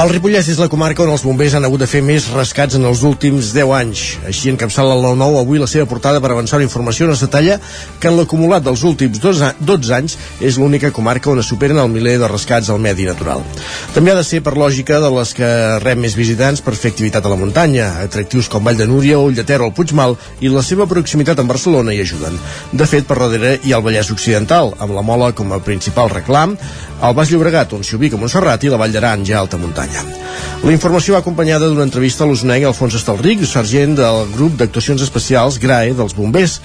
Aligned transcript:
El 0.00 0.08
Ripollès 0.08 0.46
és 0.48 0.56
la 0.56 0.70
comarca 0.72 1.02
on 1.04 1.10
els 1.12 1.20
bombers 1.26 1.52
han 1.52 1.66
hagut 1.66 1.82
de 1.82 1.86
fer 1.90 2.00
més 2.00 2.30
rescats 2.32 2.78
en 2.78 2.86
els 2.88 3.02
últims 3.04 3.50
10 3.52 3.72
anys. 3.76 4.04
Així 4.30 4.48
encapçala 4.48 4.94
el 4.96 5.02
9-9 5.04 5.40
avui 5.42 5.60
la 5.60 5.66
seva 5.68 5.84
portada 5.90 6.22
per 6.24 6.30
avançar 6.32 6.56
la 6.56 6.64
informació 6.64 7.04
on 7.04 7.12
es 7.12 7.20
detalla 7.20 7.58
que 8.00 8.08
en 8.08 8.16
l'acumulat 8.16 8.64
dels 8.64 8.80
últims 8.88 9.20
12 9.20 9.92
anys 9.92 10.14
és 10.40 10.56
l'única 10.56 10.88
comarca 10.96 11.28
on 11.34 11.42
es 11.42 11.50
superen 11.52 11.76
el 11.82 11.92
miler 11.92 12.14
de 12.22 12.30
rescats 12.32 12.70
al 12.72 12.80
medi 12.80 13.04
natural. 13.04 13.44
També 13.92 14.14
ha 14.14 14.16
de 14.16 14.24
ser 14.24 14.40
per 14.46 14.54
lògica 14.56 15.02
de 15.04 15.10
les 15.18 15.34
que 15.36 15.50
rep 15.84 16.00
més 16.00 16.16
visitants 16.16 16.64
per 16.64 16.78
fer 16.80 16.94
activitat 16.94 17.28
a 17.28 17.34
la 17.34 17.36
muntanya. 17.42 17.90
Atractius 18.06 18.48
com 18.48 18.64
Vall 18.64 18.80
de 18.80 18.88
Núria, 18.88 19.20
Ull 19.20 19.36
de 19.36 19.44
Ter 19.44 19.60
o 19.60 19.68
el 19.68 19.76
Puigmal 19.76 20.16
i 20.40 20.48
la 20.48 20.64
seva 20.64 20.88
proximitat 20.88 21.44
amb 21.44 21.52
Barcelona 21.52 21.92
hi 21.92 22.00
ajuden. 22.06 22.40
De 22.72 22.88
fet, 22.88 23.04
per 23.04 23.20
darrere 23.20 23.58
hi 23.60 23.74
ha 23.74 23.82
el 23.82 23.84
Vallès 23.84 24.14
Occidental, 24.16 24.72
amb 24.80 24.96
la 24.96 25.04
Mola 25.04 25.34
com 25.36 25.52
a 25.52 25.60
principal 25.60 26.08
reclam, 26.08 26.56
el 27.04 27.20
Baix 27.20 27.28
Llobregat, 27.32 27.76
on 27.76 27.84
s'hi 27.84 28.00
ubica 28.00 28.16
Montserrat, 28.16 28.64
i 28.64 28.72
la 28.72 28.80
Vall 28.80 28.96
d'Aran, 28.96 29.28
ja 29.28 29.42
alta 29.44 29.60
muntanya. 29.60 29.89
La 30.60 30.74
informació 30.74 31.14
va 31.16 31.22
acompanyada 31.24 31.70
d'una 31.70 31.86
entrevista 31.88 32.26
a 32.26 32.28
l'usnenc 32.28 32.66
Alfons 32.68 32.94
Estalric, 32.98 33.46
sergent 33.48 33.94
del 33.96 34.26
grup 34.34 34.58
d'actuacions 34.60 35.00
especials 35.06 35.56
GRAE 35.62 35.94
dels 35.96 36.12
bombers, 36.14 36.58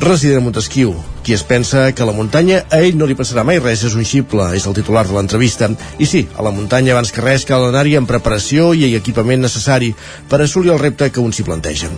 resident 0.00 0.38
a 0.38 0.44
Montesquieu, 0.44 0.94
qui 1.24 1.34
es 1.34 1.42
pensa 1.42 1.90
que 1.92 2.04
a 2.04 2.06
la 2.06 2.14
muntanya 2.14 2.62
a 2.70 2.80
ell 2.84 2.96
no 3.00 3.08
li 3.08 3.16
passarà 3.18 3.42
mai 3.44 3.58
res, 3.58 3.82
és 3.88 3.96
un 3.98 4.06
xiple, 4.06 4.46
és 4.54 4.66
el 4.68 4.76
titular 4.78 5.06
de 5.08 5.16
l'entrevista. 5.16 5.70
I 5.98 6.06
sí, 6.06 6.26
a 6.36 6.44
la 6.46 6.54
muntanya 6.54 6.94
abans 6.94 7.10
que 7.10 7.24
res 7.24 7.48
cal 7.48 7.66
anar-hi 7.66 7.96
amb 7.98 8.08
preparació 8.08 8.70
i 8.76 8.94
equipament 8.94 9.42
necessari 9.42 9.94
per 10.30 10.42
assolir 10.44 10.76
el 10.76 10.82
repte 10.82 11.10
que 11.10 11.24
un 11.24 11.32
s'hi 11.34 11.48
planteja. 11.48 11.90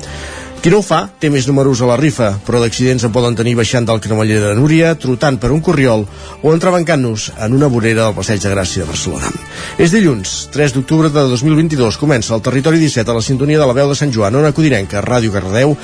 Qui 0.59 0.73
no 0.75 0.80
ho 0.80 0.83
fa 0.83 1.05
té 1.23 1.29
més 1.30 1.47
números 1.47 1.79
a 1.80 1.87
la 1.87 1.97
rifa, 2.01 2.33
però 2.43 2.59
d'accidents 2.59 3.05
en 3.07 3.12
poden 3.15 3.37
tenir 3.39 3.53
baixant 3.55 3.85
del 3.87 4.01
cremeller 4.03 4.41
de 4.43 4.57
Núria, 4.59 4.91
trotant 4.99 5.38
per 5.38 5.52
un 5.55 5.63
corriol 5.63 6.02
o 6.43 6.51
entrebancant-nos 6.51 7.29
en 7.46 7.55
una 7.55 7.69
vorera 7.71 8.09
del 8.09 8.16
Passeig 8.16 8.43
de 8.43 8.51
Gràcia 8.51 8.82
de 8.82 8.88
Barcelona. 8.91 9.30
És 9.79 9.95
dilluns, 9.95 10.35
3 10.55 10.74
d'octubre 10.74 11.13
de 11.15 11.24
2022, 11.30 12.01
comença 12.02 12.35
el 12.35 12.43
Territori 12.43 12.82
17 12.82 13.15
a 13.15 13.19
la 13.21 13.23
sintonia 13.23 13.63
de 13.63 13.71
la 13.71 13.77
veu 13.79 13.93
de 13.93 13.99
Sant 13.99 14.15
Joan, 14.15 14.35
Ona 14.43 14.51
Codinenca, 14.52 15.05
Ràdio 15.07 15.30
Cardeu, 15.37 15.77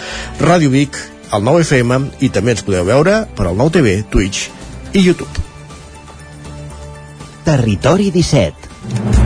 Ràdio 0.43 0.75
Vic, 0.75 0.99
el 1.31 1.47
9 1.47 1.63
FM 1.63 2.01
i 2.27 2.33
també 2.35 2.57
ens 2.57 2.67
podeu 2.67 2.87
veure 2.91 3.21
per 3.39 3.47
al 3.47 3.55
9 3.55 3.79
TV, 3.79 4.01
Twitch 4.11 4.49
i 4.93 5.07
YouTube. 5.07 5.31
Territori 7.47 8.11
17 8.11 9.24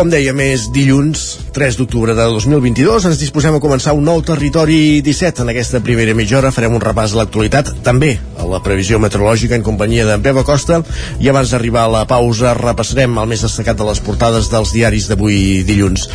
Com 0.00 0.08
dèiem, 0.08 0.38
és 0.40 0.62
dilluns 0.72 1.22
3 1.52 1.76
d'octubre 1.76 2.14
de 2.16 2.24
2022. 2.32 3.04
Ens 3.10 3.18
disposem 3.20 3.58
a 3.58 3.60
començar 3.60 3.92
un 3.92 4.06
nou 4.08 4.22
territori 4.24 5.02
17. 5.04 5.42
En 5.44 5.52
aquesta 5.52 5.82
primera 5.84 6.14
mitja 6.16 6.38
hora 6.38 6.52
farem 6.56 6.72
un 6.72 6.80
repàs 6.80 7.12
de 7.12 7.18
l'actualitat, 7.18 7.68
també 7.84 8.14
a 8.40 8.46
la 8.48 8.62
previsió 8.64 8.96
meteorològica 8.96 9.58
en 9.58 9.66
companyia 9.66 10.06
d'en 10.08 10.24
Pep 10.24 10.40
Acosta. 10.40 10.80
I 11.20 11.28
abans 11.28 11.52
d'arribar 11.52 11.84
a 11.84 11.92
la 11.98 12.06
pausa 12.08 12.56
repassarem 12.56 13.20
el 13.20 13.28
més 13.28 13.44
destacat 13.44 13.76
de 13.76 13.90
les 13.90 14.00
portades 14.00 14.48
dels 14.48 14.72
diaris 14.72 15.12
d'avui 15.12 15.60
dilluns. 15.68 16.08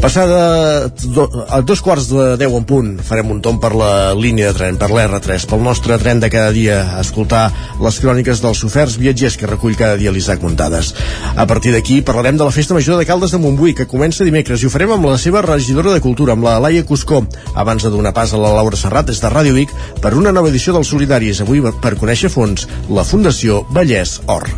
Passada 0.00 0.88
do, 0.88 1.28
a 1.48 1.60
dos 1.62 1.80
quarts 1.82 2.08
de 2.10 2.36
deu 2.40 2.56
en 2.58 2.64
punt 2.66 2.96
farem 3.06 3.30
un 3.30 3.40
tom 3.44 3.60
per 3.62 3.70
la 3.78 4.12
línia 4.18 4.48
de 4.50 4.56
tren, 4.56 4.78
per 4.80 4.88
l'R3, 4.90 5.46
pel 5.50 5.62
nostre 5.62 5.98
tren 6.02 6.18
de 6.22 6.30
cada 6.32 6.50
dia, 6.54 6.80
a 6.96 7.02
escoltar 7.04 7.44
les 7.82 7.98
cròniques 8.02 8.42
dels 8.42 8.64
oferts 8.66 8.96
viatgers 8.98 9.36
que 9.38 9.50
recull 9.50 9.76
cada 9.78 9.98
dia 10.00 10.10
l'Isaac 10.10 10.42
Montades. 10.42 10.90
A 11.36 11.46
partir 11.46 11.74
d'aquí 11.74 12.00
parlarem 12.02 12.38
de 12.40 12.48
la 12.48 12.54
Festa 12.54 12.74
Major 12.74 12.98
de 12.98 13.06
Caldes 13.06 13.30
de 13.30 13.38
Montbui, 13.38 13.76
que 13.78 13.86
comença 13.86 14.26
dimecres, 14.26 14.62
i 14.62 14.66
ho 14.66 14.72
farem 14.74 14.96
amb 14.96 15.06
la 15.12 15.18
seva 15.22 15.44
regidora 15.46 15.94
de 15.94 16.02
Cultura, 16.02 16.34
amb 16.34 16.48
la 16.48 16.58
Laia 16.58 16.82
Cuscó, 16.88 17.22
abans 17.54 17.86
de 17.86 17.94
donar 17.94 18.14
pas 18.16 18.34
a 18.34 18.42
la 18.42 18.50
Laura 18.56 18.78
Serrat 18.78 19.06
des 19.06 19.22
de 19.22 19.30
Ràdio 19.30 19.54
Vic 19.54 19.70
per 20.02 20.16
una 20.18 20.34
nova 20.34 20.50
edició 20.50 20.74
dels 20.74 20.90
Solidaris, 20.90 21.44
avui 21.46 21.62
per 21.82 21.94
conèixer 22.00 22.32
fons 22.32 22.66
la 22.90 23.06
Fundació 23.06 23.62
Vallès 23.70 24.18
Or. 24.26 24.48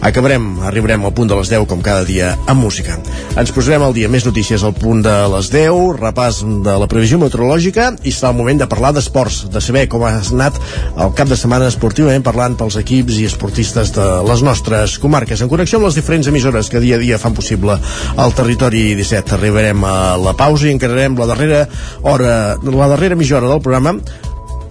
Acabarem, 0.00 0.60
arribarem 0.66 1.04
al 1.04 1.14
punt 1.16 1.30
de 1.30 1.36
les 1.38 1.48
10 1.50 1.66
com 1.70 1.80
cada 1.84 2.04
dia 2.06 2.34
amb 2.46 2.60
música. 2.62 2.98
Ens 3.36 3.52
posarem 3.54 3.82
al 3.86 3.94
dia 3.96 4.10
més 4.12 4.26
notícies 4.26 4.62
al 4.64 4.74
punt 4.76 5.02
de 5.04 5.14
les 5.32 5.48
10, 5.52 5.96
repàs 6.00 6.42
de 6.66 6.74
la 6.80 6.88
previsió 6.90 7.18
meteorològica 7.22 7.88
i 8.04 8.12
serà 8.12 8.32
el 8.32 8.38
moment 8.38 8.60
de 8.60 8.68
parlar 8.70 8.92
d'esports, 8.96 9.46
de 9.52 9.62
saber 9.64 9.86
com 9.92 10.04
ha 10.06 10.12
anat 10.18 10.60
el 11.02 11.14
cap 11.16 11.30
de 11.30 11.38
setmana 11.38 11.70
esportivament 11.72 12.24
parlant 12.26 12.58
pels 12.58 12.78
equips 12.80 13.20
i 13.22 13.26
esportistes 13.30 13.94
de 13.96 14.06
les 14.28 14.44
nostres 14.46 14.98
comarques. 15.02 15.42
En 15.42 15.52
connexió 15.52 15.80
amb 15.80 15.88
les 15.88 15.98
diferents 15.98 16.28
emissores 16.30 16.70
que 16.70 16.82
dia 16.84 17.00
a 17.00 17.02
dia 17.02 17.20
fan 17.22 17.36
possible 17.36 17.78
el 18.16 18.36
territori 18.36 18.88
17. 18.98 19.36
Arribarem 19.36 19.84
a 19.84 19.96
la 20.20 20.36
pausa 20.38 20.68
i 20.68 20.76
encararem 20.76 21.18
la 21.18 21.28
darrera 21.32 21.66
hora, 22.02 22.56
la 22.62 22.88
darrera 22.94 23.18
mitja 23.18 23.40
hora 23.40 23.52
del 23.52 23.64
programa 23.64 23.98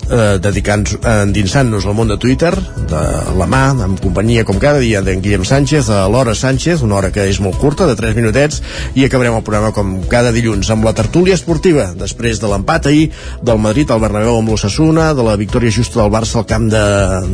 eh, 0.09 0.37
dedicant 0.41 0.85
endinsant-nos 1.01 1.85
al 1.85 1.95
món 1.97 2.11
de 2.11 2.17
Twitter 2.21 2.51
de 2.89 3.01
la 3.37 3.47
mà, 3.49 3.63
amb 3.85 3.99
companyia 4.01 4.45
com 4.47 4.59
cada 4.61 4.79
dia 4.83 5.01
d'en 5.05 5.21
Guillem 5.23 5.45
Sánchez, 5.47 5.89
a 5.89 6.05
l'hora 6.11 6.35
Sánchez 6.35 6.83
una 6.85 6.99
hora 6.99 7.11
que 7.13 7.25
és 7.29 7.39
molt 7.43 7.57
curta, 7.61 7.87
de 7.89 7.95
3 7.97 8.15
minutets 8.17 8.61
i 8.95 9.05
acabarem 9.05 9.37
el 9.37 9.45
programa 9.45 9.73
com 9.75 9.97
cada 10.11 10.33
dilluns 10.35 10.69
amb 10.73 10.85
la 10.87 10.95
tertúlia 10.97 11.37
esportiva, 11.37 11.91
després 11.97 12.41
de 12.41 12.49
l'empat 12.51 12.89
ahir 12.91 13.09
del 13.45 13.61
Madrid 13.61 13.91
al 13.91 14.01
Bernabéu 14.03 14.39
amb 14.39 14.51
l'Ossassuna 14.53 15.11
de 15.17 15.25
la 15.25 15.35
victòria 15.39 15.73
justa 15.73 16.01
del 16.01 16.13
Barça 16.13 16.39
al 16.41 16.49
camp 16.49 16.69
de, 16.71 16.85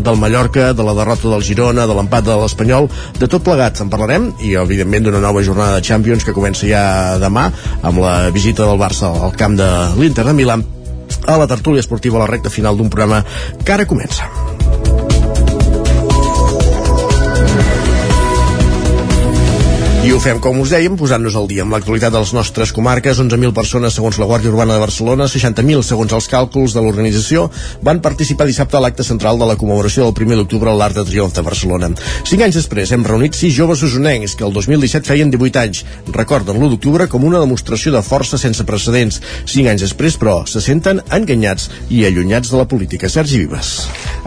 del 0.03 0.19
Mallorca, 0.19 0.71
de 0.73 0.87
la 0.87 0.95
derrota 0.97 1.31
del 1.31 1.45
Girona 1.45 1.87
de 1.87 1.97
l'empat 1.97 2.27
de 2.27 2.37
l'Espanyol, 2.41 2.89
de 3.19 3.29
tot 3.31 3.45
plegat 3.45 3.81
en 3.83 3.91
parlarem 3.93 4.31
i 4.41 4.55
evidentment 4.59 5.07
d'una 5.07 5.23
nova 5.23 5.43
jornada 5.45 5.79
de 5.79 5.87
Champions 5.87 6.25
que 6.25 6.35
comença 6.35 6.67
ja 6.69 7.17
demà 7.21 7.49
amb 7.81 8.03
la 8.03 8.29
visita 8.33 8.67
del 8.67 8.79
Barça 8.81 9.11
al 9.11 9.35
camp 9.37 9.57
de 9.59 9.71
l'Inter 9.97 10.27
de 10.27 10.37
Milà 10.37 10.61
a 11.27 11.37
la 11.37 11.47
tertúlia 11.47 11.79
esportiva 11.79 12.17
a 12.17 12.25
la 12.25 12.31
recta 12.31 12.49
final 12.49 12.77
d'un 12.77 12.89
programa 12.89 13.23
que 13.63 13.73
ara 13.73 13.85
comença. 13.85 14.29
I 20.01 20.09
ho 20.09 20.17
fem, 20.17 20.39
com 20.41 20.57
us 20.57 20.71
dèiem, 20.73 20.95
posant-nos 20.97 21.35
al 21.37 21.45
dia 21.45 21.61
amb 21.61 21.75
l'actualitat 21.75 22.09
de 22.15 22.19
les 22.23 22.31
nostres 22.33 22.71
comarques. 22.73 23.19
11.000 23.21 23.53
persones, 23.53 23.93
segons 23.93 24.17
la 24.17 24.25
Guàrdia 24.25 24.49
Urbana 24.49 24.73
de 24.73 24.81
Barcelona, 24.81 25.27
60.000, 25.29 25.83
segons 25.85 26.15
els 26.17 26.27
càlculs 26.31 26.73
de 26.73 26.81
l'organització, 26.81 27.43
van 27.85 28.01
participar 28.01 28.47
dissabte 28.49 28.79
a 28.79 28.81
l'acte 28.81 29.05
central 29.05 29.37
de 29.37 29.45
la 29.45 29.55
commemoració 29.61 30.07
del 30.07 30.25
1 30.25 30.39
d'octubre 30.39 30.71
a 30.71 30.73
l'Arc 30.79 30.97
de 30.97 31.03
Triomf 31.05 31.35
de 31.37 31.43
Barcelona. 31.45 31.91
Cinc 32.25 32.41
anys 32.47 32.57
després 32.57 32.95
hem 32.97 33.05
reunit 33.05 33.37
sis 33.37 33.53
joves 33.53 33.85
usonencs 33.85 34.33
que 34.39 34.47
el 34.47 34.57
2017 34.57 35.05
feien 35.05 35.29
18 35.29 35.61
anys. 35.61 35.83
Recorden 36.09 36.57
l'1 36.57 36.73
d'octubre 36.73 37.05
com 37.05 37.29
una 37.29 37.43
demostració 37.43 37.93
de 37.93 38.01
força 38.01 38.41
sense 38.41 38.65
precedents. 38.65 39.21
Cinc 39.45 39.69
anys 39.69 39.85
després, 39.85 40.17
però, 40.17 40.39
se 40.49 40.65
senten 40.65 41.05
enganyats 41.13 41.69
i 41.93 42.07
allunyats 42.09 42.49
de 42.49 42.57
la 42.57 42.65
política. 42.65 43.05
Sergi 43.05 43.45
Vives. 43.45 43.75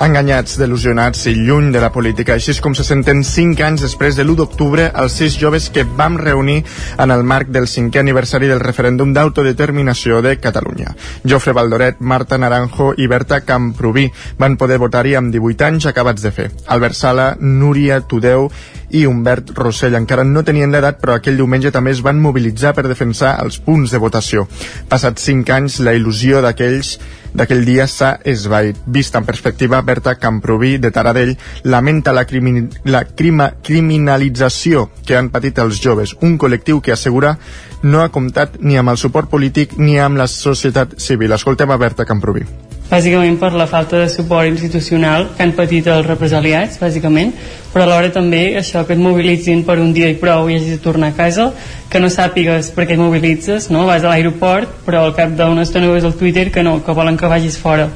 Enganyats, 0.03 0.57
delusionats 0.59 1.29
i 1.31 1.37
lluny 1.39 1.69
de 1.73 1.79
la 1.79 1.93
política. 1.95 2.35
Així 2.35 2.51
és 2.51 2.61
com 2.61 2.75
se 2.75 2.83
senten 2.83 3.23
cinc 3.25 3.61
anys 3.63 3.85
després 3.85 4.17
de 4.19 4.25
l'1 4.25 4.41
d'octubre 4.41 4.89
els 4.91 5.15
sis 5.21 5.37
joves 5.39 5.69
que 5.71 5.85
vam 5.87 6.19
reunir 6.19 6.65
en 6.99 7.15
el 7.15 7.23
marc 7.23 7.53
del 7.55 7.69
cinquè 7.71 8.03
aniversari 8.03 8.51
del 8.51 8.63
referèndum 8.65 9.13
d'autodeterminació 9.15 10.19
de 10.27 10.35
Catalunya. 10.43 10.97
Jofre 11.23 11.55
Valdoret, 11.55 12.01
Marta 12.01 12.39
Naranjo 12.39 12.91
i 12.99 13.07
Berta 13.07 13.45
Camproví 13.47 14.09
van 14.39 14.59
poder 14.59 14.81
votar-hi 14.83 15.15
amb 15.15 15.31
18 15.33 15.69
anys 15.71 15.87
acabats 15.87 16.27
de 16.27 16.35
fer. 16.35 16.51
Albert 16.67 16.99
Sala, 16.99 17.29
Núria 17.39 18.01
Tudeu 18.03 18.51
i 18.95 19.05
Humbert 19.11 19.51
Rossell 19.59 19.97
encara 19.99 20.25
no 20.25 20.45
tenien 20.47 20.73
l'edat, 20.73 21.01
però 21.03 21.17
aquell 21.19 21.39
diumenge 21.41 21.73
també 21.75 21.93
es 21.95 22.03
van 22.05 22.21
mobilitzar 22.23 22.75
per 22.77 22.87
defensar 22.87 23.35
els 23.43 23.59
punts 23.59 23.91
de 23.91 24.01
votació. 24.03 24.47
Passats 24.89 25.27
cinc 25.27 25.51
anys, 25.51 25.81
la 25.83 25.97
il·lusió 25.99 26.43
d'aquells 26.45 26.95
d'aquell 27.35 27.65
dia 27.67 27.89
s'ha 27.91 28.13
esvaït. 28.31 28.79
Vista 28.87 29.19
en 29.19 29.27
perspectiva, 29.27 29.83
Berta 29.83 30.15
Camproví, 30.23 30.77
de 30.79 30.93
Taradell, 30.95 31.35
lamenta 31.65 32.15
la, 32.15 32.25
crimin 32.31 32.69
la 32.85 33.05
crima 33.05 33.51
criminalització 33.63 34.89
que 35.05 35.19
han 35.19 35.33
patit 35.35 35.59
els 35.59 35.83
joves, 35.83 36.15
un 36.23 36.39
col·lectiu 36.39 36.81
que 36.81 36.95
assegura 36.95 37.35
no 37.83 38.01
ha 38.03 38.13
comptat 38.15 38.61
ni 38.61 38.79
amb 38.79 38.95
el 38.95 39.01
suport 39.03 39.29
polític 39.31 39.75
ni 39.79 39.99
amb 39.99 40.23
la 40.23 40.31
societat 40.31 40.95
civil. 41.03 41.35
Escoltem 41.35 41.75
a 41.75 41.81
Berta 41.81 42.07
Camproví 42.07 42.47
bàsicament 42.95 43.39
per 43.41 43.51
la 43.59 43.67
falta 43.67 43.99
de 43.99 44.09
suport 44.09 44.47
institucional 44.47 45.31
que 45.35 45.43
han 45.43 45.55
patit 45.57 45.89
els 45.91 46.07
represaliats, 46.07 46.79
bàsicament, 46.79 47.33
però 47.73 47.89
alhora 47.89 48.13
també 48.15 48.43
això 48.61 48.85
que 48.87 48.95
et 48.95 49.03
mobilitzin 49.03 49.65
per 49.67 49.81
un 49.83 49.93
dia 49.97 50.13
i 50.13 50.19
prou 50.21 50.49
i 50.49 50.59
hagis 50.59 50.77
de 50.77 50.83
tornar 50.85 51.11
a 51.11 51.17
casa, 51.17 51.49
que 51.91 52.03
no 52.03 52.11
sàpigues 52.13 52.71
per 52.77 52.87
què 52.87 52.95
et 52.95 53.03
mobilitzes, 53.03 53.71
no? 53.75 53.87
vas 53.91 54.05
a 54.05 54.13
l'aeroport, 54.13 54.79
però 54.87 55.03
al 55.03 55.17
cap 55.19 55.35
d'una 55.35 55.67
estona 55.67 55.91
veus 55.91 56.07
al 56.07 56.15
Twitter 56.21 56.51
que 56.55 56.63
no, 56.63 56.79
que 56.85 56.95
volen 56.95 57.19
que 57.19 57.31
vagis 57.31 57.59
fora. 57.59 57.91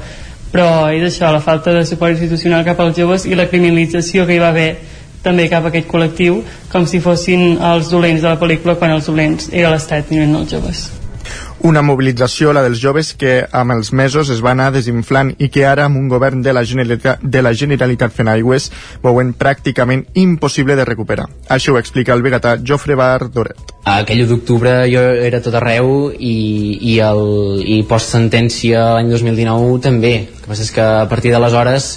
Però 0.51 0.89
és 0.91 1.05
això, 1.05 1.31
la 1.31 1.43
falta 1.45 1.71
de 1.75 1.85
suport 1.85 2.17
institucional 2.17 2.65
cap 2.65 2.79
als 2.81 2.97
joves 2.97 3.27
i 3.29 3.37
la 3.37 3.47
criminalització 3.47 4.25
que 4.25 4.35
hi 4.35 4.43
va 4.43 4.51
haver 4.51 4.69
també 5.23 5.49
cap 5.51 5.63
a 5.63 5.71
aquest 5.71 5.87
col·lectiu, 5.87 6.41
com 6.71 6.87
si 6.87 6.99
fossin 7.03 7.59
els 7.71 7.91
dolents 7.91 8.23
de 8.23 8.31
la 8.31 8.39
pel·lícula 8.39 8.79
quan 8.79 8.97
els 8.97 9.11
dolents 9.11 9.51
era 9.51 9.71
l'Estat 9.71 10.11
i 10.11 10.25
no 10.25 10.43
els 10.43 10.55
joves. 10.55 10.89
Una 11.61 11.81
mobilització, 11.83 12.53
la 12.55 12.61
dels 12.63 12.79
joves, 12.79 13.09
que 13.19 13.41
amb 13.51 13.73
els 13.75 13.89
mesos 13.91 14.29
es 14.31 14.39
va 14.39 14.53
anar 14.53 14.69
desinflant 14.71 15.33
i 15.43 15.49
que 15.51 15.65
ara, 15.67 15.89
amb 15.89 15.99
un 15.99 16.07
govern 16.07 16.39
de 16.45 16.53
la 16.55 16.63
Generalitat, 16.63 17.19
de 17.19 17.41
la 17.43 17.51
Generalitat 17.51 18.15
fent 18.15 18.31
aigües, 18.31 18.69
veuen 19.03 19.33
pràcticament 19.35 20.05
impossible 20.21 20.77
de 20.79 20.85
recuperar. 20.87 21.27
Això 21.51 21.75
ho 21.75 21.81
explica 21.81 22.15
el 22.15 22.23
vegatà 22.23 22.55
Jofre 22.63 22.95
Bar 22.95 23.27
Doret. 23.33 23.75
Aquell 23.89 24.23
1 24.23 24.29
d'octubre 24.31 24.71
jo 24.87 25.03
era 25.27 25.41
tot 25.43 25.57
arreu 25.59 26.13
i, 26.15 26.37
i, 26.93 26.95
el, 27.03 27.23
i 27.65 27.81
post-sentència 27.89 28.85
l'any 28.95 29.11
2019 29.11 29.83
també. 29.83 30.15
El 30.29 30.43
que 30.45 30.53
passa 30.53 30.63
és 30.63 30.71
que 30.75 30.85
a 31.03 31.07
partir 31.11 31.35
d'aleshores 31.35 31.91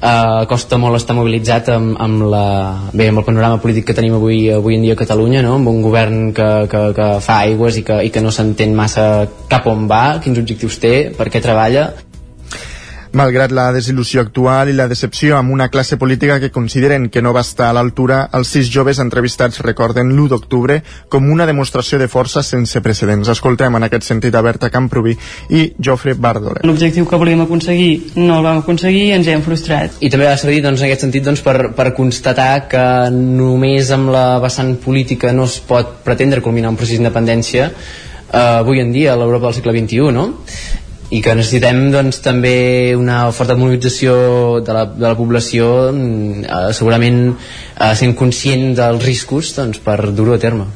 eh, 0.00 0.46
costa 0.50 0.78
molt 0.80 0.98
estar 0.98 1.16
mobilitzat 1.18 1.70
amb, 1.74 1.94
amb, 2.00 2.24
la, 2.32 2.46
bé, 2.92 3.08
amb 3.10 3.22
el 3.22 3.26
panorama 3.26 3.60
polític 3.62 3.88
que 3.90 3.96
tenim 3.98 4.18
avui, 4.18 4.46
avui 4.54 4.78
en 4.78 4.86
dia 4.86 4.96
a 4.96 5.02
Catalunya, 5.02 5.42
no? 5.46 5.56
amb 5.58 5.70
un 5.70 5.80
govern 5.84 6.32
que, 6.36 6.48
que, 6.70 6.82
que 6.96 7.08
fa 7.24 7.40
aigües 7.46 7.80
i 7.80 7.86
que, 7.86 8.02
i 8.08 8.12
que 8.14 8.24
no 8.24 8.34
s'entén 8.34 8.76
massa 8.76 9.28
cap 9.50 9.66
on 9.70 9.88
va, 9.90 10.18
quins 10.24 10.38
objectius 10.40 10.80
té, 10.82 10.94
per 11.16 11.30
què 11.32 11.42
treballa 11.44 11.90
Malgrat 13.16 13.52
la 13.56 13.70
desil·lusió 13.72 14.20
actual 14.20 14.68
i 14.68 14.74
la 14.76 14.88
decepció 14.88 15.38
amb 15.38 15.52
una 15.54 15.68
classe 15.72 15.96
política 15.96 16.38
que 16.40 16.50
consideren 16.52 17.08
que 17.08 17.22
no 17.22 17.32
va 17.32 17.40
estar 17.40 17.70
a 17.70 17.76
l'altura, 17.76 18.18
els 18.36 18.50
sis 18.52 18.68
joves 18.68 19.00
entrevistats 19.00 19.62
recorden 19.64 20.10
l'1 20.12 20.28
d'octubre 20.34 20.80
com 21.08 21.30
una 21.32 21.46
demostració 21.48 21.98
de 21.98 22.08
força 22.08 22.42
sense 22.42 22.82
precedents. 22.84 23.30
Escoltem 23.32 23.78
en 23.78 23.86
aquest 23.88 24.04
sentit 24.10 24.34
a 24.34 24.42
Berta 24.44 24.68
Camproví 24.70 25.16
i 25.48 25.62
Jofre 25.78 26.14
Bardore. 26.14 26.64
L'objectiu 26.68 27.06
que 27.08 27.20
volíem 27.20 27.46
aconseguir 27.46 28.18
no 28.18 28.38
el 28.38 28.44
vam 28.44 28.60
aconseguir 28.60 29.06
i 29.08 29.14
ens 29.16 29.30
hem 29.32 29.44
frustrat. 29.46 29.96
I 30.04 30.10
també 30.12 30.28
va 30.28 30.36
servir 30.36 30.60
doncs, 30.64 30.82
en 30.82 30.90
aquest 30.90 31.06
sentit 31.06 31.24
doncs, 31.24 31.44
per, 31.44 31.72
per 31.78 31.94
constatar 31.96 32.68
que 32.68 32.84
només 33.14 33.92
amb 33.94 34.12
la 34.12 34.26
vessant 34.44 34.76
política 34.84 35.32
no 35.32 35.48
es 35.48 35.56
pot 35.64 35.98
pretendre 36.04 36.44
culminar 36.44 36.74
un 36.74 36.76
procés 36.76 36.98
d'independència 36.98 37.70
eh, 38.32 38.58
avui 38.60 38.80
en 38.80 38.92
dia 38.92 39.14
a 39.14 39.16
l'Europa 39.16 39.48
del 39.48 39.58
segle 39.58 39.74
XXI 39.78 40.12
no? 40.12 40.28
I 41.10 41.22
que 41.24 41.34
necessitem 41.36 41.86
doncs, 41.92 42.20
també 42.24 42.94
una 42.96 43.22
forta 43.32 43.56
mobilització 43.56 44.60
de 44.64 44.74
la, 44.76 44.84
de 44.90 45.06
la 45.06 45.14
població 45.16 45.70
mm, 45.92 46.44
eh, 46.44 46.66
segurament 46.76 47.22
eh, 47.30 47.94
sent 47.96 48.12
conscient 48.18 48.74
dels 48.76 49.04
riscos 49.04 49.54
doncs, 49.56 49.80
per 49.84 50.12
dur-ho 50.12 50.36
a 50.36 50.42
terme 50.42 50.68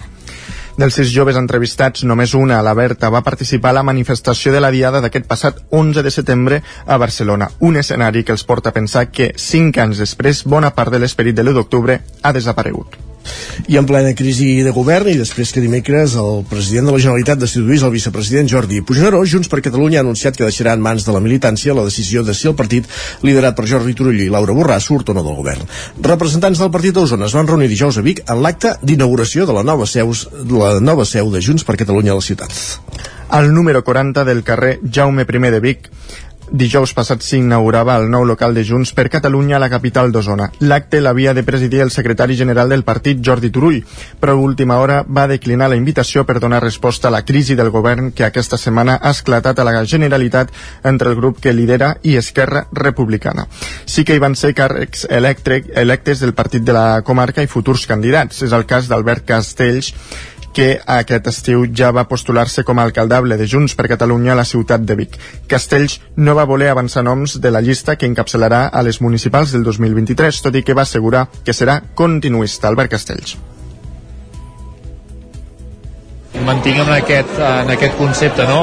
dels 0.73 0.96
sis 0.96 1.11
joves 1.12 1.37
entrevistats, 1.37 2.02
només 2.08 2.32
una, 2.34 2.62
la 2.64 2.73
Berta, 2.75 3.11
va 3.12 3.20
participar 3.23 3.70
a 3.70 3.79
la 3.81 3.84
manifestació 3.87 4.55
de 4.55 4.62
la 4.64 4.73
Diada 4.73 5.02
d'aquest 5.05 5.29
passat 5.29 5.61
11 5.70 6.02
de 6.02 6.11
setembre 6.11 6.62
a 6.87 6.96
Barcelona, 6.96 7.50
un 7.61 7.76
escenari 7.76 8.25
que 8.25 8.32
els 8.32 8.49
porta 8.49 8.73
a 8.73 8.79
pensar 8.81 9.11
que 9.12 9.34
cinc 9.37 9.79
anys 9.84 10.00
després 10.00 10.44
bona 10.49 10.73
part 10.75 10.96
de 10.96 11.05
l'esperit 11.05 11.37
de 11.37 11.44
l'1 11.44 11.61
d'octubre 11.61 12.00
ha 12.23 12.32
desaparegut. 12.32 13.12
I 13.69 13.79
en 13.79 13.87
plena 13.87 14.15
crisi 14.19 14.63
de 14.65 14.73
govern 14.75 15.11
i 15.13 15.19
després 15.19 15.53
que 15.55 15.63
dimecres 15.63 16.17
el 16.21 16.43
president 16.49 16.89
de 16.89 16.95
la 16.95 17.01
Generalitat 17.03 17.41
destituís 17.43 17.85
el 17.87 17.93
vicepresident 17.95 18.51
Jordi 18.51 18.81
Puigneró, 18.87 19.23
Junts 19.29 19.51
per 19.53 19.63
Catalunya 19.65 20.01
ha 20.01 20.07
anunciat 20.07 20.37
que 20.37 20.47
deixarà 20.47 20.75
en 20.77 20.83
mans 20.85 21.07
de 21.07 21.15
la 21.15 21.23
militància 21.25 21.77
la 21.77 21.85
decisió 21.87 22.25
de 22.27 22.35
si 22.35 22.49
el 22.51 22.57
partit 22.59 22.89
liderat 23.23 23.57
per 23.59 23.69
Jordi 23.71 23.95
Turull 23.99 24.21
i 24.25 24.31
Laura 24.33 24.57
Borràs 24.57 24.89
surt 24.91 25.13
o 25.13 25.17
no 25.17 25.25
del 25.27 25.39
govern. 25.39 25.69
Representants 26.03 26.63
del 26.63 26.73
partit 26.75 26.97
d'Osona 26.97 27.29
es 27.29 27.37
van 27.37 27.51
reunir 27.51 27.71
dijous 27.71 27.99
a 27.99 28.07
Vic 28.07 28.25
en 28.27 28.43
l'acte 28.43 28.77
d'inauguració 28.83 29.47
de 29.47 29.57
la 29.57 29.67
nova 29.67 29.87
seu, 29.87 30.13
la 30.51 30.79
nova 30.81 31.07
seu 31.09 31.31
de 31.33 31.43
Junts 31.43 31.65
per 31.69 31.79
Catalunya 31.81 32.17
a 32.17 32.21
la 32.21 32.25
ciutat. 32.25 32.53
Al 33.33 33.53
número 33.55 33.81
40 33.85 34.27
del 34.29 34.43
carrer 34.45 34.79
Jaume 34.85 35.25
I 35.25 35.51
de 35.51 35.61
Vic 35.61 35.89
Dijous 36.53 36.91
passat 36.93 37.23
s'inaugurava 37.25 37.95
el 37.97 38.11
nou 38.13 38.27
local 38.29 38.53
de 38.53 38.61
Junts 38.69 38.91
per 38.93 39.07
Catalunya 39.09 39.55
a 39.57 39.61
la 39.63 39.71
capital 39.73 40.11
d'Osona. 40.13 40.51
L'acte 40.61 40.99
l'havia 41.01 41.33
de 41.33 41.45
presidir 41.49 41.81
el 41.81 41.91
secretari 41.91 42.35
general 42.37 42.69
del 42.69 42.83
partit, 42.85 43.23
Jordi 43.25 43.49
Turull, 43.49 43.79
però 44.21 44.35
a 44.37 44.43
última 44.43 44.77
hora 44.77 44.99
va 45.09 45.25
declinar 45.31 45.71
la 45.73 45.79
invitació 45.81 46.27
per 46.29 46.43
donar 46.45 46.61
resposta 46.61 47.09
a 47.09 47.15
la 47.15 47.23
crisi 47.25 47.57
del 47.57 47.71
govern 47.73 48.11
que 48.13 48.27
aquesta 48.27 48.59
setmana 48.61 48.99
ha 49.01 49.15
esclatat 49.17 49.59
a 49.59 49.65
la 49.65 49.85
Generalitat 49.89 50.53
entre 50.85 51.09
el 51.09 51.17
grup 51.17 51.41
que 51.41 51.55
lidera 51.57 51.95
i 52.03 52.19
Esquerra 52.21 52.67
Republicana. 52.71 53.47
Sí 53.87 54.05
que 54.05 54.13
hi 54.13 54.21
van 54.21 54.37
ser 54.37 54.53
càrrecs 54.53 55.07
electes 55.09 56.21
del 56.21 56.35
partit 56.35 56.69
de 56.69 56.77
la 56.77 57.01
comarca 57.01 57.41
i 57.41 57.49
futurs 57.49 57.87
candidats. 57.89 58.43
És 58.45 58.53
el 58.53 58.69
cas 58.69 58.93
d'Albert 58.93 59.25
Castells, 59.25 59.95
que 60.53 60.81
aquest 60.97 61.29
estiu 61.31 61.65
ja 61.75 61.91
va 61.93 62.09
postular-se 62.09 62.65
com 62.65 62.79
a 62.79 62.87
alcaldable 62.89 63.39
de 63.41 63.47
Junts 63.49 63.77
per 63.79 63.89
Catalunya 63.93 64.33
a 64.35 64.41
la 64.41 64.49
ciutat 64.49 64.85
de 64.89 64.97
Vic. 64.99 65.17
Castells 65.49 66.01
no 66.17 66.37
va 66.39 66.49
voler 66.49 66.73
avançar 66.73 67.05
noms 67.05 67.39
de 67.41 67.51
la 67.51 67.65
llista 67.65 67.97
que 67.97 68.09
encapçalarà 68.11 68.67
a 68.73 68.83
les 68.83 69.01
municipals 69.01 69.53
del 69.53 69.65
2023, 69.65 70.43
tot 70.43 70.61
i 70.61 70.63
que 70.67 70.77
va 70.77 70.87
assegurar 70.89 71.29
que 71.45 71.57
serà 71.57 71.81
continuista. 71.95 72.69
Albert 72.69 72.93
Castells. 72.93 73.52
Mantinguem 76.47 76.89
en 76.89 76.97
aquest, 76.97 77.39
en 77.43 77.73
aquest 77.75 77.97
concepte 77.99 78.47
no? 78.49 78.61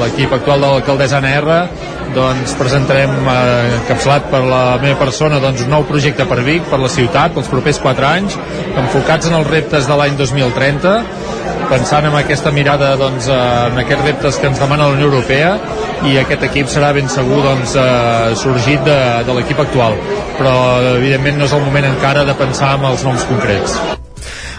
l'equip 0.00 0.32
actual 0.36 0.62
de 0.62 0.70
l'alcaldessa 0.72 1.18
Anna 1.20 1.32
R 1.40 1.58
doncs 2.14 2.54
presentarem 2.58 3.12
eh, 3.12 3.76
encapçalat 3.80 4.30
per 4.32 4.40
la 4.46 4.62
meva 4.82 4.98
persona 4.98 5.38
doncs, 5.42 5.62
un 5.66 5.70
nou 5.74 5.86
projecte 5.86 6.26
per 6.26 6.40
Vic, 6.46 6.64
per 6.70 6.80
la 6.82 6.90
ciutat, 6.90 7.36
pels 7.36 7.50
propers 7.52 7.78
4 7.82 8.08
anys, 8.08 8.38
enfocats 8.82 9.30
en 9.30 9.38
els 9.38 9.50
reptes 9.50 9.86
de 9.86 9.98
l'any 10.00 10.16
2030, 10.18 10.96
pensant 11.70 12.08
en 12.08 12.16
aquesta 12.18 12.50
mirada 12.50 12.96
doncs, 12.98 13.30
en 13.30 13.78
aquests 13.84 14.08
reptes 14.08 14.40
que 14.40 14.50
ens 14.50 14.58
demana 14.58 14.88
la 14.90 14.98
Unió 14.98 15.06
Europea 15.12 15.54
i 16.10 16.16
aquest 16.18 16.42
equip 16.48 16.72
serà 16.72 16.90
ben 16.96 17.06
segur 17.12 17.44
doncs, 17.46 17.76
eh, 17.78 18.34
sorgit 18.42 18.82
de, 18.88 18.98
de 19.28 19.38
l'equip 19.38 19.62
actual 19.62 19.94
però 20.40 20.52
evidentment 20.96 21.36
no 21.40 21.48
és 21.50 21.56
el 21.56 21.64
moment 21.68 21.90
encara 21.92 22.24
de 22.24 22.36
pensar 22.44 22.76
en 22.78 22.92
els 22.94 23.04
noms 23.04 23.28
concrets. 23.28 23.99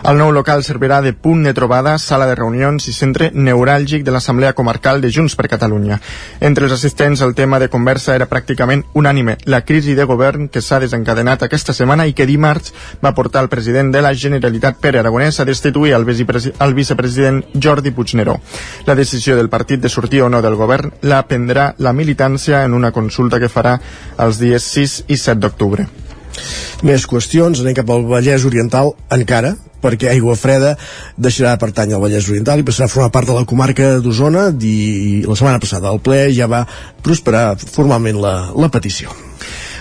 El 0.01 0.17
nou 0.17 0.31
local 0.33 0.63
servirà 0.65 0.97
de 1.05 1.11
punt 1.13 1.43
de 1.45 1.51
trobada, 1.53 1.91
sala 2.01 2.25
de 2.25 2.33
reunions 2.33 2.87
i 2.89 2.93
centre 2.95 3.27
neuràlgic 3.37 4.01
de 4.01 4.09
l'Assemblea 4.15 4.55
Comarcal 4.57 4.97
de 5.01 5.11
Junts 5.13 5.35
per 5.37 5.45
Catalunya. 5.51 5.99
Entre 6.41 6.65
els 6.65 6.73
assistents 6.73 7.21
el 7.21 7.35
tema 7.37 7.59
de 7.61 7.67
conversa 7.69 8.15
era 8.15 8.25
pràcticament 8.25 8.81
unànime, 8.97 9.37
la 9.45 9.61
crisi 9.61 9.93
de 9.93 10.07
govern 10.09 10.49
que 10.49 10.65
s'ha 10.65 10.81
desencadenat 10.81 11.45
aquesta 11.45 11.77
setmana 11.77 12.09
i 12.09 12.17
que 12.17 12.25
dimarts 12.25 12.73
va 13.05 13.13
portar 13.13 13.45
el 13.45 13.51
president 13.53 13.93
de 13.93 14.01
la 14.01 14.15
Generalitat 14.17 14.81
Pere 14.81 15.03
Aragonès 15.05 15.39
a 15.39 15.45
destituir 15.45 15.93
el, 15.93 16.09
el 16.09 16.73
vicepresident 16.73 17.43
Jordi 17.53 17.93
Puigneró. 17.93 18.39
La 18.89 18.97
decisió 18.97 19.37
del 19.37 19.53
partit 19.53 19.85
de 19.85 19.89
sortir 19.89 20.23
o 20.25 20.29
no 20.33 20.41
del 20.41 20.57
govern 20.57 20.97
la 21.03 21.21
prendrà 21.29 21.75
la 21.77 21.93
militància 21.93 22.65
en 22.65 22.73
una 22.73 22.91
consulta 22.91 23.39
que 23.39 23.53
farà 23.53 23.77
els 24.17 24.41
dies 24.41 24.65
6 24.65 25.03
i 25.09 25.17
7 25.17 25.37
d'octubre. 25.45 25.85
Més 26.81 27.05
qüestions, 27.05 27.61
anem 27.61 27.77
cap 27.77 27.91
al 27.93 28.07
Vallès 28.09 28.49
Oriental 28.49 28.95
encara, 29.13 29.59
perquè 29.81 30.11
Aigua 30.11 30.37
Freda 30.39 30.75
deixarà 31.17 31.55
de 31.55 31.63
pertany 31.63 31.95
al 31.95 32.03
Vallès 32.03 32.29
Oriental 32.29 32.61
i 32.61 32.67
passarà 32.67 32.89
a 32.89 32.93
formar 32.93 33.11
part 33.13 33.29
de 33.29 33.37
la 33.37 33.47
comarca 33.49 33.97
d'Osona 34.03 34.49
i 34.61 35.23
la 35.25 35.37
setmana 35.37 35.61
passada 35.63 35.91
el 35.91 36.01
ple 36.03 36.23
ja 36.35 36.49
va 36.51 36.65
prosperar 37.03 37.57
formalment 37.61 38.21
la, 38.21 38.35
la 38.55 38.71
petició. 38.73 39.13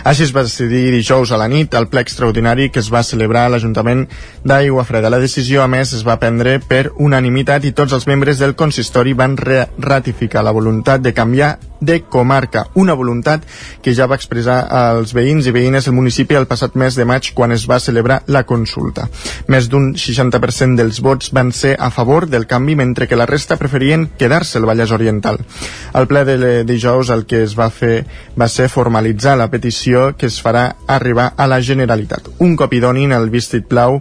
Així 0.04 0.24
es 0.24 0.32
va 0.34 0.44
decidir 0.46 0.90
dijous 0.94 1.32
a 1.32 1.38
la 1.40 1.48
nit 1.50 1.74
el 1.76 1.88
ple 1.92 2.00
extraordinari 2.04 2.70
que 2.72 2.80
es 2.80 2.88
va 2.92 3.02
celebrar 3.04 3.46
a 3.46 3.54
l'Ajuntament 3.54 4.06
d'Aigua 4.44 4.84
Freda. 4.88 5.10
La 5.12 5.20
decisió, 5.20 5.62
a 5.62 5.68
més, 5.68 5.92
es 5.96 6.06
va 6.06 6.18
prendre 6.20 6.58
per 6.60 6.88
unanimitat 6.96 7.66
i 7.68 7.74
tots 7.76 7.92
els 7.96 8.06
membres 8.08 8.40
del 8.40 8.56
consistori 8.56 9.12
van 9.12 9.36
ratificar 9.36 10.44
la 10.44 10.56
voluntat 10.56 11.04
de 11.04 11.12
canviar 11.12 11.58
de 11.80 12.02
comarca, 12.02 12.66
una 12.74 12.92
voluntat 12.92 13.44
que 13.82 13.94
ja 13.96 14.06
va 14.06 14.18
expressar 14.20 14.58
als 14.68 15.14
veïns 15.16 15.48
i 15.48 15.54
veïnes 15.54 15.86
del 15.88 15.96
municipi 15.96 16.36
el 16.36 16.46
passat 16.46 16.76
mes 16.76 16.94
de 16.96 17.06
maig 17.08 17.32
quan 17.34 17.52
es 17.56 17.64
va 17.68 17.80
celebrar 17.80 18.20
la 18.28 18.44
consulta. 18.44 19.08
Més 19.48 19.70
d'un 19.72 19.94
60% 19.96 20.76
dels 20.76 21.00
vots 21.00 21.32
van 21.32 21.52
ser 21.56 21.74
a 21.80 21.88
favor 21.90 22.28
del 22.28 22.46
canvi, 22.46 22.76
mentre 22.76 23.08
que 23.08 23.16
la 23.16 23.26
resta 23.26 23.56
preferien 23.56 24.10
quedar-se 24.18 24.58
al 24.60 24.68
Vallès 24.68 24.92
Oriental. 24.92 25.40
Al 25.92 26.06
ple 26.06 26.24
de 26.28 26.50
dijous 26.68 27.10
el 27.10 27.24
que 27.24 27.42
es 27.46 27.56
va 27.58 27.70
fer 27.72 28.04
va 28.38 28.48
ser 28.48 28.68
formalitzar 28.68 29.36
la 29.40 29.48
petició 29.50 29.89
que 30.16 30.28
es 30.30 30.40
farà 30.42 30.64
arribar 30.86 31.32
a 31.36 31.46
la 31.50 31.60
Generalitat. 31.60 32.30
Un 32.46 32.56
cop 32.56 32.72
hi 32.72 32.80
donin 32.82 33.12
el 33.16 33.30
vistit 33.32 33.66
blau 33.70 34.00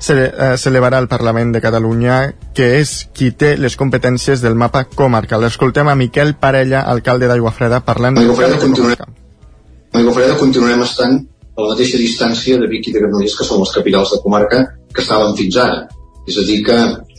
s'elevarà 0.00 0.96
eh, 0.96 1.02
al 1.02 1.08
Parlament 1.08 1.52
de 1.52 1.60
Catalunya, 1.60 2.18
que 2.56 2.70
és 2.80 2.94
qui 3.14 3.30
té 3.36 3.56
les 3.60 3.76
competències 3.76 4.40
del 4.40 4.56
mapa 4.56 4.86
comarcal. 4.88 5.44
Escoltem 5.44 5.88
a 5.88 5.96
Miquel 5.96 6.34
Parella, 6.40 6.86
alcalde 6.88 7.28
d'Aigua 7.28 7.52
Freda, 7.52 7.82
parlant 7.84 8.16
de 8.16 8.24
Freda 8.36 8.60
continuarem, 8.62 9.18
Aigua 10.00 10.14
Freda 10.16 10.38
continuarem 10.40 10.84
estant 10.86 11.18
a 11.56 11.62
la 11.62 11.74
mateixa 11.74 12.00
distància 12.00 12.58
de 12.60 12.68
Vic 12.70 12.88
i 12.88 12.94
de 12.94 13.02
Granollers, 13.02 13.36
que 13.36 13.46
són 13.46 13.60
les 13.60 13.74
capitals 13.74 14.14
de 14.14 14.20
comarca 14.24 14.62
que 14.94 15.02
estaven 15.04 15.36
fins 15.36 15.58
ara. 15.60 15.82
És 16.28 16.38
a 16.38 16.44
dir, 16.46 16.60
que 16.64 16.76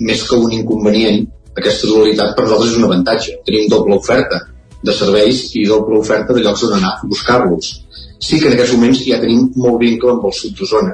més 0.08 0.24
que 0.28 0.40
un 0.40 0.54
inconvenient, 0.56 1.26
aquesta 1.58 1.90
dualitat 1.90 2.34
per 2.38 2.46
nosaltres 2.46 2.72
és 2.72 2.80
un 2.80 2.88
avantatge. 2.88 3.38
Tenim 3.46 3.70
doble 3.70 3.98
oferta 4.00 4.40
de 4.82 4.94
serveis 4.98 5.44
i 5.60 5.66
doble 5.68 6.00
oferta 6.00 6.34
de 6.34 6.44
llocs 6.46 6.64
on 6.68 6.78
anar 6.80 6.96
a 6.96 7.10
buscar-los. 7.12 7.74
Sí 8.22 8.40
que 8.40 8.50
en 8.50 8.56
aquests 8.56 8.76
moments 8.78 9.02
ja 9.08 9.20
tenim 9.22 9.48
molt 9.64 9.80
vincle 9.82 10.14
amb 10.14 10.28
el 10.30 10.36
sud 10.38 10.54
d'Osona, 10.58 10.94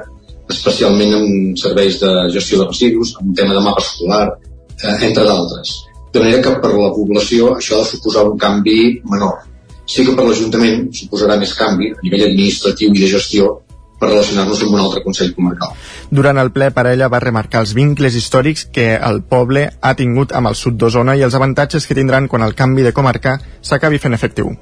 especialment 0.54 1.12
en 1.18 1.56
serveis 1.60 1.98
de 2.00 2.12
gestió 2.32 2.62
de 2.62 2.68
residus, 2.70 3.14
en 3.20 3.34
tema 3.36 3.56
de 3.56 3.64
mapa 3.66 3.84
escolar, 3.84 4.24
eh, 4.80 4.96
entre 5.10 5.26
d'altres. 5.28 5.74
De 6.12 6.22
manera 6.22 6.40
que 6.42 6.54
per 6.62 6.72
la 6.72 6.90
població 6.96 7.52
això 7.56 7.76
ha 7.76 7.84
de 7.84 7.90
suposar 7.90 8.24
un 8.30 8.38
canvi 8.40 8.78
menor. 9.12 9.44
Sí 9.84 10.04
que 10.04 10.14
per 10.16 10.24
l'Ajuntament 10.24 10.88
suposarà 10.92 11.36
més 11.40 11.52
canvi 11.56 11.92
a 11.92 12.00
nivell 12.02 12.26
administratiu 12.30 12.94
i 12.94 13.02
de 13.04 13.12
gestió 13.12 13.52
per 13.98 14.10
relacionar-nos 14.12 14.62
amb 14.62 14.76
un 14.76 14.82
altre 14.82 15.02
Consell 15.02 15.34
Comarcal. 15.34 15.72
Durant 16.10 16.38
el 16.38 16.52
ple, 16.54 16.70
Parella 16.74 17.10
va 17.12 17.20
remarcar 17.22 17.62
els 17.64 17.74
vincles 17.76 18.14
històrics 18.18 18.68
que 18.72 18.92
el 18.94 19.20
poble 19.26 19.64
ha 19.80 19.94
tingut 19.98 20.32
amb 20.38 20.50
el 20.50 20.58
sud 20.58 20.78
d'Osona 20.78 21.16
i 21.18 21.24
els 21.26 21.34
avantatges 21.34 21.86
que 21.86 21.96
tindran 21.98 22.28
quan 22.30 22.46
el 22.46 22.54
canvi 22.58 22.86
de 22.86 22.94
comarca 22.96 23.36
s'acabi 23.60 23.98
fent 23.98 24.14
efectiu. 24.14 24.54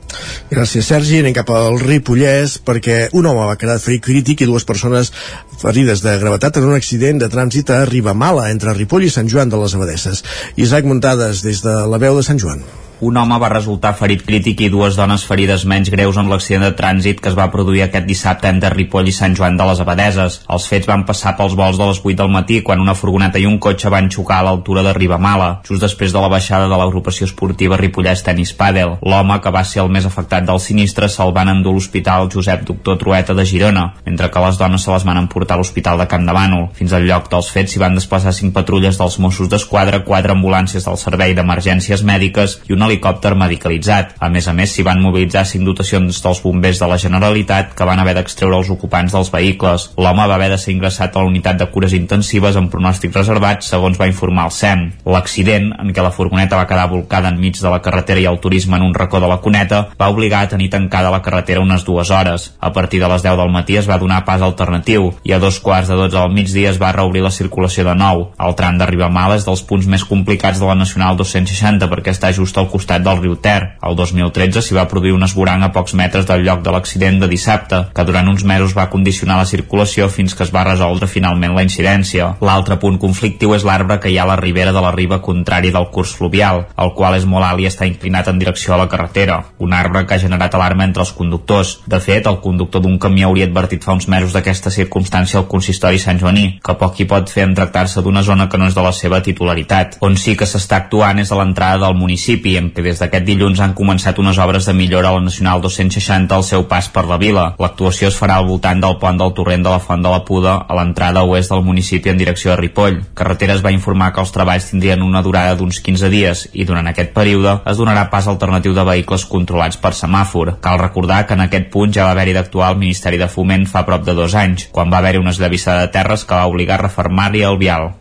Gràcies, 0.51 0.89
Sergi. 0.89 1.21
Anem 1.21 1.37
cap 1.37 1.53
al 1.53 1.79
Ripollès 1.83 2.57
perquè 2.65 2.99
un 3.13 3.29
home 3.29 3.45
va 3.51 3.59
quedar 3.61 3.79
ferit 3.83 4.05
crític 4.09 4.43
i 4.43 4.49
dues 4.49 4.65
persones 4.65 5.13
ferides 5.61 6.03
de 6.05 6.17
gravetat 6.23 6.57
en 6.57 6.71
un 6.71 6.79
accident 6.79 7.21
de 7.21 7.31
trànsit 7.33 7.71
a 7.75 7.85
Ribamala, 7.85 8.51
entre 8.51 8.75
Ripoll 8.77 9.07
i 9.07 9.13
Sant 9.13 9.29
Joan 9.29 9.53
de 9.53 9.61
les 9.61 9.77
Abadesses. 9.77 10.25
Isaac 10.57 10.89
Muntades, 10.89 11.45
des 11.45 11.63
de 11.63 11.79
la 11.87 12.01
veu 12.03 12.17
de 12.17 12.27
Sant 12.27 12.41
Joan 12.41 12.65
un 13.01 13.17
home 13.17 13.37
va 13.37 13.51
resultar 13.53 13.93
ferit 13.97 14.23
crític 14.25 14.63
i 14.65 14.69
dues 14.73 14.97
dones 14.97 15.25
ferides 15.29 15.67
menys 15.69 15.91
greus 15.93 16.17
en 16.17 16.31
l'accident 16.31 16.65
de 16.65 16.73
trànsit 16.77 17.21
que 17.21 17.29
es 17.29 17.37
va 17.37 17.51
produir 17.53 17.83
aquest 17.85 18.07
dissabte 18.09 18.49
entre 18.49 18.71
Ripoll 18.73 19.11
i 19.11 19.13
Sant 19.13 19.35
Joan 19.37 19.59
de 19.61 19.67
les 19.69 19.83
Abadeses. 19.85 20.39
Els 20.49 20.69
fets 20.71 20.89
van 20.89 21.05
passar 21.05 21.35
pels 21.37 21.57
vols 21.59 21.77
de 21.77 21.89
les 21.91 22.01
8 22.01 22.17
del 22.23 22.33
matí 22.33 22.63
quan 22.65 22.81
una 22.81 22.95
furgoneta 22.97 23.39
i 23.39 23.45
un 23.45 23.59
cotxe 23.61 23.93
van 23.93 24.09
xocar 24.09 24.39
a 24.41 24.47
l'altura 24.49 24.85
de 24.87 24.95
Ribamala, 24.97 25.51
just 25.69 25.85
després 25.85 26.15
de 26.15 26.23
la 26.23 26.31
baixada 26.33 26.71
de 26.71 26.79
l'agrupació 26.81 27.29
esportiva 27.29 27.77
Ripollès 27.77 28.25
Tenis 28.25 28.55
Padel. 28.57 28.97
L'home, 29.05 29.37
que 29.45 29.53
va 29.53 29.65
ser 29.65 29.83
el 29.85 29.93
més 29.93 30.09
afectat 30.09 30.49
del 30.49 30.63
sinistre, 30.63 31.11
se'l 31.13 31.35
van 31.37 31.53
endur 31.53 31.75
a 31.75 31.77
l'Hospital 31.77 32.31
Josep 32.33 32.65
Doctor 32.65 32.97
Trueta 33.03 33.37
de 33.37 33.45
Girona, 33.45 33.91
mentre 34.07 34.31
que 34.33 34.47
les 34.47 34.57
dones 34.57 34.83
se 34.83 34.93
les 34.95 35.05
van 35.05 35.21
emportar 35.21 35.59
a 35.59 35.61
l'Hospital 35.61 36.01
de 36.01 36.09
Camp 36.09 36.25
de 36.25 36.33
Bànol. 36.33 36.71
Fins 36.81 36.97
al 36.97 37.05
lloc 37.05 37.29
dels 37.29 37.53
fets 37.53 37.77
s'hi 37.77 37.85
van 37.85 38.01
desplaçar 38.01 38.33
cinc 38.33 38.57
patrulles 38.57 38.97
dels 38.97 39.21
Mossos 39.21 39.53
d'Esquadra, 39.53 40.01
quatre 40.09 40.33
ambulàncies 40.33 40.89
del 40.89 40.97
Servei 40.97 41.37
d'Emergències 41.37 42.07
Mèdiques 42.07 42.61
i 42.71 42.73
un 42.73 42.86
helicòpter 42.87 43.35
medical 43.35 43.57
medicalitzat. 43.57 44.15
A 44.21 44.29
més 44.29 44.47
a 44.49 44.53
més, 44.53 44.73
s'hi 44.73 44.85
van 44.87 45.01
mobilitzar 45.03 45.45
cinc 45.47 45.65
dotacions 45.67 46.21
dels 46.23 46.43
bombers 46.43 46.79
de 46.81 46.89
la 46.89 46.99
Generalitat 46.99 47.75
que 47.77 47.85
van 47.85 47.99
haver 47.99 48.15
d'extreure 48.17 48.57
els 48.59 48.71
ocupants 48.71 49.13
dels 49.13 49.31
vehicles. 49.33 49.91
L'home 49.97 50.27
va 50.27 50.35
haver 50.35 50.51
de 50.51 50.59
ser 50.59 50.75
ingressat 50.75 51.17
a 51.17 51.21
la 51.21 51.31
unitat 51.31 51.59
de 51.59 51.69
cures 51.71 51.93
intensives 51.93 52.57
amb 52.57 52.71
pronòstic 52.71 53.15
reservat, 53.15 53.63
segons 53.63 53.99
va 53.99 54.09
informar 54.09 54.47
el 54.47 54.55
SEM. 54.55 54.85
L'accident, 55.07 55.73
en 55.81 55.93
què 55.93 56.03
la 56.03 56.13
furgoneta 56.13 56.57
va 56.57 56.67
quedar 56.67 56.89
volcada 56.91 57.31
enmig 57.33 57.59
de 57.61 57.71
la 57.71 57.83
carretera 57.83 58.21
i 58.21 58.29
el 58.29 58.41
turisme 58.41 58.77
en 58.77 58.87
un 58.87 58.95
racó 58.95 59.21
de 59.21 59.29
la 59.29 59.39
Cuneta, 59.39 59.89
va 59.99 60.11
obligar 60.11 60.45
a 60.45 60.49
tenir 60.49 60.71
tancada 60.71 61.11
la 61.11 61.23
carretera 61.23 61.65
unes 61.65 61.85
dues 61.85 62.11
hores. 62.11 62.53
A 62.61 62.73
partir 62.73 63.01
de 63.01 63.09
les 63.09 63.23
10 63.23 63.37
del 63.37 63.53
matí 63.53 63.77
es 63.77 63.89
va 63.89 63.99
donar 63.99 64.25
pas 64.25 64.43
alternatiu 64.43 65.13
i 65.25 65.33
a 65.33 65.41
dos 65.43 65.61
quarts 65.61 65.89
de 65.89 65.97
12 65.97 66.17
del 66.17 66.35
migdia 66.35 66.71
es 66.71 66.81
va 66.83 66.93
reobrir 66.93 67.23
la 67.25 67.35
circulació 67.35 67.85
de 67.85 67.95
nou. 67.95 68.31
El 68.39 68.57
tram 68.59 68.79
d'arribar 68.79 69.11
mal 69.13 69.35
és 69.37 69.47
dels 69.47 69.63
punts 69.67 69.87
més 69.87 70.05
complicats 70.05 70.61
de 70.61 70.67
la 70.69 70.77
Nacional 70.79 71.17
260 71.17 71.89
perquè 71.91 72.15
està 72.15 72.33
just 72.35 72.59
al 72.59 72.69
costat 72.77 73.05
del 73.05 73.23
riu 73.23 73.37
Ter. 73.41 73.77
El 73.83 73.97
2013 73.97 74.63
s'hi 74.63 74.77
va 74.77 74.87
produir 74.91 75.15
un 75.17 75.25
esborang 75.27 75.65
a 75.65 75.73
pocs 75.73 75.97
metres 75.99 76.29
del 76.29 76.45
lloc 76.47 76.63
de 76.65 76.75
l'accident 76.75 77.19
de 77.23 77.29
dissabte, 77.33 77.83
que 77.97 78.05
durant 78.05 78.29
uns 78.29 78.45
mesos 78.45 78.77
va 78.77 78.91
condicionar 78.93 79.41
la 79.41 79.49
circulació 79.49 80.11
fins 80.13 80.37
que 80.37 80.45
es 80.45 80.53
va 80.55 80.67
resoldre 80.69 81.09
finalment 81.09 81.57
la 81.57 81.65
incidència. 81.67 82.35
L'altre 82.45 82.79
punt 82.83 82.99
conflictiu 83.01 83.55
és 83.57 83.65
l'arbre 83.65 83.99
que 84.03 84.13
hi 84.13 84.19
ha 84.19 84.27
a 84.27 84.31
la 84.33 84.39
ribera 84.41 84.75
de 84.77 84.83
la 84.85 84.93
riba 84.95 85.23
contrària 85.25 85.73
del 85.73 85.89
curs 85.95 86.15
fluvial, 86.19 86.67
el 86.77 86.93
qual 86.99 87.17
és 87.17 87.27
molt 87.29 87.47
alt 87.47 87.63
i 87.63 87.69
està 87.71 87.89
inclinat 87.89 88.29
en 88.29 88.41
direcció 88.43 88.75
a 88.75 88.81
la 88.83 88.89
carretera. 88.93 89.39
Un 89.59 89.73
arbre 89.73 90.05
que 90.07 90.17
ha 90.17 90.23
generat 90.23 90.55
alarma 90.55 90.85
entre 90.85 91.05
els 91.07 91.15
conductors. 91.17 91.79
De 91.87 92.01
fet, 92.01 92.27
el 92.27 92.41
conductor 92.45 92.83
d'un 92.85 92.99
camió 93.03 93.31
hauria 93.31 93.49
advertit 93.49 93.85
fa 93.85 93.97
uns 93.97 94.09
mesos 94.13 94.35
d'aquesta 94.37 94.73
circumstància 94.75 95.41
al 95.41 95.49
consistori 95.49 96.01
Sant 96.03 96.21
Joaní, 96.21 96.59
que 96.65 96.77
poc 96.81 97.01
hi 97.01 97.09
pot 97.09 97.33
fer 97.33 97.47
en 97.49 97.57
tractar-se 97.57 98.03
d'una 98.05 98.25
zona 98.27 98.49
que 98.51 98.61
no 98.61 98.69
és 98.69 98.77
de 98.77 98.85
la 98.85 98.93
seva 98.93 99.23
titularitat. 99.23 99.99
On 100.07 100.17
sí 100.21 100.37
que 100.37 100.49
s'està 100.49 100.83
actuant 100.83 101.23
és 101.23 101.33
a 101.33 101.41
l'entrada 101.41 101.87
del 101.87 101.97
municipi, 101.99 102.57
en 102.61 102.66
què 102.75 102.83
des 102.85 102.99
d'aquest 103.01 103.27
dilluns 103.27 103.61
han 103.61 103.75
començat 103.79 104.19
unes 104.19 104.39
obres 104.43 104.67
de 104.69 104.75
millora 104.77 105.11
a 105.11 105.17
la 105.17 105.25
Nacional 105.25 105.61
260 105.65 106.35
al 106.35 106.45
seu 106.47 106.67
pas 106.71 106.89
per 106.93 107.05
la 107.07 107.19
vila. 107.21 107.47
L'actuació 107.63 108.09
es 108.09 108.19
farà 108.19 108.39
al 108.41 108.49
voltant 108.49 108.81
del 108.83 108.97
pont 109.03 109.19
del 109.21 109.35
torrent 109.37 109.65
de 109.67 109.73
la 109.73 109.81
Font 109.83 110.03
de 110.03 110.13
la 110.13 110.23
Puda 110.25 110.55
a 110.67 110.79
l'entrada 110.79 111.25
oest 111.25 111.53
del 111.53 111.65
municipi 111.67 112.13
en 112.13 112.19
direcció 112.19 112.53
a 112.53 112.57
Ripoll. 112.61 113.03
Carreteres 113.15 113.65
va 113.65 113.75
informar 113.75 114.13
que 114.13 114.23
els 114.25 114.33
treballs 114.35 114.71
tindrien 114.71 115.03
una 115.03 115.23
durada 115.27 115.59
d'uns 115.59 115.83
15 115.85 116.11
dies 116.13 116.47
i 116.53 116.65
durant 116.69 116.89
aquest 116.91 117.13
període 117.17 117.59
es 117.67 117.83
donarà 117.83 118.09
pas 118.11 118.27
alternatiu 118.31 118.75
de 118.75 118.87
vehicles 118.87 119.27
controlats 119.31 119.77
per 119.83 119.95
semàfor. 119.99 120.57
Cal 120.65 120.81
recordar 120.83 121.25
que 121.27 121.37
en 121.39 121.45
aquest 121.47 121.71
punt 121.75 121.95
ja 121.95 122.09
va 122.09 122.17
haver-hi 122.17 122.37
d'actuar 122.37 122.73
el 122.73 122.83
Ministeri 122.83 123.21
de 123.21 123.29
Foment 123.29 123.69
fa 123.71 123.85
prop 123.87 124.07
de 124.07 124.17
dos 124.17 124.35
anys, 124.35 124.69
quan 124.73 124.93
va 124.93 125.03
haver-hi 125.03 125.23
una 125.23 125.35
esllavissada 125.37 125.87
de 125.87 125.95
terres 125.99 126.25
que 126.25 126.35
va 126.35 126.51
obligar 126.51 126.81
a 126.81 126.87
reformar-hi 126.89 127.47
el 127.47 127.61
vial. 127.63 127.95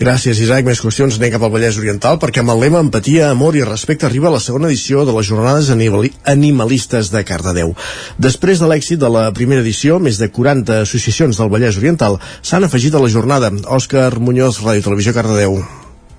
Gràcies, 0.00 0.40
Isaac. 0.40 0.64
Més 0.66 0.82
qüestions 0.82 1.18
anem 1.18 1.34
cap 1.34 1.44
al 1.46 1.52
Vallès 1.54 1.78
Oriental 1.80 2.18
perquè 2.22 2.42
amb 2.42 2.54
el 2.54 2.64
lema 2.64 2.82
Empatia, 2.84 3.30
Amor 3.30 3.56
i 3.58 3.64
Respecte 3.66 4.08
arriba 4.08 4.32
la 4.32 4.42
segona 4.42 4.68
edició 4.70 5.04
de 5.04 5.14
les 5.16 5.28
Jornades 5.28 5.70
Animalistes 5.70 7.12
de 7.14 7.24
Cardedeu. 7.24 7.74
Després 8.18 8.60
de 8.60 8.68
l'èxit 8.70 9.00
de 9.00 9.10
la 9.10 9.28
primera 9.36 9.62
edició, 9.64 10.00
més 10.00 10.18
de 10.18 10.30
40 10.32 10.82
associacions 10.82 11.38
del 11.38 11.52
Vallès 11.52 11.78
Oriental 11.80 12.18
s'han 12.42 12.64
afegit 12.64 12.94
a 12.94 13.02
la 13.02 13.12
jornada. 13.12 13.52
Òscar 13.78 14.18
Muñoz, 14.18 14.60
Ràdio 14.64 14.88
Televisió 14.88 15.14
Cardedeu. 15.14 15.60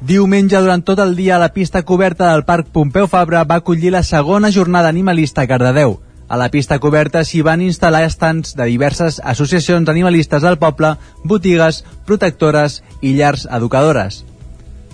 Diumenge, 0.05 0.59
durant 0.61 0.83
tot 0.85 0.99
el 0.99 1.15
dia, 1.15 1.39
la 1.41 1.53
pista 1.53 1.81
coberta 1.81 2.31
del 2.31 2.43
Parc 2.45 2.67
Pompeu 2.69 3.07
Fabra 3.07 3.45
va 3.47 3.61
acollir 3.61 3.93
la 3.95 4.03
segona 4.03 4.51
jornada 4.51 4.91
animalista 4.91 5.41
a 5.41 5.47
Cardedeu. 5.47 5.99
A 6.27 6.37
la 6.41 6.49
pista 6.49 6.79
coberta 6.81 7.21
s'hi 7.23 7.43
van 7.45 7.61
instal·lar 7.61 8.01
estants 8.07 8.55
de 8.57 8.65
diverses 8.65 9.19
associacions 9.23 9.89
animalistes 9.89 10.41
del 10.41 10.57
poble, 10.57 10.95
botigues, 11.23 11.83
protectores 12.05 12.81
i 13.01 13.13
llars 13.13 13.45
educadores. 13.51 14.23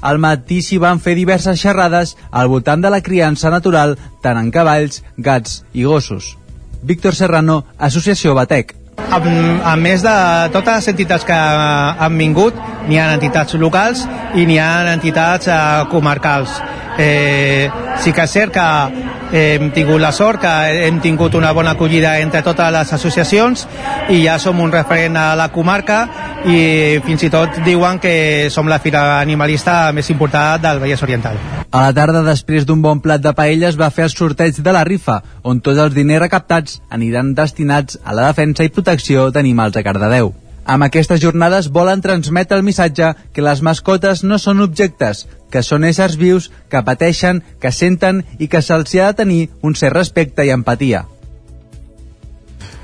Al 0.01 0.17
matí 0.17 0.59
s'hi 0.65 0.81
van 0.81 0.99
fer 0.99 1.15
diverses 1.15 1.61
xerrades 1.61 2.17
al 2.31 2.49
voltant 2.51 2.81
de 2.83 2.89
la 2.89 3.03
criança 3.05 3.53
natural 3.53 3.95
tant 4.21 4.37
en 4.41 4.51
cavalls, 4.51 5.03
gats 5.17 5.61
i 5.73 5.85
gossos. 5.85 6.35
Víctor 6.81 7.15
Serrano, 7.15 7.63
Associació 7.77 8.33
Batec. 8.35 8.75
A, 8.97 9.19
a 9.19 9.75
més 9.77 10.03
de 10.03 10.13
totes 10.51 10.73
les 10.73 10.87
entitats 10.91 11.25
que 11.27 11.35
han 11.35 12.17
vingut, 12.17 12.57
n'hi 12.89 12.99
ha 12.99 13.11
entitats 13.15 13.55
locals 13.61 14.03
i 14.35 14.45
n'hi 14.49 14.57
ha 14.59 14.71
entitats 14.91 15.47
eh, 15.47 15.57
comarcals. 15.93 16.59
Eh, 16.97 17.69
sí 18.03 18.11
que 18.11 18.25
és 18.25 18.33
cert 18.33 18.51
que 18.53 18.65
eh, 19.31 19.55
hem 19.55 19.69
tingut 19.71 20.01
la 20.01 20.11
sort 20.11 20.41
que 20.43 20.51
hem 20.87 20.99
tingut 21.03 21.35
una 21.39 21.53
bona 21.55 21.75
acollida 21.77 22.17
entre 22.19 22.41
totes 22.43 22.71
les 22.73 22.93
associacions 22.93 23.67
i 24.09 24.23
ja 24.25 24.37
som 24.39 24.59
un 24.59 24.73
referent 24.73 25.15
a 25.17 25.31
la 25.39 25.47
comarca 25.53 26.01
i 26.45 26.99
fins 27.05 27.23
i 27.23 27.29
tot 27.31 27.61
diuen 27.65 27.99
que 28.01 28.49
som 28.49 28.67
la 28.67 28.81
fira 28.83 29.19
animalista 29.19 29.91
més 29.93 30.09
important 30.09 30.61
del 30.61 30.81
Vallès 30.81 31.03
Oriental. 31.05 31.37
A 31.71 31.85
la 31.85 31.93
tarda, 31.95 32.23
després 32.25 32.65
d'un 32.67 32.81
bon 32.83 32.99
plat 32.99 33.21
de 33.23 33.31
paella, 33.31 33.69
es 33.69 33.79
va 33.79 33.91
fer 33.93 34.09
el 34.09 34.11
sorteig 34.11 34.59
de 34.59 34.73
la 34.75 34.83
rifa, 34.83 35.21
on 35.47 35.61
tots 35.63 35.79
els 35.79 35.95
diners 35.95 36.25
recaptats 36.25 36.81
aniran 36.89 37.31
destinats 37.37 37.99
a 38.03 38.17
la 38.17 38.27
defensa 38.27 38.67
i 38.67 38.73
protecció 38.73 39.29
d'animals 39.31 39.77
a 39.79 39.85
Cardedeu. 39.85 40.33
Amb 40.65 40.85
aquestes 40.85 41.21
jornades 41.21 41.69
volen 41.73 42.01
transmetre 42.01 42.57
el 42.57 42.63
missatge 42.63 43.13
que 43.33 43.45
les 43.45 43.61
mascotes 43.65 44.23
no 44.23 44.37
són 44.37 44.61
objectes, 44.61 45.25
que 45.49 45.63
són 45.65 45.83
éssers 45.87 46.17
vius 46.21 46.51
que 46.69 46.83
pateixen, 46.85 47.41
que 47.59 47.73
senten 47.73 48.21
i 48.39 48.47
que 48.47 48.61
se'ls 48.61 48.95
ha 48.99 49.09
de 49.11 49.17
tenir 49.23 49.41
un 49.61 49.75
cert 49.75 49.97
respecte 49.97 50.45
i 50.45 50.53
empatia. 50.53 51.05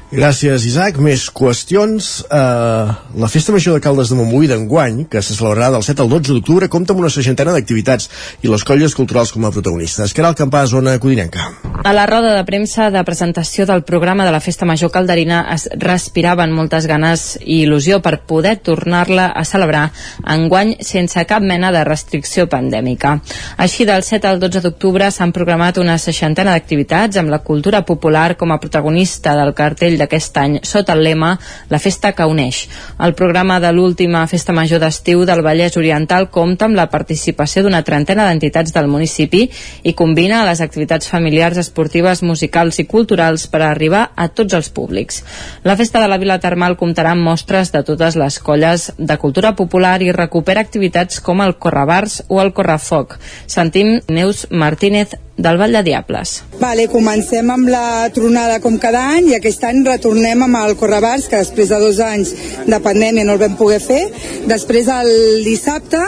Gràcies, 0.08 0.64
Isaac. 0.64 1.02
Més 1.04 1.26
qüestions. 1.36 2.06
Uh, 2.32 2.94
la 3.20 3.28
Festa 3.28 3.52
Major 3.52 3.76
de 3.76 3.84
Caldes 3.84 4.08
de 4.08 4.16
Montbui 4.16 4.48
d'enguany, 4.48 5.02
que 5.12 5.20
se 5.20 5.36
celebrarà 5.36 5.68
del 5.74 5.84
7 5.84 6.00
al 6.00 6.14
12 6.14 6.38
d'octubre, 6.38 6.70
compta 6.72 6.96
amb 6.96 7.02
una 7.04 7.12
seixantena 7.12 7.52
d'activitats 7.52 8.08
i 8.40 8.48
les 8.48 8.64
colles 8.64 8.96
culturals 8.96 9.34
com 9.36 9.44
a 9.44 9.52
protagonistes. 9.52 10.16
El 10.16 10.36
campà 10.40 10.64
zona 10.68 10.96
codinenca. 11.00 11.50
A 11.84 11.92
la 11.94 12.06
roda 12.08 12.34
de 12.36 12.46
premsa 12.48 12.88
de 12.92 13.04
presentació 13.04 13.66
del 13.68 13.84
programa 13.84 14.24
de 14.26 14.32
la 14.32 14.40
Festa 14.40 14.66
Major 14.66 14.92
Calderina 14.92 15.42
es 15.54 15.68
respiraven 15.76 16.56
moltes 16.56 16.88
ganes 16.88 17.38
i 17.44 17.62
il·lusió 17.66 18.00
per 18.04 18.22
poder 18.28 18.58
tornar-la 18.64 19.28
a 19.36 19.44
celebrar 19.44 19.90
enguany 20.24 20.78
sense 20.84 21.24
cap 21.28 21.44
mena 21.44 21.74
de 21.76 21.84
restricció 21.84 22.48
pandèmica. 22.48 23.18
Així, 23.58 23.84
del 23.84 24.08
7 24.08 24.32
al 24.32 24.40
12 24.40 24.64
d'octubre 24.64 25.12
s'han 25.12 25.36
programat 25.36 25.84
una 25.84 26.00
seixantena 26.00 26.56
d'activitats 26.56 27.20
amb 27.20 27.32
la 27.32 27.44
cultura 27.44 27.84
popular 27.84 28.38
com 28.40 28.56
a 28.56 28.60
protagonista 28.64 29.36
del 29.36 29.54
cartell 29.56 29.97
d'aquest 29.98 30.38
any 30.38 30.60
sota 30.64 30.94
el 30.94 31.04
lema 31.04 31.34
La 31.70 31.80
festa 31.80 32.14
que 32.16 32.26
uneix. 32.26 32.64
El 33.04 33.14
programa 33.18 33.60
de 33.60 33.72
l'última 33.74 34.26
festa 34.28 34.54
major 34.54 34.80
d'estiu 34.82 35.26
del 35.26 35.44
Vallès 35.46 35.78
Oriental 35.78 36.30
compta 36.32 36.66
amb 36.66 36.78
la 36.80 36.88
participació 36.92 37.64
d'una 37.64 37.84
trentena 37.84 38.26
d'entitats 38.28 38.74
del 38.74 38.88
municipi 38.88 39.44
i 39.84 39.94
combina 39.94 40.46
les 40.48 40.62
activitats 40.62 41.10
familiars, 41.10 41.58
esportives, 41.58 42.24
musicals 42.24 42.80
i 42.80 42.88
culturals 42.88 43.48
per 43.52 43.64
arribar 43.66 44.08
a 44.16 44.30
tots 44.30 44.54
els 44.58 44.70
públics. 44.70 45.24
La 45.64 45.78
festa 45.78 46.02
de 46.02 46.08
la 46.08 46.18
Vila 46.22 46.40
Termal 46.40 46.78
comptarà 46.78 47.14
amb 47.16 47.26
mostres 47.28 47.72
de 47.74 47.84
totes 47.84 48.16
les 48.16 48.40
colles 48.40 48.92
de 48.98 49.18
cultura 49.18 49.56
popular 49.56 50.00
i 50.02 50.12
recupera 50.16 50.62
activitats 50.62 51.22
com 51.22 51.42
el 51.42 51.58
Correbars 51.58 52.24
o 52.28 52.42
el 52.42 52.54
Correfoc. 52.54 53.18
Sentim 53.48 54.00
Neus 54.08 54.48
Martínez 54.52 55.18
del 55.38 55.58
Vall 55.58 55.72
de 55.78 55.84
Diables. 55.86 56.42
Vale, 56.60 56.88
comencem 56.90 57.50
amb 57.54 57.70
la 57.70 58.10
tronada 58.14 58.58
com 58.60 58.80
cada 58.82 59.04
any 59.14 59.30
i 59.32 59.36
aquest 59.38 59.64
any 59.70 59.84
retornem 59.86 60.44
amb 60.48 60.60
el 60.64 60.76
Correbars, 60.80 61.28
que 61.30 61.40
després 61.44 61.70
de 61.70 61.80
dos 61.82 62.02
anys 62.02 62.34
de 62.66 62.80
pandèmia 62.82 63.26
no 63.28 63.38
el 63.38 63.44
vam 63.46 63.58
poder 63.60 63.80
fer. 63.84 64.02
Després 64.50 64.90
el 64.90 65.12
dissabte 65.46 66.02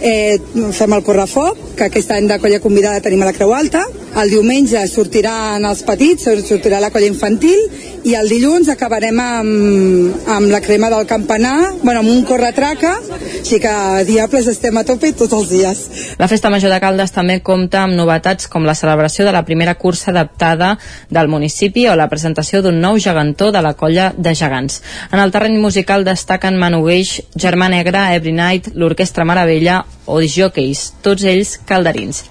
eh, 0.00 0.38
fem 0.74 0.98
el 0.98 1.06
Correfoc, 1.06 1.62
que 1.78 1.86
aquest 1.86 2.10
any 2.10 2.26
de 2.30 2.40
colla 2.42 2.62
convidada 2.64 3.04
tenim 3.04 3.22
a 3.22 3.30
la 3.30 3.36
Creu 3.36 3.54
Alta, 3.54 3.86
El 4.12 4.28
diumenge 4.28 4.80
sortiran 4.92 5.64
els 5.64 5.80
petits, 5.88 6.26
sortirà 6.44 6.82
la 6.82 6.90
colla 6.92 7.08
infantil 7.08 7.62
i 8.04 8.12
el 8.18 8.28
dilluns 8.28 8.68
acabarem 8.68 9.16
amb, 9.22 10.26
amb 10.28 10.50
la 10.52 10.60
crema 10.60 10.90
del 10.92 11.06
campanar, 11.08 11.72
bueno, 11.80 12.02
amb 12.02 12.10
un 12.12 12.20
corretraca, 12.28 12.92
així 13.38 13.60
que 13.62 13.72
diables 14.08 14.50
estem 14.52 14.76
a 14.76 14.84
tope 14.84 15.14
tots 15.16 15.32
els 15.38 15.48
dies. 15.54 15.80
La 16.20 16.28
Festa 16.28 16.50
Major 16.52 16.74
de 16.74 16.80
Caldes 16.82 17.14
també 17.14 17.38
compta 17.40 17.86
amb 17.86 17.96
novetats 17.96 18.50
com 18.52 18.68
la 18.72 18.78
celebració 18.78 19.26
de 19.28 19.36
la 19.36 19.44
primera 19.44 19.76
cursa 19.76 20.10
adaptada 20.10 20.72
del 21.12 21.28
municipi 21.28 21.86
o 21.88 21.96
la 21.98 22.08
presentació 22.08 22.62
d'un 22.64 22.80
nou 22.80 22.98
gegantó 22.98 23.52
de 23.52 23.62
la 23.62 23.74
colla 23.78 24.10
de 24.16 24.34
gegants. 24.34 24.80
En 25.12 25.20
el 25.20 25.32
terreny 25.34 25.60
musical 25.60 26.06
destaquen 26.08 26.58
Manu 26.58 26.84
Guix, 26.88 27.20
Germà 27.36 27.68
Negra, 27.68 28.10
Every 28.16 28.32
Night, 28.32 28.72
l'Orquestra 28.74 29.28
Meravella 29.28 29.82
o 30.06 30.22
Jockeys, 30.24 30.88
tots 31.04 31.28
ells 31.28 31.58
calderins. 31.68 32.24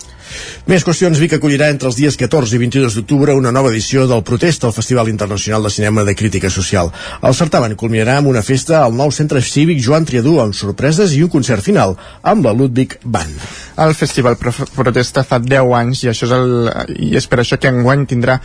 Més 0.70 0.86
qüestions, 0.86 1.20
Vic 1.22 1.36
acollirà 1.38 1.70
entre 1.74 1.90
els 1.90 1.98
dies 1.98 2.18
14 2.20 2.56
i 2.56 2.60
22 2.62 2.98
d'octubre 2.98 3.36
una 3.38 3.52
nova 3.52 3.72
edició 3.74 4.06
del 4.10 4.24
Protesta 4.28 4.68
al 4.70 4.76
Festival 4.76 5.10
Internacional 5.10 5.64
de 5.64 5.72
Cinema 5.74 6.04
de 6.08 6.16
Crítica 6.16 6.50
Social. 6.50 6.92
El 7.22 7.38
certamen 7.38 7.76
culminarà 7.80 8.18
amb 8.20 8.32
una 8.32 8.44
festa 8.46 8.82
al 8.82 8.96
nou 8.98 9.12
centre 9.12 9.42
cívic 9.42 9.82
Joan 9.84 10.06
Triadú 10.06 10.38
amb 10.42 10.58
sorpreses 10.58 11.16
i 11.18 11.24
un 11.26 11.32
concert 11.34 11.66
final 11.66 11.98
amb 12.22 12.46
la 12.46 12.54
Ludwig 12.54 13.00
Band. 13.04 13.48
El 13.82 13.96
festival 13.98 14.38
Protesta 14.38 15.26
fa 15.28 15.42
10 15.42 15.74
anys 15.82 16.06
i 16.06 16.12
això 16.12 16.30
és, 16.30 16.36
el, 16.38 16.70
i 17.10 17.16
és 17.18 17.28
per 17.28 17.42
això 17.42 17.60
que 17.60 17.72
enguany 17.72 18.06
tindrà 18.10 18.40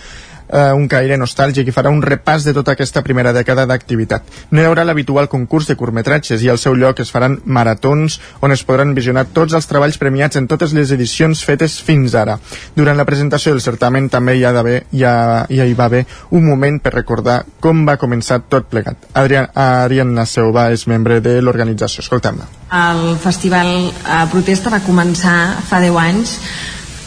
eh, 0.48 0.72
un 0.72 0.86
caire 0.88 1.16
nostàlgic 1.18 1.68
i 1.68 1.74
farà 1.74 1.90
un 1.92 2.02
repàs 2.02 2.46
de 2.46 2.54
tota 2.56 2.74
aquesta 2.76 3.02
primera 3.02 3.32
dècada 3.36 3.66
d'activitat. 3.66 4.26
No 4.50 4.62
hi 4.62 4.68
haurà 4.68 4.84
l'habitual 4.84 5.28
concurs 5.28 5.68
de 5.68 5.76
curtmetratges 5.76 6.42
i 6.42 6.50
al 6.50 6.60
seu 6.62 6.74
lloc 6.74 7.00
es 7.00 7.12
faran 7.12 7.38
maratons 7.44 8.20
on 8.40 8.52
es 8.52 8.64
podran 8.66 8.94
visionar 8.94 9.26
tots 9.34 9.54
els 9.56 9.66
treballs 9.66 9.98
premiats 9.98 10.36
en 10.36 10.46
totes 10.46 10.74
les 10.76 10.92
edicions 10.94 11.44
fetes 11.44 11.78
fins 11.82 12.14
ara. 12.14 12.38
Durant 12.76 12.96
la 12.96 13.06
presentació 13.08 13.54
del 13.54 13.64
certamen 13.64 14.08
també 14.12 14.36
hi, 14.36 14.44
ha 14.44 14.54
ja, 14.92 15.14
ja 15.50 15.64
hi 15.66 15.74
va 15.74 15.88
haver 15.90 16.04
un 16.30 16.46
moment 16.46 16.80
per 16.82 16.94
recordar 16.94 17.42
com 17.60 17.84
va 17.86 17.98
començar 18.00 18.40
tot 18.48 18.70
plegat. 18.70 19.10
Adrián, 19.14 19.50
Ariadna 19.54 20.26
Seuva 20.26 20.70
és 20.72 20.86
membre 20.86 21.20
de 21.20 21.38
l'organització. 21.42 22.04
Escoltem-la. 22.04 22.48
El 22.76 23.16
festival 23.22 23.68
eh, 23.88 24.24
Protesta 24.32 24.72
va 24.72 24.82
començar 24.84 25.36
fa 25.68 25.80
10 25.82 26.00
anys 26.02 26.38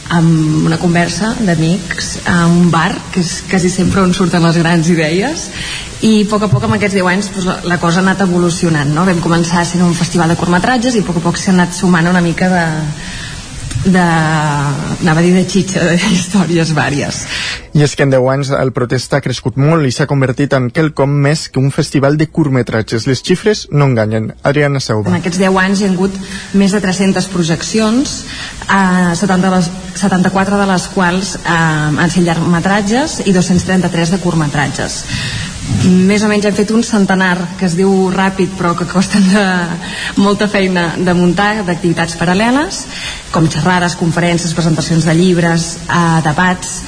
amb 0.10 0.66
una 0.66 0.80
conversa 0.82 1.36
d'amics 1.38 2.10
a 2.30 2.48
un 2.50 2.72
bar, 2.74 2.92
que 3.14 3.22
és 3.22 3.44
quasi 3.50 3.70
sempre 3.70 4.02
on 4.02 4.14
surten 4.18 4.44
les 4.46 4.58
grans 4.58 4.90
idees 4.90 5.46
i 6.02 6.14
a 6.24 6.30
poc 6.32 6.48
a 6.48 6.50
poc 6.52 6.66
amb 6.66 6.78
aquests 6.78 6.98
10 6.98 7.10
anys 7.12 7.32
doncs, 7.34 7.48
la, 7.50 7.58
la 7.76 7.78
cosa 7.82 8.00
ha 8.00 8.06
anat 8.06 8.24
evolucionant 8.26 8.94
no? 8.96 9.06
vam 9.06 9.22
començar 9.22 9.66
sent 9.68 9.84
un 9.86 9.94
festival 9.98 10.32
de 10.34 10.40
curtmetratges 10.40 10.96
i 10.98 11.04
a 11.04 11.08
poc 11.08 11.20
a 11.20 11.26
poc 11.28 11.38
s'ha 11.38 11.54
anat 11.54 11.78
sumant 11.78 12.10
una 12.10 12.24
mica 12.26 12.50
de, 12.50 12.66
de, 13.86 14.02
anava 14.02 15.20
a 15.20 15.24
dir 15.24 15.34
de 15.34 15.46
xitxa, 15.48 15.84
de 15.86 15.96
històries 16.16 16.74
vàries. 16.76 17.22
I 17.78 17.84
és 17.86 17.96
que 17.96 18.04
en 18.04 18.14
10 18.14 18.30
anys 18.34 18.52
el 18.58 18.72
protesta 18.76 19.20
ha 19.20 19.24
crescut 19.24 19.60
molt 19.62 19.88
i 19.88 19.94
s'ha 19.96 20.08
convertit 20.10 20.56
en 20.58 20.70
quelcom 20.74 21.12
més 21.26 21.48
que 21.50 21.62
un 21.62 21.70
festival 21.72 22.18
de 22.20 22.28
curtmetratges. 22.28 23.08
Les 23.08 23.22
xifres 23.24 23.68
no 23.72 23.88
enganyen. 23.90 24.34
Adriana 24.44 24.82
Seuba. 24.84 25.12
En 25.12 25.20
aquests 25.20 25.40
10 25.42 25.60
anys 25.64 25.82
hi 25.82 25.88
ha 25.88 25.94
hagut 25.94 26.18
més 26.60 26.74
de 26.76 26.82
300 26.84 27.30
projeccions, 27.34 28.16
eh, 28.66 29.14
70 29.22 29.54
les, 29.56 29.70
74 30.02 30.60
de 30.60 30.68
les 30.74 30.90
quals 30.96 31.36
eh, 31.40 31.54
han 31.54 32.10
sigut 32.10 32.28
llargmetratges 32.30 33.22
i 33.26 33.36
233 33.36 34.16
de 34.16 34.20
curtmetratges 34.24 35.04
més 36.10 36.24
o 36.24 36.30
menys 36.32 36.48
hem 36.50 36.56
fet 36.58 36.72
un 36.76 36.84
centenar 36.84 37.36
que 37.60 37.68
es 37.68 37.76
diu 37.78 38.10
ràpid 38.14 38.56
però 38.58 38.74
que 38.78 38.88
costen 38.90 39.26
de, 39.32 39.44
molta 40.22 40.50
feina 40.52 40.94
de 40.98 41.14
muntar 41.18 41.64
d'activitats 41.68 42.18
paral·leles 42.20 42.82
com 43.34 43.48
xerrades, 43.52 43.98
conferències, 44.00 44.56
presentacions 44.58 45.06
de 45.06 45.16
llibres 45.16 45.76
eh, 45.86 46.02
debats 46.26 46.82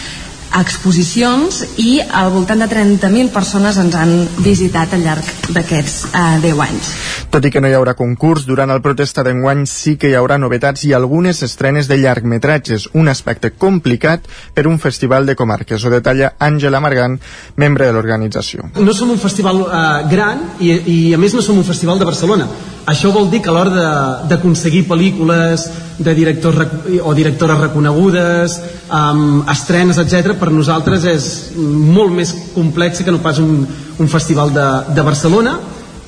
exposicions 0.59 1.61
i 1.79 1.99
al 2.01 2.31
voltant 2.33 2.59
de 2.59 2.67
30.000 2.67 3.31
persones 3.31 3.77
ens 3.79 3.95
han 3.95 4.11
visitat 4.43 4.93
al 4.95 5.05
llarg 5.05 5.27
d'aquests 5.55 5.97
eh, 6.11 6.39
10 6.43 6.63
anys. 6.65 6.89
Tot 7.31 7.45
i 7.47 7.51
que 7.53 7.61
no 7.63 7.69
hi 7.71 7.75
haurà 7.77 7.93
concurs, 7.95 8.43
durant 8.47 8.73
el 8.73 8.81
protesta 8.83 9.23
d'enguany 9.23 9.63
sí 9.69 9.95
que 9.99 10.11
hi 10.11 10.17
haurà 10.19 10.35
novetats 10.41 10.83
i 10.87 10.91
algunes 10.97 11.39
estrenes 11.47 11.87
de 11.87 12.01
llargmetratges, 12.01 12.89
un 12.99 13.07
aspecte 13.07 13.53
complicat 13.55 14.27
per 14.53 14.67
un 14.67 14.79
festival 14.79 15.25
de 15.25 15.37
comarques. 15.39 15.85
Ho 15.85 15.93
detalla 15.93 16.33
Àngela 16.39 16.83
Margan, 16.83 17.15
membre 17.55 17.87
de 17.87 17.95
l'organització. 17.95 18.71
No 18.75 18.93
som 18.93 19.13
un 19.15 19.21
festival 19.21 19.63
eh, 19.63 19.85
gran 20.11 20.43
i, 20.59 20.75
i 20.75 20.99
a 21.15 21.21
més 21.21 21.37
no 21.37 21.45
som 21.45 21.61
un 21.61 21.67
festival 21.67 22.01
de 22.01 22.09
Barcelona. 22.11 22.49
Això 22.91 23.11
vol 23.13 23.29
dir 23.29 23.39
que 23.45 23.51
a 23.51 23.53
l'hora 23.53 23.87
d'aconseguir 24.27 24.87
pel·lícules 24.89 25.67
de 26.01 26.15
directors 26.17 26.57
o 27.03 27.13
directores 27.13 27.59
reconegudes, 27.59 28.57
um, 28.89 29.43
estrenes, 29.51 29.99
etc 30.01 30.33
per 30.41 30.49
nosaltres 30.51 31.05
és 31.05 31.27
molt 31.55 32.13
més 32.17 32.33
complex 32.55 33.03
que 33.05 33.13
no 33.13 33.21
pas 33.21 33.39
un, 33.41 33.61
un 34.01 34.09
festival 34.11 34.53
de, 34.55 34.67
de 34.97 35.05
Barcelona. 35.05 35.59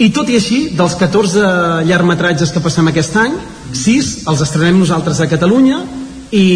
I 0.02 0.10
tot 0.14 0.30
i 0.34 0.40
així, 0.40 0.62
dels 0.74 0.96
14 0.98 1.84
llargmetratges 1.86 2.52
que 2.52 2.64
passem 2.64 2.90
aquest 2.90 3.20
any, 3.22 3.38
6 3.78 4.16
els 4.32 4.42
estrenem 4.42 4.82
nosaltres 4.82 5.22
a 5.22 5.30
Catalunya 5.30 5.84
i, 6.34 6.48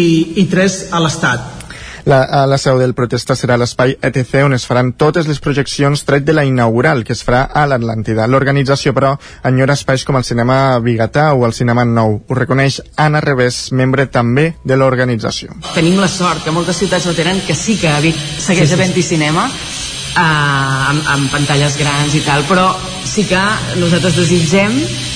i 0.42 0.48
3 0.50 0.80
a 0.90 1.04
l'Estat 1.04 1.57
la, 2.04 2.22
a 2.22 2.46
la 2.46 2.58
seu 2.58 2.78
del 2.78 2.94
protesta 2.94 3.36
serà 3.38 3.56
l'espai 3.58 3.96
ETC 4.02 4.34
on 4.44 4.56
es 4.56 4.66
faran 4.68 4.92
totes 5.00 5.28
les 5.28 5.40
projeccions 5.42 6.04
tret 6.08 6.24
de 6.26 6.34
la 6.36 6.44
inaugural 6.48 7.04
que 7.04 7.14
es 7.16 7.24
farà 7.24 7.44
a 7.52 7.64
l'Atlàntida. 7.68 8.26
L'organització, 8.30 8.94
però, 8.96 9.14
enyora 9.48 9.76
espais 9.78 10.04
com 10.04 10.18
el 10.18 10.26
cinema 10.28 10.78
Bigatà 10.84 11.32
o 11.34 11.44
el 11.46 11.56
cinema 11.56 11.84
Nou. 11.88 12.20
Ho 12.28 12.38
reconeix 12.38 12.80
Anna 12.96 13.22
Revés, 13.24 13.68
membre 13.72 14.08
també 14.12 14.52
de 14.64 14.78
l'organització. 14.78 15.58
Tenim 15.74 15.98
la 16.00 16.08
sort 16.12 16.44
que 16.44 16.54
moltes 16.54 16.78
ciutats 16.80 17.06
ho 17.06 17.16
tenen, 17.16 17.42
que 17.46 17.56
sí 17.56 17.78
que 17.80 17.90
a 17.90 18.00
Vic 18.04 18.16
segueix 18.16 18.68
sí, 18.68 18.74
sí. 18.74 18.78
havent-hi 18.78 19.04
cinema, 19.04 19.48
uh, 19.48 20.88
amb, 20.92 21.12
amb 21.16 21.30
pantalles 21.32 21.76
grans 21.80 22.14
i 22.14 22.24
tal, 22.26 22.44
però 22.48 22.70
sí 23.08 23.26
que 23.28 23.42
nosaltres 23.80 24.16
desitgem 24.20 24.74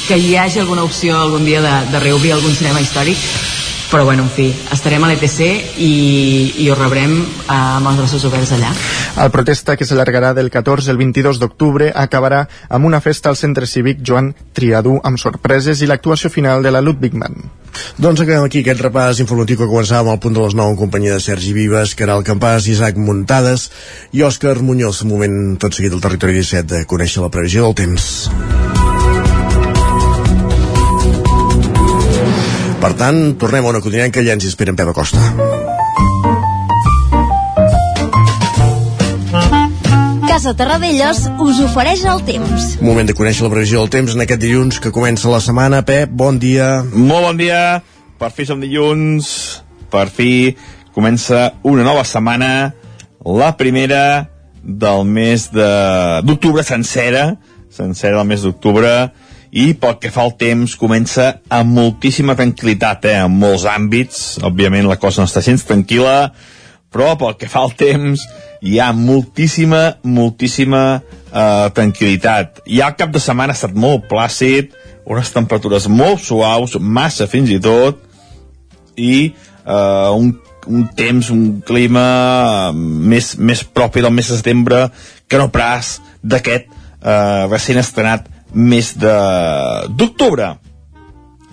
que 0.08 0.18
hi 0.18 0.36
hagi 0.36 0.62
alguna 0.62 0.84
opció 0.84 1.18
algun 1.18 1.44
dia 1.46 1.62
de, 1.62 1.74
de 1.92 2.00
reobrir 2.02 2.32
algun 2.34 2.54
cinema 2.56 2.82
històric 2.82 3.18
però 3.92 4.06
bueno, 4.06 4.22
en 4.22 4.30
fi, 4.32 4.46
estarem 4.72 5.04
a 5.04 5.08
l'ETC 5.10 5.40
i, 5.84 5.92
i 6.64 6.68
ho 6.72 6.76
rebrem 6.78 7.12
eh, 7.12 7.52
amb 7.52 7.90
els 7.90 7.98
braços 8.00 8.24
oberts 8.24 8.54
allà. 8.56 8.70
El 9.20 9.28
protesta 9.34 9.76
que 9.76 9.84
s'allargarà 9.84 10.30
del 10.32 10.48
14 10.54 10.88
al 10.88 10.96
22 10.96 11.36
d'octubre 11.42 11.90
acabarà 11.92 12.46
amb 12.72 12.88
una 12.88 13.02
festa 13.04 13.28
al 13.28 13.36
centre 13.36 13.68
cívic 13.68 14.00
Joan 14.00 14.32
Triadú 14.56 14.96
amb 15.04 15.20
sorpreses 15.20 15.84
i 15.84 15.90
l'actuació 15.90 16.32
final 16.32 16.64
de 16.64 16.72
la 16.72 16.80
Ludwig 16.80 17.20
Band. 17.20 17.44
Doncs 18.00 18.24
acabem 18.24 18.48
aquí 18.48 18.64
aquest 18.64 18.80
repàs 18.80 19.20
informatiu 19.20 19.60
que 19.60 19.68
començàvem 19.68 20.08
al 20.14 20.20
punt 20.24 20.40
de 20.40 20.40
les 20.40 20.56
9 20.56 20.72
en 20.72 20.80
companyia 20.80 21.20
de 21.20 21.24
Sergi 21.28 21.52
Vives, 21.52 21.92
Caral 21.92 22.24
Campàs, 22.24 22.72
Isaac 22.72 22.96
Muntades 22.96 23.68
i 24.16 24.24
Òscar 24.24 24.56
Muñoz. 24.64 25.04
Un 25.04 25.12
moment 25.12 25.40
tot 25.60 25.76
seguit 25.76 25.92
del 25.92 26.04
territori 26.04 26.40
17 26.40 26.78
de 26.78 26.84
conèixer 26.88 27.20
la 27.20 27.32
previsió 27.32 27.68
del 27.68 27.80
temps. 27.84 28.61
Per 32.82 32.96
tant, 32.98 33.36
tornem 33.38 33.62
a 33.62 33.70
una 33.70 33.78
quotidiana 33.78 34.10
que 34.10 34.24
ja 34.26 34.34
ens 34.34 34.42
espera 34.48 34.72
en 34.72 34.76
Pep 34.78 34.88
Acosta. 34.90 35.20
Casa 40.26 40.56
Terradellos 40.58 41.20
us 41.44 41.60
ofereix 41.62 42.02
el 42.10 42.24
temps. 42.26 42.66
Moment 42.82 43.06
de 43.06 43.14
conèixer 43.14 43.46
la 43.46 43.52
previsió 43.52 43.84
del 43.84 43.92
temps 43.94 44.16
en 44.16 44.24
aquest 44.26 44.42
dilluns 44.42 44.82
que 44.82 44.90
comença 44.90 45.30
la 45.30 45.38
setmana. 45.44 45.84
Pep, 45.86 46.10
bon 46.10 46.42
dia. 46.42 46.82
Molt 46.90 47.28
bon 47.28 47.38
dia. 47.38 47.62
Per 48.18 48.32
fi 48.34 48.50
som 48.50 48.58
dilluns. 48.58 49.30
Per 49.92 50.08
fi 50.10 50.32
comença 50.90 51.52
una 51.62 51.86
nova 51.86 52.02
setmana. 52.02 52.72
La 53.22 53.54
primera 53.60 54.04
del 54.58 55.06
mes 55.06 55.52
d'octubre 55.54 56.66
sencera. 56.66 57.36
Sencera 57.70 58.18
del 58.18 58.32
mes 58.34 58.42
d'octubre 58.42 59.12
i 59.52 59.72
pel 59.76 59.98
que 60.00 60.10
fa 60.12 60.24
al 60.24 60.32
temps 60.40 60.74
comença 60.80 61.28
amb 61.52 61.76
moltíssima 61.76 62.36
tranquil·litat 62.38 63.04
eh, 63.10 63.18
en 63.26 63.34
molts 63.36 63.66
àmbits, 63.68 64.22
òbviament 64.40 64.88
la 64.88 64.96
cosa 65.00 65.22
no 65.22 65.28
està 65.28 65.44
gens 65.44 65.66
tranquil·la 65.68 66.32
però 66.92 67.14
pel 67.20 67.36
que 67.40 67.48
fa 67.48 67.64
al 67.64 67.72
temps 67.76 68.24
hi 68.62 68.78
ha 68.78 68.92
moltíssima, 68.94 69.98
moltíssima 70.04 70.82
eh, 71.00 71.68
tranquil·litat. 71.74 72.62
Ja 72.68 72.92
el 72.92 72.98
cap 73.00 73.12
de 73.14 73.22
setmana 73.22 73.56
ha 73.56 73.58
estat 73.58 73.74
molt 73.74 74.06
plàcid 74.10 74.76
unes 75.08 75.32
temperatures 75.34 75.88
molt 75.90 76.22
suaus 76.22 76.76
massa 76.78 77.26
fins 77.26 77.50
i 77.50 77.58
tot 77.62 77.98
i 79.00 79.32
eh, 79.32 80.10
un, 80.12 80.34
un 80.68 80.84
temps, 80.96 81.32
un 81.34 81.62
clima 81.66 82.04
més, 82.76 83.34
més 83.38 83.64
propi 83.64 84.04
del 84.04 84.14
mes 84.14 84.28
de 84.30 84.38
setembre 84.38 84.84
que 85.26 85.40
no 85.40 85.48
pas 85.52 85.96
d'aquest 86.22 86.68
eh, 86.68 87.42
recent 87.48 87.82
estrenat 87.82 88.28
mes 88.54 88.92
d'octubre. 88.98 90.56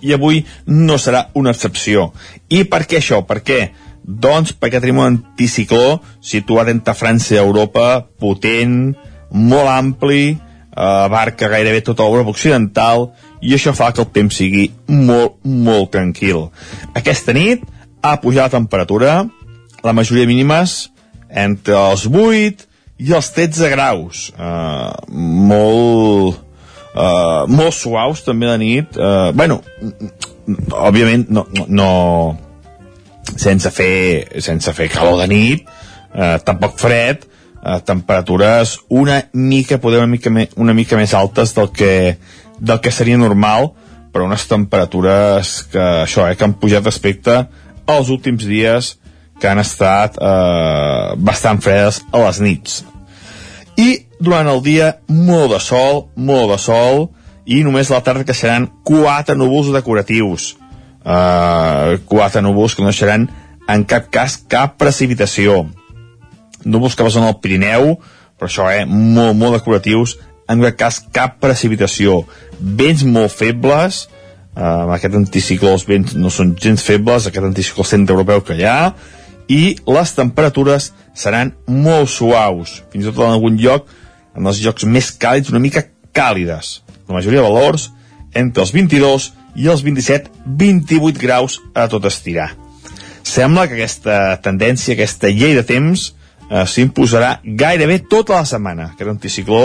I 0.02 0.14
avui 0.16 0.44
no 0.66 0.98
serà 0.98 1.28
una 1.36 1.52
excepció. 1.52 2.12
I 2.48 2.64
per 2.72 2.86
què 2.88 3.00
això? 3.00 3.22
Per 3.28 3.42
què? 3.44 3.62
Doncs 4.04 4.56
perquè 4.56 4.80
tenim 4.80 5.02
un 5.02 5.10
anticicló 5.10 6.00
situat 6.24 6.72
entre 6.72 6.96
França 6.98 7.36
i 7.36 7.42
Europa, 7.42 8.06
potent, 8.20 8.96
molt 9.30 9.70
ampli, 9.70 10.32
eh, 10.32 10.80
abarca 10.80 11.50
gairebé 11.52 11.82
tota 11.86 12.08
l'Europa 12.08 12.34
occidental, 12.34 13.10
i 13.42 13.54
això 13.56 13.74
fa 13.76 13.92
que 13.92 14.02
el 14.02 14.12
temps 14.16 14.40
sigui 14.42 14.70
molt, 14.88 15.38
molt 15.44 15.92
tranquil. 15.92 16.48
Aquesta 16.96 17.36
nit 17.36 17.64
ha 18.02 18.16
pujat 18.24 18.48
la 18.48 18.58
temperatura, 18.58 19.14
la 19.84 19.94
majoria 19.94 20.28
mínimes 20.28 20.90
entre 21.30 21.76
els 21.78 22.08
8 22.08 22.68
i 23.00 23.14
els 23.16 23.32
13 23.36 23.70
graus. 23.72 24.30
Uh, 24.36 24.92
molt, 25.10 26.40
uh, 26.96 27.46
molt 27.48 27.76
suaus 27.76 28.24
també 28.26 28.50
de 28.50 28.58
nit. 28.62 28.98
Uh, 28.98 29.32
bueno, 29.36 29.62
òbviament 30.74 31.28
no, 31.30 31.46
no, 31.56 31.66
no 31.70 31.90
sense 33.36 33.72
fer, 33.72 34.42
sense 34.42 34.74
fer 34.76 34.90
calor 34.92 35.20
de 35.22 35.28
nit, 35.32 35.68
uh, 36.14 36.38
tampoc 36.46 36.80
fred, 36.82 37.26
uh, 37.62 37.80
temperatures 37.86 38.80
una 38.90 39.22
mica, 39.34 39.78
poder 39.78 40.02
una 40.02 40.12
mica, 40.12 40.34
me, 40.34 40.50
una 40.58 40.74
mica 40.74 40.98
més 41.00 41.14
altes 41.14 41.54
del 41.58 41.72
que, 41.76 41.94
del 42.60 42.82
que 42.82 42.92
seria 42.92 43.20
normal, 43.20 43.74
però 44.10 44.26
unes 44.26 44.48
temperatures 44.50 45.54
que, 45.72 45.86
això, 46.06 46.26
eh, 46.28 46.36
que 46.36 46.48
han 46.48 46.58
pujat 46.60 46.86
respecte 46.86 47.44
als 47.90 48.10
últims 48.10 48.46
dies 48.50 48.96
que 49.40 49.48
han 49.48 49.62
estat 49.62 50.18
eh, 50.20 51.16
bastant 51.16 51.62
fredes 51.64 52.02
a 52.12 52.24
les 52.26 52.42
nits. 52.44 52.82
I 53.80 54.09
durant 54.20 54.48
el 54.52 54.62
dia, 54.64 54.94
molt 55.08 55.54
de 55.56 55.60
sol, 55.64 56.08
molt 56.16 56.52
de 56.54 56.60
sol, 56.62 57.08
i 57.50 57.64
només 57.66 57.90
a 57.90 57.98
la 57.98 58.06
tarda 58.06 58.28
que 58.28 58.36
seran 58.38 58.68
quatre 58.86 59.36
núvols 59.40 59.72
decoratius. 59.74 60.54
Uh, 61.00 61.98
quatre 62.06 62.44
núvols 62.44 62.76
que 62.76 62.84
no 62.84 62.92
seran 62.94 63.30
en 63.72 63.86
cap 63.88 64.10
cas 64.12 64.38
cap 64.52 64.76
precipitació. 64.82 65.64
Núvols 66.66 66.98
que 66.98 67.06
passen 67.08 67.26
al 67.26 67.40
Pirineu, 67.40 67.96
però 68.38 68.50
això, 68.50 68.68
eh, 68.72 68.86
molt, 68.86 69.38
molt 69.40 69.58
decoratius, 69.58 70.18
en 70.50 70.62
cap 70.68 70.78
cas 70.78 71.00
cap 71.16 71.40
precipitació. 71.40 72.26
Vents 72.60 73.06
molt 73.08 73.32
febles, 73.32 74.08
uh, 74.56 74.92
aquest 74.96 75.16
anticicló 75.16 75.74
els 75.78 75.88
vents 75.88 76.16
no 76.20 76.30
són 76.30 76.56
gens 76.60 76.84
febles, 76.84 77.28
aquest 77.28 77.46
anticicló 77.46 77.88
centre-europeu 77.88 78.44
que 78.44 78.60
hi 78.60 78.68
ha, 78.68 78.94
i 79.50 79.78
les 79.88 80.14
temperatures 80.14 80.92
seran 81.18 81.56
molt 81.66 82.12
suaus, 82.14 82.84
fins 82.92 83.08
i 83.08 83.10
tot 83.10 83.24
en 83.26 83.34
algun 83.34 83.58
lloc, 83.58 83.88
en 84.40 84.48
els 84.48 84.62
llocs 84.64 84.88
més 84.88 85.12
càlids, 85.20 85.52
una 85.52 85.62
mica 85.62 85.84
càlides. 86.16 86.80
La 87.10 87.18
majoria 87.18 87.44
de 87.44 87.50
valors 87.50 87.90
entre 88.40 88.64
els 88.64 88.72
22 88.74 89.30
i 89.60 89.68
els 89.68 89.84
27-28 89.84 91.20
graus 91.20 91.60
a 91.76 91.88
tot 91.92 92.08
estirar. 92.08 92.54
Sembla 93.26 93.68
que 93.68 93.76
aquesta 93.76 94.40
tendència, 94.42 94.96
aquesta 94.96 95.30
llei 95.30 95.58
de 95.58 95.66
temps, 95.68 96.14
eh, 96.50 96.66
s'imposarà 96.66 97.40
gairebé 97.44 98.00
tota 98.10 98.40
la 98.40 98.48
setmana. 98.48 98.94
Aquest 98.94 99.12
anticicló 99.12 99.64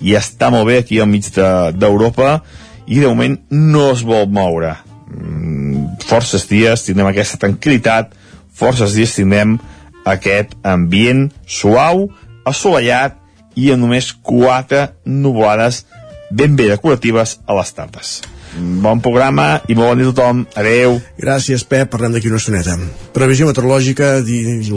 ja 0.00 0.22
està 0.22 0.50
molt 0.50 0.66
bé 0.70 0.80
aquí 0.80 1.00
al 1.00 1.10
mig 1.10 1.28
d'Europa 1.34 2.30
de, 2.38 2.94
i 2.94 3.00
de 3.00 3.08
moment 3.08 3.38
no 3.50 3.90
es 3.92 4.02
vol 4.06 4.26
moure. 4.28 4.74
Mm, 5.08 6.00
forces 6.08 6.48
dies 6.48 6.86
tindrem 6.86 7.10
aquesta 7.10 7.38
tranquil·litat, 7.44 8.14
forces 8.54 8.96
dies 8.96 9.14
tindrem 9.16 9.58
aquest 10.04 10.56
ambient 10.66 11.28
suau, 11.46 12.08
assolellat 12.44 13.20
i 13.56 13.70
amb 13.72 13.86
només 13.86 14.12
quatre 14.22 14.88
nuvolades 15.04 15.84
ben 16.30 16.56
bé 16.56 16.70
decoratives 16.72 17.38
a 17.46 17.56
les 17.58 17.74
tardes. 17.74 18.14
Bon 18.54 19.00
programa 19.02 19.60
i 19.66 19.74
molt 19.74 19.90
bon 19.90 19.98
dia 19.98 20.08
a 20.08 20.14
tothom. 20.14 20.44
Adeu. 20.58 21.00
Gràcies, 21.18 21.64
Pep. 21.66 21.90
Parlem 21.90 22.14
d'aquí 22.14 22.30
una 22.30 22.38
estoneta. 22.38 22.76
Previsió 23.14 23.48
meteorològica, 23.48 24.20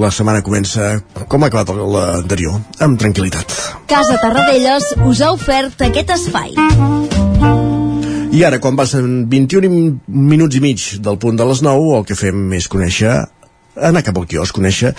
la 0.02 0.12
setmana 0.14 0.42
comença 0.46 0.96
com 1.30 1.44
ha 1.44 1.52
acabat 1.52 1.76
l'anterior, 1.78 2.58
amb 2.82 2.98
tranquil·litat. 3.02 3.54
Casa 3.90 4.18
Tarradellas 4.24 4.96
us 5.06 5.22
ha 5.22 5.32
ofert 5.36 5.86
aquest 5.90 6.14
espai. 6.18 6.58
I 8.38 8.44
ara, 8.46 8.60
quan 8.62 8.76
passen 8.78 9.26
21 9.30 9.70
minuts 10.08 10.58
i 10.58 10.62
mig 10.62 10.84
del 11.02 11.18
punt 11.22 11.38
de 11.38 11.46
les 11.48 11.62
9, 11.66 11.94
el 11.98 12.06
que 12.06 12.18
fem 12.18 12.52
és 12.58 12.68
conèixer 12.70 13.14
anar 13.82 14.04
cap 14.06 14.18
al 14.18 14.28
quiosc, 14.30 14.56
conèixer 14.56 14.94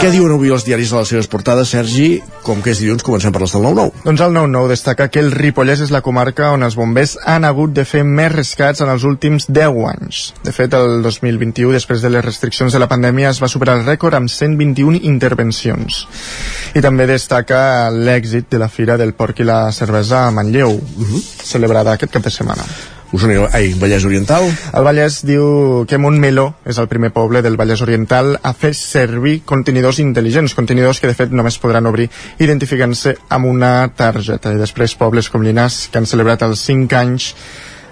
què 0.00 0.10
diuen 0.12 0.32
avui 0.32 0.52
els 0.54 0.64
diaris 0.64 0.92
a 0.92 1.00
les 1.00 1.10
seves 1.12 1.28
portades, 1.30 1.70
Sergi, 1.74 2.20
com 2.44 2.62
que 2.64 2.72
és 2.72 2.80
dilluns, 2.80 3.04
comencem 3.04 3.32
per 3.34 3.42
les 3.42 3.52
del 3.52 3.64
9-9. 3.66 4.04
Doncs 4.06 4.22
el 4.24 4.36
9-9 4.36 4.70
destaca 4.72 5.08
que 5.12 5.20
el 5.20 5.32
Ripollès 5.34 5.82
és 5.84 5.92
la 5.92 6.02
comarca 6.04 6.52
on 6.54 6.64
els 6.66 6.76
bombers 6.78 7.16
han 7.28 7.44
hagut 7.48 7.74
de 7.76 7.84
fer 7.88 8.02
més 8.06 8.32
rescats 8.32 8.80
en 8.84 8.92
els 8.92 9.04
últims 9.08 9.48
10 9.50 9.80
anys. 9.90 10.22
De 10.44 10.54
fet, 10.56 10.74
el 10.76 11.02
2021, 11.04 11.74
després 11.76 12.04
de 12.04 12.12
les 12.12 12.24
restriccions 12.24 12.72
de 12.72 12.80
la 12.82 12.88
pandèmia, 12.90 13.32
es 13.34 13.42
va 13.42 13.50
superar 13.52 13.78
el 13.80 13.84
rècord 13.88 14.16
amb 14.16 14.32
121 14.32 15.02
intervencions. 15.10 16.04
I 16.74 16.84
també 16.84 17.08
destaca 17.10 17.90
l'èxit 17.92 18.48
de 18.50 18.62
la 18.62 18.70
Fira 18.72 18.96
del 19.00 19.12
Porc 19.18 19.44
i 19.44 19.48
la 19.48 19.66
Cervesa 19.72 20.26
a 20.26 20.30
Manlleu, 20.30 20.72
uh 20.72 21.10
-huh. 21.10 21.22
celebrada 21.44 21.92
aquest 21.92 22.12
cap 22.12 22.24
de 22.24 22.30
setmana. 22.30 22.64
Osona, 23.12 23.48
ai, 23.52 23.72
Vallès 23.74 24.04
Oriental. 24.06 24.44
El 24.46 24.84
Vallès 24.86 25.20
diu 25.26 25.82
que 25.90 25.98
Montmeló 25.98 26.44
és 26.62 26.78
el 26.78 26.86
primer 26.86 27.10
poble 27.10 27.42
del 27.42 27.56
Vallès 27.58 27.82
Oriental 27.82 28.36
a 28.38 28.52
fer 28.54 28.70
servir 28.78 29.40
contenidors 29.42 29.98
intel·ligents, 29.98 30.54
contenidors 30.54 31.02
que 31.02 31.10
de 31.10 31.16
fet 31.18 31.34
només 31.34 31.58
podran 31.58 31.90
obrir 31.90 32.06
identificant-se 32.38 33.16
amb 33.34 33.50
una 33.50 33.90
targeta. 33.98 34.54
I 34.54 34.62
després 34.62 34.94
pobles 34.94 35.26
com 35.28 35.42
Llinàs, 35.42 35.88
que 35.90 35.98
han 35.98 36.06
celebrat 36.06 36.46
els 36.46 36.62
5 36.70 36.98
anys 37.00 37.28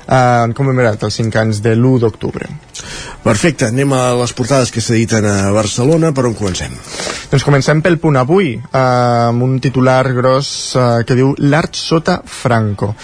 eh, 0.06 0.14
han 0.14 0.54
commemorat 0.54 1.02
els 1.02 1.18
5 1.18 1.42
anys 1.42 1.62
de 1.66 1.74
l'1 1.74 1.98
d'octubre. 2.06 2.46
Perfecte, 3.26 3.72
anem 3.74 3.98
a 3.98 4.02
les 4.22 4.32
portades 4.38 4.70
que 4.70 4.80
s'editen 4.84 5.26
a 5.26 5.38
Barcelona, 5.50 6.14
per 6.14 6.28
on 6.30 6.38
comencem? 6.38 6.78
Doncs 7.32 7.44
comencem 7.44 7.82
pel 7.82 7.98
punt 7.98 8.22
avui, 8.22 8.54
eh, 8.54 8.78
amb 8.78 9.42
un 9.42 9.58
titular 9.58 10.04
gros 10.14 10.76
eh, 10.78 10.90
que 11.02 11.18
diu 11.18 11.34
L'art 11.42 11.74
sota 11.74 12.22
Franco 12.24 12.94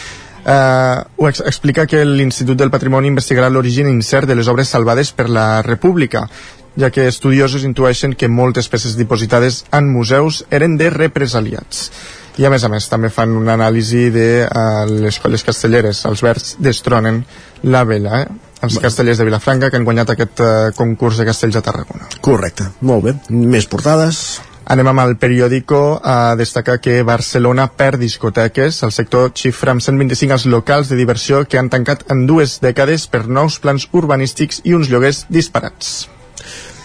eh, 0.44 0.98
ho 1.16 1.28
ex 1.28 1.40
explica 1.44 1.86
que 1.86 2.04
l'Institut 2.04 2.58
del 2.58 2.70
Patrimoni 2.70 3.08
investigarà 3.08 3.48
l'origen 3.48 3.88
incert 3.88 4.28
de 4.28 4.36
les 4.38 4.48
obres 4.48 4.68
salvades 4.68 5.12
per 5.12 5.28
la 5.30 5.62
República 5.62 6.28
ja 6.76 6.90
que 6.90 7.06
estudiosos 7.06 7.64
intueixen 7.64 8.14
que 8.18 8.28
moltes 8.28 8.68
peces 8.68 8.96
dipositades 8.98 9.62
en 9.72 9.90
museus 9.92 10.44
eren 10.50 10.76
de 10.76 10.90
represaliats. 10.90 11.90
I 12.34 12.48
a 12.48 12.50
més 12.50 12.64
a 12.66 12.70
més 12.70 12.88
també 12.90 13.12
fan 13.14 13.36
una 13.38 13.54
anàlisi 13.54 14.08
de 14.10 14.26
uh, 14.42 14.82
les 14.90 15.20
colles 15.22 15.44
castelleres. 15.46 16.02
Els 16.08 16.24
verds 16.24 16.56
destronen 16.58 17.22
la 17.62 17.84
vella, 17.86 18.24
eh? 18.24 18.54
els 18.64 18.80
castellers 18.82 19.20
de 19.20 19.26
Vilafranca 19.28 19.70
que 19.70 19.78
han 19.78 19.86
guanyat 19.86 20.14
aquest 20.14 20.42
uh, 20.42 20.48
concurs 20.74 21.20
de 21.20 21.28
castells 21.28 21.60
a 21.60 21.62
Tarragona. 21.62 22.08
Correcte, 22.24 22.66
molt 22.82 23.06
bé. 23.06 23.14
Més 23.30 23.68
portades? 23.70 24.24
Anem 24.64 24.88
amb 24.88 25.02
el 25.02 25.16
periòdico 25.20 26.00
a 26.00 26.34
destacar 26.40 26.78
que 26.80 27.02
Barcelona 27.04 27.66
perd 27.76 28.00
discoteques. 28.00 28.80
El 28.86 28.94
sector 28.96 29.32
xifra 29.36 29.74
amb 29.74 29.84
125 29.84 30.38
els 30.38 30.46
locals 30.48 30.88
de 30.88 30.96
diversió 30.96 31.42
que 31.44 31.60
han 31.60 31.68
tancat 31.72 32.06
en 32.14 32.24
dues 32.30 32.60
dècades 32.64 33.04
per 33.12 33.26
nous 33.28 33.58
plans 33.60 33.88
urbanístics 33.92 34.62
i 34.64 34.72
uns 34.78 34.88
lloguers 34.88 35.26
disparats. 35.28 36.08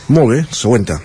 Molt 0.10 0.36
bé, 0.36 0.44
següenta. 0.52 1.00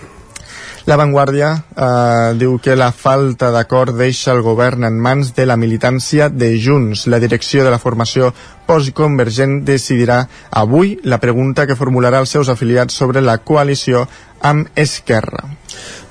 La 0.85 0.97
Vanguardia 1.01 1.47
eh, 1.57 2.33
diu 2.37 2.59
que 2.61 2.75
la 2.77 2.91
falta 2.93 3.47
d'acord 3.49 3.95
deixa 3.97 4.35
el 4.35 4.43
govern 4.45 4.85
en 4.85 4.99
mans 5.01 5.31
de 5.33 5.47
la 5.49 5.57
militància 5.57 6.27
de 6.29 6.51
Junts. 6.61 7.07
La 7.09 7.17
direcció 7.23 7.63
de 7.65 7.71
la 7.73 7.79
formació 7.81 8.29
postconvergent 8.69 9.63
decidirà 9.65 10.19
avui 10.51 10.93
la 11.03 11.17
pregunta 11.23 11.65
que 11.65 11.77
formularà 11.79 12.21
als 12.21 12.35
seus 12.37 12.53
afiliats 12.53 12.93
sobre 12.93 13.23
la 13.25 13.39
coalició 13.41 14.03
amb 14.45 14.69
Esquerra. 14.77 15.41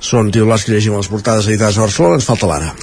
Són 0.03 0.33
titulars 0.35 0.67
que 0.67 0.75
llegim 0.75 0.97
a 0.97 0.99
les 0.99 1.11
portades 1.13 1.47
editades 1.47 1.79
a 1.79 1.87
Barcelona, 1.87 2.19
ens 2.19 2.27
falta 2.27 2.51
l'ara. 2.51 2.75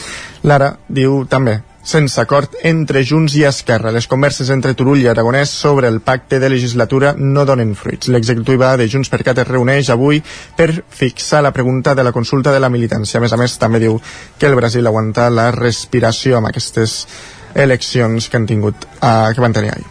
L'ara 0.48 0.72
diu 0.88 1.26
també 1.28 1.60
sense 1.82 2.20
acord 2.20 2.54
entre 2.62 3.02
Junts 3.04 3.34
i 3.36 3.44
Esquerra. 3.44 3.92
Les 3.92 4.06
converses 4.06 4.50
entre 4.54 4.74
Turull 4.78 5.02
i 5.02 5.08
Aragonès 5.10 5.50
sobre 5.50 5.88
el 5.90 6.00
pacte 6.00 6.38
de 6.38 6.50
legislatura 6.52 7.14
no 7.18 7.44
donen 7.44 7.74
fruits. 7.74 8.08
L'executiva 8.08 8.76
de 8.78 8.88
Junts 8.88 9.10
per 9.12 9.22
Cat 9.26 9.42
es 9.42 9.48
reuneix 9.50 9.90
avui 9.90 10.22
per 10.56 10.70
fixar 10.88 11.42
la 11.42 11.52
pregunta 11.52 11.94
de 11.94 12.06
la 12.06 12.14
consulta 12.14 12.54
de 12.54 12.62
la 12.62 12.70
militància. 12.70 13.18
A 13.18 13.24
més 13.24 13.34
a 13.34 13.40
més, 13.40 13.58
també 13.58 13.82
diu 13.82 14.00
que 14.38 14.46
el 14.46 14.58
Brasil 14.58 14.86
aguanta 14.86 15.30
la 15.30 15.50
respiració 15.50 16.38
amb 16.38 16.52
aquestes 16.52 17.06
eleccions 17.54 18.28
que 18.28 18.38
han 18.38 18.46
tingut, 18.46 18.86
uh, 19.02 19.32
que 19.34 19.42
van 19.42 19.52
tenir 19.52 19.74
ahir 19.74 19.88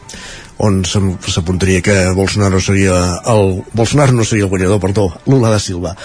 on 0.62 0.82
s'apuntaria 0.86 1.82
que 1.82 1.96
Bolsonaro 2.18 2.62
seria 2.62 2.98
el 3.32 3.64
Bolsonaro 3.74 4.14
no 4.14 4.26
seria 4.26 4.46
el 4.46 4.52
guanyador, 4.54 4.80
perdó, 4.80 5.10
Lula 5.26 5.50
da 5.50 5.60
Silva. 5.60 5.96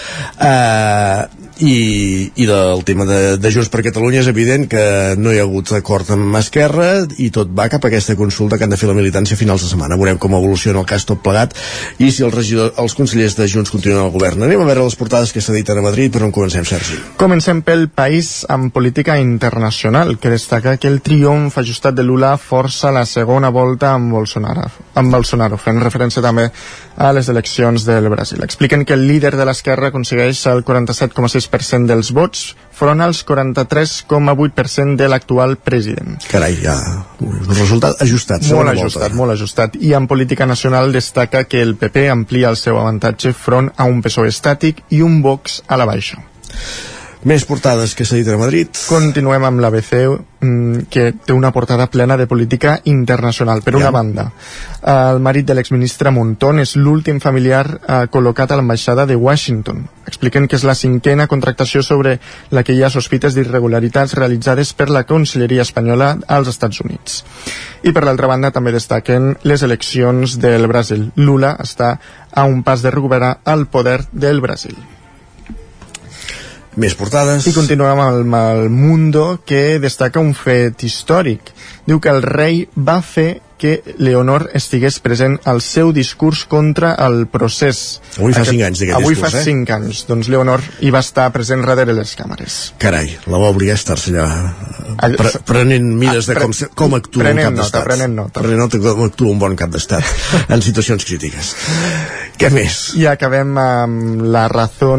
Uh, 0.40 1.47
i, 1.59 2.33
i 2.37 2.47
del 2.47 2.83
tema 2.85 3.07
de, 3.09 3.37
de 3.40 3.51
Junts 3.53 3.71
per 3.73 3.81
Catalunya 3.87 4.21
és 4.21 4.29
evident 4.29 4.66
que 4.69 4.83
no 5.16 5.33
hi 5.33 5.40
ha 5.40 5.47
hagut 5.47 5.73
acord 5.77 6.11
amb 6.12 6.37
Esquerra 6.37 7.07
i 7.23 7.31
tot 7.33 7.53
va 7.57 7.69
cap 7.73 7.85
a 7.85 7.90
aquesta 7.90 8.16
consulta 8.19 8.59
que 8.59 8.66
han 8.66 8.73
de 8.73 8.79
fer 8.81 8.90
la 8.90 8.97
militància 8.97 9.37
a 9.37 9.40
finals 9.40 9.64
de 9.64 9.71
setmana. 9.71 9.97
Veurem 9.97 10.21
com 10.21 10.37
evoluciona 10.37 10.83
el 10.83 10.88
cas 10.88 11.07
tot 11.09 11.23
plegat 11.25 11.57
i 11.99 12.11
si 12.12 12.25
els, 12.27 12.35
regidor, 12.35 12.75
els 12.83 12.97
consellers 12.99 13.38
de 13.38 13.49
Junts 13.49 13.73
continuen 13.73 14.03
al 14.03 14.12
govern. 14.14 14.45
Anem 14.45 14.62
a 14.62 14.69
veure 14.69 14.85
les 14.85 14.99
portades 14.99 15.33
que 15.33 15.40
s'editen 15.45 15.81
a 15.81 15.87
Madrid, 15.87 16.12
però 16.12 16.29
on 16.29 16.35
comencem, 16.35 16.66
Sergi? 16.69 16.99
Comencem 17.21 17.62
pel 17.64 17.88
país 17.88 18.45
amb 18.53 18.73
política 18.75 19.16
internacional, 19.21 20.16
que 20.21 20.33
destaca 20.33 20.77
que 20.77 20.90
el 20.92 21.01
triomf 21.05 21.57
ajustat 21.62 21.97
de 21.97 22.05
Lula 22.05 22.35
força 22.37 22.92
la 22.92 23.07
segona 23.09 23.51
volta 23.55 23.95
amb 23.95 24.12
Bolsonaro, 24.12 24.45
amb 24.46 25.12
Bolsonaro 25.12 25.59
fent 25.61 25.80
referència 25.82 26.22
també 26.24 26.48
a 26.96 27.12
les 27.12 27.28
eleccions 27.28 27.85
del 27.87 28.09
Brasil. 28.12 28.42
Expliquen 28.44 28.85
que 28.85 28.94
el 28.94 29.06
líder 29.09 29.35
de 29.37 29.44
l'esquerra 29.48 29.90
aconsegueix 29.92 30.44
el 30.52 30.64
47,6% 30.64 31.87
dels 31.90 32.12
vots 32.16 32.54
front 32.76 33.00
als 33.00 33.22
43,8% 33.26 34.96
de 35.00 35.09
l'actual 35.09 35.56
president. 35.56 36.18
Carai, 36.30 36.59
ja 36.61 36.76
un 37.24 37.38
resultat 37.48 38.02
ajustat. 38.04 38.44
Molt 38.52 38.74
ajustat, 38.74 39.09
volta. 39.09 39.16
molt 39.16 39.37
ajustat. 39.37 39.78
I 39.80 39.94
en 39.96 40.06
política 40.06 40.46
nacional 40.46 40.92
destaca 40.92 41.44
que 41.44 41.62
el 41.62 41.76
PP 41.76 42.09
amplia 42.11 42.50
el 42.52 42.61
seu 42.61 42.78
avantatge 42.80 43.32
front 43.32 43.72
a 43.76 43.88
un 43.88 44.02
PSOE 44.04 44.28
estàtic 44.32 44.85
i 44.90 45.02
un 45.02 45.22
Vox 45.22 45.62
a 45.66 45.80
la 45.80 45.88
baixa. 45.88 46.20
Més 47.27 47.43
portades 47.43 47.97
que 47.99 48.05
s'ha 48.07 48.21
dit 48.21 48.29
a 48.31 48.37
Madrid. 48.39 48.69
Continuem 48.87 49.43
amb 49.49 49.59
l'ABC, 49.59 49.95
mm, 50.47 50.85
que 50.89 51.09
té 51.27 51.35
una 51.35 51.51
portada 51.51 51.89
plena 51.91 52.17
de 52.17 52.29
política 52.31 52.77
internacional. 52.85 53.62
Per 53.62 53.75
una 53.75 53.87
Ja. 53.87 53.91
banda, 53.91 54.33
el 54.85 55.19
marit 55.19 55.45
de 55.45 55.55
l'exministre 55.55 56.12
Montón 56.12 56.61
és 56.61 56.77
l'últim 56.77 57.19
familiar 57.19 57.81
eh, 57.89 58.07
col·locat 58.12 58.53
a 58.53 58.57
l'ambaixada 58.57 59.07
de 59.07 59.17
Washington. 59.17 59.89
Expliquen 60.07 60.47
que 60.47 60.55
és 60.55 60.62
la 60.62 60.77
cinquena 60.77 61.27
contractació 61.27 61.83
sobre 61.83 62.21
la 62.51 62.62
que 62.62 62.75
hi 62.75 62.85
ha 62.85 62.91
sospites 62.91 63.35
d'irregularitats 63.35 64.15
realitzades 64.15 64.73
per 64.73 64.89
la 64.89 65.03
Conselleria 65.03 65.62
Espanyola 65.62 66.19
als 66.29 66.47
Estats 66.47 66.81
Units. 66.81 67.25
I 67.83 67.91
per 67.91 68.05
l'altra 68.05 68.29
banda 68.29 68.53
també 68.53 68.71
destaquen 68.71 69.37
les 69.43 69.62
eleccions 69.62 70.39
del 70.39 70.69
Brasil. 70.69 71.11
Lula 71.17 71.57
està 71.59 71.99
a 72.31 72.45
un 72.45 72.62
pas 72.62 72.83
de 72.83 72.91
recuperar 72.93 73.41
el 73.47 73.67
poder 73.67 74.05
del 74.12 74.41
Brasil. 74.41 74.77
Més 76.77 76.93
portades. 76.99 77.47
I 77.49 77.55
continuem 77.57 78.01
amb 78.05 78.37
el 78.37 78.69
Mundo, 78.69 79.39
que 79.49 79.79
destaca 79.81 80.21
un 80.21 80.35
fet 80.37 80.83
històric. 80.85 81.53
Diu 81.89 82.01
que 82.05 82.12
el 82.12 82.21
rei 82.23 82.67
va 82.77 82.99
fer 83.03 83.41
que 83.57 83.79
Leonor 83.97 84.51
estigués 84.53 84.99
present 85.01 85.39
al 85.49 85.62
seu 85.65 85.89
discurs 85.97 86.43
contra 86.45 86.91
el 87.07 87.23
procés. 87.33 88.03
Avui 88.19 88.35
fa 88.37 88.43
cinc 88.45 88.61
anys 88.67 88.83
d'aquest 88.83 88.99
Avui 88.99 89.15
discurs, 89.15 89.33
fa 89.33 89.41
eh? 89.41 89.45
cinc 89.47 89.71
anys. 89.73 90.03
Doncs 90.11 90.29
Leonor 90.29 90.61
hi 90.85 90.91
va 90.93 91.01
estar 91.01 91.31
present 91.33 91.65
darrere 91.65 91.95
les 91.97 92.12
càmeres. 92.21 92.59
Carai, 92.83 93.15
la 93.25 93.41
va 93.41 93.49
obligar 93.55 93.79
a 93.79 93.81
estar-se 93.81 94.12
allà 94.12 95.17
pre 95.17 95.33
prenent 95.49 95.89
mires 95.97 96.29
de 96.29 96.37
com, 96.37 96.53
se- 96.53 96.69
com 96.77 96.99
actua 97.01 97.31
un 97.33 97.41
cap 97.41 97.57
d'estat. 97.62 97.89
prenent 97.89 98.15
nota. 98.21 98.43
Prenent 98.43 98.61
nota 98.67 98.83
com 98.85 99.07
actua 99.09 99.33
un 99.33 99.41
bon 99.41 99.57
cap 99.57 99.73
d'estat 99.73 100.05
en 100.53 100.61
situacions 100.61 101.09
crítiques. 101.09 101.55
Què 102.37 102.53
més? 102.53 102.83
I 103.01 103.09
acabem 103.17 103.57
amb 103.57 104.27
la 104.37 104.45
raó 104.53 104.99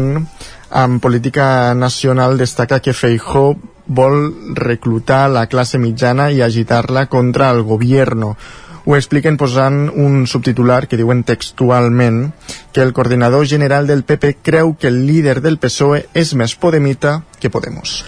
en 0.74 1.00
política 1.00 1.74
nacional 1.74 2.38
destaca 2.38 2.80
que 2.80 2.92
Feijó 2.92 3.56
vol 3.86 4.54
reclutar 4.54 5.30
la 5.30 5.46
classe 5.48 5.78
mitjana 5.78 6.30
i 6.30 6.42
agitar-la 6.42 7.06
contra 7.06 7.50
el 7.50 7.62
gobierno. 7.62 8.36
Ho 8.84 8.96
expliquen 8.96 9.36
posant 9.36 9.88
un 9.90 10.26
subtitular 10.26 10.86
que 10.88 10.96
diuen 10.96 11.24
textualment 11.24 12.32
que 12.72 12.80
el 12.80 12.94
coordinador 12.96 13.46
general 13.46 13.86
del 13.86 14.04
PP 14.04 14.38
creu 14.42 14.76
que 14.76 14.88
el 14.88 15.06
líder 15.06 15.40
del 15.44 15.58
PSOE 15.58 16.06
és 16.14 16.32
més 16.34 16.54
podemita 16.56 17.22
que 17.40 17.50
Podemos. 17.50 18.04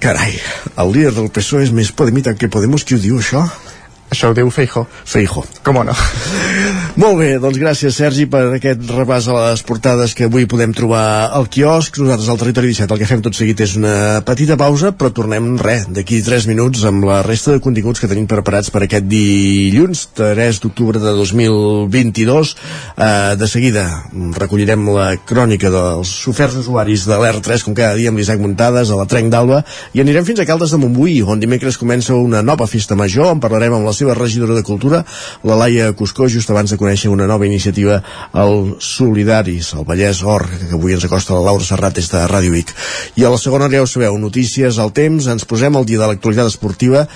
Carai, 0.00 0.36
el 0.76 0.92
líder 0.92 1.14
del 1.16 1.30
PSOE 1.32 1.64
és 1.64 1.72
més 1.72 1.92
Podemita 1.92 2.34
que 2.36 2.50
Podemos. 2.52 2.84
Qui 2.84 2.96
ho 2.96 3.00
diu, 3.00 3.20
això? 3.22 3.46
Això 4.10 4.30
ho 4.30 4.34
diu 4.36 4.50
Feijó. 4.54 4.84
Feijó. 5.04 5.42
Com 5.66 5.80
no? 5.84 5.94
Molt 6.96 7.18
bé, 7.18 7.26
doncs 7.42 7.58
gràcies 7.60 7.96
Sergi 7.98 8.24
per 8.30 8.44
aquest 8.56 8.86
repàs 8.88 9.26
a 9.28 9.34
les 9.36 9.62
portades 9.66 10.14
que 10.16 10.28
avui 10.30 10.46
podem 10.48 10.72
trobar 10.72 11.28
al 11.36 11.48
quiosc. 11.52 11.98
Nosaltres 12.00 12.30
al 12.30 12.38
Territori 12.40 12.70
17 12.70 12.94
el 12.94 13.00
que 13.02 13.08
fem 13.10 13.24
tot 13.24 13.36
seguit 13.36 13.60
és 13.60 13.74
una 13.76 14.22
petita 14.24 14.56
pausa, 14.56 14.92
però 14.96 15.10
tornem, 15.12 15.50
res, 15.60 15.88
d'aquí 15.92 16.22
3 16.24 16.46
minuts 16.48 16.86
amb 16.88 17.04
la 17.08 17.18
resta 17.26 17.52
de 17.52 17.62
continguts 17.64 18.00
que 18.00 18.08
tenim 18.08 18.28
preparats 18.30 18.70
per 18.72 18.84
aquest 18.86 19.08
dilluns, 19.10 20.06
3 20.16 20.62
d'octubre 20.62 21.02
de 21.02 21.12
2022. 21.18 22.54
Eh, 22.96 23.34
de 23.36 23.50
seguida 23.50 23.84
recollirem 24.38 24.86
la 24.94 25.10
crònica 25.18 25.72
dels 25.74 26.14
oferts 26.30 26.62
usuaris 26.62 27.08
de 27.10 27.18
l'R3, 27.18 27.66
com 27.66 27.76
cada 27.76 27.98
dia 27.98 28.14
amb 28.14 28.22
l'Isaac 28.22 28.40
Muntades, 28.40 28.94
a 28.94 29.00
la 29.02 29.08
Trenc 29.10 29.34
d'Alba, 29.34 29.64
i 29.92 30.04
anirem 30.04 30.24
fins 30.24 30.40
a 30.40 30.48
Caldes 30.48 30.72
de 30.72 30.80
Montbui, 30.80 31.18
on 31.26 31.42
dimecres 31.42 31.76
comença 31.76 32.14
una 32.14 32.44
nova 32.46 32.70
festa 32.70 32.96
major, 32.96 33.34
en 33.34 33.42
parlarem 33.42 33.76
amb 33.76 33.90
la 33.90 33.95
seva 33.96 34.16
regidora 34.18 34.56
de 34.56 34.64
Cultura, 34.66 35.02
la 35.46 35.56
Laia 35.58 35.88
Cuscó, 35.96 36.28
just 36.32 36.50
abans 36.52 36.72
de 36.72 36.78
conèixer 36.80 37.10
una 37.12 37.28
nova 37.30 37.48
iniciativa 37.48 38.02
al 38.32 38.76
Solidaris, 38.78 39.72
al 39.74 39.88
Vallès 39.88 40.22
Or, 40.22 40.46
que 40.46 40.74
avui 40.76 40.96
ens 40.96 41.08
acosta 41.08 41.34
la 41.34 41.46
Laura 41.48 41.64
Serrat 41.64 41.96
des 41.96 42.12
de 42.12 42.26
Ràdio 42.28 42.52
Vic. 42.54 42.74
I 43.16 43.24
a 43.24 43.32
la 43.32 43.40
segona, 43.40 43.70
ja 43.72 43.82
ho 43.82 43.88
sabeu, 43.90 44.18
notícies 44.20 44.78
al 44.82 44.92
temps, 44.96 45.30
ens 45.32 45.48
posem 45.48 45.76
al 45.76 45.88
dia 45.88 46.02
de 46.02 46.10
l'actualitat 46.12 46.52
esportiva, 46.52 47.06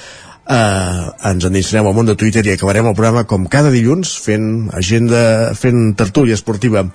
eh, 0.51 1.05
ens 1.31 1.47
endinsarem 1.47 1.87
al 1.87 1.97
món 1.97 2.09
de 2.09 2.17
Twitter 2.19 2.45
i 2.47 2.55
acabarem 2.55 2.89
el 2.91 2.97
programa 2.97 3.27
com 3.29 3.47
cada 3.51 3.73
dilluns 3.75 4.17
fent 4.25 4.71
agenda, 4.77 5.53
fent 5.59 5.95
tertúlia 6.01 6.39
esportiva 6.39 6.87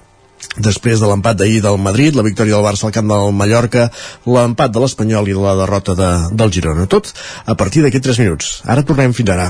després 0.56 1.02
de 1.02 1.08
l'empat 1.10 1.38
d'ahir 1.40 1.62
del 1.64 1.80
Madrid, 1.82 2.16
la 2.16 2.26
victòria 2.26 2.56
del 2.56 2.66
Barça 2.66 2.88
al 2.88 2.96
camp 2.96 3.08
del 3.12 3.32
Mallorca, 3.36 3.90
l'empat 4.26 4.74
de 4.74 4.84
l'Espanyol 4.84 5.32
i 5.32 5.38
la 5.38 5.56
derrota 5.62 5.96
de, 5.98 6.12
del 6.32 6.52
Girona. 6.58 6.90
Tot 6.92 7.12
a 7.46 7.56
partir 7.60 7.84
d'aquests 7.84 8.12
3 8.12 8.26
minuts. 8.26 8.52
Ara 8.66 8.86
tornem 8.88 9.16
fins 9.16 9.34
ara. 9.36 9.50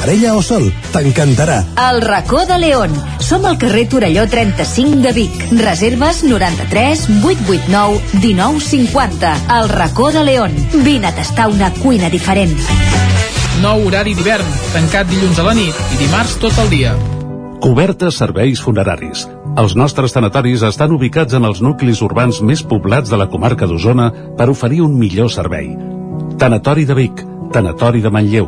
parella 0.01 0.33
o 0.35 0.41
sol. 0.41 0.67
T'encantarà. 0.91 1.61
El 1.89 2.01
racó 2.01 2.45
de 2.49 2.57
León. 2.57 2.91
Som 3.21 3.45
al 3.45 3.57
carrer 3.61 3.87
Torelló 3.87 4.25
35 4.27 5.01
de 5.05 5.13
Vic. 5.13 5.45
Reserves 5.51 6.23
93 6.23 7.07
889 7.23 8.01
1950. 8.21 9.35
El 9.59 9.69
racó 9.69 10.11
de 10.11 10.23
León. 10.25 10.55
Vine 10.83 11.07
a 11.07 11.15
tastar 11.15 11.49
una 11.49 11.71
cuina 11.71 12.09
diferent. 12.09 12.57
Nou 13.61 13.83
horari 13.85 14.15
d'hivern, 14.17 14.47
tancat 14.73 15.09
dilluns 15.11 15.37
a 15.37 15.45
la 15.45 15.53
nit 15.53 15.77
i 15.93 15.99
dimarts 15.99 16.39
tot 16.41 16.57
el 16.63 16.71
dia. 16.71 16.95
Cobertes 17.61 18.17
serveis 18.17 18.61
funeraris. 18.63 19.27
Els 19.61 19.75
nostres 19.77 20.15
tanatoris 20.15 20.63
estan 20.65 20.95
ubicats 20.95 21.35
en 21.37 21.45
els 21.45 21.61
nuclis 21.61 22.01
urbans 22.01 22.39
més 22.41 22.63
poblats 22.63 23.11
de 23.11 23.19
la 23.19 23.27
comarca 23.29 23.67
d'Osona 23.69 24.09
per 24.39 24.49
oferir 24.49 24.81
un 24.81 24.97
millor 24.97 25.29
servei. 25.29 25.75
Tanatori 26.41 26.87
de 26.89 26.97
Vic, 26.97 27.21
Tanatori 27.53 28.01
de 28.01 28.09
Manlleu, 28.09 28.47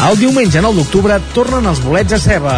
El 0.00 0.16
diumenge 0.16 0.62
9 0.64 0.80
d'octubre 0.80 1.16
tornen 1.34 1.66
els 1.68 1.82
bolets 1.84 2.14
a 2.16 2.18
ceba. 2.18 2.54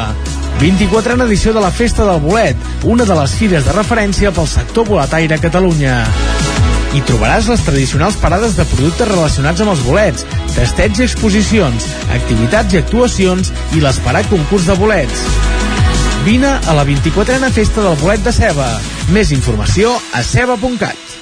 24a 0.60 1.24
edició 1.24 1.50
de 1.52 1.62
la 1.64 1.72
Festa 1.74 2.04
del 2.06 2.20
Bolet, 2.22 2.56
una 2.86 3.02
de 3.08 3.16
les 3.18 3.32
fires 3.34 3.64
de 3.66 3.72
referència 3.74 4.30
pel 4.30 4.46
sector 4.46 4.86
boletaire 4.86 5.34
a 5.34 5.42
Catalunya. 5.42 5.96
Hi 6.94 7.02
trobaràs 7.08 7.48
les 7.50 7.64
tradicionals 7.66 8.18
parades 8.22 8.54
de 8.54 8.66
productes 8.70 9.10
relacionats 9.10 9.64
amb 9.64 9.74
els 9.74 9.82
bolets, 9.82 10.26
testets 10.54 11.02
i 11.02 11.06
exposicions, 11.08 11.88
activitats 12.14 12.76
i 12.76 12.82
actuacions 12.84 13.50
i 13.74 13.82
l'esperat 13.82 14.30
concurs 14.30 14.68
de 14.70 14.76
bolets. 14.78 15.24
Vine 16.22 16.52
a 16.60 16.76
la 16.78 16.86
24a 16.86 17.50
Festa 17.50 17.82
del 17.88 17.98
Bolet 18.04 18.22
de 18.22 18.36
Ceba. 18.38 18.70
Més 19.10 19.34
informació 19.34 19.96
a 20.14 20.22
ceba.cat. 20.22 21.21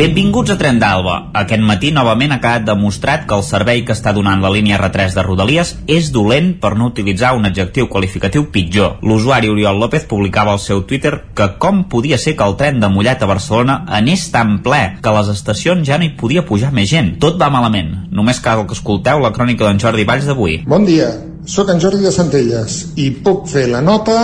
Benvinguts 0.00 0.48
a 0.48 0.54
Tren 0.56 0.78
d'Alba. 0.80 1.14
Aquest 1.36 1.60
matí 1.60 1.90
novament 1.92 2.32
ha 2.32 2.38
quedat 2.40 2.62
demostrat 2.64 3.26
que 3.28 3.36
el 3.36 3.42
servei 3.44 3.82
que 3.84 3.92
està 3.92 4.14
donant 4.16 4.40
la 4.40 4.48
línia 4.54 4.78
R3 4.78 5.12
de 5.12 5.24
Rodalies 5.26 5.74
és 5.92 6.08
dolent 6.14 6.54
per 6.62 6.70
no 6.80 6.88
utilitzar 6.88 7.34
un 7.36 7.44
adjectiu 7.44 7.90
qualificatiu 7.92 8.46
pitjor. 8.54 8.96
L'usuari 9.04 9.52
Oriol 9.52 9.76
López 9.76 10.08
publicava 10.08 10.54
al 10.56 10.62
seu 10.64 10.86
Twitter 10.88 11.18
que 11.36 11.50
com 11.60 11.84
podia 11.92 12.16
ser 12.16 12.32
que 12.32 12.48
el 12.48 12.56
tren 12.56 12.80
de 12.80 12.88
Mollet 12.88 13.20
a 13.20 13.28
Barcelona 13.28 13.82
anés 14.00 14.30
tan 14.32 14.62
ple 14.64 14.80
que 15.04 15.16
les 15.18 15.34
estacions 15.36 15.84
ja 15.84 16.00
no 16.00 16.08
hi 16.08 16.14
podia 16.16 16.48
pujar 16.48 16.72
més 16.72 16.88
gent. 16.88 17.18
Tot 17.20 17.36
va 17.36 17.52
malament. 17.52 17.98
Només 18.08 18.40
cal 18.40 18.64
que 18.64 18.78
escolteu 18.80 19.20
la 19.20 19.36
crònica 19.36 19.68
d'en 19.68 19.84
Jordi 19.84 20.08
Valls 20.08 20.32
d'avui. 20.32 20.62
Bon 20.64 20.88
dia, 20.88 21.12
sóc 21.46 21.70
en 21.70 21.80
Jordi 21.80 22.04
de 22.04 22.12
Centelles 22.14 22.80
i 23.00 23.10
puc 23.24 23.46
fer 23.50 23.66
la 23.70 23.80
nota 23.84 24.16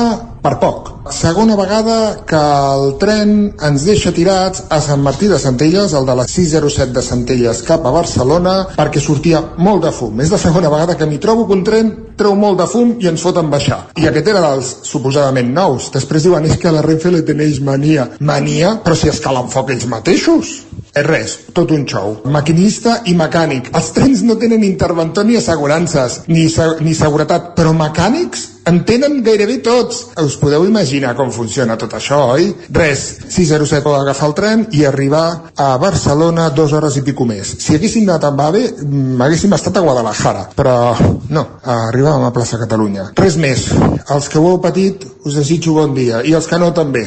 per 0.46 0.57
poc. 0.62 0.92
Segona 1.11 1.57
vegada 1.59 2.22
que 2.26 2.38
el 2.38 2.96
tren 3.02 3.33
ens 3.68 3.87
deixa 3.87 4.12
tirats 4.14 4.64
a 4.70 4.79
Sant 4.83 5.02
Martí 5.02 5.31
de 5.31 5.38
Centelles, 5.42 5.94
el 5.94 6.07
de 6.07 6.14
la 6.18 6.26
607 6.29 6.92
de 6.94 7.02
Centelles 7.02 7.62
cap 7.66 7.87
a 7.87 7.94
Barcelona, 7.94 8.57
perquè 8.76 9.02
sortia 9.02 9.42
molt 9.59 9.87
de 9.87 9.92
fum. 9.94 10.20
És 10.22 10.31
la 10.35 10.40
segona 10.42 10.70
vegada 10.70 10.96
que 10.98 11.07
m'hi 11.07 11.18
trobo 11.22 11.46
que 11.46 11.57
un 11.57 11.64
tren 11.66 11.92
treu 12.16 12.35
molt 12.38 12.61
de 12.62 12.68
fum 12.70 12.94
i 13.02 13.11
ens 13.11 13.22
foten 13.22 13.50
baixar. 13.52 13.81
I 13.98 14.09
aquest 14.11 14.31
era 14.33 14.44
dels 14.44 14.72
suposadament 14.88 15.50
nous. 15.55 15.90
Després 15.94 16.26
diuen 16.26 16.46
és 16.46 16.59
que 16.61 16.74
la 16.74 16.85
Renfe 16.87 17.12
li 17.12 17.24
tenéis 17.26 17.61
mania. 17.61 18.11
Mania? 18.20 18.76
Però 18.85 18.96
si 18.98 19.11
es 19.12 19.22
calen 19.22 19.50
foc 19.52 19.74
ells 19.74 19.87
mateixos. 19.90 20.57
És 20.96 21.04
res, 21.04 21.32
tot 21.52 21.72
un 21.76 21.85
xou. 21.85 22.14
Maquinista 22.32 23.02
i 23.04 23.12
mecànic. 23.18 23.68
Els 23.76 23.92
trens 23.92 24.22
no 24.24 24.38
tenen 24.40 24.64
interventor 24.64 25.26
ni 25.28 25.37
assegurances, 25.37 26.22
ni, 26.32 26.48
se 26.48 26.70
ni 26.80 26.96
seguretat, 26.96 27.52
però 27.59 27.74
mecànics 27.76 28.56
en 28.66 28.83
tenen 28.85 29.20
gairebé 29.24 29.61
tots. 29.64 30.02
Us 30.22 30.37
podeu 30.40 30.66
imaginar 30.66 31.14
com 31.18 31.31
funciona 31.35 31.79
tot 31.79 31.94
això, 31.96 32.18
oi? 32.35 32.50
Res, 32.74 33.05
607 33.31 33.83
pot 33.85 33.98
agafar 34.00 34.31
el 34.31 34.37
tren 34.38 34.64
i 34.74 34.85
arribar 34.88 35.26
a 35.55 35.68
Barcelona 35.83 36.48
dues 36.57 36.74
hores 36.74 36.98
i 36.98 37.05
pico 37.07 37.26
més. 37.29 37.55
Si 37.62 37.76
haguéssim 37.76 38.09
anat 38.09 38.26
amb 38.29 38.42
AVE, 38.48 38.64
mm, 38.83 39.20
haguéssim 39.22 39.55
estat 39.55 39.76
a 39.76 39.85
Guadalajara, 39.87 40.48
però 40.57 40.96
no, 41.31 41.46
arribàvem 41.62 42.26
a 42.26 42.33
plaça 42.33 42.59
Catalunya. 42.59 43.12
Res 43.14 43.37
més, 43.37 43.70
els 44.11 44.29
que 44.29 44.38
ho 44.38 44.50
heu 44.50 44.61
patit 44.61 45.07
us 45.26 45.35
desitjo 45.35 45.74
bon 45.74 45.94
dia, 45.94 46.22
i 46.22 46.35
els 46.35 46.46
que 46.46 46.59
no 46.59 46.72
també. 46.72 47.07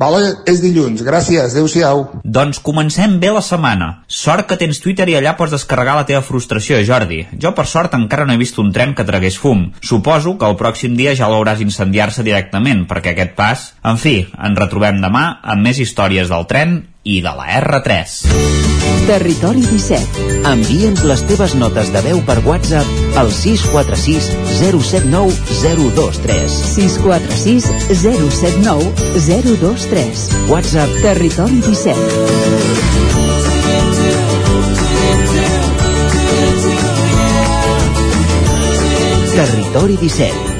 Vale? 0.00 0.30
És 0.48 0.62
dilluns. 0.64 1.02
Gràcies. 1.04 1.52
Adéu-siau. 1.52 2.06
Doncs 2.24 2.62
comencem 2.64 3.18
bé 3.20 3.28
la 3.34 3.42
setmana. 3.44 3.90
Sort 4.08 4.46
que 4.48 4.56
tens 4.56 4.80
Twitter 4.80 5.04
i 5.12 5.16
allà 5.18 5.34
pots 5.36 5.52
descarregar 5.52 5.98
la 5.98 6.06
teva 6.08 6.22
frustració, 6.24 6.78
Jordi. 6.88 7.26
Jo, 7.42 7.52
per 7.52 7.66
sort, 7.68 7.92
encara 7.98 8.24
no 8.24 8.32
he 8.32 8.40
vist 8.40 8.56
un 8.62 8.72
tren 8.72 8.94
que 8.96 9.04
tragués 9.04 9.36
fum. 9.36 9.66
Suposo 9.84 10.38
que 10.40 10.48
el 10.48 10.56
pròxim 10.56 10.79
dia 10.96 11.12
ja 11.18 11.28
l'hauràs 11.28 11.60
incendiar-se 11.60 12.24
directament, 12.24 12.86
perquè 12.88 13.12
aquest 13.12 13.34
pas... 13.36 13.66
En 13.84 13.98
fi, 14.00 14.14
ens 14.32 14.58
retrobem 14.58 15.00
demà 15.02 15.40
amb 15.42 15.66
més 15.66 15.80
històries 15.82 16.30
del 16.32 16.46
tren 16.48 16.78
i 17.04 17.20
de 17.24 17.32
la 17.36 17.46
R3. 17.60 17.90
Territori 19.08 19.60
17. 19.66 20.44
Envia'ns 20.48 21.02
les 21.08 21.22
teves 21.28 21.54
notes 21.58 21.90
de 21.92 22.00
veu 22.04 22.20
per 22.28 22.38
WhatsApp 22.46 23.16
al 23.20 23.28
646 23.34 24.30
079 24.60 25.32
023. 25.60 26.48
646 26.76 27.66
079 28.04 28.92
023. 29.26 30.24
WhatsApp 30.52 30.90
Territori 31.02 31.60
17. 31.66 32.80
Territori 39.40 39.96
17. 39.96 40.59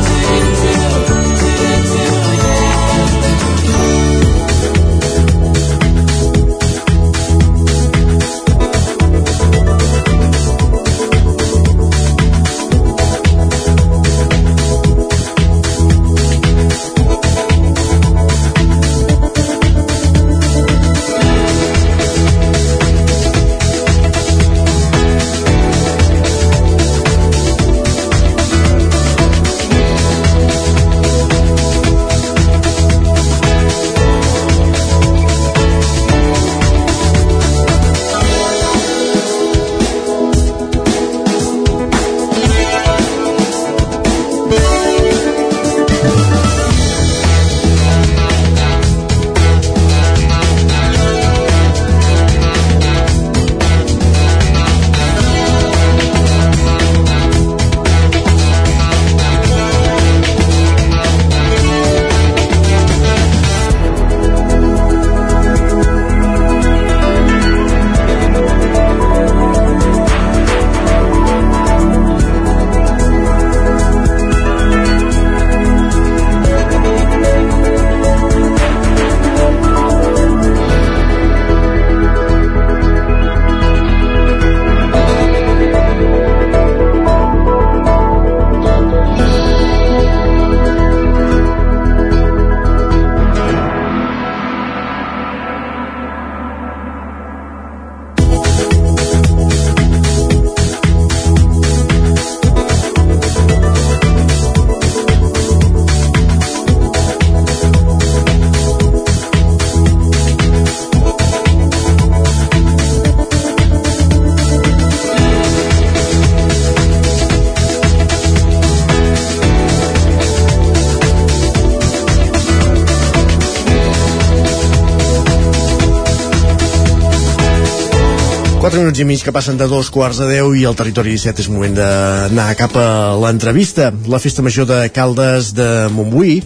Minuts 128.91 128.99
i 128.99 129.05
mig 129.07 129.21
que 129.23 129.31
passen 129.31 129.55
de 129.55 129.67
dos 129.71 129.87
quarts 129.87 130.17
de 130.19 130.25
10 130.27 130.57
i 130.59 130.65
al 130.67 130.75
territori 130.75 131.13
17 131.15 131.39
és 131.39 131.47
moment 131.47 131.75
d'anar 131.77 132.49
cap 132.59 132.73
a 132.75 133.15
l'entrevista. 133.15 133.91
La 134.11 134.19
festa 134.19 134.43
major 134.43 134.67
de 134.67 134.89
Caldes 134.91 135.53
de 135.55 135.87
Montbui 135.95 136.41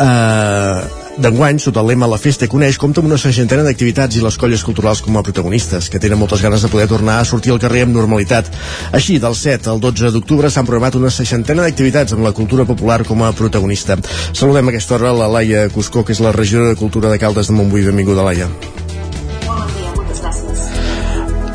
eh, 0.00 0.80
d'enguany, 1.20 1.60
sota 1.60 1.82
el 1.82 1.92
lema 1.92 2.08
La 2.08 2.16
Festa 2.16 2.48
coneix, 2.48 2.78
compta 2.80 3.02
amb 3.02 3.10
una 3.10 3.18
seixantena 3.20 3.66
d'activitats 3.66 4.16
i 4.16 4.24
les 4.24 4.38
colles 4.40 4.64
culturals 4.64 5.04
com 5.04 5.18
a 5.18 5.24
protagonistes, 5.26 5.90
que 5.92 6.00
tenen 6.00 6.16
moltes 6.22 6.40
ganes 6.40 6.64
de 6.64 6.72
poder 6.72 6.88
tornar 6.88 7.18
a 7.20 7.28
sortir 7.28 7.52
al 7.52 7.60
carrer 7.60 7.84
amb 7.84 7.98
normalitat. 7.98 8.48
Així, 8.96 9.18
del 9.20 9.36
7 9.36 9.68
al 9.74 9.84
12 9.84 10.14
d'octubre 10.16 10.48
s'han 10.48 10.64
programat 10.64 10.96
una 10.96 11.12
seixantena 11.12 11.68
d'activitats 11.68 12.16
amb 12.16 12.24
la 12.24 12.32
cultura 12.32 12.64
popular 12.64 13.02
com 13.04 13.26
a 13.26 13.34
protagonista. 13.36 14.00
Saludem 14.32 14.72
a 14.72 14.72
aquesta 14.72 14.96
hora 14.96 15.12
la 15.12 15.28
Laia 15.28 15.68
Cuscó, 15.68 16.00
que 16.00 16.16
és 16.16 16.24
la 16.24 16.32
regidora 16.32 16.72
de 16.72 16.80
Cultura 16.80 17.12
de 17.12 17.20
Caldes 17.20 17.52
de 17.52 17.60
Montbui. 17.60 17.84
Benvinguda, 17.90 18.24
Laia. 18.24 18.48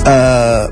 Uh, 0.05 0.69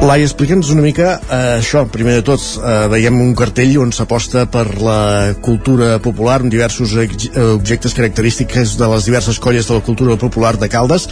Laia, 0.00 0.24
explica'ns 0.24 0.70
una 0.72 0.82
mica 0.82 1.10
uh, 1.20 1.58
això, 1.60 1.84
primer 1.92 2.16
de 2.16 2.22
tot 2.26 2.40
uh, 2.58 2.88
veiem 2.90 3.20
un 3.20 3.34
cartell 3.38 3.76
on 3.82 3.92
s'aposta 3.94 4.46
per 4.50 4.64
la 4.80 5.34
cultura 5.44 5.98
popular 6.02 6.40
amb 6.40 6.50
diversos 6.50 6.96
objectes 6.96 7.94
característics 7.94 8.74
de 8.80 8.88
les 8.90 9.06
diverses 9.06 9.38
colles 9.38 9.68
de 9.68 9.76
la 9.76 9.84
cultura 9.84 10.16
popular 10.18 10.56
de 10.58 10.70
Caldes. 10.72 11.06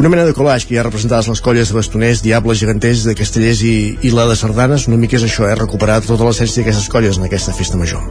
Una 0.00 0.10
mena 0.10 0.24
de 0.26 0.34
collage 0.34 0.66
que 0.66 0.74
hi 0.74 0.80
ha 0.80 0.88
representades 0.88 1.28
les 1.30 1.44
colles 1.44 1.70
de 1.70 1.78
Bastoners, 1.78 2.24
Diables, 2.26 2.64
Geganters, 2.64 3.04
de 3.06 3.14
Castellers 3.14 3.62
i, 3.62 3.76
i 4.02 4.14
la 4.16 4.26
de 4.26 4.40
Sardanes, 4.40 4.88
una 4.90 4.98
mica 4.98 5.20
és 5.20 5.28
això, 5.28 5.46
eh, 5.46 5.54
recuperar 5.60 6.00
tota 6.08 6.26
l'essència 6.26 6.64
d'aquestes 6.64 6.90
colles 6.90 7.20
en 7.20 7.30
aquesta 7.30 7.54
festa 7.54 7.78
major. 7.78 8.02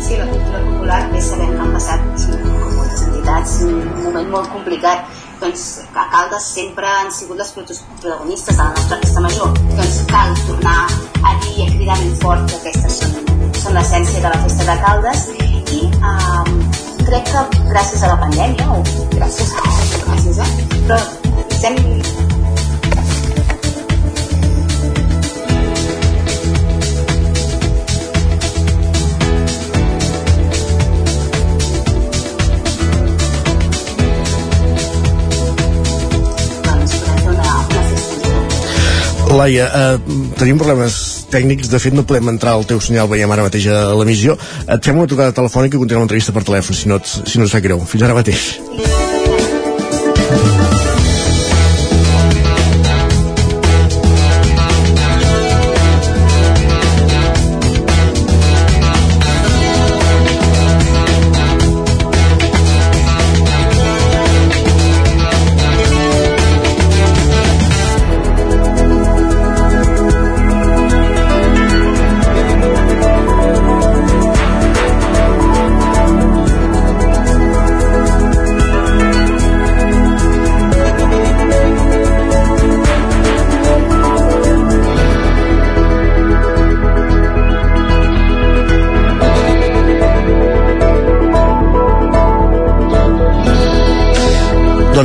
Sí, 0.00 0.16
la 0.16 0.30
cultura 0.32 0.64
popular, 0.70 1.04
bé 1.12 1.26
sabem 1.28 1.56
han 1.60 1.76
passat 1.76 2.28
moltes 2.56 3.08
entitats 3.10 3.62
un 3.68 3.80
moment 4.06 4.36
molt 4.38 4.54
complicat 4.56 5.17
doncs, 5.40 5.80
a 5.94 6.06
Caldes 6.10 6.44
sempre 6.54 6.86
han 6.86 7.10
sigut 7.12 7.38
les 7.38 7.50
protagonistes 7.52 8.56
de 8.56 8.62
la 8.62 8.70
nostra 8.70 8.98
festa 9.02 9.20
major. 9.20 9.52
Doncs 9.76 9.98
cal 10.12 10.34
tornar 10.46 10.86
a 11.22 11.34
dir 11.42 11.54
i 11.56 11.66
a 11.66 11.70
cridar 11.74 11.98
ben 12.02 12.16
fort 12.22 12.46
que 12.50 12.60
aquestes 12.60 13.00
són, 13.00 13.18
són 13.62 13.78
l'essència 13.78 14.24
de 14.24 14.32
la 14.34 14.40
festa 14.46 14.68
de 14.70 14.78
Caldes 14.84 15.26
i 15.78 15.82
um, 15.98 16.54
crec 17.08 17.30
que 17.32 17.44
gràcies 17.72 18.02
a 18.02 18.14
la 18.14 18.18
pandèmia, 18.24 18.70
o 18.72 19.06
gràcies, 19.14 19.54
gràcies, 20.06 20.42
eh? 20.44 20.50
però 20.88 21.02
ens 21.58 22.27
Laia, 39.28 39.66
eh, 39.68 39.98
tenim 40.40 40.58
problemes 40.60 41.26
tècnics, 41.32 41.68
de 41.68 41.80
fet 41.82 41.94
no 41.94 42.06
podem 42.08 42.30
entrar 42.32 42.56
al 42.56 42.64
teu 42.68 42.80
senyal, 42.80 43.10
veiem 43.10 43.30
ara 43.34 43.44
mateix 43.46 43.68
a 43.68 43.82
l'emissió. 43.98 44.38
Et 44.64 44.84
fem 44.84 44.96
una 44.96 45.10
trucada 45.10 45.36
telefònica 45.36 45.76
i 45.76 45.82
continuem 45.82 46.06
l'entrevista 46.06 46.32
per 46.32 46.46
telèfon, 46.48 46.78
si 46.78 46.88
no, 46.88 46.96
et, 47.02 47.12
si 47.28 47.38
no 47.38 47.44
et 47.44 47.52
fa 47.52 47.60
greu. 47.64 47.84
Fins 47.84 48.08
ara 48.08 48.16
mateix. 48.16 48.48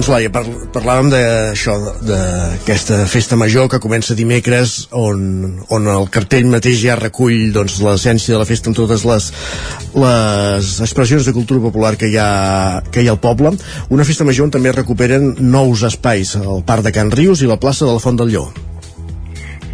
Doncs 0.03 0.11
Laia, 0.11 0.29
par 0.35 0.41
parlàvem 0.75 1.07
d'això, 1.13 1.73
d'aquesta 2.03 3.05
festa 3.07 3.37
major 3.39 3.69
que 3.71 3.77
comença 3.79 4.17
dimecres 4.19 4.89
on, 4.99 5.61
on 5.71 5.87
el 5.87 6.09
cartell 6.11 6.49
mateix 6.51 6.81
ja 6.81 6.97
recull 6.99 7.53
doncs, 7.55 7.77
l'essència 7.79 8.33
de 8.33 8.41
la 8.41 8.47
festa 8.49 8.67
amb 8.67 8.75
totes 8.75 9.05
les, 9.07 9.29
les 9.95 10.73
expressions 10.83 11.23
de 11.23 11.31
cultura 11.31 11.63
popular 11.63 11.93
que 11.95 12.09
hi, 12.11 12.17
ha, 12.19 12.81
que 12.91 12.99
hi 12.99 13.07
ha 13.07 13.13
al 13.15 13.21
poble. 13.23 13.53
Una 13.95 14.03
festa 14.03 14.27
major 14.27 14.49
on 14.49 14.51
també 14.51 14.75
recuperen 14.75 15.37
nous 15.39 15.85
espais, 15.87 16.35
el 16.35 16.67
Parc 16.67 16.83
de 16.83 16.91
Can 16.99 17.15
Rius 17.15 17.39
i 17.39 17.47
la 17.47 17.61
plaça 17.63 17.87
de 17.87 17.95
la 17.95 18.03
Font 18.03 18.19
del 18.19 18.35
Lleó. 18.35 18.49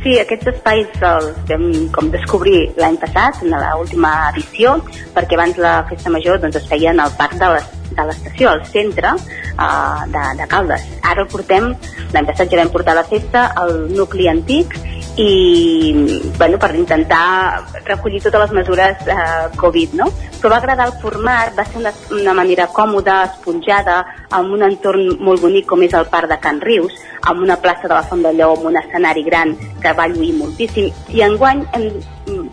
Sí, 0.03 0.13
aquests 0.21 0.53
espais 0.53 0.93
els 1.09 1.41
vam 1.49 1.67
com 1.97 2.13
descobrir 2.13 2.67
l'any 2.77 3.01
passat, 3.01 3.41
en 3.41 3.57
l'última 3.57 4.13
edició, 4.29 4.77
perquè 5.17 5.41
abans 5.41 5.57
la 5.57 5.79
festa 5.89 6.13
major 6.13 6.37
doncs, 6.45 6.61
es 6.61 6.69
feia 6.69 6.93
en 6.93 7.01
el 7.01 7.17
parc 7.17 7.33
de 7.41 7.53
les 7.57 7.78
de 7.89 8.05
l'estació, 8.09 8.51
al 8.51 8.65
centre 8.67 9.15
uh, 9.15 10.05
de, 10.13 10.25
de 10.39 10.47
Caldes. 10.51 10.85
Ara 11.01 11.25
el 11.25 11.31
portem, 11.31 11.73
l'any 12.13 12.29
passat 12.29 12.51
ja 12.51 12.61
vam 12.61 12.71
portar 12.73 12.97
la 12.97 13.07
festa 13.07 13.49
al 13.59 13.89
nucli 13.93 14.29
antic 14.31 14.77
i 15.19 15.93
bueno, 16.37 16.57
per 16.57 16.75
intentar 16.75 17.65
recollir 17.83 18.21
totes 18.23 18.45
les 18.45 18.53
mesures 18.55 19.07
eh, 19.07 19.49
Covid, 19.59 19.97
no? 19.99 20.07
Però 20.39 20.53
va 20.53 20.59
agradar 20.61 20.85
el 20.87 20.93
format, 21.01 21.51
va 21.57 21.65
ser 21.67 21.81
una, 21.81 21.91
una 22.15 22.35
manera 22.37 22.69
còmoda, 22.71 23.17
esponjada, 23.27 23.97
amb 24.31 24.55
un 24.55 24.63
entorn 24.63 25.17
molt 25.19 25.43
bonic 25.43 25.67
com 25.67 25.83
és 25.83 25.97
el 25.97 26.07
Parc 26.07 26.31
de 26.31 26.39
Can 26.39 26.61
Rius, 26.63 26.95
amb 27.27 27.43
una 27.43 27.59
plaça 27.59 27.89
de 27.89 27.93
la 27.97 28.05
Font 28.07 28.23
de 28.23 28.31
Lleó, 28.37 28.53
amb 28.55 28.69
un 28.71 28.79
escenari 28.79 29.25
gran 29.27 29.57
que 29.83 29.93
va 29.97 30.07
lluir 30.07 30.31
moltíssim. 30.37 30.87
I 31.11 31.25
enguany 31.27 31.65
hem 31.75 31.89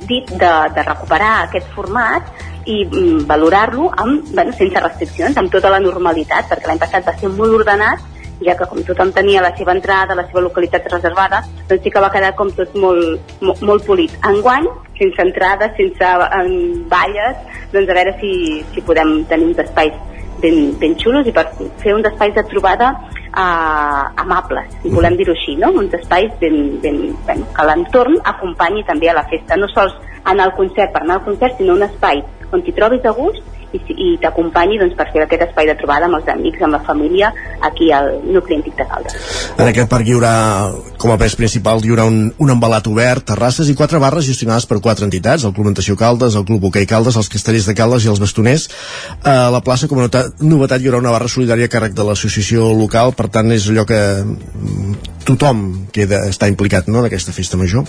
dit 0.08 0.34
de, 0.34 0.52
de 0.74 0.86
recuperar 0.90 1.32
aquest 1.44 1.70
format 1.76 2.34
i 2.66 2.84
mm, 2.84 3.26
valorar-lo 3.26 3.92
bueno, 4.34 4.52
sense 4.52 4.80
restriccions, 4.82 5.36
amb 5.38 5.50
tota 5.52 5.70
la 5.70 5.80
normalitat, 5.80 6.50
perquè 6.50 6.68
l'any 6.68 6.82
passat 6.82 7.06
va 7.06 7.14
ser 7.18 7.30
molt 7.30 7.62
ordenat, 7.62 8.02
ja 8.44 8.56
que 8.56 8.66
com 8.68 8.82
tothom 8.84 9.12
tenia 9.16 9.40
la 9.40 9.52
seva 9.56 9.72
entrada, 9.72 10.16
la 10.18 10.26
seva 10.26 10.42
localitat 10.44 10.88
reservada, 10.92 11.42
doncs 11.68 11.82
sí 11.84 11.92
que 11.92 12.02
va 12.02 12.12
quedar 12.12 12.34
com 12.36 12.50
tot 12.52 12.74
molt, 12.76 13.32
molt, 13.40 13.62
molt 13.64 13.86
polit. 13.86 14.12
Enguany, 14.28 14.66
sense 14.98 15.22
entrada, 15.22 15.70
sense 15.78 16.12
en 16.40 16.52
valles, 16.90 17.38
doncs 17.72 17.88
a 17.88 17.98
veure 18.00 18.16
si, 18.20 18.32
si 18.74 18.84
podem 18.84 19.22
tenir 19.30 19.52
uns 19.52 19.62
espais 19.64 19.96
ben, 20.42 20.74
ben 20.80 20.96
xulos 21.00 21.26
i 21.26 21.32
per 21.32 21.46
fer 21.80 21.94
uns 21.96 22.08
espais 22.10 22.34
de 22.36 22.44
trobada 22.50 22.92
uh, 22.92 24.04
amables, 24.20 24.74
si 24.82 24.92
volem 24.92 25.16
dir-ho 25.16 25.32
així, 25.32 25.56
no? 25.60 25.72
uns 25.72 25.94
espais 25.96 26.32
ben, 26.42 26.76
ben, 26.82 27.00
ben, 27.28 27.44
que 27.56 27.68
l'entorn 27.70 28.20
acompanyi 28.24 28.84
també 28.84 29.08
a 29.08 29.16
la 29.16 29.24
festa, 29.30 29.56
no 29.56 29.70
sols 29.72 29.96
anar 30.26 30.50
al 30.50 30.56
concert 30.58 30.92
per 30.92 31.04
anar 31.04 31.20
al 31.20 31.28
concert, 31.28 31.56
sinó 31.56 31.78
un 31.78 31.86
espai 31.86 32.20
on 32.52 32.62
t'hi 32.62 32.74
trobis 32.76 33.04
a 33.06 33.14
gust 33.16 33.42
i, 33.74 33.80
i 33.80 34.08
t'acompanyi 34.22 34.78
doncs, 34.80 34.94
per 34.98 35.08
fer 35.12 35.22
aquest 35.24 35.44
espai 35.48 35.68
de 35.68 35.74
trobada 35.78 36.08
amb 36.08 36.18
els 36.18 36.28
amics, 36.32 36.62
amb 36.62 36.76
la 36.76 36.80
família, 36.86 37.32
aquí 37.66 37.90
al 37.92 38.12
nucli 38.24 38.58
antic 38.58 38.76
de 38.78 38.86
Caldes. 38.88 39.16
En 39.56 39.66
aquest 39.66 39.90
parc 39.90 40.08
hi 40.08 40.16
haurà, 40.16 40.32
com 41.00 41.12
a 41.12 41.18
pes 41.20 41.36
principal, 41.38 41.82
hi 41.84 41.92
haurà 41.92 42.06
un, 42.08 42.20
un 42.42 42.52
embalat 42.54 42.88
obert, 42.90 43.26
terrasses 43.32 43.70
i 43.72 43.76
quatre 43.78 44.00
barres 44.02 44.28
gestionades 44.28 44.68
per 44.70 44.80
quatre 44.84 45.06
entitats, 45.08 45.44
el 45.44 45.54
Club 45.56 45.70
Natació 45.70 45.96
Caldes, 45.98 46.38
el 46.38 46.46
Club 46.48 46.68
Hoquei 46.70 46.88
Caldes, 46.88 47.18
els 47.18 47.30
Castellers 47.32 47.68
de 47.68 47.76
Caldes 47.78 48.06
i 48.06 48.12
els 48.12 48.22
Bastoners. 48.22 48.68
A 49.26 49.36
la 49.54 49.62
plaça, 49.66 49.90
com 49.90 50.00
a 50.00 50.08
novetat, 50.08 50.80
hi 50.80 50.90
haurà 50.90 51.02
una 51.02 51.14
barra 51.14 51.30
solidària 51.32 51.70
a 51.70 51.72
càrrec 51.72 51.96
de 51.96 52.06
l'associació 52.06 52.70
local, 52.76 53.16
per 53.18 53.28
tant 53.32 53.52
és 53.54 53.68
allò 53.72 53.86
que 53.88 54.02
mm, 54.22 55.00
tothom 55.26 55.66
queda, 55.92 56.26
està 56.30 56.50
implicat 56.52 56.88
no, 56.90 57.02
en 57.02 57.10
aquesta 57.10 57.34
festa 57.34 57.58
major 57.60 57.86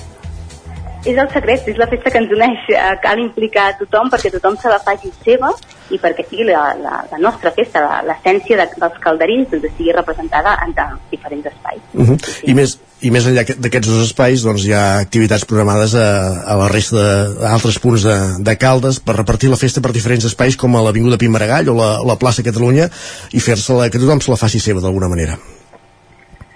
és 1.05 1.17
el 1.17 1.29
secret, 1.33 1.67
és 1.67 1.77
la 1.77 1.87
festa 1.91 2.11
que 2.11 2.21
ens 2.21 2.33
uneix. 2.33 2.65
Eh, 2.73 2.95
cal 3.03 3.21
implicar 3.21 3.69
a 3.71 3.77
tothom 3.79 4.11
perquè 4.13 4.31
tothom 4.33 4.57
se 4.61 4.71
la 4.71 4.79
faci 4.83 5.11
seva 5.23 5.51
i 5.93 5.99
perquè 6.01 6.25
sigui 6.27 6.49
la, 6.49 6.73
la, 6.81 7.03
la 7.11 7.21
nostra 7.21 7.53
festa, 7.55 7.83
l'essència 8.07 8.57
de, 8.59 8.67
dels 8.81 8.99
calderins, 9.03 9.49
doncs 9.51 9.77
sigui 9.77 9.95
representada 9.95 10.57
en 10.65 10.75
diferents 11.11 11.45
espais. 11.45 11.81
Uh 11.93 12.09
-huh. 12.09 12.19
sí. 12.25 12.51
I 12.51 12.53
més 12.53 12.79
i 13.01 13.11
més 13.13 13.27
enllà 13.29 13.43
d'aquests 13.45 13.87
dos 13.87 14.07
espais 14.07 14.41
doncs 14.41 14.63
hi 14.65 14.73
ha 14.73 14.97
activitats 14.97 15.45
programades 15.45 15.93
a, 15.93 16.07
a 16.49 16.55
la 16.57 16.69
resta 16.71 17.03
d'altres 17.37 17.77
punts 17.79 18.01
de, 18.07 18.15
de 18.39 18.55
Caldes 18.57 18.99
per 18.99 19.17
repartir 19.19 19.51
la 19.51 19.59
festa 19.59 19.81
per 19.81 19.91
diferents 19.91 20.25
espais 20.25 20.57
com 20.57 20.75
a 20.75 20.81
l'Avinguda 20.81 21.19
Pimaragall 21.21 21.69
o 21.69 21.77
la, 21.77 21.91
la 22.01 22.17
plaça 22.17 22.45
Catalunya 22.47 22.89
i 23.33 23.39
fer-se-la, 23.39 23.89
que 23.89 23.99
tothom 24.01 24.21
se 24.21 24.31
la 24.31 24.41
faci 24.41 24.59
seva 24.59 24.81
d'alguna 24.81 25.11
manera. 25.13 25.37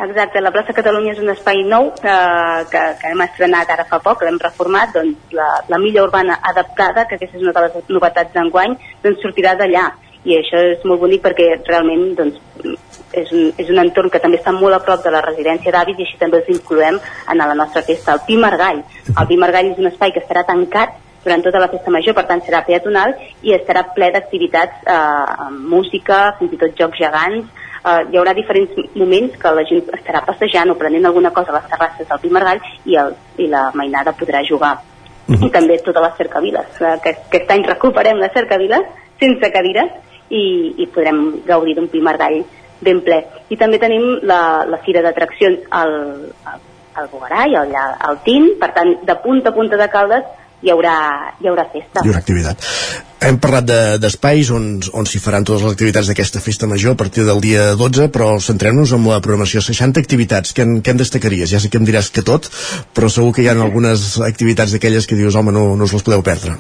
Exacte, 0.02 0.42
la 0.42 0.50
plaça 0.50 0.74
Catalunya 0.74 1.12
és 1.14 1.20
un 1.22 1.30
espai 1.30 1.60
nou 1.70 1.92
que, 1.94 2.14
que, 2.72 2.80
que 2.98 3.10
hem 3.12 3.20
estrenat 3.22 3.70
ara 3.70 3.86
fa 3.90 4.00
poc, 4.02 4.24
l'hem 4.26 4.40
reformat, 4.42 4.96
doncs 4.96 5.36
la, 5.38 5.50
la 5.70 5.78
milla 5.78 6.06
urbana 6.08 6.40
adaptada, 6.52 7.04
que 7.06 7.20
aquesta 7.20 7.38
és 7.38 7.44
una 7.46 7.54
de 7.54 7.68
les 7.68 7.92
novetats 7.94 8.34
d'enguany, 8.34 8.74
doncs 9.04 9.22
sortirà 9.22 9.54
d'allà 9.60 9.92
i 10.26 10.38
això 10.38 10.58
és 10.72 10.82
molt 10.90 11.04
bonic 11.04 11.22
perquè 11.26 11.48
realment 11.68 12.16
doncs, 12.18 12.42
és 13.18 13.30
un, 13.30 13.48
és 13.62 13.70
un 13.70 13.82
entorn 13.82 14.10
que 14.10 14.22
també 14.24 14.40
està 14.42 14.54
molt 14.56 14.78
a 14.78 14.82
prop 14.86 15.06
de 15.06 15.14
la 15.14 15.22
residència 15.26 15.74
d'avis 15.74 16.02
i 16.02 16.08
així 16.08 16.18
també 16.18 16.42
els 16.42 16.50
incloem 16.54 16.98
en 16.98 17.42
la 17.42 17.54
nostra 17.62 17.86
festa. 17.86 18.18
El 18.18 18.26
Pi 18.26 18.42
Margall. 18.42 18.84
El 19.12 19.30
Pi 19.30 19.38
Margall 19.38 19.74
és 19.74 19.82
un 19.82 19.90
espai 19.92 20.14
que 20.16 20.22
estarà 20.26 20.46
tancat 20.50 20.98
durant 21.22 21.44
tota 21.46 21.62
la 21.62 21.70
festa 21.70 21.94
major, 21.94 22.18
per 22.18 22.26
tant 22.30 22.42
serà 22.42 22.64
peatonal 22.66 23.14
i 23.46 23.54
estarà 23.54 23.84
ple 23.94 24.10
d'activitats, 24.14 24.82
eh, 24.90 25.50
música, 25.74 26.24
fins 26.40 26.58
i 26.58 26.62
tot 26.62 26.78
jocs 26.80 26.98
gegants, 26.98 27.61
eh, 27.86 28.04
hi 28.12 28.18
haurà 28.18 28.34
diferents 28.38 28.78
moments 28.96 29.38
que 29.42 29.52
la 29.58 29.66
gent 29.70 29.90
estarà 29.98 30.24
passejant 30.28 30.72
o 30.72 30.78
prenent 30.78 31.06
alguna 31.06 31.32
cosa 31.32 31.52
a 31.52 31.60
les 31.60 31.68
terrasses 31.72 32.08
del 32.08 32.22
Pi 32.24 32.30
Margall 32.30 32.62
i, 32.86 32.98
el, 33.04 33.14
i 33.38 33.50
la 33.52 33.70
mainada 33.74 34.16
podrà 34.18 34.44
jugar. 34.48 34.78
Uh 35.28 35.36
-huh. 35.36 35.48
I 35.48 35.52
també 35.52 35.78
totes 35.78 36.04
les 36.04 36.18
cercaviles, 36.18 36.82
eh, 36.82 36.98
que 37.04 37.10
aquest 37.10 37.52
any 37.52 37.64
recuperem 37.66 38.18
les 38.18 38.34
cercaviles 38.34 38.82
sense 39.20 39.52
cadires 39.52 39.92
i, 40.30 40.76
i 40.78 40.88
podrem 40.88 41.42
gaudir 41.46 41.76
d'un 41.76 41.88
Pi 41.88 42.02
Margall 42.02 42.44
ben 42.82 43.02
ple. 43.02 43.26
I 43.50 43.58
també 43.58 43.78
tenim 43.80 44.20
la, 44.24 44.66
la 44.66 44.78
fira 44.78 45.02
d'atraccions 45.02 45.60
al, 45.70 45.94
al, 46.46 46.60
al 46.94 47.08
Bogarai, 47.12 47.56
al, 47.56 47.76
al 48.00 48.22
TIN, 48.24 48.58
per 48.60 48.74
tant, 48.74 48.96
de 49.04 49.16
punta 49.16 49.50
a 49.50 49.54
punta 49.54 49.78
de 49.78 49.90
Caldes 49.90 50.24
hi 50.62 50.72
haurà, 50.74 50.96
hi 51.42 51.50
haurà 51.50 51.66
festa. 51.74 52.04
Hi 52.04 52.12
haurà 52.12 52.22
activitat. 52.22 52.66
Hem 53.22 53.38
parlat 53.42 53.68
d'espais 54.02 54.50
de, 54.50 54.56
on, 54.58 54.68
on 54.98 55.06
s'hi 55.06 55.22
faran 55.22 55.46
totes 55.46 55.66
les 55.66 55.76
activitats 55.76 56.10
d'aquesta 56.10 56.42
festa 56.42 56.70
major 56.70 56.96
a 56.96 57.00
partir 57.00 57.26
del 57.28 57.42
dia 57.44 57.68
12, 57.78 58.10
però 58.14 58.32
centrem-nos 58.42 58.94
en 58.98 59.06
la 59.06 59.22
programació. 59.22 59.62
60 59.62 60.02
activitats, 60.02 60.56
què 60.58 60.66
en, 60.66 60.80
què 60.82 60.94
en 60.94 61.02
destacaries? 61.02 61.52
Ja 61.54 61.62
sé 61.62 61.70
que 61.70 61.82
em 61.82 61.86
diràs 61.86 62.10
que 62.14 62.26
tot, 62.26 62.50
però 62.98 63.10
segur 63.14 63.36
que 63.36 63.46
hi 63.46 63.50
ha 63.52 63.58
algunes 63.58 64.16
activitats 64.26 64.74
d'aquelles 64.74 65.10
que 65.10 65.20
dius, 65.20 65.38
home, 65.38 65.54
no, 65.54 65.72
no 65.78 65.90
us 65.90 65.94
les 65.98 66.06
podeu 66.08 66.26
perdre. 66.26 66.58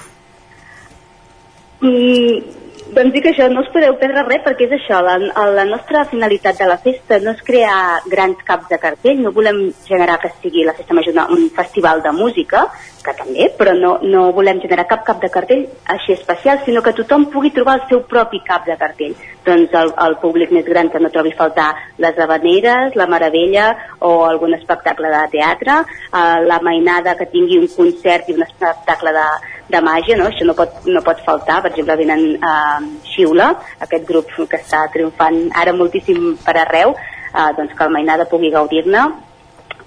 Mm, 1.81 2.60
doncs 2.95 3.13
dic 3.15 3.27
això, 3.29 3.47
no 3.51 3.63
us 3.63 3.69
podeu 3.73 3.95
perdre 3.99 4.23
res 4.27 4.43
perquè 4.45 4.67
és 4.67 4.75
això, 4.75 4.99
la, 5.05 5.17
la 5.55 5.65
nostra 5.67 6.03
finalitat 6.11 6.59
de 6.59 6.67
la 6.69 6.77
festa 6.81 7.19
no 7.23 7.33
és 7.35 7.43
crear 7.47 8.01
grans 8.11 8.39
caps 8.47 8.67
de 8.71 8.79
cartell, 8.81 9.21
no 9.23 9.31
volem 9.35 9.61
generar 9.87 10.19
que 10.21 10.31
sigui 10.41 10.65
la 10.67 10.75
festa 10.77 10.95
major 10.97 11.31
un 11.31 11.49
festival 11.55 12.01
de 12.03 12.11
música, 12.15 12.65
que 13.01 13.13
també, 13.17 13.47
però 13.57 13.73
no, 13.77 13.95
no 14.03 14.27
volem 14.35 14.59
generar 14.61 14.85
cap 14.89 15.05
cap 15.07 15.21
de 15.21 15.29
cartell 15.33 15.63
així 15.93 16.13
especial, 16.13 16.61
sinó 16.65 16.83
que 16.85 16.93
tothom 16.97 17.27
pugui 17.33 17.53
trobar 17.55 17.79
el 17.79 17.87
seu 17.89 18.03
propi 18.09 18.41
cap 18.45 18.67
de 18.67 18.77
cartell. 18.77 19.15
Doncs 19.45 19.73
el, 19.77 19.93
el 20.05 20.17
públic 20.21 20.51
més 20.53 20.67
gran 20.67 20.91
que 20.93 21.01
no 21.01 21.09
trobi 21.13 21.31
faltar 21.37 21.71
les 22.03 22.19
habaneres, 22.19 22.97
la 22.99 23.07
meravella 23.09 23.71
o 23.99 24.11
algun 24.27 24.53
espectacle 24.57 25.09
de 25.09 25.23
teatre, 25.33 25.79
eh, 26.11 26.37
la 26.45 26.59
mainada 26.61 27.15
que 27.17 27.29
tingui 27.31 27.57
un 27.57 27.71
concert 27.71 28.29
i 28.29 28.37
un 28.37 28.45
espectacle 28.45 29.15
de, 29.17 29.27
de 29.71 29.81
màgia, 29.85 30.17
no? 30.19 30.27
això 30.29 30.45
no 30.47 30.55
pot, 30.57 30.81
no 30.85 31.03
pot 31.05 31.21
faltar, 31.25 31.61
per 31.63 31.71
exemple 31.71 31.97
venen 31.99 32.25
eh, 32.35 32.79
Xiula, 33.13 33.51
aquest 33.87 34.07
grup 34.09 34.31
que 34.37 34.59
està 34.59 34.85
triomfant 34.93 35.43
ara 35.61 35.73
moltíssim 35.77 36.35
per 36.45 36.57
arreu, 36.61 36.95
eh, 36.95 37.49
doncs 37.57 37.77
que 37.77 37.87
el 37.87 37.95
mainada 37.95 38.29
pugui 38.31 38.51
gaudir-ne. 38.53 39.07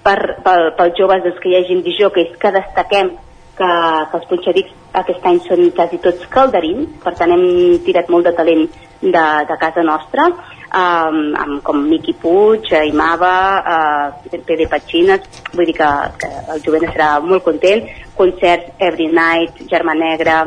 Per, 0.05 0.17
pel, 0.45 0.67
pels 0.77 0.97
joves 0.99 1.23
doncs, 1.25 1.39
que 1.41 1.49
hi 1.49 1.59
hagin 1.59 1.85
dijòqueis 1.85 2.35
que 2.41 2.51
destaquem 2.53 3.15
que, 3.57 3.69
que 4.11 4.19
els 4.19 4.27
punxadits 4.29 4.73
aquest 5.01 5.25
any 5.29 5.39
són 5.47 5.69
quasi 5.77 5.99
tots 6.03 6.27
calderins, 6.31 6.91
per 7.03 7.15
tant 7.17 7.33
hem 7.33 7.45
tirat 7.85 8.11
molt 8.13 8.27
de 8.27 8.35
talent 8.37 8.67
de, 9.01 9.25
de 9.49 9.57
casa 9.61 9.83
nostra, 9.87 10.29
um, 10.75 11.19
amb 11.39 11.61
com 11.63 11.81
Miqui 11.87 12.13
Puig, 12.21 12.69
Imava, 12.89 13.33
uh, 13.63 14.39
PD 14.45 14.67
Patxines, 14.71 15.25
vull 15.53 15.69
dir 15.71 15.77
que, 15.79 15.89
que 16.21 16.31
el 16.53 16.63
jovent 16.65 16.87
estarà 16.89 17.09
molt 17.23 17.45
content, 17.47 17.85
concerts 18.17 18.75
Every 18.79 19.07
Night, 19.11 19.65
Germà 19.71 19.95
Negra, 19.97 20.43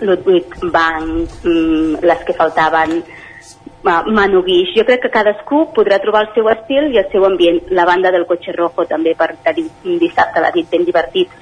Ludwig 0.00 0.56
Bank, 0.72 1.42
um, 1.44 1.98
les 2.00 2.24
que 2.26 2.36
faltaven, 2.38 3.02
Manu 3.82 4.42
Guix. 4.46 4.76
Jo 4.76 4.84
crec 4.86 5.02
que 5.02 5.10
cadascú 5.10 5.64
podrà 5.74 5.98
trobar 6.02 6.26
el 6.26 6.34
seu 6.36 6.48
estil 6.52 6.92
i 6.94 7.00
el 7.00 7.08
seu 7.10 7.24
ambient. 7.26 7.64
La 7.74 7.84
banda 7.84 8.12
del 8.14 8.26
Cotxe 8.30 8.54
Rojo 8.54 8.86
també 8.86 9.16
per 9.18 9.32
tenir 9.42 9.66
un 9.84 9.98
dissabte 9.98 10.38
a 10.38 10.44
la 10.46 10.52
nit 10.54 10.70
ben 10.70 10.86
divertit. 10.86 11.32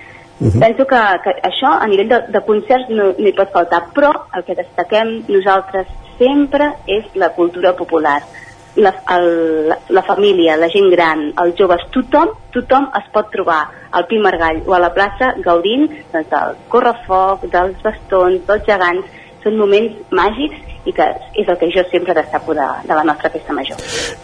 Uh 0.41 0.47
-huh. 0.47 0.61
Penso 0.61 0.87
que, 0.87 1.01
que 1.25 1.33
això 1.51 1.71
a 1.81 1.87
nivell 1.87 2.09
de, 2.09 2.21
de 2.29 2.41
concerts 2.41 2.89
no, 2.89 3.05
no 3.19 3.29
hi 3.29 3.33
pot 3.33 3.51
faltar, 3.53 3.83
però 3.95 4.13
el 4.35 4.45
que 4.45 4.55
destaquem 4.55 5.25
nosaltres 5.29 5.87
sempre 6.19 6.73
és 6.87 7.05
la 7.15 7.31
cultura 7.31 7.75
popular. 7.77 8.23
La, 8.77 8.95
el, 9.17 9.69
la, 9.69 9.77
la 9.89 10.03
família, 10.03 10.57
la 10.57 10.69
gent 10.69 10.91
gran, 10.91 11.33
els 11.43 11.57
joves, 11.59 11.83
tothom, 11.91 12.29
tothom 12.53 12.89
es 13.01 13.07
pot 13.13 13.31
trobar 13.31 13.69
al 13.91 14.07
Pi 14.07 14.19
Margall 14.19 14.63
o 14.67 14.75
a 14.75 14.79
la 14.79 14.93
plaça 14.95 15.35
gaudint 15.43 15.89
doncs, 16.13 16.31
del 16.31 16.57
correfoc, 16.69 17.45
dels 17.53 17.83
bastons, 17.83 18.47
dels 18.47 18.65
gegants, 18.65 19.07
són 19.43 19.57
moments 19.57 19.93
màgics 20.11 20.70
i 20.89 20.95
que 20.97 21.07
és 21.37 21.49
el 21.49 21.59
que 21.61 21.69
jo 21.75 21.85
sempre 21.91 22.15
destaco 22.17 22.55
de, 22.57 22.67
de 22.87 22.95
la 22.95 23.05
nostra 23.05 23.31
festa 23.31 23.53
major. 23.53 23.81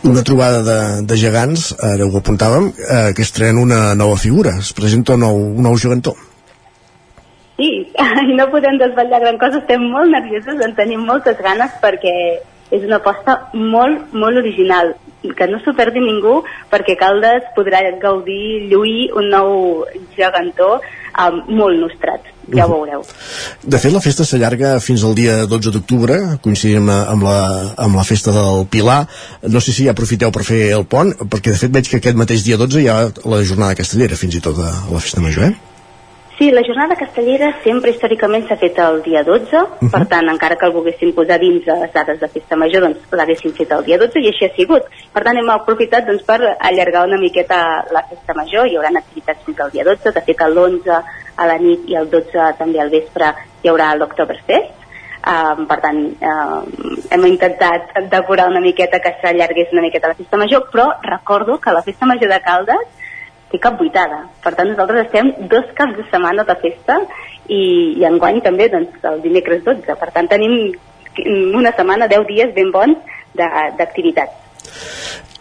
Una 0.09 0.25
trobada 0.25 0.63
de, 0.65 0.79
de 1.07 1.19
gegants, 1.21 1.69
ara 1.85 2.07
ho 2.07 2.17
apuntàvem, 2.21 2.71
eh, 2.73 3.11
que 3.17 3.27
estrena 3.27 3.61
una 3.61 3.95
nova 3.95 4.17
figura, 4.17 4.57
es 4.63 4.73
presenta 4.77 5.17
un 5.17 5.25
nou, 5.27 5.43
un 5.53 5.63
nou 5.69 5.77
gegantó. 5.81 6.17
Sí, 7.57 7.71
no 8.39 8.51
podem 8.53 8.79
desvetllar 8.81 9.23
gran 9.25 9.41
cosa, 9.41 9.63
estem 9.63 9.85
molt 9.93 10.13
nerviosos, 10.13 10.61
en 10.65 10.77
tenim 10.79 11.05
moltes 11.09 11.41
ganes 11.45 11.77
perquè 11.83 12.15
és 12.75 12.83
una 12.83 12.99
aposta 12.99 13.37
molt, 13.55 14.13
molt 14.13 14.41
original, 14.41 14.97
que 15.37 15.47
no 15.51 15.59
s'ho 15.63 15.75
perdi 15.75 16.03
ningú 16.03 16.41
perquè 16.71 16.97
Caldes 16.99 17.47
podrà 17.57 17.83
gaudir, 18.03 18.67
lluir 18.71 19.11
un 19.17 19.31
nou 19.33 19.51
gegantó 20.17 20.77
um, 20.79 21.41
molt 21.49 21.79
nostrat 21.83 22.36
ja 22.55 22.67
ho 22.67 22.73
veureu. 22.73 23.05
De 23.63 23.79
fet, 23.83 23.93
la 23.93 24.03
festa 24.05 24.25
s'allarga 24.25 24.77
fins 24.81 25.05
al 25.05 25.15
dia 25.19 25.39
12 25.51 25.73
d'octubre, 25.75 26.19
coincidim 26.45 26.91
amb 26.91 27.27
la, 27.27 27.39
amb 27.87 27.99
la 27.99 28.07
festa 28.07 28.35
del 28.35 28.67
Pilar. 28.71 29.05
No 29.51 29.63
sé 29.63 29.73
si 29.73 29.87
ja 29.87 29.95
aprofiteu 29.97 30.33
per 30.35 30.45
fer 30.47 30.61
el 30.77 30.87
pont, 30.87 31.15
perquè 31.27 31.55
de 31.55 31.63
fet 31.63 31.73
veig 31.75 31.89
que 31.91 32.03
aquest 32.03 32.19
mateix 32.19 32.45
dia 32.47 32.61
12 32.61 32.83
hi 32.83 32.91
ha 32.93 33.01
la 33.25 33.43
jornada 33.43 33.79
castellera, 33.79 34.19
fins 34.19 34.39
i 34.39 34.45
tot 34.45 34.61
a 34.63 34.75
la 34.91 35.03
festa 35.03 35.25
major, 35.25 35.51
eh? 35.51 35.75
Sí, 36.39 36.51
la 36.51 36.61
jornada 36.61 36.99
castellera 37.01 37.47
sempre 37.65 37.95
històricament 37.95 38.43
s'ha 38.45 38.59
fet 38.61 38.77
el 38.85 38.99
dia 39.07 39.23
12, 39.25 39.57
uh 39.57 39.63
-huh. 39.81 39.91
per 39.91 40.05
tant, 40.07 40.29
encara 40.29 40.57
que 40.57 40.67
el 40.67 40.73
volguessin 40.73 41.15
posar 41.15 41.39
dins 41.41 41.65
de 41.65 41.73
les 41.81 41.93
dades 41.95 42.21
de 42.21 42.29
festa 42.29 42.57
major, 42.57 42.83
doncs 42.83 42.99
l'haguessin 43.11 43.55
fet 43.55 43.73
el 43.73 43.85
dia 43.85 43.97
12 43.97 44.21
i 44.21 44.29
així 44.29 44.45
ha 44.45 44.55
sigut. 44.55 44.83
Per 45.15 45.23
tant, 45.25 45.39
hem 45.39 45.49
aprofitat 45.49 46.05
doncs, 46.07 46.23
per 46.23 46.41
allargar 46.61 47.07
una 47.07 47.17
miqueta 47.17 47.87
la 47.91 48.05
festa 48.11 48.35
major, 48.35 48.67
hi 48.67 48.77
haurà 48.77 48.91
activitats 48.93 49.45
fins 49.47 49.61
al 49.61 49.71
dia 49.71 49.85
12, 49.85 50.13
de 50.13 50.21
fet 50.21 50.41
l'11 50.41 51.03
a 51.37 51.47
la 51.47 51.59
nit 51.61 51.87
i 51.89 51.97
el 52.01 52.11
12 52.11 52.51
també 52.59 52.81
al 52.81 52.93
vespre 52.93 53.33
hi 53.63 53.73
haurà 53.73 53.93
l'Octoberfest, 53.95 54.87
Um, 55.27 55.65
per 55.67 55.81
tant, 55.83 55.97
uh, 56.23 56.61
hem 57.11 57.25
intentat 57.27 57.89
decorar 58.13 58.45
una 58.47 58.61
miqueta 58.63 59.01
que 59.03 59.11
s'allargués 59.19 59.73
una 59.75 59.83
miqueta 59.83 60.13
la 60.13 60.15
festa 60.15 60.39
major, 60.39 60.69
però 60.71 60.85
recordo 61.03 61.57
que 61.59 61.73
la 61.75 61.83
festa 61.83 62.07
major 62.07 62.31
de 62.31 62.39
Caldes 62.45 62.85
té 63.51 63.59
cap 63.59 63.75
vuitada. 63.81 64.21
Per 64.45 64.53
tant, 64.55 64.71
nosaltres 64.71 65.09
estem 65.09 65.33
dos 65.51 65.67
caps 65.75 65.99
de 65.99 66.05
setmana 66.13 66.45
de 66.47 66.55
festa 66.63 67.01
i, 67.49 67.59
i 67.99 68.07
enguany 68.07 68.39
també 68.45 68.69
doncs, 68.71 69.03
el 69.11 69.19
dimecres 69.25 69.65
12. 69.67 69.99
Per 69.99 70.11
tant, 70.15 70.31
tenim 70.31 70.55
una 71.59 71.75
setmana, 71.75 72.07
10 72.13 72.31
dies 72.31 72.55
ben 72.55 72.71
bons 72.71 73.19
d'activitats. 73.35 75.36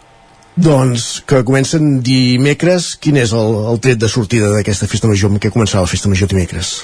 Doncs 0.56 1.20
que 1.28 1.42
comencen 1.44 1.98
dimecres, 2.00 2.94
quin 2.96 3.18
és 3.20 3.32
el, 3.36 3.56
el 3.72 3.80
tret 3.84 4.00
de 4.00 4.08
sortida 4.08 4.48
d'aquesta 4.54 4.88
festa 4.88 5.10
major? 5.10 5.28
Amb 5.32 5.42
què 5.42 5.50
començarà 5.52 5.82
la 5.84 5.90
festa 5.90 6.08
major 6.08 6.30
dimecres? 6.32 6.78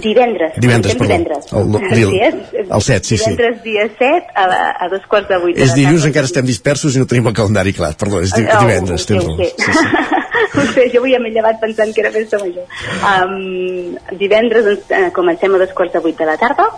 Divendres. 0.00 0.54
Divendres, 0.62 0.94
perdó. 0.94 1.08
Divendres. 1.10 1.48
El, 1.52 1.74
el, 1.74 2.14
el, 2.54 2.68
el 2.70 2.82
7, 2.82 3.04
sí, 3.04 3.18
sí. 3.18 3.24
Divendres 3.24 3.62
dia 3.64 3.88
7 3.98 4.30
a, 4.34 4.46
la, 4.48 4.60
a 4.78 4.88
dos 4.92 5.02
quarts 5.10 5.28
de 5.28 5.40
vuit. 5.42 5.58
És 5.58 5.74
dilluns, 5.76 6.06
encara 6.08 6.30
estem 6.30 6.46
dispersos 6.46 6.94
i 6.94 7.02
no 7.02 7.08
tenim 7.10 7.26
el 7.28 7.34
calendari 7.36 7.74
clar. 7.76 7.90
Perdó, 7.98 8.22
és 8.24 8.32
di 8.36 8.46
oh, 8.46 8.60
divendres. 8.62 9.08
Tens 9.10 9.26
raó. 9.26 9.36
Sí, 9.42 9.50
sí. 9.58 10.14
ho 10.54 10.66
sé, 10.70 10.86
jo 10.94 11.02
avui 11.02 11.18
m'he 11.18 11.34
llevat 11.34 11.58
pensant 11.60 11.90
que 11.92 12.04
era 12.04 12.14
festa 12.14 12.40
major. 12.40 12.70
Um, 13.10 13.98
divendres 14.22 14.70
doncs, 14.70 14.94
eh, 14.94 15.10
comencem 15.18 15.58
a 15.58 15.60
dos 15.66 15.74
quarts 15.76 15.98
de 15.98 16.04
vuit 16.06 16.16
de 16.16 16.30
la 16.30 16.38
tarda 16.40 16.70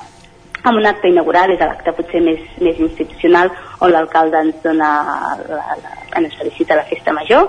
amb 0.63 0.79
un 0.79 0.87
acte 0.87 1.09
inaugural, 1.09 1.53
és 1.55 1.61
l'acte 1.61 1.95
potser 1.97 2.21
més, 2.25 2.41
més 2.61 2.79
institucional, 2.79 3.53
on 3.81 3.93
l'alcalde 3.93 4.41
ens 4.45 4.63
dona 4.65 4.91
la, 5.49 5.77
la, 5.83 5.97
ens 6.21 6.37
felicita 6.39 6.79
la 6.79 6.87
festa 6.89 7.15
major, 7.17 7.49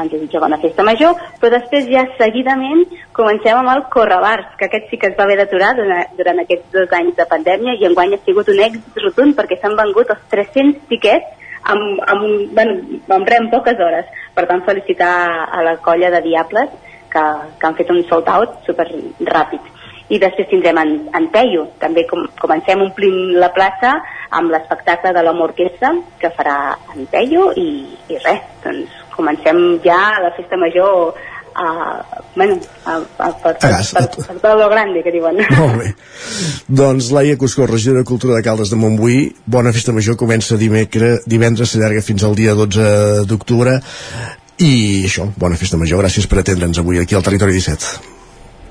ens 0.00 0.12
desitja 0.12 0.40
bona 0.40 0.58
festa 0.62 0.84
major, 0.86 1.18
però 1.40 1.50
després 1.52 1.88
ja 1.90 2.04
seguidament 2.16 2.84
comencem 3.16 3.58
amb 3.58 3.72
el 3.74 3.84
Correbars, 3.92 4.54
que 4.58 4.68
aquest 4.68 4.88
sí 4.90 4.98
que 5.00 5.10
es 5.10 5.18
va 5.18 5.26
haver 5.26 5.38
d'aturar 5.42 5.74
durant, 5.76 6.14
durant 6.16 6.40
aquests 6.42 6.72
dos 6.72 6.96
anys 6.98 7.18
de 7.18 7.28
pandèmia 7.28 7.76
i 7.76 7.86
enguany 7.90 8.16
ha 8.16 8.22
sigut 8.24 8.48
un 8.48 8.62
èxit 8.68 9.02
rotund 9.04 9.36
perquè 9.38 9.60
s'han 9.60 9.76
vengut 9.78 10.14
els 10.14 10.24
300 10.32 10.88
tiquets 10.92 11.42
amb, 11.74 12.00
amb, 12.06 12.54
bueno, 12.56 12.78
amb 13.18 13.28
res 13.28 13.42
en 13.42 13.50
poques 13.52 13.78
hores. 13.78 14.08
Per 14.34 14.46
tant, 14.48 14.64
felicitar 14.66 15.12
a 15.52 15.62
la 15.66 15.76
colla 15.84 16.10
de 16.14 16.22
Diables 16.24 16.72
que, 17.12 17.22
que 17.58 17.68
han 17.68 17.76
fet 17.76 17.92
un 17.92 18.02
sold 18.08 18.28
out 18.32 18.62
super 18.66 18.88
ràpid. 19.28 19.71
I 20.12 20.18
després 20.20 20.48
tindrem 20.50 20.78
en, 20.82 20.90
en 21.16 21.28
Peio, 21.32 21.66
també 21.80 22.04
com, 22.08 22.26
comencem 22.40 22.82
omplint 22.84 23.36
la 23.40 23.48
plaça 23.54 23.94
amb 24.36 24.52
l'espectacle 24.52 25.12
de 25.16 25.22
l'Home 25.24 25.46
Orquestra 25.48 25.94
que 26.20 26.32
farà 26.36 26.56
en 26.94 27.06
Peio 27.12 27.50
i, 27.56 27.68
i 28.12 28.18
res, 28.20 28.42
doncs 28.64 28.98
comencem 29.12 29.62
ja 29.84 30.00
la 30.20 30.32
festa 30.36 30.58
major 30.60 31.14
a, 31.54 32.04
bueno, 32.34 32.58
a, 32.84 32.96
a, 33.18 33.30
per, 33.42 33.56
A 33.60 33.68
gas. 33.68 33.92
per, 33.92 34.06
per, 34.08 34.26
per 34.26 34.36
tot 34.40 34.58
lo 34.58 34.68
grande, 34.72 35.02
que 35.04 35.12
diuen. 35.12 35.40
Molt 35.58 35.80
bé. 35.80 35.90
Doncs 36.68 37.10
Laia 37.12 37.36
Cuscó, 37.40 37.66
regidora 37.68 38.00
de 38.00 38.08
Cultura 38.08 38.36
de 38.36 38.44
Caldes 38.46 38.72
de 38.72 38.78
Montbui, 38.80 39.26
bona 39.46 39.72
festa 39.72 39.92
major, 39.96 40.16
comença 40.20 40.60
dimecres, 40.60 41.26
divendres, 41.28 41.72
s'allarga 41.74 42.04
fins 42.04 42.24
al 42.24 42.36
dia 42.38 42.56
12 42.58 43.26
d'octubre, 43.28 43.76
i 44.62 44.72
això, 45.08 45.28
bona 45.36 45.60
festa 45.60 45.80
major, 45.80 46.04
gràcies 46.04 46.28
per 46.28 46.42
atendre'ns 46.42 46.82
avui 46.82 47.00
aquí 47.02 47.18
al 47.18 47.24
Territori 47.26 47.56
17. 47.60 48.11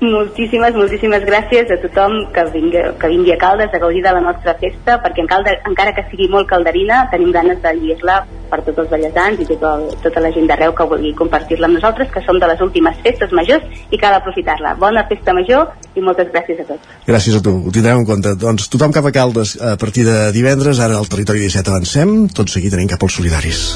Moltíssimes, 0.02 0.74
moltíssimes 0.74 1.22
gràcies 1.22 1.68
a 1.70 1.76
tothom 1.78 2.24
que 2.34 2.42
vingui, 2.50 2.80
que 2.98 3.10
vingui 3.10 3.30
a 3.36 3.38
Caldes 3.38 3.70
a 3.70 3.78
gaudir 3.78 4.02
de 4.02 4.10
la 4.10 4.22
nostra 4.24 4.56
festa, 4.58 4.96
perquè 4.98 5.22
en 5.22 5.28
Caldes, 5.30 5.60
encara 5.70 5.92
que 5.94 6.02
sigui 6.10 6.26
molt 6.32 6.48
calderina, 6.50 7.04
tenim 7.12 7.30
ganes 7.30 7.60
de 7.62 7.70
lluir-la 7.76 8.16
per 8.50 8.58
tots 8.66 8.82
els 8.82 8.90
ballesans 8.90 9.38
i 9.38 9.46
tota, 9.46 9.70
tota 10.02 10.24
la 10.24 10.32
gent 10.34 10.50
d'arreu 10.50 10.74
que 10.74 10.88
vulgui 10.90 11.14
compartir-la 11.22 11.70
amb 11.70 11.78
nosaltres, 11.78 12.10
que 12.10 12.24
som 12.26 12.42
de 12.42 12.50
les 12.50 12.66
últimes 12.66 12.98
festes 13.06 13.30
majors 13.30 13.86
i 13.94 14.02
cal 14.02 14.18
aprofitar-la. 14.18 14.74
Bona 14.82 15.06
festa 15.06 15.38
major 15.38 15.70
i 15.94 16.02
moltes 16.02 16.34
gràcies 16.34 16.66
a 16.66 16.68
tots. 16.74 16.92
Gràcies 17.06 17.38
a 17.38 17.44
tu, 17.46 17.54
ho 17.62 17.70
tindrem 17.70 18.02
en 18.02 18.08
compte. 18.10 18.34
Doncs 18.42 18.66
tothom 18.74 18.98
cap 18.98 19.06
a 19.06 19.14
Caldes 19.14 19.54
a 19.62 19.76
partir 19.78 20.08
de 20.10 20.32
divendres, 20.34 20.82
ara 20.82 20.98
al 20.98 21.06
Territori 21.06 21.46
17 21.46 21.76
avancem, 21.76 22.16
tot 22.34 22.50
seguit 22.50 22.74
anem 22.74 22.90
cap 22.90 23.06
als 23.06 23.22
solidaris. 23.22 23.68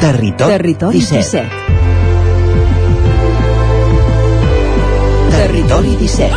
Territori, 0.00 0.50
Territori 0.50 0.98
17. 0.98 1.20
17. 1.28 1.48
Territori 5.28 5.96
17. 5.98 6.34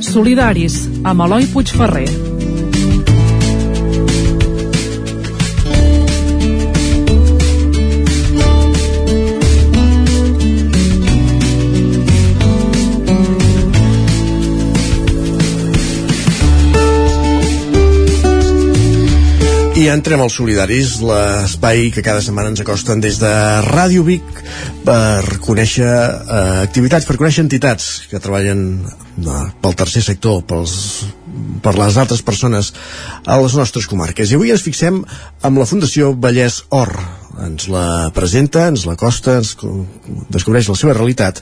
Solidaris, 0.00 0.88
amb 1.04 1.20
Eloi 1.24 1.46
Puigferrer. 1.46 2.27
I 19.78 19.84
entrem 19.92 20.18
als 20.18 20.34
solidaris, 20.34 20.96
l'espai 21.06 21.92
que 21.94 22.02
cada 22.02 22.18
setmana 22.24 22.50
ens 22.50 22.62
acosten 22.64 22.98
des 22.98 23.20
de 23.22 23.30
Ràdio 23.62 24.02
Vic 24.02 24.26
per 24.82 25.38
conèixer 25.44 25.86
eh, 25.86 26.38
activitats, 26.64 27.06
per 27.06 27.14
conèixer 27.20 27.44
entitats 27.44 27.86
que 28.10 28.18
treballen 28.18 28.64
eh, 28.88 29.44
pel 29.62 29.76
tercer 29.78 30.02
sector, 30.02 30.40
pels, 30.50 30.74
per 31.62 31.76
les 31.78 32.00
altres 32.02 32.24
persones 32.26 32.72
a 33.22 33.38
les 33.38 33.54
nostres 33.54 33.86
comarques. 33.86 34.32
I 34.32 34.40
avui 34.40 34.50
ens 34.50 34.66
fixem 34.66 34.98
amb 35.46 35.62
la 35.62 35.68
Fundació 35.70 36.10
Vallès 36.26 36.64
Or. 36.74 36.90
Ens 37.38 37.68
la 37.70 38.10
presenta, 38.14 38.64
ens 38.66 38.82
la 38.88 38.96
costa, 38.98 39.36
ens 39.38 39.52
co- 39.54 39.84
descobreix 40.34 40.66
la 40.68 40.74
seva 40.74 40.92
realitat. 40.96 41.38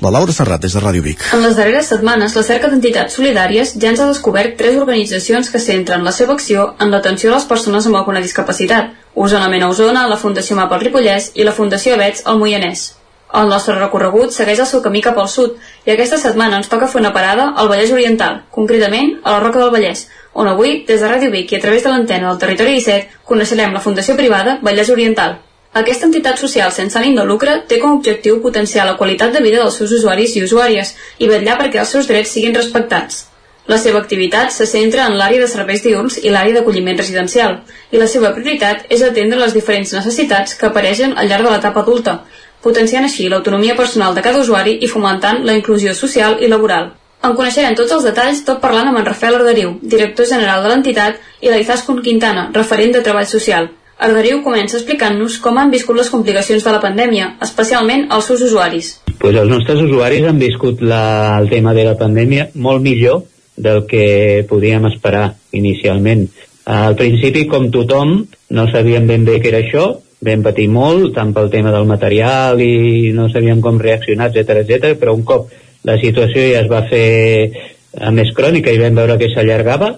La 0.00 0.10
Laura 0.14 0.32
Serrat, 0.32 0.62
des 0.64 0.72
de 0.72 0.80
Ràdio 0.80 1.02
Vic. 1.04 1.20
En 1.36 1.42
les 1.44 1.54
darreres 1.58 1.86
setmanes, 1.92 2.34
la 2.36 2.42
cerca 2.42 2.68
d'entitats 2.72 3.14
solidàries 3.18 3.74
ja 3.76 3.90
ens 3.92 4.00
ha 4.00 4.08
descobert 4.08 4.56
tres 4.56 4.76
organitzacions 4.80 5.50
que 5.52 5.60
centren 5.60 6.02
la 6.04 6.12
seva 6.12 6.32
acció 6.32 6.74
en 6.80 6.90
l'atenció 6.90 7.30
a 7.30 7.34
les 7.36 7.44
persones 7.44 7.86
amb 7.86 7.96
alguna 8.00 8.20
discapacitat. 8.24 8.94
Osonament 9.14 9.62
a 9.62 9.68
Osona, 9.68 10.08
la 10.08 10.16
Fundació 10.16 10.56
Mapa 10.56 10.78
Ripollès 10.78 11.32
i 11.34 11.44
la 11.44 11.52
Fundació 11.52 11.94
Avets 11.94 12.22
al 12.24 12.38
Moianès. 12.40 12.92
El 13.38 13.48
nostre 13.50 13.74
recorregut 13.74 14.34
segueix 14.34 14.60
el 14.62 14.68
seu 14.70 14.82
camí 14.82 15.00
cap 15.04 15.16
al 15.18 15.30
sud 15.30 15.56
i 15.86 15.92
aquesta 15.94 16.18
setmana 16.22 16.60
ens 16.60 16.68
toca 16.70 16.86
fer 16.90 17.00
una 17.00 17.10
parada 17.16 17.48
al 17.62 17.70
Vallès 17.72 17.90
Oriental, 17.94 18.36
concretament 18.56 19.16
a 19.24 19.32
la 19.34 19.40
Roca 19.44 19.58
del 19.62 19.72
Vallès, 19.74 20.04
on 20.34 20.50
avui, 20.50 20.76
des 20.86 21.02
de 21.02 21.08
Ràdio 21.10 21.32
Vic 21.32 21.50
i 21.50 21.58
a 21.58 21.64
través 21.64 21.82
de 21.82 21.90
l'antena 21.90 22.30
del 22.30 22.38
Territori 22.44 22.76
17, 22.78 23.18
coneixerem 23.32 23.74
la 23.74 23.82
Fundació 23.82 24.14
Privada 24.20 24.60
Vallès 24.62 24.92
Oriental. 24.94 25.34
Aquesta 25.82 26.06
entitat 26.06 26.38
social 26.38 26.70
sense 26.70 26.98
ànim 27.00 27.18
de 27.18 27.26
lucre 27.26 27.56
té 27.66 27.80
com 27.82 27.90
a 27.90 27.98
objectiu 27.98 28.38
potenciar 28.42 28.86
la 28.86 28.94
qualitat 29.00 29.34
de 29.34 29.42
vida 29.42 29.64
dels 29.64 29.82
seus 29.82 29.98
usuaris 29.98 30.36
i 30.38 30.46
usuàries 30.46 30.94
i 31.18 31.30
vetllar 31.30 31.58
perquè 31.58 31.82
els 31.82 31.94
seus 31.96 32.06
drets 32.06 32.36
siguin 32.36 32.54
respectats. 32.54 33.24
La 33.66 33.78
seva 33.80 33.98
activitat 33.98 34.52
se 34.52 34.68
centra 34.70 35.08
en 35.08 35.14
l'àrea 35.18 35.40
de 35.42 35.50
serveis 35.50 35.82
diurns 35.82 36.20
i 36.22 36.30
l'àrea 36.30 36.54
d'acolliment 36.54 36.98
residencial, 37.00 37.62
i 37.90 37.98
la 37.98 38.06
seva 38.14 38.30
prioritat 38.36 38.86
és 38.94 39.02
atendre 39.02 39.40
les 39.40 39.54
diferents 39.56 39.94
necessitats 39.96 40.54
que 40.60 40.68
apareixen 40.68 41.16
al 41.16 41.30
llarg 41.32 41.48
de 41.48 41.54
l'etapa 41.54 41.80
adulta, 41.82 42.18
potenciant 42.64 43.04
així 43.04 43.28
l'autonomia 43.28 43.76
personal 43.76 44.16
de 44.16 44.24
cada 44.24 44.40
usuari 44.40 44.78
i 44.80 44.90
fomentant 44.90 45.44
la 45.44 45.54
inclusió 45.60 45.94
social 45.94 46.40
i 46.40 46.50
laboral. 46.50 46.90
En 47.24 47.36
coneixerem 47.36 47.76
tots 47.76 47.92
els 47.96 48.04
detalls 48.04 48.42
tot 48.44 48.60
parlant 48.60 48.90
amb 48.90 49.00
en 49.00 49.06
Rafael 49.06 49.38
Arderiu, 49.38 49.78
director 49.80 50.26
general 50.28 50.64
de 50.64 50.72
l'entitat, 50.72 51.22
i 51.40 51.52
la 51.52 51.60
Izaskun 51.62 52.02
Quintana, 52.04 52.50
referent 52.52 52.92
de 52.92 53.00
Treball 53.06 53.28
Social. 53.30 53.70
Arderiu 54.04 54.42
comença 54.44 54.76
explicant-nos 54.76 55.38
com 55.40 55.56
han 55.56 55.70
viscut 55.72 55.96
les 55.96 56.10
complicacions 56.10 56.64
de 56.66 56.72
la 56.74 56.82
pandèmia, 56.82 57.34
especialment 57.46 58.08
els 58.12 58.28
seus 58.28 58.42
usuaris. 58.42 58.98
pues 59.18 59.36
els 59.36 59.48
nostres 59.48 59.80
usuaris 59.80 60.26
han 60.28 60.38
viscut 60.38 60.82
la, 60.82 61.38
el 61.40 61.48
tema 61.48 61.72
de 61.72 61.84
la 61.86 61.94
pandèmia 61.96 62.48
molt 62.54 62.82
millor 62.82 63.22
del 63.56 63.86
que 63.86 64.44
podíem 64.48 64.84
esperar 64.90 65.36
inicialment. 65.52 66.26
Al 66.66 66.96
principi, 66.96 67.46
com 67.46 67.70
tothom, 67.70 68.26
no 68.50 68.66
sabíem 68.72 69.06
ben 69.06 69.24
bé 69.24 69.38
què 69.40 69.52
era 69.52 69.62
això, 69.62 69.86
vam 70.24 70.42
patir 70.44 70.68
molt, 70.72 71.12
tant 71.16 71.34
pel 71.36 71.50
tema 71.52 71.72
del 71.74 71.86
material 71.88 72.60
i 72.62 73.12
no 73.16 73.28
sabíem 73.32 73.60
com 73.64 73.80
reaccionar, 73.80 74.30
etc 74.30 74.62
etc. 74.64 74.94
però 75.00 75.14
un 75.16 75.24
cop 75.28 75.50
la 75.84 75.98
situació 76.00 76.46
ja 76.48 76.62
es 76.64 76.70
va 76.70 76.82
fer 76.88 77.08
eh, 77.44 78.10
més 78.16 78.32
crònica 78.36 78.72
i 78.72 78.80
vam 78.80 78.96
veure 78.96 79.18
que 79.20 79.30
s'allargava, 79.34 79.92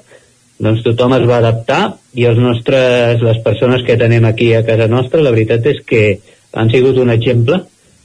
doncs 0.58 0.82
tothom 0.82 1.14
es 1.18 1.26
va 1.28 1.38
adaptar 1.38 1.80
i 2.16 2.26
els 2.26 2.40
nostres, 2.40 3.22
les 3.22 3.38
persones 3.44 3.84
que 3.86 3.98
tenem 4.00 4.24
aquí 4.24 4.52
a 4.54 4.64
casa 4.66 4.88
nostra, 4.90 5.22
la 5.22 5.34
veritat 5.34 5.66
és 5.70 5.82
que 5.86 6.02
han 6.56 6.72
sigut 6.72 6.98
un 6.98 7.12
exemple 7.12 7.60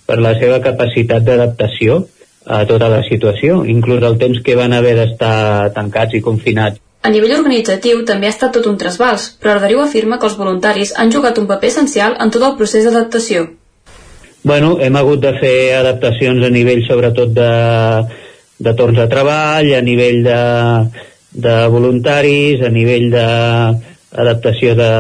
per 0.06 0.20
la 0.20 0.36
seva 0.40 0.60
capacitat 0.64 1.24
d'adaptació 1.24 2.04
a 2.46 2.64
tota 2.68 2.90
la 2.92 3.02
situació, 3.08 3.62
inclús 3.70 4.04
el 4.04 4.18
temps 4.22 4.42
que 4.44 4.58
van 4.60 4.74
haver 4.74 4.96
d'estar 4.98 5.72
tancats 5.76 6.18
i 6.18 6.24
confinats. 6.26 6.82
A 7.02 7.10
nivell 7.10 7.34
organitzatiu 7.34 8.04
també 8.06 8.30
ha 8.30 8.34
estat 8.36 8.54
tot 8.54 8.68
un 8.70 8.78
trasbals, 8.78 9.32
però 9.42 9.56
Arderiu 9.56 9.82
afirma 9.82 10.20
que 10.22 10.28
els 10.30 10.38
voluntaris 10.38 10.94
han 11.02 11.14
jugat 11.14 11.40
un 11.42 11.48
paper 11.50 11.72
essencial 11.74 12.18
en 12.22 12.34
tot 12.34 12.46
el 12.46 12.58
procés 12.60 12.86
d'adaptació. 12.86 13.48
Bueno, 14.44 14.76
hem 14.82 14.96
hagut 14.98 15.22
de 15.22 15.32
fer 15.42 15.56
adaptacions 15.80 16.46
a 16.46 16.50
nivell 16.54 16.84
sobretot 16.86 17.34
de, 17.34 17.50
de 18.58 18.74
torns 18.78 18.98
de 19.02 19.08
treball, 19.10 19.72
a 19.78 19.82
nivell 19.86 20.22
de, 20.26 20.42
de 21.46 21.56
voluntaris, 21.74 22.62
a 22.66 22.70
nivell 22.74 23.10
de 23.14 23.26
adaptació 24.12 24.76
de, 24.76 24.92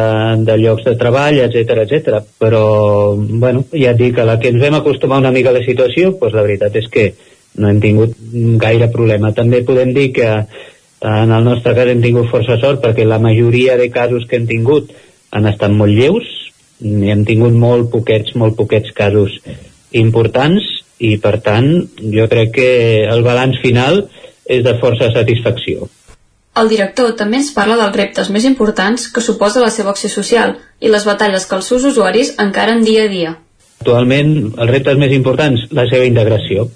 de 0.48 0.58
llocs 0.58 0.86
de 0.88 0.96
treball, 0.98 1.38
etc 1.46 1.84
etc. 1.84 2.22
Però, 2.42 2.64
bueno, 3.18 3.66
ja 3.74 3.94
et 3.94 4.02
dic, 4.02 4.18
a 4.18 4.26
la 4.30 4.40
que 4.42 4.50
ens 4.54 4.62
vam 4.62 4.80
acostumar 4.80 5.22
una 5.22 5.34
mica 5.36 5.54
a 5.54 5.58
la 5.58 5.66
situació, 5.66 6.16
doncs 6.18 6.38
la 6.38 6.46
veritat 6.48 6.78
és 6.82 6.90
que 6.90 7.08
no 7.62 7.70
hem 7.70 7.82
tingut 7.84 8.18
gaire 8.62 8.90
problema. 8.94 9.34
També 9.38 9.62
podem 9.68 9.94
dir 9.94 10.12
que 10.16 10.30
en 11.02 11.32
el 11.34 11.44
nostre 11.44 11.74
cas 11.76 11.90
hem 11.90 12.02
tingut 12.04 12.30
força 12.30 12.60
sort 12.62 12.82
perquè 12.84 13.06
la 13.08 13.20
majoria 13.20 13.78
de 13.78 13.90
casos 13.90 14.28
que 14.30 14.38
hem 14.38 14.48
tingut 14.50 14.92
han 15.32 15.48
estat 15.50 15.74
molt 15.74 15.96
lleus, 15.96 16.28
i 16.82 17.12
hem 17.14 17.24
tingut 17.26 17.54
molt 17.54 17.92
poquets, 17.94 18.36
molt 18.36 18.58
poquets 18.58 18.92
casos 18.98 19.38
importants 19.98 20.66
i 21.02 21.16
per 21.22 21.40
tant 21.46 21.70
jo 22.14 22.28
crec 22.30 22.54
que 22.58 22.70
el 23.10 23.24
balanç 23.26 23.60
final 23.62 24.04
és 24.46 24.64
de 24.66 24.76
força 24.82 25.10
satisfacció. 25.14 25.88
El 26.62 26.68
director 26.68 27.14
també 27.16 27.40
ens 27.40 27.54
parla 27.56 27.78
dels 27.80 27.96
reptes 27.96 28.30
més 28.30 28.46
importants 28.46 29.08
que 29.14 29.24
suposa 29.24 29.62
la 29.64 29.72
seva 29.72 29.94
acció 29.94 30.10
social 30.12 30.58
i 30.84 30.92
les 30.92 31.06
batalles 31.08 31.46
que 31.48 31.56
els 31.56 31.70
seus 31.72 31.86
usuaris 31.88 32.34
encaren 32.44 32.84
dia 32.84 33.06
a 33.06 33.12
dia. 33.12 33.38
Actualment, 33.82 34.34
els 34.58 34.70
reptes 34.70 35.00
més 35.00 35.14
importants, 35.16 35.64
la 35.72 35.88
seva 35.90 36.06
integració. 36.06 36.68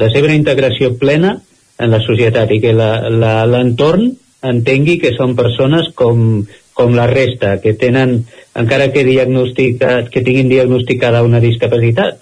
La 0.00 0.08
seva 0.14 0.30
integració 0.32 0.94
plena 1.00 1.34
en 1.78 1.90
la 1.90 2.00
societat 2.04 2.52
i 2.54 2.60
que 2.62 2.74
l'entorn 2.74 4.12
entengui 4.44 4.98
que 5.02 5.14
són 5.16 5.34
persones 5.38 5.90
com, 5.96 6.44
com 6.76 6.94
la 6.94 7.06
resta, 7.10 7.56
que 7.62 7.74
tenen, 7.80 8.20
encara 8.54 8.90
que, 8.92 9.04
que 9.04 10.22
tinguin 10.22 10.50
diagnosticada 10.52 11.24
una 11.24 11.40
discapacitat, 11.40 12.20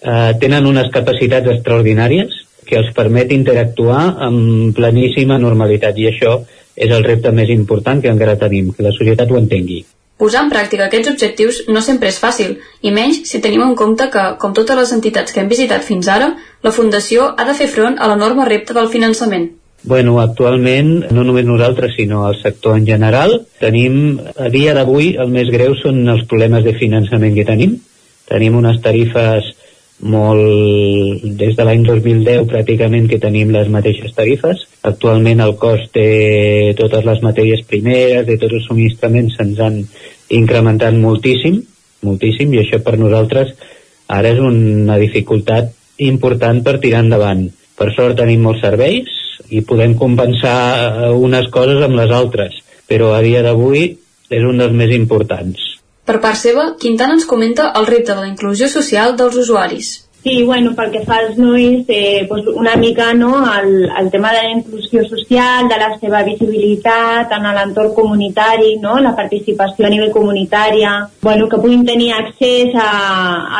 eh, 0.00 0.32
tenen 0.40 0.66
unes 0.66 0.90
capacitats 0.94 1.52
extraordinàries 1.56 2.40
que 2.66 2.78
els 2.80 2.92
permet 2.96 3.32
interactuar 3.34 4.02
amb 4.26 4.74
pleníssima 4.76 5.38
normalitat 5.42 5.98
i 5.98 6.10
això 6.10 6.40
és 6.76 6.92
el 6.94 7.04
repte 7.04 7.32
més 7.34 7.50
important 7.52 8.00
que 8.00 8.12
encara 8.12 8.38
tenim, 8.40 8.72
que 8.72 8.86
la 8.86 8.94
societat 8.96 9.30
ho 9.30 9.40
entengui. 9.40 9.82
Posar 10.20 10.42
en 10.44 10.50
pràctica 10.52 10.84
aquests 10.84 11.08
objectius 11.14 11.62
no 11.72 11.80
sempre 11.80 12.10
és 12.12 12.18
fàcil, 12.20 12.58
i 12.84 12.90
menys 12.92 13.22
si 13.30 13.40
tenim 13.40 13.62
en 13.64 13.72
compte 13.76 14.10
que, 14.12 14.24
com 14.42 14.52
totes 14.56 14.76
les 14.76 14.92
entitats 14.96 15.32
que 15.32 15.40
hem 15.40 15.48
visitat 15.48 15.86
fins 15.86 16.10
ara, 16.12 16.34
la 16.66 16.72
Fundació 16.76 17.30
ha 17.32 17.46
de 17.48 17.54
fer 17.56 17.70
front 17.72 17.96
a 17.96 18.10
l'enorme 18.10 18.44
repte 18.48 18.76
del 18.76 18.90
finançament. 18.92 19.48
Bueno, 19.82 20.18
actualment, 20.20 20.90
no 21.16 21.24
només 21.24 21.46
nosaltres, 21.48 21.94
sinó 21.96 22.26
el 22.28 22.36
sector 22.42 22.76
en 22.76 22.84
general, 22.84 23.38
tenim, 23.62 24.18
a 24.36 24.50
dia 24.52 24.74
d'avui, 24.76 25.14
el 25.16 25.32
més 25.32 25.48
greu 25.48 25.72
són 25.80 26.02
els 26.12 26.26
problemes 26.28 26.66
de 26.68 26.76
finançament 26.76 27.32
que 27.38 27.48
tenim. 27.48 27.78
Tenim 28.28 28.60
unes 28.60 28.76
tarifes 28.84 29.54
molt 30.00 31.24
des 31.40 31.56
de 31.56 31.64
l'any 31.66 31.82
2010 31.84 32.46
pràcticament 32.48 33.08
que 33.08 33.20
tenim 33.20 33.52
les 33.52 33.68
mateixes 33.68 34.14
tarifes. 34.16 34.64
Actualment 34.82 35.42
el 35.44 35.56
cost 35.60 35.92
de 35.94 36.74
totes 36.78 37.04
les 37.04 37.20
matèries 37.22 37.64
primeres, 37.68 38.26
de 38.26 38.38
tots 38.40 38.56
els 38.58 38.68
subministraments 38.68 39.36
se'ns 39.36 39.60
han 39.60 39.82
incrementat 40.30 40.96
moltíssim, 40.96 41.60
moltíssim, 42.06 42.54
i 42.54 42.62
això 42.62 42.80
per 42.84 42.96
nosaltres 42.98 43.52
ara 44.08 44.32
és 44.32 44.40
una 44.42 44.98
dificultat 44.98 45.72
important 46.00 46.62
per 46.64 46.78
tirar 46.80 47.04
endavant. 47.04 47.46
Per 47.76 47.90
sort 47.94 48.18
tenim 48.18 48.42
molts 48.44 48.64
serveis 48.64 49.10
i 49.50 49.62
podem 49.66 49.96
compensar 49.98 51.12
unes 51.16 51.48
coses 51.52 51.82
amb 51.84 51.98
les 51.98 52.12
altres, 52.14 52.56
però 52.88 53.12
a 53.14 53.22
dia 53.24 53.44
d'avui 53.46 53.84
és 54.30 54.46
un 54.46 54.58
dels 54.62 54.74
més 54.76 54.94
importants. 54.96 55.69
Per 56.10 56.18
part 56.18 56.34
seva, 56.34 56.62
Quintana 56.82 57.14
ens 57.14 57.24
comenta 57.30 57.68
el 57.78 57.84
repte 57.86 58.16
de 58.16 58.22
la 58.24 58.28
inclusió 58.28 58.66
social 58.66 59.12
dels 59.18 59.36
usuaris. 59.38 59.90
Sí, 60.24 60.32
bueno, 60.42 60.72
pel 60.74 60.88
que 60.90 61.04
fa 61.06 61.20
als 61.20 61.36
nois, 61.38 61.84
eh, 61.86 62.26
pues 62.28 62.48
una 62.50 62.72
mica 62.76 63.12
no, 63.14 63.28
el, 63.54 63.86
el 64.00 64.08
tema 64.10 64.32
de 64.34 64.40
la 64.42 64.50
inclusió 64.50 65.04
social, 65.06 65.68
de 65.70 65.78
la 65.78 65.92
seva 66.00 66.24
visibilitat 66.26 67.30
en 67.36 67.46
l'entorn 67.46 67.94
comunitari, 67.94 68.72
no, 68.82 68.96
la 68.98 69.14
participació 69.14 69.86
a 69.86 69.90
nivell 69.94 70.10
comunitària, 70.10 70.96
bueno, 71.22 71.46
que 71.48 71.60
puguin 71.62 71.86
tenir 71.86 72.10
accés 72.16 72.74
a, 72.74 72.90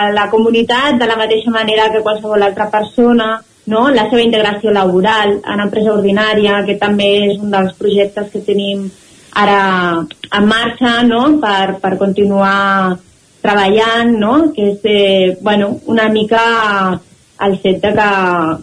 a 0.01 0.11
la 0.11 0.27
comunitat 0.35 0.99
de 0.99 1.07
la 1.07 1.21
mateixa 1.23 1.55
manera 1.55 1.87
que 1.95 2.03
qualsevol 2.03 2.43
altra 2.43 2.67
persona, 2.69 3.37
no? 3.71 3.87
la 3.95 4.09
seva 4.11 4.27
integració 4.27 4.75
laboral 4.75 5.39
en 5.39 5.65
empresa 5.69 5.95
ordinària, 5.95 6.65
que 6.67 6.81
també 6.83 7.13
és 7.29 7.39
un 7.39 7.55
dels 7.55 7.79
projectes 7.79 8.35
que 8.35 8.43
tenim 8.51 8.91
ara 9.33 10.07
en 10.33 10.49
marxa 10.49 11.03
no? 11.07 11.23
per, 11.43 11.79
per 11.83 11.97
continuar 11.99 12.99
treballant, 13.41 14.17
no? 14.19 14.35
que 14.55 14.73
és 14.75 14.85
eh, 14.85 15.39
bueno, 15.41 15.79
una 15.87 16.09
mica 16.09 17.01
el 17.41 17.57
fet 17.63 17.79
de 17.81 17.93
que, 17.97 18.09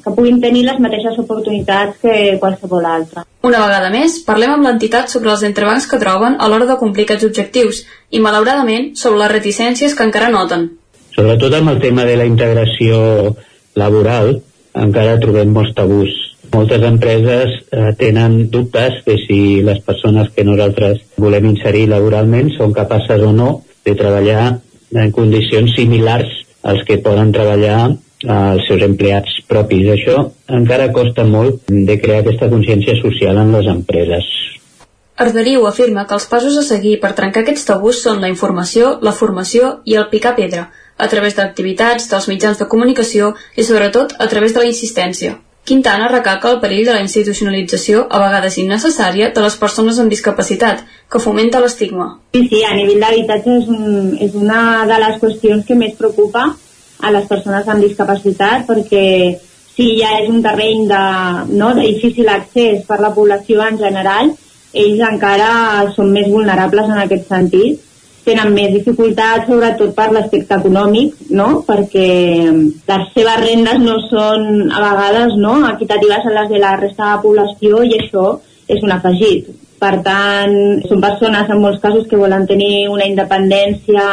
que 0.03 0.13
puguin 0.13 0.38
tenir 0.41 0.63
les 0.68 0.78
mateixes 0.80 1.18
oportunitats 1.18 1.97
que 2.01 2.38
qualsevol 2.41 2.86
altre. 2.86 3.24
Una 3.47 3.63
vegada 3.63 3.89
més, 3.89 4.20
parlem 4.28 4.53
amb 4.53 4.68
l'entitat 4.68 5.09
sobre 5.09 5.32
els 5.34 5.45
entrebancs 5.47 5.88
que 5.89 5.97
troben 6.01 6.38
a 6.38 6.49
l'hora 6.49 6.68
de 6.70 6.78
complir 6.78 7.07
aquests 7.07 7.26
objectius 7.26 7.82
i, 8.11 8.22
malauradament, 8.22 8.91
sobre 8.99 9.24
les 9.24 9.34
reticències 9.34 9.97
que 9.97 10.05
encara 10.05 10.30
noten. 10.30 10.70
Sobretot 11.18 11.57
amb 11.57 11.74
el 11.74 11.82
tema 11.82 12.05
de 12.05 12.20
la 12.22 12.30
integració 12.30 13.34
laboral, 13.82 14.36
encara 14.78 15.18
trobem 15.22 15.49
molts 15.57 15.74
tabús 15.74 16.27
moltes 16.54 16.84
empreses 16.84 17.54
eh, 17.72 17.91
tenen 18.00 18.50
dubtes 18.54 19.04
de 19.06 19.18
si 19.26 19.39
les 19.66 19.80
persones 19.86 20.30
que 20.36 20.45
nosaltres 20.48 21.04
volem 21.18 21.52
inserir 21.54 21.88
laboralment 21.91 22.52
són 22.58 22.76
capaces 22.76 23.24
o 23.24 23.32
no 23.36 23.50
de 23.86 23.95
treballar 23.95 24.60
en 24.95 25.12
condicions 25.16 25.76
similars 25.76 26.30
als 26.64 26.84
que 26.88 27.00
poden 27.04 27.32
treballar 27.36 27.80
eh, 27.91 28.28
els 28.30 28.68
seus 28.68 28.84
empleats 28.88 29.39
propis. 29.48 29.88
Això 29.95 30.28
encara 30.60 30.91
costa 30.93 31.26
molt 31.28 31.68
de 31.70 32.00
crear 32.02 32.24
aquesta 32.24 32.52
consciència 32.52 32.98
social 33.02 33.39
en 33.43 33.56
les 33.56 33.72
empreses. 33.72 34.28
Arderiu 35.18 35.66
afirma 35.66 36.06
que 36.06 36.14
els 36.14 36.28
passos 36.30 36.58
a 36.60 36.66
seguir 36.66 37.00
per 37.02 37.16
trencar 37.18 37.41
aquests 37.41 37.66
tabús 37.66 38.04
són 38.06 38.22
la 38.22 38.30
informació, 38.30 39.00
la 39.02 39.16
formació 39.18 39.80
i 39.86 39.98
el 39.98 40.12
picar 40.12 40.36
pedra, 40.38 40.68
a 40.98 41.08
través 41.10 41.34
d'activitats, 41.38 42.06
dels 42.12 42.30
mitjans 42.30 42.62
de 42.62 42.70
comunicació 42.70 43.34
i 43.56 43.66
sobretot 43.66 44.14
a 44.20 44.28
través 44.30 44.54
de 44.54 44.62
la 44.62 44.70
insistència. 44.70 45.39
Quintana 45.68 46.07
recalca 46.07 46.47
el 46.53 46.61
perill 46.63 46.86
de 46.88 46.93
la 46.95 47.01
institucionalització, 47.03 48.05
a 48.07 48.22
vegades 48.22 48.55
innecessària, 48.61 49.34
de 49.36 49.41
les 49.43 49.57
persones 49.59 49.97
amb 49.99 50.13
discapacitat, 50.13 50.86
que 51.11 51.20
fomenta 51.20 51.59
l'estigma. 51.59 52.05
Sí, 52.32 52.45
sí, 52.47 52.61
a 52.63 52.72
nivell 52.78 53.03
d'habitatge 53.03 53.57
és, 53.57 53.68
un, 53.68 54.13
és 54.24 54.38
una 54.39 54.61
de 54.88 54.99
les 55.03 55.18
qüestions 55.20 55.65
que 55.68 55.76
més 55.76 55.97
preocupa 55.99 56.45
a 57.03 57.11
les 57.11 57.28
persones 57.28 57.68
amb 57.68 57.84
discapacitat 57.84 58.63
perquè 58.70 59.03
si 59.76 59.89
ja 59.99 60.13
és 60.22 60.30
un 60.32 60.39
terreny 60.45 60.88
de, 60.89 61.01
no, 61.59 61.74
de 61.76 61.84
difícil 61.89 62.32
accés 62.32 62.86
per 62.88 63.01
la 63.03 63.11
població 63.18 63.59
en 63.68 63.78
general, 63.84 64.32
ells 64.72 65.03
encara 65.09 65.51
són 65.97 66.15
més 66.15 66.32
vulnerables 66.32 66.88
en 66.88 67.03
aquest 67.03 67.28
sentit 67.28 67.84
tenen 68.28 68.54
més 68.56 68.74
dificultats 68.76 69.48
sobretot 69.50 69.94
per 69.98 70.10
l'aspecte 70.14 70.58
econòmic, 70.60 71.16
no? 71.40 71.62
perquè 71.68 72.10
les 72.52 73.06
seves 73.16 73.40
rendes 73.44 73.80
no 73.84 74.00
són 74.08 74.68
a 74.72 74.82
vegades 74.84 75.38
no? 75.40 75.60
equitatives 75.70 76.28
a 76.28 76.36
les 76.42 76.52
de 76.52 76.60
la 76.64 76.76
resta 76.82 77.06
de 77.06 77.14
la 77.14 77.24
població 77.24 77.86
i 77.88 77.96
això 78.02 78.28
és 78.68 78.84
un 78.84 78.94
afegit. 78.96 79.48
Per 79.78 79.92
tant, 80.02 80.54
són 80.90 81.02
persones 81.04 81.52
en 81.54 81.60
molts 81.62 81.78
casos 81.84 82.08
que 82.10 82.18
volen 82.18 82.48
tenir 82.50 82.88
una 82.90 83.06
independència 83.06 84.08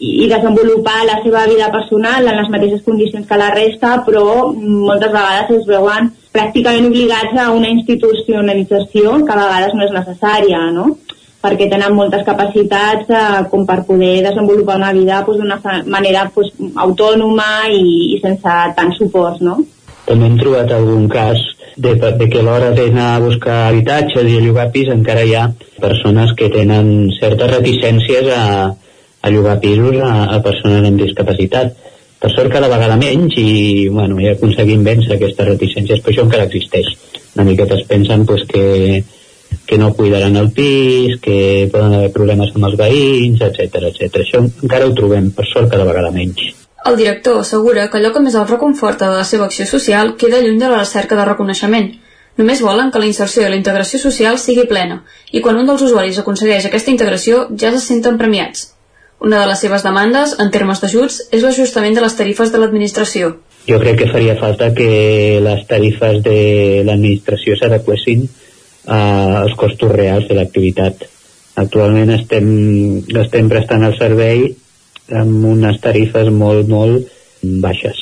i 0.00 0.24
desenvolupar 0.30 1.02
la 1.04 1.18
seva 1.24 1.44
vida 1.50 1.68
personal 1.74 2.26
en 2.26 2.38
les 2.40 2.48
mateixes 2.54 2.80
condicions 2.86 3.28
que 3.28 3.38
la 3.38 3.50
resta, 3.52 3.98
però 4.06 4.24
moltes 4.56 5.12
vegades 5.12 5.52
es 5.58 5.68
veuen 5.68 6.08
pràcticament 6.32 6.88
obligats 6.88 7.36
a 7.36 7.50
una 7.52 7.68
institucionalització 7.68 9.18
que 9.26 9.34
a 9.34 9.40
vegades 9.42 9.76
no 9.76 9.84
és 9.84 9.92
necessària, 9.98 10.64
no? 10.72 10.94
Perquè 11.42 11.68
tenen 11.70 11.96
moltes 11.96 12.22
capacitats 12.26 13.10
eh, 13.10 13.44
com 13.50 13.66
per 13.66 13.82
poder 13.88 14.20
desenvolupar 14.28 14.78
una 14.78 14.92
vida 14.94 15.22
pues, 15.26 15.40
d'una 15.40 15.58
manera 15.90 16.28
pues, 16.34 16.52
autònoma 16.86 17.66
i, 17.70 18.14
i 18.14 18.20
sense 18.22 18.58
tant 18.76 18.94
suport, 18.98 19.42
no? 19.42 19.58
També 20.06 20.28
hem 20.28 20.38
trobat 20.38 20.72
algun 20.74 21.08
cas 21.10 21.42
de, 21.76 21.94
de 21.94 22.28
que 22.28 22.40
a 22.40 22.46
l'hora 22.46 22.72
d'anar 22.76 23.08
a 23.14 23.20
buscar 23.22 23.58
habitatges 23.68 24.28
i 24.28 24.38
a 24.38 24.42
llogar 24.44 24.70
pis 24.74 24.90
encara 24.92 25.24
hi 25.26 25.34
ha 25.38 25.48
persones 25.80 26.34
que 26.38 26.50
tenen 26.52 27.10
certes 27.18 27.54
reticències 27.56 28.28
a, 28.36 28.44
a 29.22 29.30
llogar 29.30 29.58
pisos 29.62 29.98
a, 30.02 30.12
a 30.36 30.42
persones 30.44 30.86
amb 30.88 31.00
discapacitat. 31.00 31.74
Per 32.22 32.30
sort 32.30 32.52
cada 32.54 32.68
vegada 32.70 32.98
menys 33.00 33.34
i 33.40 33.88
bueno, 33.90 34.20
ja 34.22 34.36
aconseguim 34.36 34.84
vèncer 34.86 35.16
aquestes 35.16 35.48
reticències, 35.48 36.02
però 36.02 36.14
això 36.14 36.26
encara 36.28 36.46
existeix. 36.46 36.92
Una 37.34 37.46
miqueta 37.48 37.78
es 37.78 37.86
pensen 37.88 38.26
pues, 38.28 38.44
que 38.46 39.02
que 39.66 39.78
no 39.78 39.92
cuidaran 39.94 40.36
el 40.36 40.50
pis, 40.52 41.18
que 41.22 41.68
poden 41.72 41.94
haver 41.98 42.12
problemes 42.12 42.52
amb 42.54 42.68
els 42.70 42.78
veïns, 42.80 43.40
etc 43.40 43.82
etc. 43.90 44.22
Això 44.24 44.42
encara 44.44 44.88
ho 44.88 44.94
trobem, 44.96 45.30
per 45.36 45.46
sort, 45.50 45.70
cada 45.72 45.88
vegada 45.88 46.12
menys. 46.14 46.52
El 46.84 46.96
director 46.98 47.38
assegura 47.40 47.88
que 47.90 48.00
allò 48.00 48.10
que 48.12 48.20
més 48.24 48.34
el 48.34 48.48
reconforta 48.48 49.08
de 49.10 49.20
la 49.20 49.26
seva 49.28 49.46
acció 49.46 49.66
social 49.70 50.16
queda 50.18 50.40
lluny 50.42 50.58
de 50.58 50.70
la 50.70 50.80
recerca 50.80 51.18
de 51.18 51.26
reconeixement. 51.28 51.92
Només 52.40 52.62
volen 52.64 52.90
que 52.90 52.98
la 52.98 53.06
inserció 53.06 53.44
i 53.44 53.50
la 53.52 53.58
integració 53.60 54.00
social 54.02 54.38
sigui 54.40 54.64
plena, 54.66 55.02
i 55.30 55.42
quan 55.44 55.58
un 55.60 55.68
dels 55.68 55.84
usuaris 55.86 56.18
aconsegueix 56.18 56.66
aquesta 56.66 56.90
integració 56.90 57.46
ja 57.60 57.70
se 57.74 57.82
senten 57.84 58.18
premiats. 58.18 58.70
Una 59.22 59.38
de 59.38 59.46
les 59.46 59.60
seves 59.62 59.84
demandes, 59.86 60.32
en 60.42 60.50
termes 60.50 60.80
d'ajuts, 60.82 61.20
és 61.30 61.44
l'ajustament 61.44 61.94
de 61.94 62.02
les 62.02 62.16
tarifes 62.18 62.50
de 62.50 62.58
l'administració. 62.58 63.28
Jo 63.68 63.78
crec 63.78 64.00
que 64.00 64.10
faria 64.10 64.34
falta 64.40 64.72
que 64.74 65.38
les 65.44 65.66
tarifes 65.68 66.18
de 66.24 66.38
l'administració 66.88 67.54
s'adequessin 67.60 68.24
eh, 68.86 69.42
els 69.42 69.54
costos 69.58 69.92
reals 69.92 70.28
de 70.28 70.38
l'activitat. 70.38 71.06
Actualment 71.62 72.10
estem, 72.14 72.46
estem 73.22 73.50
prestant 73.52 73.84
el 73.84 73.96
servei 73.98 74.46
amb 75.12 75.44
unes 75.52 75.80
tarifes 75.84 76.30
molt, 76.32 76.68
molt 76.68 77.08
baixes, 77.42 77.98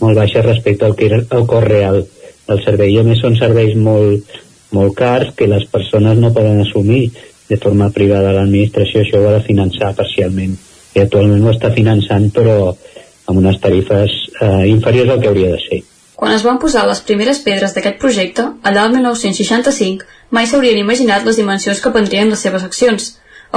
molt 0.00 0.18
baixes 0.20 0.44
respecte 0.46 0.86
al, 0.86 0.94
que 0.94 1.08
era 1.08 1.22
el 1.22 1.46
cost 1.50 1.66
real 1.66 2.02
del 2.48 2.64
servei. 2.64 2.94
I 2.94 3.02
a 3.02 3.06
més 3.06 3.22
són 3.24 3.38
serveis 3.38 3.74
molt, 3.76 4.36
molt 4.72 4.96
cars 4.98 5.32
que 5.36 5.50
les 5.50 5.66
persones 5.70 6.18
no 6.18 6.32
poden 6.34 6.62
assumir 6.62 7.08
de 7.48 7.58
forma 7.60 7.90
privada. 7.90 8.34
L'administració 8.36 9.02
això 9.02 9.20
ho 9.20 9.30
ha 9.30 9.38
de 9.38 9.46
finançar 9.48 9.94
parcialment 9.98 10.54
i 10.94 11.00
actualment 11.00 11.44
ho 11.44 11.52
està 11.52 11.72
finançant 11.72 12.28
però 12.34 12.56
amb 12.70 13.38
unes 13.38 13.58
tarifes 13.62 14.12
eh, 14.40 14.68
inferiors 14.68 15.14
al 15.14 15.22
que 15.22 15.30
hauria 15.30 15.54
de 15.54 15.60
ser. 15.64 15.80
Quan 16.22 16.36
es 16.36 16.44
van 16.46 16.60
posar 16.62 16.84
les 16.86 17.00
primeres 17.02 17.40
pedres 17.42 17.72
d'aquest 17.74 17.96
projecte, 17.98 18.42
allà 18.68 18.84
el 18.86 18.92
1965, 18.94 20.04
mai 20.30 20.46
s'haurien 20.46 20.76
imaginat 20.78 21.24
les 21.26 21.40
dimensions 21.40 21.80
que 21.82 21.90
prendrien 21.96 22.30
les 22.30 22.44
seves 22.46 22.62
accions. 22.62 23.08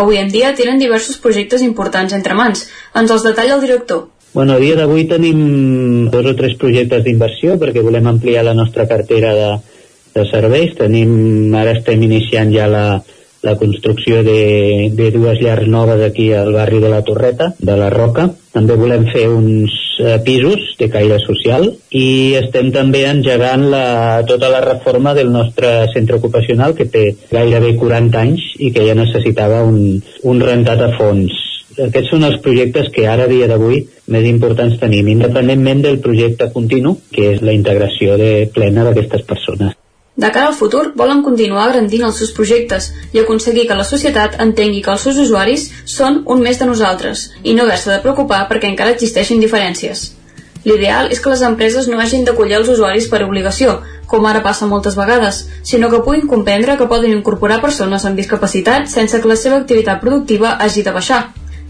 Avui 0.02 0.18
en 0.18 0.32
dia 0.34 0.50
tenen 0.58 0.82
diversos 0.82 1.20
projectes 1.22 1.62
importants 1.62 2.16
entre 2.18 2.34
mans. 2.34 2.64
Ens 2.98 3.14
els 3.14 3.28
detalla 3.28 3.54
el 3.60 3.62
director. 3.68 4.08
Bueno, 4.34 4.58
a 4.58 4.64
dia 4.64 4.80
d'avui 4.80 5.06
tenim 5.14 6.10
dos 6.10 6.32
o 6.32 6.34
tres 6.42 6.58
projectes 6.58 7.06
d'inversió 7.06 7.60
perquè 7.62 7.86
volem 7.86 8.10
ampliar 8.10 8.48
la 8.50 8.58
nostra 8.58 8.88
cartera 8.90 9.38
de, 9.38 9.54
de 10.18 10.26
serveis. 10.34 10.74
Tenim, 10.82 11.54
ara 11.54 11.78
estem 11.78 12.02
iniciant 12.10 12.50
ja 12.58 12.66
la, 12.66 12.86
la 13.46 13.58
construcció 13.62 14.26
de, 14.26 14.90
de 14.90 15.14
dues 15.14 15.38
llars 15.38 15.70
noves 15.70 16.02
aquí 16.10 16.32
al 16.34 16.50
barri 16.58 16.82
de 16.82 16.90
la 16.90 17.06
Torreta, 17.06 17.54
de 17.60 17.78
la 17.78 17.94
Roca. 17.94 18.32
També 18.58 18.82
volem 18.88 19.06
fer 19.14 19.30
uns 19.30 19.85
eh, 20.00 20.18
pisos 20.26 20.76
de 20.80 20.90
caire 20.94 21.20
social 21.24 21.68
i 21.92 22.36
estem 22.40 22.72
també 22.76 23.06
engegant 23.10 23.68
la, 23.72 23.88
tota 24.28 24.52
la 24.54 24.62
reforma 24.66 25.16
del 25.18 25.32
nostre 25.32 25.88
centre 25.94 26.20
ocupacional 26.22 26.76
que 26.76 26.90
té 26.92 27.08
gairebé 27.32 27.76
40 27.82 28.22
anys 28.22 28.52
i 28.60 28.72
que 28.76 28.86
ja 28.88 28.98
necessitava 28.98 29.64
un, 29.64 30.00
un 30.24 30.46
rentat 30.52 30.86
a 30.86 30.94
fons 31.00 31.44
aquests 31.76 32.14
són 32.14 32.24
els 32.24 32.38
projectes 32.44 32.88
que 32.96 33.04
ara, 33.12 33.26
a 33.26 33.32
dia 33.32 33.50
d'avui, 33.52 33.82
més 34.16 34.28
importants 34.30 34.78
tenim, 34.80 35.10
independentment 35.12 35.82
del 35.84 36.00
projecte 36.04 36.48
continu, 36.54 36.96
que 37.12 37.34
és 37.34 37.42
la 37.44 37.56
integració 37.58 38.16
de 38.22 38.30
plena 38.56 38.86
d'aquestes 38.88 39.26
persones. 39.28 39.76
De 40.16 40.32
cara 40.32 40.48
al 40.48 40.56
futur, 40.56 40.94
volen 40.96 41.22
continuar 41.24 41.66
agrandint 41.68 42.06
els 42.08 42.20
seus 42.22 42.32
projectes 42.36 42.86
i 43.12 43.20
aconseguir 43.20 43.66
que 43.68 43.76
la 43.76 43.84
societat 43.88 44.38
entengui 44.40 44.82
que 44.84 44.94
els 44.94 45.04
seus 45.04 45.18
usuaris 45.20 45.66
són 45.92 46.22
un 46.32 46.44
més 46.46 46.62
de 46.62 46.68
nosaltres 46.70 47.26
i 47.44 47.56
no 47.56 47.66
haver-se 47.66 47.92
de 47.92 48.00
preocupar 48.06 48.46
perquè 48.48 48.72
encara 48.72 48.96
existeixen 48.96 49.44
diferències. 49.44 50.14
L'ideal 50.66 51.12
és 51.12 51.20
que 51.20 51.30
les 51.30 51.44
empreses 51.46 51.90
no 51.92 52.00
hagin 52.00 52.24
d'acollir 52.26 52.56
els 52.62 52.72
usuaris 52.72 53.10
per 53.12 53.22
obligació, 53.28 53.76
com 54.08 54.26
ara 54.26 54.42
passa 54.42 54.72
moltes 54.72 54.96
vegades, 54.96 55.44
sinó 55.64 55.92
que 55.92 56.02
puguin 56.08 56.32
comprendre 56.32 56.80
que 56.80 56.88
poden 56.88 57.12
incorporar 57.12 57.60
persones 57.62 58.08
amb 58.08 58.16
discapacitat 58.16 58.88
sense 58.88 59.20
que 59.20 59.34
la 59.34 59.38
seva 59.44 59.60
activitat 59.62 60.02
productiva 60.02 60.56
hagi 60.56 60.88
de 60.88 60.96
baixar. 60.96 61.26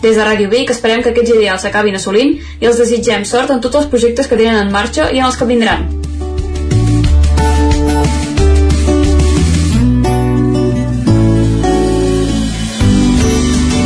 Des 0.06 0.16
de 0.16 0.24
Ràdio 0.24 0.54
Vic 0.54 0.70
esperem 0.70 1.02
que 1.02 1.16
aquests 1.16 1.34
ideals 1.34 1.66
s'acabin 1.66 1.98
assolint 1.98 2.36
i 2.62 2.70
els 2.70 2.78
desitgem 2.78 3.26
sort 3.26 3.50
en 3.50 3.64
tots 3.64 3.82
els 3.82 3.90
projectes 3.90 4.30
que 4.30 4.38
tenen 4.38 4.68
en 4.68 4.72
marxa 4.72 5.10
i 5.10 5.18
en 5.18 5.32
els 5.32 5.40
que 5.40 5.50
vindran. 5.50 6.05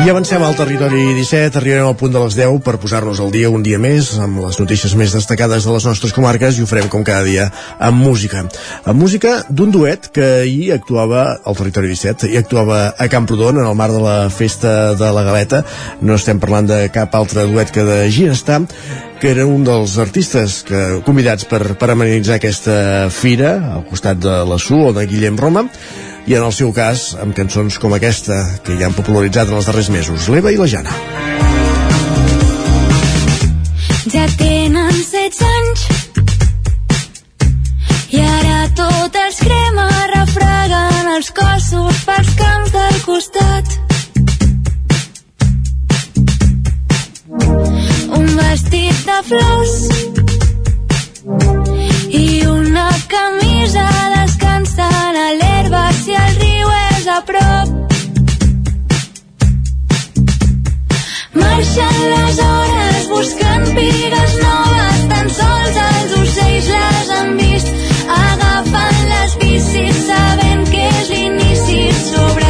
I 0.00 0.08
avancem 0.08 0.40
al 0.40 0.54
territori 0.56 1.02
17, 1.12 1.58
arribarem 1.58 1.90
al 1.90 1.96
punt 2.00 2.14
de 2.14 2.20
les 2.22 2.32
10 2.38 2.62
per 2.64 2.78
posar-nos 2.80 3.18
al 3.20 3.28
dia 3.34 3.50
un 3.52 3.60
dia 3.60 3.76
més 3.76 4.14
amb 4.16 4.38
les 4.40 4.56
notícies 4.56 4.94
més 4.96 5.12
destacades 5.12 5.66
de 5.66 5.74
les 5.74 5.84
nostres 5.84 6.14
comarques 6.16 6.56
i 6.56 6.64
ho 6.64 6.68
farem 6.70 6.88
com 6.88 7.04
cada 7.04 7.20
dia 7.26 7.50
amb 7.76 8.00
música. 8.00 8.46
Amb 8.88 8.96
música 8.96 9.34
d'un 9.50 9.68
duet 9.74 10.08
que 10.16 10.24
ahir 10.46 10.72
actuava 10.78 11.26
al 11.44 11.58
territori 11.58 11.92
17 11.92 12.32
i 12.32 12.40
actuava 12.40 12.80
a 12.96 13.10
Camprodon 13.12 13.60
en 13.60 13.68
el 13.68 13.76
marc 13.76 13.92
de 13.98 14.02
la 14.06 14.18
festa 14.32 14.94
de 14.96 15.12
la 15.12 15.24
Galeta. 15.28 15.66
No 16.00 16.16
estem 16.16 16.40
parlant 16.40 16.72
de 16.72 16.86
cap 16.94 17.12
altre 17.20 17.44
duet 17.50 17.68
que 17.68 17.84
de 17.84 18.06
Ginestar, 18.08 18.62
que 19.20 19.34
era 19.34 19.44
un 19.44 19.68
dels 19.68 19.98
artistes 20.00 20.62
que, 20.64 21.02
convidats 21.04 21.44
per, 21.44 21.74
per 21.76 21.92
amenitzar 21.92 22.40
aquesta 22.40 23.10
fira 23.12 23.58
al 23.76 23.84
costat 23.90 24.24
de 24.24 24.44
la 24.48 24.56
SU 24.56 24.86
o 24.86 24.94
de 24.96 25.04
Guillem 25.10 25.36
Roma 25.36 25.68
i 26.26 26.36
en 26.36 26.44
el 26.44 26.52
seu 26.52 26.72
cas 26.76 27.14
amb 27.22 27.36
cançons 27.36 27.78
com 27.78 27.94
aquesta 27.96 28.42
que 28.66 28.76
ja 28.80 28.90
han 28.90 28.98
popularitzat 28.98 29.48
en 29.48 29.60
els 29.60 29.70
darrers 29.70 29.90
mesos 29.94 30.28
l'Eva 30.28 30.52
i 30.52 30.60
la 30.60 30.68
Jana 30.68 30.96
Ja 34.10 34.26
tenen 34.36 34.94
16 34.96 35.42
anys 35.54 35.90
i 38.10 38.20
ara 38.26 38.64
tot 38.74 39.14
els 39.14 39.36
crema 39.38 39.86
refregant 40.10 41.10
els 41.14 41.28
cossos 41.36 42.00
pels 42.08 42.32
camps 42.40 42.72
del 42.74 42.96
costat. 43.04 43.76
Un 48.18 48.26
vestit 48.40 49.06
de 49.10 49.20
flors 49.30 49.76
i 52.22 52.26
una 52.50 52.88
camisa 53.14 53.99
a 57.10 57.20
prop. 57.26 57.68
Marxen 61.34 61.96
les 62.12 62.38
hores 62.46 63.08
buscant 63.14 63.66
pigues 63.78 64.36
noves, 64.44 65.00
tan 65.12 65.32
sols 65.38 65.80
els 65.86 66.14
ocells 66.20 66.70
les 66.74 67.10
han 67.16 67.34
vist. 67.40 67.72
Agafen 68.18 69.02
les 69.14 69.36
bicis 69.42 70.04
sabent 70.06 70.64
que 70.70 70.86
és 71.00 71.12
l'inici 71.16 71.82
sobre 72.04 72.49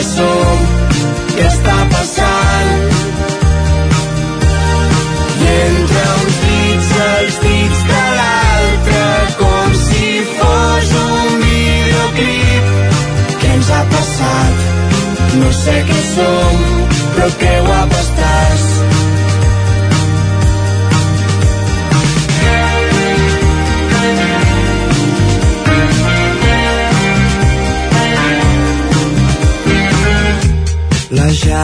què 0.00 0.06
som 0.08 0.60
què 1.36 1.42
està 1.46 1.74
passant 1.92 2.70
i 5.40 5.50
entre 5.56 6.04
uns 6.20 6.38
dits 6.44 6.88
els 7.08 7.36
dits 7.42 7.82
de 7.90 8.00
l'altre 8.20 9.04
com 9.42 9.76
si 9.82 10.08
fos 10.38 10.96
un 11.02 11.44
videoclip. 11.44 12.72
Què 13.44 13.52
ens 13.58 13.72
ha 13.76 13.84
passat? 13.92 14.66
No 15.44 15.52
sé 15.60 15.78
què 15.92 16.02
som 16.14 16.66
però 17.12 17.32
que 17.44 17.54
guapa 17.68 18.04
estàs 18.06 18.69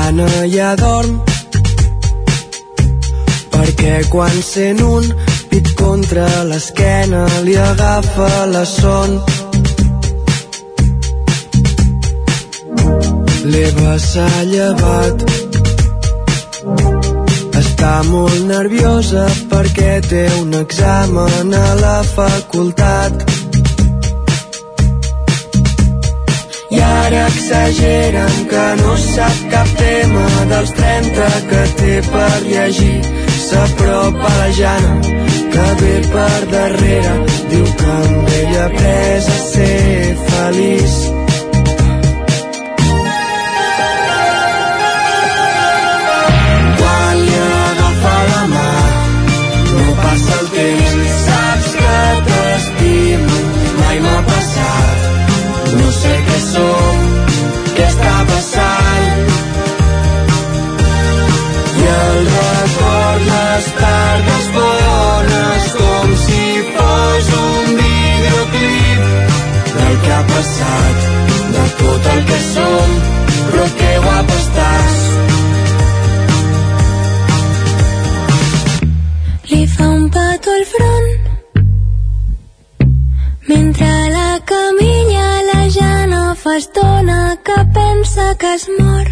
La 0.07 0.13
Jana 0.13 0.47
ja 0.47 0.69
dorm 0.79 1.17
perquè 3.51 4.05
quan 4.07 4.37
sent 4.49 4.79
un 4.79 5.09
pit 5.51 5.73
contra 5.75 6.27
l'esquena 6.47 7.25
li 7.43 7.57
agafa 7.59 8.29
la 8.53 8.63
son. 8.71 9.17
L'Eva 13.51 13.97
s'ha 14.07 14.31
llevat 14.53 15.27
està 17.65 17.95
molt 18.07 18.45
nerviosa 18.47 19.27
perquè 19.51 19.97
té 20.07 20.29
un 20.39 20.55
examen 20.61 21.59
a 21.65 21.67
la 21.83 21.99
facultat. 22.15 23.36
I 26.77 26.81
ara 26.85 27.27
exageren 27.33 28.35
que 28.51 28.65
no 28.83 28.97
sap 29.01 29.43
cap 29.53 29.69
tema 29.81 30.27
dels 30.53 30.73
30 30.77 31.29
que 31.51 31.63
té 31.81 31.95
per 32.13 32.37
llegir. 32.45 33.01
S'apropa 33.47 34.33
la 34.39 34.49
Jana, 34.61 34.95
que 35.57 35.67
ve 35.83 35.97
per 36.13 36.41
darrere, 36.53 37.19
diu 37.53 37.69
que 37.83 37.93
amb 37.99 38.33
ella 38.41 38.65
ha 38.65 38.67
après 38.71 39.37
a 39.37 39.39
ser 39.53 40.17
feliç. 40.31 41.16
Passat, 70.37 71.05
de 71.55 71.65
tot 71.81 72.09
el 72.13 72.25
que 72.29 72.39
som, 72.53 72.91
però 73.51 73.67
que 73.79 73.93
guapa 74.05 74.37
estàs. 74.43 74.99
Li 79.53 79.63
fa 79.77 79.87
un 79.95 80.05
petó 80.17 80.57
al 80.59 80.67
front 80.73 81.13
mentre 83.49 83.93
la 84.17 84.33
camilla 84.53 85.29
la 85.53 85.63
Jana 85.77 86.23
fa 86.43 86.57
estona 86.63 87.21
que 87.49 87.59
pensa 87.79 88.35
que 88.41 88.55
es 88.59 88.69
mor. 88.81 89.07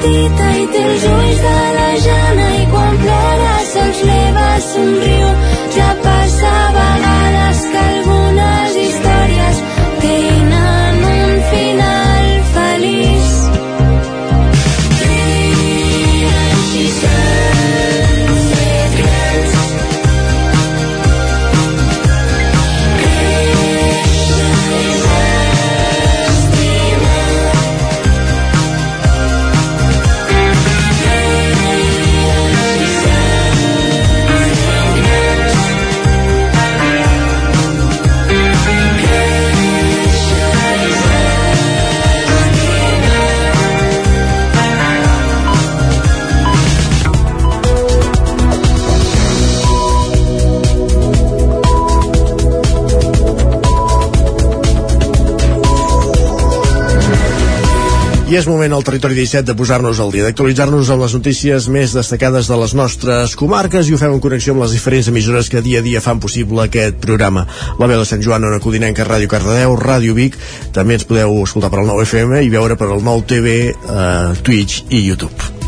Petita 0.00 0.46
i 0.60 0.66
té 0.72 0.84
els 0.90 1.04
ulls 1.10 1.42
de 1.44 1.56
la 1.76 1.88
Jana 2.04 2.46
i 2.60 2.64
quan 2.72 2.96
plora 3.02 3.52
se'ls 3.72 4.00
leva 4.10 4.48
somriu 4.68 5.28
ja 5.76 5.90
passa 6.06 6.54
a 6.62 6.72
vegades 6.78 7.62
que 7.72 7.84
alguna 7.90 8.19
és 58.40 58.46
moment 58.48 58.72
al 58.72 58.84
Territori 58.86 59.16
17 59.18 59.50
de 59.50 59.54
posar-nos 59.58 59.98
al 60.00 60.12
dia, 60.14 60.24
d'actualitzar-nos 60.24 60.88
amb 60.94 61.02
les 61.04 61.12
notícies 61.16 61.66
més 61.72 61.92
destacades 61.92 62.48
de 62.48 62.56
les 62.56 62.72
nostres 62.78 63.34
comarques 63.36 63.90
i 63.90 63.92
ho 63.92 64.00
fem 64.00 64.14
en 64.16 64.22
connexió 64.24 64.54
amb 64.54 64.64
les 64.64 64.72
diferents 64.76 65.10
emissores 65.12 65.52
que 65.52 65.60
dia 65.66 65.82
a 65.82 65.84
dia 65.84 66.00
fan 66.00 66.22
possible 66.24 66.64
aquest 66.64 66.96
programa. 67.04 67.44
La 67.76 67.90
veu 67.90 68.00
de 68.00 68.08
Sant 68.08 68.24
Joan, 68.24 68.48
Ona 68.48 68.62
Codinenca, 68.64 69.04
Ràdio 69.04 69.28
Cardedeu, 69.28 69.76
Ràdio 69.76 70.16
Vic, 70.16 70.40
també 70.72 70.96
ens 70.96 71.04
podeu 71.04 71.42
escoltar 71.44 71.72
per 71.72 71.82
al 71.82 71.90
9 71.92 72.08
FM 72.08 72.44
i 72.46 72.52
veure 72.56 72.80
per 72.80 72.88
al 72.88 73.04
9 73.04 73.28
TV, 73.34 73.56
eh, 73.70 74.36
Twitch 74.40 74.86
i 74.88 75.04
YouTube. 75.04 75.59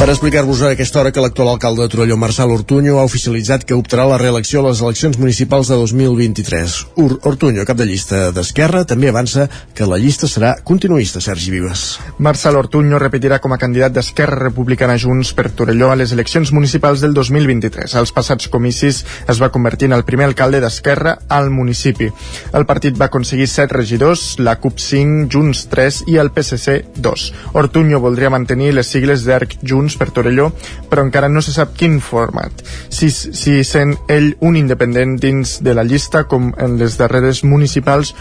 Per 0.00 0.08
explicar-vos 0.08 0.62
a 0.62 0.70
aquesta 0.72 0.96
hora 1.02 1.10
que 1.12 1.20
l'actual 1.20 1.50
alcalde 1.50 1.82
de 1.82 1.92
Torelló, 1.92 2.16
Marçal 2.16 2.48
Ortuño, 2.54 2.94
ha 2.96 3.04
oficialitzat 3.04 3.66
que 3.68 3.76
optarà 3.76 4.06
la 4.08 4.16
reelecció 4.16 4.62
a 4.62 4.70
les 4.70 4.78
eleccions 4.80 5.18
municipals 5.20 5.68
de 5.68 5.76
2023. 5.76 6.76
Ur 7.04 7.18
Ortuño, 7.28 7.66
cap 7.68 7.76
de 7.76 7.84
llista 7.84 8.30
d'Esquerra, 8.32 8.86
també 8.88 9.10
avança 9.10 9.44
que 9.76 9.84
la 9.84 9.98
llista 10.00 10.24
serà 10.24 10.54
continuista, 10.64 11.20
Sergi 11.20 11.52
Vives. 11.52 11.82
Marçal 12.16 12.56
Ortuño 12.56 12.96
repetirà 12.96 13.42
com 13.44 13.52
a 13.52 13.58
candidat 13.60 13.92
d'Esquerra 13.92 14.38
Republicana 14.40 14.96
Junts 14.96 15.34
per 15.36 15.50
Torelló 15.52 15.92
a 15.92 15.98
les 16.00 16.16
eleccions 16.16 16.54
municipals 16.56 17.04
del 17.04 17.12
2023. 17.12 17.98
Als 18.00 18.14
passats 18.16 18.48
comicis 18.48 19.02
es 19.28 19.42
va 19.42 19.52
convertir 19.52 19.90
en 19.90 19.98
el 19.98 20.06
primer 20.08 20.30
alcalde 20.30 20.62
d'Esquerra 20.64 21.18
al 21.28 21.52
municipi. 21.52 22.08
El 22.56 22.64
partit 22.64 22.96
va 22.96 23.10
aconseguir 23.12 23.50
7 23.52 23.76
regidors, 23.76 24.24
la 24.40 24.56
CUP 24.64 24.80
5, 24.80 25.28
Junts 25.28 25.66
3 25.68 26.02
i 26.08 26.16
el 26.16 26.32
PSC 26.32 26.96
2. 26.96 27.28
Ortuño 27.52 28.00
voldria 28.00 28.32
mantenir 28.32 28.72
les 28.72 28.96
sigles 28.96 29.28
d'ERC 29.28 29.60
Junts 29.60 29.89
Junts 29.90 29.98
per 29.98 30.10
Torelló, 30.14 30.50
però 30.88 31.02
encara 31.04 31.28
no 31.28 31.42
se 31.42 31.52
sap 31.52 31.74
quin 31.76 31.98
format. 32.00 32.62
Si, 32.88 33.10
si 33.10 33.62
sent 33.64 33.96
ell 34.08 34.34
un 34.40 34.56
independent 34.56 35.18
dins 35.20 35.58
de 35.64 35.74
la 35.74 35.84
llista, 35.84 36.24
com 36.30 36.52
en 36.58 36.78
les 36.78 36.98
darreres 37.00 37.42
municipals, 37.44 38.14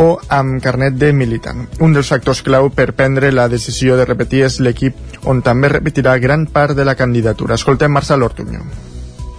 o 0.00 0.14
amb 0.32 0.62
carnet 0.64 0.94
de 0.96 1.10
militant. 1.12 1.66
Un 1.84 1.92
dels 1.92 2.08
factors 2.08 2.40
clau 2.46 2.70
per 2.72 2.92
prendre 2.96 3.32
la 3.34 3.50
decisió 3.52 3.98
de 3.98 4.06
repetir 4.08 4.46
és 4.46 4.60
l'equip 4.64 5.26
on 5.28 5.42
també 5.44 5.68
repetirà 5.68 6.16
gran 6.22 6.46
part 6.46 6.78
de 6.78 6.86
la 6.88 6.96
candidatura. 6.96 7.58
Escoltem 7.60 7.92
Marcel 7.92 8.22
Ortuño. 8.24 8.89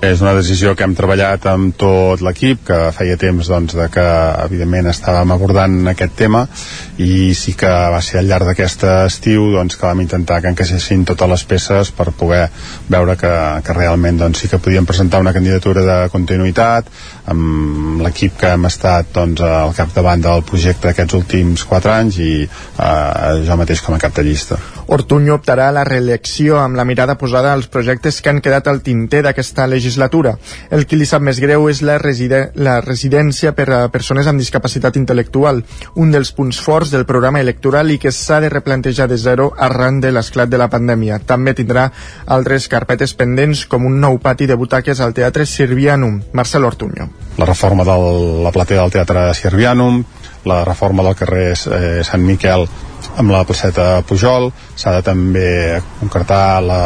És 0.02 0.22
una 0.24 0.32
decisió 0.34 0.72
que 0.74 0.82
hem 0.82 0.96
treballat 0.98 1.44
amb 1.46 1.76
tot 1.78 2.24
l'equip, 2.26 2.64
que 2.66 2.78
feia 2.98 3.20
temps 3.22 3.46
doncs, 3.52 3.76
de 3.78 3.86
que 3.94 4.06
evidentment 4.48 4.90
estàvem 4.90 5.30
abordant 5.36 5.76
aquest 5.92 6.16
tema 6.18 6.42
i 6.98 7.36
sí 7.38 7.54
que 7.54 7.70
va 7.70 8.00
ser 8.02 8.18
al 8.18 8.32
llarg 8.32 8.50
d'aquest 8.50 8.88
estiu 8.90 9.52
doncs, 9.54 9.78
que 9.78 9.86
vam 9.86 10.02
intentar 10.02 10.40
que 10.42 10.50
encaixessin 10.50 11.06
totes 11.06 11.30
les 11.30 11.44
peces 11.54 11.94
per 11.94 12.10
poder 12.18 12.48
veure 12.90 13.14
que, 13.14 13.34
que 13.62 13.78
realment 13.78 14.18
doncs, 14.24 14.42
sí 14.42 14.50
que 14.50 14.58
podíem 14.58 14.90
presentar 14.90 15.22
una 15.22 15.36
candidatura 15.38 15.86
de 15.86 16.00
continuïtat 16.10 16.90
amb 17.30 18.02
l'equip 18.02 18.38
que 18.40 18.54
hem 18.56 18.66
estat 18.70 19.12
doncs, 19.14 19.42
al 19.46 19.74
capdavant 19.78 20.22
del 20.24 20.44
projecte 20.48 20.90
aquests 20.92 21.18
últims 21.18 21.66
4 21.70 21.94
anys 21.94 22.20
i 22.22 22.32
eh, 22.44 23.42
jo 23.46 23.58
mateix 23.60 23.82
com 23.86 23.96
a 23.96 24.02
cap 24.02 24.16
de 24.18 24.26
llista. 24.26 24.58
Ortuño 24.92 25.38
optarà 25.38 25.70
a 25.70 25.76
la 25.76 25.86
reelecció 25.88 26.58
amb 26.60 26.76
la 26.76 26.84
mirada 26.84 27.16
posada 27.18 27.54
als 27.54 27.70
projectes 27.72 28.20
que 28.22 28.30
han 28.30 28.42
quedat 28.44 28.68
al 28.68 28.82
tinter 28.84 29.22
d'aquesta 29.24 29.68
legislatura. 29.68 30.34
El 30.70 30.84
que 30.86 30.98
li 31.00 31.08
sap 31.08 31.24
més 31.24 31.40
greu 31.40 31.70
és 31.72 31.80
la, 31.86 31.98
reside 32.02 32.42
la 32.56 32.80
residència 32.82 33.54
per 33.56 33.70
a 33.72 33.80
persones 33.94 34.28
amb 34.28 34.42
discapacitat 34.42 35.00
intel·lectual, 35.00 35.64
un 35.96 36.12
dels 36.12 36.34
punts 36.36 36.60
forts 36.60 36.92
del 36.92 37.08
programa 37.08 37.40
electoral 37.40 37.94
i 37.94 38.00
que 38.02 38.12
s'ha 38.12 38.42
de 38.44 38.52
replantejar 38.52 39.08
de 39.08 39.20
zero 39.22 39.52
arran 39.58 40.02
de 40.04 40.12
l'esclat 40.12 40.52
de 40.52 40.60
la 40.60 40.70
pandèmia. 40.74 41.22
També 41.24 41.56
tindrà 41.56 41.88
altres 42.26 42.68
carpetes 42.68 43.16
pendents 43.16 43.66
com 43.72 43.88
un 43.88 44.00
nou 44.02 44.20
pati 44.20 44.50
de 44.50 44.60
butaques 44.60 45.00
al 45.00 45.16
Teatre 45.16 45.46
Sirvianum. 45.46 46.22
Marcel 46.34 46.66
Ortuño. 46.68 47.11
La 47.40 47.48
reforma 47.48 47.86
de 47.88 47.96
la 48.44 48.52
platea 48.52 48.82
del 48.82 48.92
Teatre 48.94 49.34
Sirvianum, 49.34 50.02
la 50.46 50.64
reforma 50.66 51.04
del 51.06 51.16
carrer 51.16 51.52
eh, 51.54 52.02
Sant 52.08 52.24
Miquel 52.26 52.68
amb 53.18 53.32
la 53.34 53.44
placeta 53.48 54.02
Pujol, 54.08 54.52
s'ha 54.76 54.94
de 54.98 55.02
també 55.06 55.82
concretar 56.00 56.62
la 56.64 56.82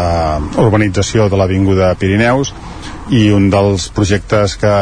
urbanització 0.61 1.29
de 1.29 1.39
l'Avinguda 1.39 1.93
Pirineus 1.99 2.53
i 3.13 3.27
un 3.35 3.49
dels 3.53 3.89
projectes 3.93 4.55
que, 4.61 4.73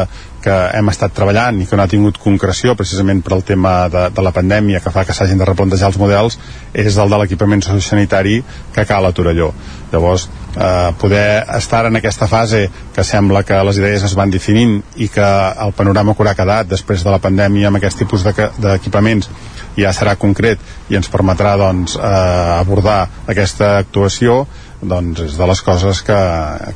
que 0.44 0.54
hem 0.76 0.90
estat 0.92 1.14
treballant 1.16 1.62
i 1.62 1.66
que 1.68 1.76
no 1.76 1.84
ha 1.84 1.90
tingut 1.90 2.18
concreció 2.20 2.74
precisament 2.76 3.22
per 3.24 3.32
al 3.36 3.44
tema 3.48 3.74
de, 3.92 4.08
de 4.14 4.24
la 4.24 4.32
pandèmia 4.36 4.82
que 4.84 4.92
fa 4.92 5.06
que 5.08 5.16
s'hagin 5.16 5.40
de 5.40 5.48
replantejar 5.48 5.88
els 5.88 6.00
models 6.00 6.38
és 6.72 6.98
el 7.00 7.12
de 7.12 7.20
l'equipament 7.22 7.64
sociosanitari 7.64 8.42
que 8.74 8.84
cal 8.88 9.08
a 9.08 9.12
Torelló. 9.16 9.52
Llavors, 9.92 10.28
eh, 10.56 10.92
poder 11.00 11.44
estar 11.56 11.84
en 11.88 11.96
aquesta 11.96 12.28
fase 12.28 12.68
que 12.94 13.04
sembla 13.04 13.44
que 13.48 13.62
les 13.70 13.80
idees 13.80 14.04
es 14.04 14.16
van 14.18 14.30
definint 14.30 14.80
i 14.96 15.08
que 15.08 15.30
el 15.66 15.72
panorama 15.72 16.14
que 16.14 16.24
haurà 16.24 16.36
quedat 16.36 16.68
després 16.68 17.04
de 17.04 17.14
la 17.14 17.22
pandèmia 17.22 17.70
amb 17.70 17.80
aquest 17.80 18.04
tipus 18.04 18.26
d'equipaments 18.26 19.30
de, 19.30 19.82
ja 19.84 19.92
serà 19.96 20.14
concret 20.20 20.60
i 20.90 20.98
ens 20.98 21.10
permetrà 21.10 21.56
doncs, 21.58 21.96
eh, 21.96 22.60
abordar 22.60 23.08
aquesta 23.30 23.78
actuació 23.80 24.44
doncs 24.84 25.24
és 25.24 25.38
de 25.38 25.48
les 25.48 25.62
coses 25.64 26.02
que, 26.04 26.20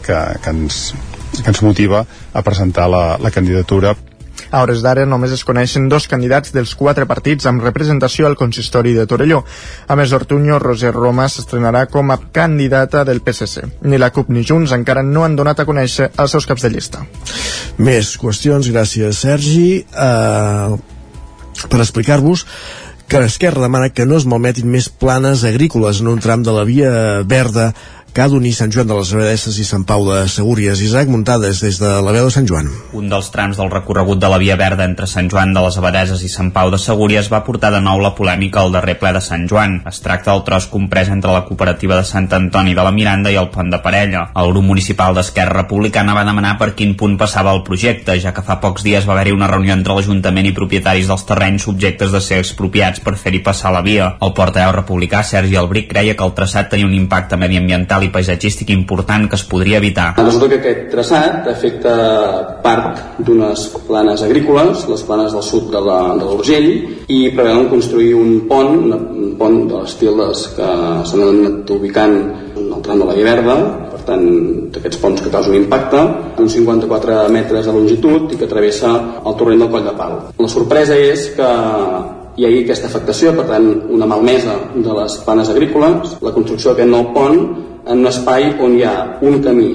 que, 0.06 0.18
que, 0.42 0.54
ens, 0.54 0.80
que 1.36 1.48
ens 1.50 1.62
motiva 1.62 2.04
a 2.32 2.42
presentar 2.42 2.88
la, 2.90 3.16
la 3.20 3.30
candidatura 3.34 3.96
a 4.50 4.62
hores 4.62 4.80
d'ara 4.80 5.04
només 5.04 5.32
es 5.34 5.44
coneixen 5.44 5.88
dos 5.92 6.06
candidats 6.08 6.54
dels 6.54 6.72
quatre 6.78 7.04
partits 7.10 7.46
amb 7.50 7.62
representació 7.64 8.28
al 8.28 8.36
consistori 8.40 8.94
de 8.96 9.04
Torelló. 9.10 9.42
A 9.88 9.96
més, 9.98 10.14
Ortuño 10.16 10.58
Roser 10.62 10.94
Roma 10.94 11.28
s'estrenarà 11.28 11.84
com 11.92 12.10
a 12.10 12.18
candidata 12.32 13.04
del 13.04 13.20
PSC. 13.20 13.66
Ni 13.84 14.00
la 14.00 14.10
CUP 14.14 14.32
ni 14.32 14.44
Junts 14.48 14.72
encara 14.72 15.04
no 15.04 15.26
han 15.26 15.36
donat 15.36 15.60
a 15.60 15.68
conèixer 15.68 16.10
els 16.16 16.36
seus 16.36 16.48
caps 16.48 16.64
de 16.64 16.72
llista. 16.72 17.04
Més 17.78 18.16
qüestions, 18.20 18.70
gràcies 18.72 19.24
Sergi. 19.26 19.84
Uh, 19.92 20.78
per 21.68 21.82
explicar-vos 21.82 22.46
que 23.08 23.20
Esquerra 23.24 23.64
demana 23.64 23.88
que 23.88 24.04
no 24.06 24.18
es 24.20 24.26
malmetin 24.28 24.68
més 24.68 24.90
planes 24.92 25.42
agrícoles 25.48 26.02
en 26.02 26.10
un 26.12 26.20
tram 26.20 26.42
de 26.44 26.52
la 26.52 26.64
via 26.68 26.90
verda 27.24 27.72
que 28.18 28.24
ha 28.24 28.30
d'unir 28.32 28.50
Sant 28.50 28.72
Joan 28.74 28.88
de 28.90 28.96
les 28.98 29.10
Abadesses 29.14 29.56
i 29.62 29.64
Sant 29.66 29.84
Pau 29.86 30.02
de 30.02 30.24
Segúries. 30.26 30.80
Isaac 30.82 31.06
Muntades, 31.06 31.60
des 31.62 31.76
de 31.78 31.90
la 32.02 32.10
veu 32.10 32.24
de 32.26 32.32
Sant 32.34 32.48
Joan. 32.50 32.66
Un 32.98 33.06
dels 33.12 33.28
trams 33.30 33.60
del 33.60 33.70
recorregut 33.70 34.18
de 34.18 34.26
la 34.32 34.40
Via 34.42 34.56
Verda 34.58 34.82
entre 34.90 35.06
Sant 35.06 35.28
Joan 35.30 35.52
de 35.54 35.62
les 35.62 35.76
Abadeses 35.78 36.24
i 36.26 36.30
Sant 36.32 36.48
Pau 36.50 36.72
de 36.74 36.80
Segúries 36.82 37.28
va 37.30 37.44
portar 37.46 37.70
de 37.70 37.78
nou 37.78 38.02
la 38.02 38.10
polèmica 38.18 38.64
al 38.64 38.74
darrer 38.74 38.96
ple 38.98 39.12
de 39.14 39.20
Sant 39.22 39.44
Joan. 39.46 39.76
Es 39.86 40.02
tracta 40.02 40.32
del 40.32 40.42
tros 40.48 40.66
comprès 40.66 41.12
entre 41.14 41.30
la 41.30 41.44
cooperativa 41.46 41.94
de 41.94 42.08
Sant 42.08 42.26
Antoni 42.34 42.74
de 42.74 42.86
la 42.88 42.90
Miranda 42.96 43.30
i 43.30 43.38
el 43.38 43.52
Pont 43.54 43.70
de 43.70 43.78
Parella. 43.84 44.24
El 44.34 44.50
grup 44.50 44.66
municipal 44.66 45.14
d'Esquerra 45.14 45.60
Republicana 45.60 46.18
va 46.18 46.26
demanar 46.26 46.56
per 46.58 46.72
quin 46.74 46.96
punt 46.98 47.14
passava 47.22 47.54
el 47.54 47.62
projecte, 47.62 48.18
ja 48.18 48.34
que 48.34 48.42
fa 48.42 48.58
pocs 48.58 48.82
dies 48.82 49.06
va 49.06 49.14
haver-hi 49.14 49.36
una 49.36 49.52
reunió 49.52 49.76
entre 49.78 49.94
l'Ajuntament 49.94 50.50
i 50.50 50.56
propietaris 50.58 51.06
dels 51.06 51.26
terrenys 51.30 51.68
subjectes 51.70 52.10
de 52.10 52.24
ser 52.24 52.42
expropiats 52.42 52.98
per 52.98 53.14
fer-hi 53.14 53.44
passar 53.46 53.70
la 53.70 53.86
via. 53.86 54.10
El 54.18 54.34
portaveu 54.34 54.74
republicà 54.80 55.22
Sergi 55.22 55.54
Albric 55.62 55.92
creia 55.94 56.18
que 56.18 56.26
el 56.26 56.34
traçat 56.34 56.74
tenia 56.74 56.90
un 56.90 56.98
impacte 56.98 57.38
mediambiental 57.38 57.68
ambiental 57.68 58.07
i 58.08 58.12
paisatgístic 58.14 58.72
important 58.74 59.28
que 59.28 59.38
es 59.38 59.44
podria 59.48 59.78
evitar. 59.78 60.10
Resulta 60.18 60.50
que 60.50 60.58
aquest 60.58 60.88
traçat 60.92 61.48
afecta 61.52 61.94
part 62.64 63.20
d'unes 63.24 63.68
planes 63.88 64.24
agrícoles, 64.26 64.86
les 64.90 65.04
planes 65.06 65.34
del 65.36 65.44
sud 65.44 65.70
de 65.72 65.82
l'Urgell, 65.82 66.70
i 67.08 67.20
preveuen 67.36 67.68
construir 67.70 68.14
un 68.18 68.48
pont, 68.50 68.78
un 68.92 69.34
pont 69.38 69.60
de 69.68 69.82
l'estil 69.82 70.18
que 70.56 70.68
s'han 71.08 71.24
anat 71.28 71.70
ubicant 71.70 72.16
en 72.58 72.72
el 72.74 72.82
tram 72.82 73.02
de 73.02 73.08
la 73.08 73.16
Verda, 73.28 73.56
per 73.92 74.00
tant, 74.08 74.24
d'aquests 74.74 75.00
ponts 75.02 75.22
que 75.22 75.32
causen 75.32 75.56
impacte, 75.58 76.00
uns 76.40 76.54
54 76.56 77.26
metres 77.34 77.66
de 77.66 77.74
longitud 77.74 78.32
i 78.32 78.38
que 78.40 78.50
travessa 78.50 78.94
el 79.24 79.36
torrent 79.38 79.64
del 79.64 79.72
Coll 79.72 79.88
de 79.88 79.96
Pal. 79.98 80.16
La 80.38 80.50
sorpresa 80.50 80.96
és 80.96 81.28
que 81.36 81.50
hi 82.38 82.46
ha 82.46 82.50
aquesta 82.62 82.86
afectació, 82.86 83.32
per 83.34 83.48
tant, 83.48 83.66
una 83.90 84.06
malmesa 84.06 84.54
de 84.74 84.92
les 84.94 85.18
planes 85.26 85.48
agrícoles, 85.50 86.16
la 86.22 86.32
construcció 86.36 86.70
d'aquest 86.70 86.92
nou 86.92 87.08
pont 87.16 87.38
en 87.88 87.98
un 87.98 88.10
espai 88.10 88.52
on 88.62 88.76
hi 88.78 88.84
ha 88.86 88.94
un 89.26 89.40
camí 89.42 89.70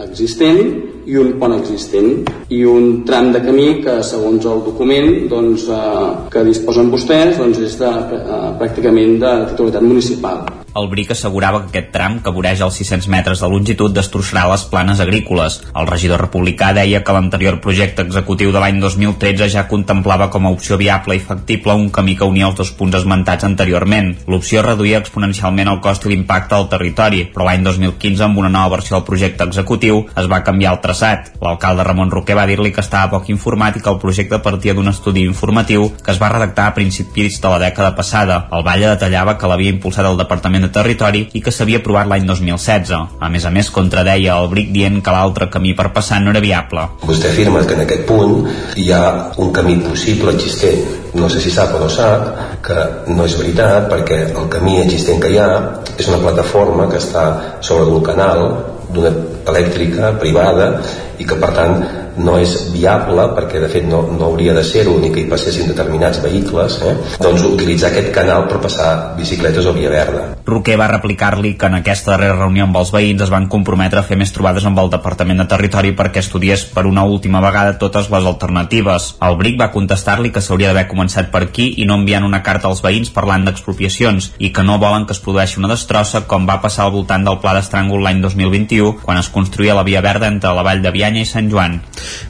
existent 0.00 0.62
i 1.06 1.16
un 1.22 1.36
pont 1.40 1.54
existent 1.56 2.26
i 2.52 2.62
un 2.66 3.02
tram 3.06 3.32
de 3.34 3.40
camí 3.44 3.80
que 3.84 3.96
segons 4.06 4.44
el 4.46 4.62
document 4.66 5.26
doncs, 5.30 5.68
eh, 5.70 6.12
que 6.30 6.44
disposen 6.44 6.90
vostès 6.90 7.38
doncs, 7.38 7.58
és 7.58 7.78
de, 7.78 7.90
eh, 8.20 8.52
pràcticament 8.60 9.18
de 9.22 9.32
titularitat 9.50 9.82
municipal. 9.82 10.46
El 10.76 10.90
BRIC 10.92 11.14
assegurava 11.14 11.62
que 11.62 11.70
aquest 11.70 11.92
tram, 11.94 12.18
que 12.20 12.32
voreja 12.36 12.66
els 12.66 12.76
600 12.76 13.08
metres 13.08 13.40
de 13.40 13.48
longitud, 13.48 13.94
destrossarà 13.96 14.42
les 14.50 14.64
planes 14.68 15.00
agrícoles. 15.00 15.62
El 15.72 15.86
regidor 15.88 16.20
republicà 16.20 16.74
deia 16.76 17.00
que 17.02 17.14
l'anterior 17.16 17.62
projecte 17.64 18.04
executiu 18.04 18.52
de 18.52 18.60
l'any 18.60 18.80
2013 18.82 19.48
ja 19.54 19.64
contemplava 19.70 20.28
com 20.28 20.44
a 20.44 20.52
opció 20.52 20.76
viable 20.76 21.16
i 21.16 21.24
factible 21.30 21.72
un 21.72 21.88
camí 21.88 22.16
que 22.16 22.28
unia 22.28 22.50
els 22.50 22.58
dos 22.60 22.74
punts 22.76 22.98
esmentats 23.00 23.48
anteriorment. 23.48 24.12
L'opció 24.28 24.60
reduïa 24.60 25.00
exponencialment 25.00 25.72
el 25.72 25.80
cost 25.80 26.04
i 26.04 26.12
l'impacte 26.12 26.54
al 26.58 26.68
territori, 26.68 27.24
però 27.32 27.48
l'any 27.48 27.64
2015, 27.64 28.26
amb 28.28 28.44
una 28.44 28.52
nova 28.52 28.76
versió 28.76 28.98
del 28.98 29.08
projecte 29.08 29.48
executiu, 29.48 30.04
es 30.12 30.28
va 30.28 30.44
canviar 30.44 30.76
el 30.76 30.82
traçat 30.84 30.95
passat. 30.96 31.32
L'alcalde 31.44 31.84
Ramon 31.84 32.10
Roquer 32.10 32.36
va 32.36 32.46
dir-li 32.48 32.72
que 32.72 32.80
estava 32.80 33.10
poc 33.12 33.28
informat 33.32 33.76
i 33.76 33.82
que 33.84 33.92
el 33.92 34.00
projecte 34.00 34.40
partia 34.40 34.74
d'un 34.74 34.88
estudi 34.88 35.26
informatiu 35.28 35.90
que 36.02 36.12
es 36.12 36.20
va 36.22 36.30
redactar 36.32 36.70
a 36.70 36.74
principis 36.74 37.40
de 37.42 37.52
la 37.52 37.60
dècada 37.60 37.92
passada. 37.98 38.46
El 38.56 38.64
Valle 38.64 38.94
detallava 38.94 39.36
que 39.36 39.50
l'havia 39.50 39.74
impulsat 39.74 40.08
el 40.08 40.16
Departament 40.16 40.64
de 40.64 40.72
Territori 40.72 41.26
i 41.34 41.42
que 41.44 41.52
s'havia 41.52 41.82
aprovat 41.82 42.08
l'any 42.08 42.26
2016. 42.26 42.94
A 43.20 43.28
més 43.28 43.44
a 43.44 43.52
més, 43.52 43.70
contradeia 43.70 44.38
el 44.40 44.48
BRIC 44.52 44.72
dient 44.72 45.02
que 45.04 45.12
l'altre 45.14 45.50
camí 45.52 45.74
per 45.76 45.92
passar 45.92 46.22
no 46.22 46.32
era 46.32 46.40
viable. 46.40 46.88
Vostè 47.04 47.32
afirma 47.32 47.64
que 47.66 47.76
en 47.76 47.84
aquest 47.84 48.06
punt 48.08 48.48
hi 48.80 48.90
ha 48.92 49.32
un 49.42 49.52
camí 49.52 49.76
possible 49.84 50.32
existent. 50.32 51.12
No 51.16 51.28
sé 51.32 51.40
si 51.40 51.52
sap 51.52 51.74
o 51.76 51.80
no 51.80 51.88
sap 51.92 52.62
que 52.64 52.76
no 53.12 53.24
és 53.24 53.36
veritat 53.38 53.88
perquè 53.92 54.20
el 54.32 54.48
camí 54.52 54.80
existent 54.82 55.20
que 55.22 55.32
hi 55.32 55.40
ha 55.40 55.50
és 55.96 56.08
una 56.08 56.20
plataforma 56.24 56.88
que 56.90 57.00
està 57.00 57.26
sobre 57.64 57.88
d'un 57.88 58.04
canal 58.04 58.44
d'una 58.92 59.35
elèctrica 59.46 60.14
privada 60.20 60.70
i 61.18 61.24
que 61.24 61.38
per 61.40 61.52
tant 61.56 61.78
no 62.16 62.36
és 62.40 62.52
viable 62.72 63.26
perquè 63.36 63.60
de 63.60 63.68
fet 63.72 63.84
no, 63.88 64.02
no 64.16 64.30
hauria 64.30 64.54
de 64.56 64.64
ser-ho 64.64 64.96
ni 65.00 65.10
que 65.12 65.22
hi 65.22 65.28
passessin 65.28 65.68
determinats 65.68 66.22
vehicles 66.24 66.78
eh? 66.84 66.94
doncs 67.20 67.44
utilitzar 67.48 67.90
aquest 67.92 68.10
canal 68.14 68.46
per 68.50 68.62
passar 68.64 68.90
bicicletes 69.18 69.68
o 69.68 69.74
via 69.76 69.92
verda 69.92 70.24
Roquer 70.46 70.76
va 70.80 70.88
replicar-li 70.92 71.56
que 71.58 71.68
en 71.68 71.80
aquesta 71.80 72.12
darrera 72.14 72.38
reunió 72.38 72.64
amb 72.64 72.78
els 72.80 72.92
veïns 72.94 73.24
es 73.24 73.32
van 73.32 73.48
comprometre 73.52 74.00
a 74.00 74.06
fer 74.06 74.16
més 74.20 74.32
trobades 74.32 74.64
amb 74.68 74.78
el 74.78 74.92
Departament 74.92 75.42
de 75.42 75.48
Territori 75.50 75.92
perquè 75.98 76.22
estudiés 76.22 76.62
per 76.72 76.86
una 76.86 77.04
última 77.04 77.40
vegada 77.42 77.76
totes 77.80 78.08
les 78.12 78.28
alternatives. 78.30 79.08
El 79.26 79.36
BRIC 79.40 79.58
va 79.60 79.72
contestar-li 79.74 80.30
que 80.30 80.40
s'hauria 80.40 80.70
d'haver 80.70 80.86
començat 80.92 81.32
per 81.32 81.42
aquí 81.48 81.66
i 81.82 81.86
no 81.88 81.98
enviant 81.98 82.24
una 82.24 82.44
carta 82.46 82.70
als 82.70 82.82
veïns 82.84 83.10
parlant 83.10 83.44
d'expropiacions 83.48 84.30
i 84.38 84.52
que 84.54 84.62
no 84.62 84.78
volen 84.78 85.06
que 85.06 85.16
es 85.16 85.22
produeixi 85.24 85.58
una 85.58 85.72
destrossa 85.72 86.22
com 86.30 86.46
va 86.48 86.60
passar 86.62 86.86
al 86.86 86.94
voltant 86.94 87.26
del 87.26 87.40
Pla 87.42 87.56
d'Estràngol 87.58 88.06
l'any 88.06 88.22
2021 88.22 89.02
quan 89.02 89.18
es 89.18 89.32
construïa 89.36 89.76
la 89.76 89.84
via 89.84 90.00
verda 90.04 90.30
entre 90.32 90.54
la 90.56 90.64
Vall 90.66 90.82
de 90.84 90.92
Bianya 90.94 91.22
i 91.22 91.28
Sant 91.28 91.50
Joan. 91.52 91.78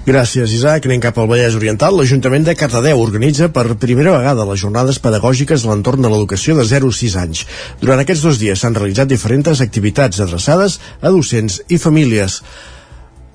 Gràcies, 0.06 0.52
Isaac. 0.58 0.88
Anem 0.90 1.02
cap 1.04 1.18
al 1.18 1.30
Vallès 1.30 1.56
Oriental. 1.58 1.94
L'Ajuntament 1.94 2.46
de 2.48 2.56
Cardedeu 2.58 3.02
organitza 3.02 3.50
per 3.54 3.78
primera 3.82 4.16
vegada 4.18 4.46
les 4.50 4.62
jornades 4.62 4.98
pedagògiques 5.02 5.64
a 5.64 5.72
l'entorn 5.72 6.02
de 6.02 6.12
l'educació 6.12 6.58
de 6.58 6.66
0 6.66 6.90
a 6.90 7.00
6 7.00 7.18
anys. 7.22 7.44
Durant 7.82 8.02
aquests 8.02 8.26
dos 8.26 8.40
dies 8.42 8.62
s'han 8.62 8.78
realitzat 8.78 9.12
diferents 9.12 9.62
activitats 9.62 10.22
adreçades 10.24 10.80
a 11.00 11.12
docents 11.14 11.60
i 11.68 11.78
famílies. 11.78 12.42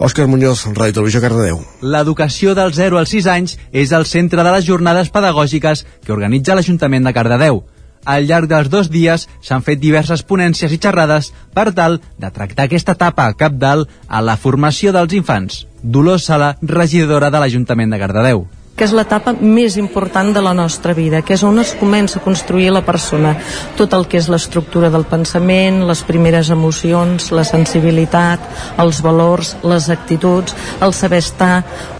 Òscar 0.01 0.25
Muñoz, 0.25 0.65
Ràdio 0.73 0.95
Televisió 0.97 1.21
Cardedeu. 1.21 1.59
L'educació 1.85 2.55
del 2.57 2.73
0 2.73 2.97
als 2.97 3.11
6 3.13 3.27
anys 3.29 3.59
és 3.71 3.91
el 3.93 4.07
centre 4.09 4.41
de 4.41 4.55
les 4.55 4.65
jornades 4.65 5.11
pedagògiques 5.13 5.85
que 6.01 6.15
organitza 6.15 6.57
l'Ajuntament 6.57 7.05
de 7.05 7.13
Cardedeu. 7.13 7.61
Al 8.05 8.25
llarg 8.29 8.49
dels 8.49 8.69
dos 8.69 8.89
dies 8.89 9.27
s'han 9.41 9.65
fet 9.65 9.81
diverses 9.81 10.23
ponències 10.23 10.71
i 10.73 10.79
xerrades 10.81 11.31
per 11.53 11.69
tal 11.77 11.99
de 12.17 12.31
tractar 12.31 12.65
aquesta 12.65 12.97
etapa 12.97 13.27
a 13.27 13.35
cap 13.37 13.59
dalt 13.59 13.89
a 14.07 14.21
la 14.21 14.37
formació 14.37 14.93
dels 14.95 15.13
infants. 15.13 15.65
Dolors 15.83 16.25
Sala, 16.29 16.55
regidora 16.61 17.29
de 17.29 17.41
l'Ajuntament 17.41 17.93
de 17.93 18.01
Cardedeu 18.01 18.47
que 18.81 18.87
és 18.87 18.95
l'etapa 18.97 19.35
més 19.37 19.75
important 19.77 20.31
de 20.33 20.41
la 20.41 20.55
nostra 20.57 20.95
vida, 20.97 21.19
que 21.21 21.35
és 21.35 21.43
on 21.45 21.61
es 21.61 21.75
comença 21.77 22.17
a 22.17 22.23
construir 22.25 22.71
la 22.73 22.81
persona. 22.81 23.35
Tot 23.77 23.93
el 23.93 24.07
que 24.09 24.17
és 24.17 24.25
l'estructura 24.25 24.89
del 24.89 25.05
pensament, 25.05 25.83
les 25.85 26.01
primeres 26.07 26.49
emocions, 26.49 27.27
la 27.29 27.43
sensibilitat, 27.45 28.41
els 28.81 29.03
valors, 29.05 29.51
les 29.61 29.91
actituds, 29.93 30.55
el 30.81 30.95
saber 30.97 31.19
estar, 31.21 31.59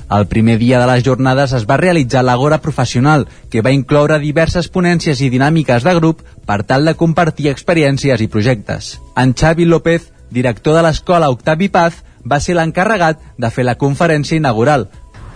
el 0.10 0.26
primer 0.28 0.58
dia 0.58 0.80
de 0.82 0.88
les 0.90 1.06
jornades 1.06 1.54
es 1.54 1.68
va 1.70 1.78
realitzar 1.78 2.26
l'Agora 2.26 2.58
Professional, 2.66 3.28
que 3.54 3.62
va 3.62 3.72
incloure 3.72 4.18
diverses 4.20 4.68
ponències 4.74 5.22
i 5.22 5.30
dinàmiques 5.30 5.86
de 5.86 5.94
grup 6.02 6.26
per 6.50 6.64
tal 6.66 6.90
de 6.90 6.98
compartir 6.98 7.52
experiències 7.54 8.26
i 8.26 8.28
projectes. 8.28 8.96
En 9.16 9.36
Xavi 9.38 9.70
López, 9.70 10.10
director 10.34 10.76
de 10.76 10.88
l'escola 10.88 11.30
Octavi 11.30 11.70
Paz, 11.70 12.02
va 12.26 12.42
ser 12.42 12.58
l'encarregat 12.58 13.22
de 13.38 13.50
fer 13.54 13.64
la 13.70 13.78
conferència 13.78 14.38
inaugural, 14.42 14.90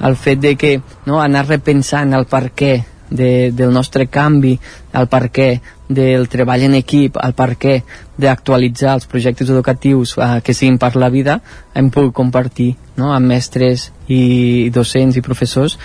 el 0.03 0.15
fet 0.19 0.41
de 0.43 0.55
que 0.59 0.75
no, 1.05 1.21
anar 1.21 1.47
repensant 1.47 2.13
el 2.13 2.27
per 2.29 2.49
què 2.55 2.73
de, 3.09 3.51
del 3.51 3.71
nostre 3.71 4.07
canvi, 4.07 4.55
el 4.93 5.07
per 5.07 5.29
què 5.31 5.49
del 5.87 6.27
treball 6.31 6.65
en 6.65 6.75
equip, 6.79 7.19
el 7.21 7.35
per 7.37 7.51
què 7.61 7.75
d'actualitzar 8.17 8.95
els 8.97 9.05
projectes 9.09 9.51
educatius 9.53 10.15
eh, 10.17 10.39
que 10.43 10.55
siguin 10.57 10.79
per 10.81 10.95
la 10.97 11.11
vida, 11.13 11.39
hem 11.75 11.91
pogut 11.93 12.15
compartir 12.17 12.73
no, 12.97 13.11
amb 13.13 13.29
mestres 13.29 13.91
i 14.07 14.71
docents 14.73 15.17
i 15.17 15.25
professors 15.25 15.77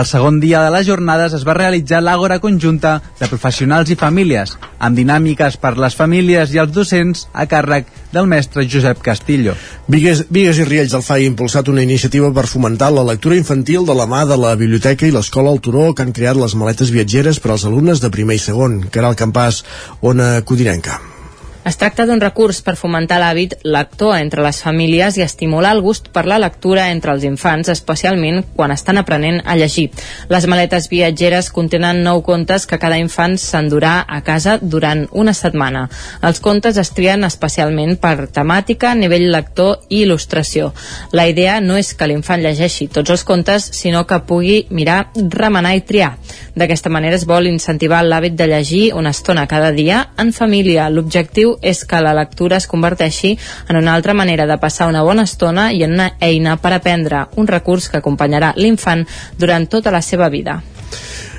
el 0.00 0.06
segon 0.06 0.40
dia 0.40 0.60
de 0.64 0.70
les 0.74 0.86
jornades 0.86 1.34
es 1.36 1.44
va 1.46 1.54
realitzar 1.56 2.02
l'àgora 2.02 2.38
conjunta 2.42 2.96
de 3.20 3.28
professionals 3.30 3.90
i 3.92 3.96
famílies, 3.96 4.56
amb 4.78 4.98
dinàmiques 4.98 5.56
per 5.62 5.76
les 5.80 5.96
famílies 5.96 6.52
i 6.52 6.60
els 6.62 6.74
docents 6.74 7.26
a 7.32 7.46
càrrec 7.48 7.88
del 8.12 8.28
mestre 8.28 8.66
Josep 8.68 9.00
Castillo. 9.04 9.56
Vigues, 9.88 10.26
Vigues 10.30 10.60
i 10.60 10.68
Riells 10.68 10.92
del 10.92 11.04
FAI 11.06 11.24
ha 11.24 11.32
impulsat 11.32 11.72
una 11.72 11.84
iniciativa 11.86 12.32
per 12.34 12.48
fomentar 12.50 12.92
la 12.92 13.06
lectura 13.06 13.40
infantil 13.40 13.88
de 13.88 13.96
la 13.96 14.08
mà 14.10 14.24
de 14.28 14.38
la 14.40 14.54
biblioteca 14.58 15.08
i 15.08 15.14
l'escola 15.14 15.54
al 15.54 15.62
Turó 15.64 15.92
que 15.94 16.06
han 16.06 16.14
creat 16.16 16.36
les 16.40 16.56
maletes 16.58 16.92
viatgeres 16.92 17.40
per 17.40 17.54
als 17.54 17.66
alumnes 17.68 18.04
de 18.04 18.12
primer 18.12 18.40
i 18.40 18.46
segon. 18.48 18.82
Caral 18.92 19.16
Campàs, 19.16 19.64
Ona 20.02 20.40
Codinenca. 20.44 21.15
Es 21.66 21.74
tracta 21.74 22.04
d'un 22.06 22.20
recurs 22.22 22.60
per 22.62 22.76
fomentar 22.78 23.16
l'hàbit 23.18 23.56
lector 23.66 24.12
entre 24.14 24.44
les 24.44 24.60
famílies 24.62 25.16
i 25.18 25.24
estimular 25.24 25.72
el 25.74 25.80
gust 25.82 26.12
per 26.14 26.22
la 26.30 26.36
lectura 26.38 26.84
entre 26.92 27.10
els 27.10 27.24
infants, 27.26 27.66
especialment 27.72 28.44
quan 28.54 28.70
estan 28.70 29.00
aprenent 29.00 29.40
a 29.42 29.56
llegir. 29.58 29.88
Les 30.30 30.46
maletes 30.46 30.86
viatgeres 30.92 31.48
contenen 31.50 32.04
nou 32.04 32.22
contes 32.22 32.68
que 32.70 32.78
cada 32.78 33.00
infant 33.02 33.34
s'endurà 33.42 33.96
a 34.06 34.20
casa 34.22 34.60
durant 34.62 35.08
una 35.10 35.34
setmana. 35.34 35.88
Els 36.22 36.38
contes 36.44 36.78
es 36.78 36.92
trien 36.94 37.26
especialment 37.26 37.96
per 37.98 38.28
temàtica, 38.30 38.94
nivell 38.94 39.26
lector 39.34 39.88
i 39.88 40.04
il·lustració. 40.04 40.70
La 41.18 41.26
idea 41.26 41.58
no 41.60 41.80
és 41.82 41.96
que 41.98 42.06
l'infant 42.06 42.46
llegeixi 42.46 42.86
tots 42.94 43.10
els 43.10 43.26
contes, 43.26 43.72
sinó 43.74 44.04
que 44.06 44.20
pugui 44.22 44.68
mirar, 44.70 45.08
remenar 45.16 45.74
i 45.74 45.82
triar. 45.82 46.14
D'aquesta 46.54 46.94
manera 46.94 47.18
es 47.18 47.26
vol 47.26 47.50
incentivar 47.50 48.04
l'hàbit 48.06 48.38
de 48.38 48.46
llegir 48.54 48.84
una 48.94 49.10
estona 49.10 49.48
cada 49.50 49.74
dia 49.74 50.12
en 50.16 50.30
família. 50.32 50.86
L'objectiu 50.94 51.55
és 51.62 51.84
que 51.84 52.00
la 52.02 52.14
lectura 52.16 52.60
es 52.60 52.68
converteixi 52.70 53.36
en 53.68 53.80
una 53.80 53.94
altra 53.94 54.14
manera 54.14 54.46
de 54.46 54.58
passar 54.58 54.88
una 54.88 55.02
bona 55.02 55.26
estona 55.28 55.70
i 55.72 55.82
en 55.84 55.96
una 55.98 56.12
eina 56.20 56.56
per 56.56 56.72
aprendre, 56.76 57.26
un 57.36 57.46
recurs 57.46 57.90
que 57.90 58.00
acompanyarà 58.02 58.54
l'infant 58.56 59.06
durant 59.38 59.68
tota 59.70 59.94
la 59.94 60.02
seva 60.02 60.28
vida. 60.28 60.62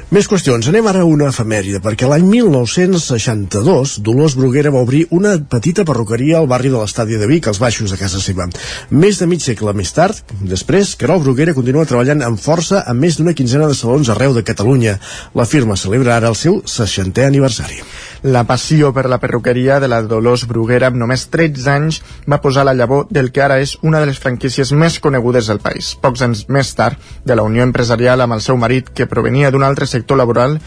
Més 0.08 0.24
qüestions. 0.32 0.64
Anem 0.72 0.86
ara 0.88 1.02
a 1.04 1.08
una 1.08 1.26
efemèride, 1.34 1.82
perquè 1.84 2.08
l'any 2.08 2.24
1962 2.32 3.98
Dolors 4.08 4.38
Bruguera 4.40 4.72
va 4.72 4.80
obrir 4.86 5.02
una 5.12 5.34
petita 5.52 5.84
perruqueria 5.84 6.38
al 6.40 6.48
barri 6.48 6.72
de 6.72 6.80
l'Estadi 6.80 7.20
de 7.20 7.28
Vic, 7.28 7.50
als 7.52 7.60
baixos 7.60 7.92
de 7.92 8.00
casa 8.00 8.22
seva. 8.24 8.48
Més 8.88 9.20
de 9.20 9.28
mig 9.28 9.44
segle 9.44 9.76
més 9.76 9.92
tard, 9.92 10.24
després, 10.40 10.96
Carol 10.96 11.26
Bruguera 11.26 11.58
continua 11.58 11.84
treballant 11.90 12.24
amb 12.24 12.40
força 12.40 12.86
amb 12.88 13.04
més 13.04 13.20
d'una 13.20 13.36
quinzena 13.36 13.68
de 13.68 13.76
salons 13.76 14.08
arreu 14.14 14.32
de 14.38 14.48
Catalunya. 14.48 14.96
La 15.36 15.46
firma 15.46 15.76
celebra 15.76 16.16
ara 16.16 16.32
el 16.32 16.40
seu 16.40 16.62
60è 16.64 17.28
aniversari. 17.28 17.84
La 18.24 18.44
passió 18.50 18.90
per 18.94 19.06
la 19.06 19.20
perruqueria 19.22 19.80
de 19.80 19.88
la 19.88 20.02
Dolors 20.02 20.48
Bruguera 20.50 20.88
amb 20.90 20.98
només 20.98 21.28
13 21.30 21.70
anys 21.70 22.00
va 22.26 22.42
posar 22.42 22.64
la 22.66 22.74
llavor 22.74 23.06
del 23.14 23.30
que 23.32 23.44
ara 23.46 23.60
és 23.62 23.76
una 23.84 24.02
de 24.02 24.10
les 24.10 24.18
franquícies 24.18 24.72
més 24.74 24.98
conegudes 25.00 25.52
del 25.52 25.62
país. 25.62 25.94
Pocs 26.02 26.26
anys 26.26 26.48
més 26.50 26.74
tard, 26.74 26.98
de 27.24 27.38
la 27.38 27.46
unió 27.46 27.62
empresarial 27.68 28.26
amb 28.26 28.34
el 28.34 28.42
seu 28.42 28.58
marit, 28.58 28.90
que 28.90 29.06
provenia 29.06 29.52
d'un 29.54 29.64
altre 29.64 29.86
sector 29.86 30.18
laboral, 30.18 30.58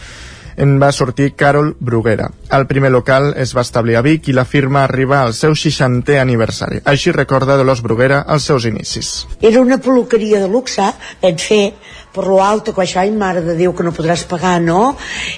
en 0.55 0.77
va 0.79 0.91
sortir 0.91 1.33
Carol 1.35 1.75
Bruguera. 1.79 2.29
El 2.51 2.67
primer 2.67 2.91
local 2.91 3.33
es 3.37 3.55
va 3.57 3.63
establir 3.65 3.97
a 3.97 4.03
Vic 4.05 4.29
i 4.29 4.35
la 4.35 4.45
firma 4.45 4.83
arriba 4.83 5.21
al 5.21 5.33
seu 5.33 5.55
60è 5.57 6.19
aniversari. 6.21 6.81
Així 6.85 7.11
recorda 7.15 7.57
Dolors 7.59 7.81
Bruguera 7.83 8.23
els 8.29 8.47
seus 8.47 8.67
inicis. 8.69 9.25
Era 9.41 9.61
una 9.61 9.79
peluqueria 9.81 10.39
de 10.39 10.47
luxe, 10.51 10.87
vam 11.23 11.39
fer 11.39 11.63
per 12.11 12.25
lo 12.27 12.41
alto 12.43 12.73
que 12.75 12.83
això, 12.83 12.99
ai 13.01 13.11
mare 13.15 13.41
de 13.45 13.55
Déu 13.55 13.73
que 13.73 13.85
no 13.87 13.93
podràs 13.95 14.25
pagar, 14.27 14.57
no? 14.61 14.97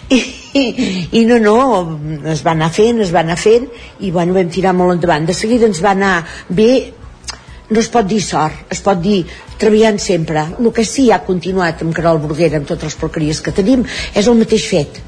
I, 0.09 0.19
i, 0.57 0.63
i 1.19 1.23
no, 1.29 1.37
no, 1.41 1.57
es 2.31 2.41
va 2.45 2.55
anar 2.55 2.71
fent, 2.73 3.03
es 3.05 3.13
va 3.13 3.21
anar 3.21 3.37
fent 3.37 3.69
i 4.01 4.11
bueno, 4.11 4.33
vam 4.37 4.49
tirar 4.49 4.73
molt 4.77 4.97
endavant. 4.97 5.27
De 5.29 5.37
seguida 5.37 5.69
ens 5.69 5.83
va 5.85 5.93
anar 5.93 6.15
bé 6.49 6.73
no 7.73 7.79
es 7.79 7.89
pot 7.89 8.05
dir 8.05 8.21
sort, 8.21 8.65
es 8.73 8.81
pot 8.85 8.99
dir 9.01 9.23
treballant 9.61 9.99
sempre. 10.01 10.43
El 10.59 10.71
que 10.75 10.85
sí 10.85 11.07
ha 11.11 11.21
continuat 11.25 11.81
amb 11.81 11.95
Carol 11.95 12.19
Burguera, 12.21 12.59
amb 12.59 12.69
totes 12.69 12.91
les 12.91 12.99
porqueries 12.99 13.39
que 13.41 13.53
tenim, 13.55 13.85
és 14.13 14.27
el 14.27 14.37
mateix 14.37 14.67
fet, 14.69 14.99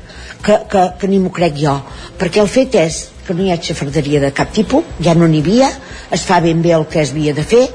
que, 0.46 0.60
que, 0.72 0.86
que 1.02 1.10
ni 1.12 1.20
m'ho 1.22 1.34
crec 1.36 1.60
jo. 1.60 1.76
Perquè 2.22 2.42
el 2.42 2.50
fet 2.52 2.78
és 2.80 3.02
que 3.26 3.34
no 3.34 3.46
hi 3.46 3.52
ha 3.52 3.60
xafarderia 3.62 4.22
de 4.24 4.32
cap 4.38 4.54
tipus, 4.54 4.86
ja 5.04 5.14
no 5.18 5.28
n'hi 5.30 5.42
havia, 5.44 5.70
es 6.14 6.26
fa 6.26 6.40
ben 6.46 6.62
bé 6.66 6.74
el 6.78 6.88
que 6.90 7.02
es 7.02 7.14
havia 7.14 7.34
de 7.38 7.46
fer, 7.46 7.66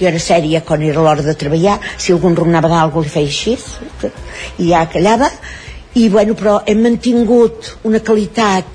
jo 0.00 0.08
era 0.08 0.20
sèria 0.22 0.62
quan 0.66 0.82
era 0.82 1.02
l'hora 1.02 1.24
de 1.24 1.34
treballar, 1.34 1.78
si 1.96 2.12
algú 2.12 2.30
enronava 2.32 2.70
d'algú 2.72 3.02
li 3.02 3.12
feia 3.12 3.32
així, 3.32 3.56
i 4.58 4.70
ja 4.70 4.86
callava, 4.92 5.30
i 5.96 6.08
bueno, 6.12 6.34
però 6.36 6.60
hem 6.66 6.82
mantingut 6.84 7.76
una 7.88 8.00
qualitat 8.04 8.74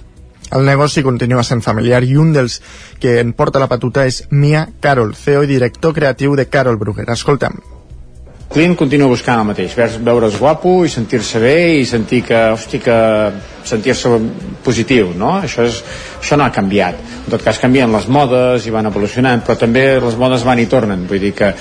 el 0.52 0.66
negoci 0.68 1.00
continua 1.00 1.46
sent 1.48 1.62
familiar 1.64 2.02
i 2.04 2.18
un 2.20 2.34
dels 2.36 2.58
que 3.00 3.20
en 3.22 3.32
porta 3.32 3.62
la 3.64 3.70
patuta 3.72 4.04
és 4.04 4.26
Mia 4.32 4.66
Carol, 4.84 5.14
CEO 5.16 5.46
i 5.48 5.54
director 5.54 5.96
creatiu 5.96 6.36
de 6.36 6.50
Carol 6.52 6.82
Bruguera. 6.82 7.16
Escolta'm. 7.16 7.71
El 8.52 8.56
client 8.58 8.74
continua 8.76 9.08
buscant 9.08 9.40
el 9.40 9.46
mateix, 9.48 9.72
ve- 9.80 10.02
veure's 10.04 10.34
guapo 10.36 10.82
i 10.84 10.90
sentir-se 10.92 11.40
bé 11.40 11.78
i 11.80 11.86
sentir 11.88 12.20
que, 12.28 12.40
hosti, 12.52 12.82
que 12.84 12.96
sentir-se 13.64 14.10
positiu, 14.66 15.14
no? 15.16 15.38
Això, 15.40 15.64
és, 15.70 15.78
això 16.20 16.36
no 16.36 16.44
ha 16.44 16.52
canviat. 16.52 17.00
En 17.22 17.32
tot 17.32 17.46
cas 17.46 17.62
canvien 17.64 17.88
les 17.96 18.10
modes 18.12 18.66
i 18.68 18.74
van 18.76 18.90
evolucionant, 18.92 19.40
però 19.48 19.56
també 19.62 19.86
les 20.04 20.18
modes 20.20 20.44
van 20.44 20.60
i 20.60 20.68
tornen. 20.68 21.08
Vull 21.08 21.24
dir 21.24 21.32
que 21.38 21.54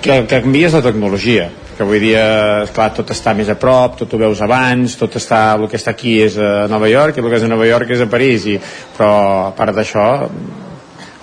que, 0.00 0.20
que 0.30 0.40
canvia 0.44 0.68
és 0.70 0.76
la 0.78 0.82
tecnologia 0.84 1.48
que 1.76 1.82
avui 1.82 1.98
dia, 1.98 2.22
esclar, 2.68 2.90
tot 2.94 3.10
està 3.10 3.32
més 3.34 3.48
a 3.50 3.56
prop, 3.58 3.96
tot 3.98 4.14
ho 4.14 4.18
veus 4.20 4.42
abans, 4.44 4.94
tot 5.00 5.16
està, 5.18 5.56
el 5.56 5.66
que 5.72 5.80
està 5.80 5.90
aquí 5.96 6.20
és 6.22 6.36
a 6.38 6.68
Nova 6.70 6.86
York 6.86 7.16
i 7.18 7.22
el 7.24 7.30
que 7.32 7.38
és 7.40 7.46
a 7.48 7.50
Nova 7.50 7.66
York 7.66 7.90
és 7.96 8.02
a 8.04 8.06
París, 8.12 8.46
i, 8.46 8.58
però 8.94 9.10
a 9.48 9.52
part 9.56 9.74
d'això, 9.74 10.06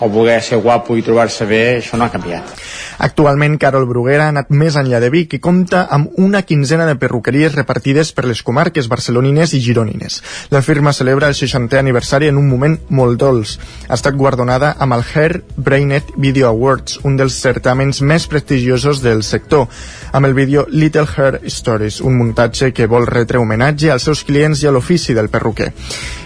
el 0.01 0.09
voler 0.11 0.41
ser 0.43 0.59
guapo 0.63 0.97
i 0.97 1.05
trobar-se 1.05 1.45
bé, 1.45 1.63
això 1.79 1.95
no 2.01 2.07
ha 2.07 2.11
canviat. 2.11 2.51
Actualment, 2.99 3.55
Carol 3.57 3.85
Bruguera 3.87 4.25
ha 4.27 4.31
anat 4.33 4.49
més 4.51 4.75
enllà 4.75 4.99
de 4.99 5.07
Vic 5.13 5.37
i 5.37 5.39
compta 5.39 5.85
amb 5.95 6.17
una 6.19 6.41
quinzena 6.43 6.83
de 6.83 6.97
perruqueries 6.99 7.55
repartides 7.55 8.11
per 8.11 8.25
les 8.27 8.41
comarques 8.43 8.89
barcelonines 8.91 9.53
i 9.55 9.61
gironines. 9.63 10.17
La 10.51 10.59
firma 10.61 10.91
celebra 10.91 11.29
el 11.31 11.37
60è 11.37 11.79
aniversari 11.79 12.27
en 12.27 12.35
un 12.41 12.49
moment 12.51 12.75
molt 12.89 13.15
dolç. 13.21 13.55
Ha 13.87 13.95
estat 13.95 14.19
guardonada 14.19 14.73
amb 14.83 14.97
el 14.97 15.05
Hair 15.13 15.43
Brainet 15.55 16.11
Video 16.17 16.49
Awards, 16.49 16.99
un 17.07 17.15
dels 17.15 17.39
certàmens 17.39 18.01
més 18.03 18.27
prestigiosos 18.27 18.99
del 18.99 19.23
sector, 19.23 19.69
amb 20.11 20.27
el 20.27 20.35
vídeo 20.35 20.65
Little 20.67 21.07
Hair 21.07 21.39
Stories, 21.47 22.01
un 22.01 22.19
muntatge 22.19 22.73
que 22.75 22.89
vol 22.91 23.07
retre 23.07 23.39
homenatge 23.39 23.93
als 23.93 24.09
seus 24.09 24.25
clients 24.27 24.59
i 24.63 24.67
a 24.67 24.75
l'ofici 24.75 25.15
del 25.15 25.31
perruquer. 25.31 25.71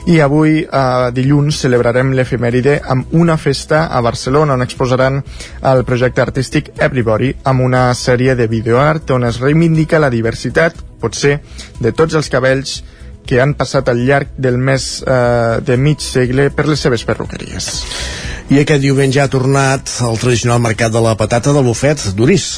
I 0.10 0.20
avui, 0.20 0.64
eh, 0.66 1.12
dilluns, 1.16 1.62
celebrarem 1.62 2.12
l'efemèride 2.12 2.82
amb 2.82 3.14
una 3.14 3.38
festa 3.38 3.86
a 3.88 4.02
Barcelona 4.02 4.58
on 4.58 4.62
exposaran 4.66 5.22
el 5.62 5.86
projecte 5.86 6.22
artístic 6.22 6.63
Everybody 6.78 7.34
amb 7.50 7.64
una 7.66 7.86
sèrie 7.98 8.36
de 8.40 8.48
videoart 8.48 9.12
on 9.16 9.28
es 9.28 9.40
reivindica 9.42 10.02
la 10.02 10.12
diversitat, 10.14 10.78
potser, 11.02 11.40
de 11.80 11.92
tots 11.92 12.16
els 12.20 12.30
cabells 12.32 12.82
que 13.28 13.40
han 13.42 13.54
passat 13.56 13.88
al 13.90 14.04
llarg 14.04 14.34
del 14.38 14.58
més 14.60 15.02
eh, 15.08 15.60
de 15.64 15.78
mig 15.80 16.04
segle 16.04 16.50
per 16.52 16.68
les 16.68 16.84
seves 16.84 17.06
perruqueries. 17.08 17.70
I 18.52 18.60
aquest 18.62 18.84
diumenge 18.84 19.22
ha 19.24 19.32
tornat 19.32 19.90
el 20.04 20.20
tradicional 20.20 20.60
mercat 20.64 20.92
de 20.92 21.02
la 21.04 21.16
patata 21.20 21.54
del 21.56 21.66
bufet 21.66 22.04
d'Uris. 22.18 22.50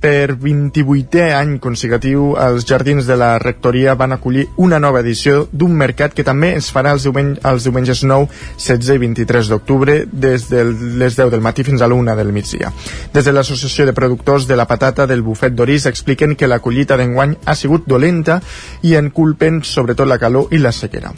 Per 0.00 0.32
28è 0.32 1.34
any 1.36 1.58
consecutiu, 1.60 2.30
els 2.40 2.64
jardins 2.64 3.04
de 3.04 3.18
la 3.20 3.34
rectoria 3.42 3.92
van 4.00 4.14
acollir 4.14 4.46
una 4.56 4.78
nova 4.80 5.02
edició 5.04 5.42
d'un 5.52 5.74
mercat 5.76 6.14
que 6.16 6.24
també 6.24 6.54
es 6.56 6.70
farà 6.72 6.94
els, 6.96 7.04
diumenge, 7.04 7.36
els 7.44 7.66
diumenges 7.68 8.00
9, 8.08 8.30
16 8.56 8.96
i 8.96 9.02
23 9.02 9.50
d'octubre 9.52 9.98
des 10.10 10.46
de 10.48 10.64
les 10.70 11.18
10 11.18 11.34
del 11.34 11.44
matí 11.44 11.66
fins 11.68 11.84
a 11.84 11.88
l'1 11.90 12.16
del 12.16 12.32
migdia. 12.32 12.72
Des 13.12 13.28
de 13.28 13.34
l'Associació 13.36 13.84
de 13.84 13.92
Productors 13.92 14.48
de 14.48 14.56
la 14.56 14.64
Patata 14.70 15.04
del 15.06 15.20
Bufet 15.20 15.52
d'Orís 15.52 15.84
expliquen 15.92 16.32
que 16.32 16.48
la 16.48 16.62
collita 16.64 16.96
d'enguany 16.96 17.36
ha 17.44 17.54
sigut 17.54 17.84
dolenta 17.84 18.40
i 18.80 18.96
en 18.96 19.12
culpen 19.12 19.60
sobretot 19.60 20.08
la 20.08 20.18
calor 20.18 20.48
i 20.48 20.64
la 20.64 20.72
sequera 20.72 21.12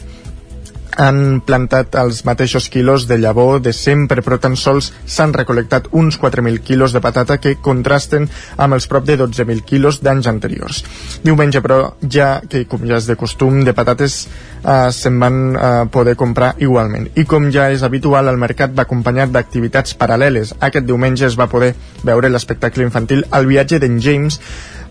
han 0.97 1.41
plantat 1.45 1.95
els 1.99 2.23
mateixos 2.27 2.69
quilos 2.69 3.07
de 3.07 3.17
llavor 3.17 3.61
de 3.61 3.73
sempre, 3.73 4.21
però 4.21 4.39
tan 4.41 4.55
sols 4.59 4.91
s'han 5.05 5.33
recol·lectat 5.35 5.89
uns 5.91 6.19
4.000 6.21 6.61
quilos 6.65 6.93
de 6.93 7.01
patata 7.01 7.37
que 7.41 7.55
contrasten 7.61 8.29
amb 8.57 8.77
els 8.77 8.87
prop 8.87 9.05
de 9.07 9.17
12.000 9.19 9.65
quilos 9.67 10.01
d'anys 10.03 10.29
anteriors. 10.31 10.83
Diumenge, 11.23 11.61
però, 11.61 11.79
ja 12.09 12.41
que 12.49 12.65
com 12.69 12.85
ja 12.87 12.99
és 12.99 13.09
de 13.09 13.17
costum, 13.19 13.63
de 13.65 13.73
patates 13.73 14.19
eh, 14.25 14.91
se'n 14.91 15.19
van 15.19 15.39
eh, 15.55 15.71
poder 15.91 16.15
comprar 16.19 16.53
igualment. 16.63 17.09
I 17.19 17.25
com 17.29 17.49
ja 17.53 17.69
és 17.73 17.83
habitual, 17.83 18.29
el 18.29 18.41
mercat 18.41 18.75
va 18.75 18.87
acompanyat 18.87 19.33
d'activitats 19.33 19.97
paral·leles. 19.99 20.55
Aquest 20.59 20.87
diumenge 20.87 21.27
es 21.27 21.39
va 21.39 21.49
poder 21.51 21.73
veure 22.03 22.31
l'espectacle 22.31 22.85
infantil 22.85 23.25
El 23.33 23.49
viatge 23.49 23.79
d'en 23.79 23.99
James, 24.01 24.39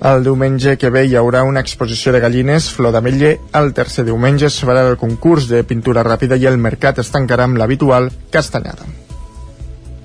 el 0.02 0.24
diumenge 0.26 0.76
que 0.78 0.90
ve 0.90 1.04
hi 1.06 1.14
haurà 1.18 1.44
una 1.46 1.62
exposició 1.62 2.12
de 2.12 2.20
gallines, 2.22 2.70
flor 2.74 2.94
d'ametller. 2.94 3.36
El 3.58 3.70
tercer 3.76 4.04
diumenge 4.08 4.48
es 4.48 4.58
farà 4.64 4.82
el 4.88 4.98
concurs 4.98 5.46
de 5.50 5.62
pintura 5.62 6.02
ràpida 6.06 6.38
i 6.40 6.48
el 6.50 6.58
mercat 6.58 6.98
es 6.98 7.12
tancarà 7.14 7.46
amb 7.46 7.60
l'habitual 7.60 8.10
castanyada. 8.34 8.88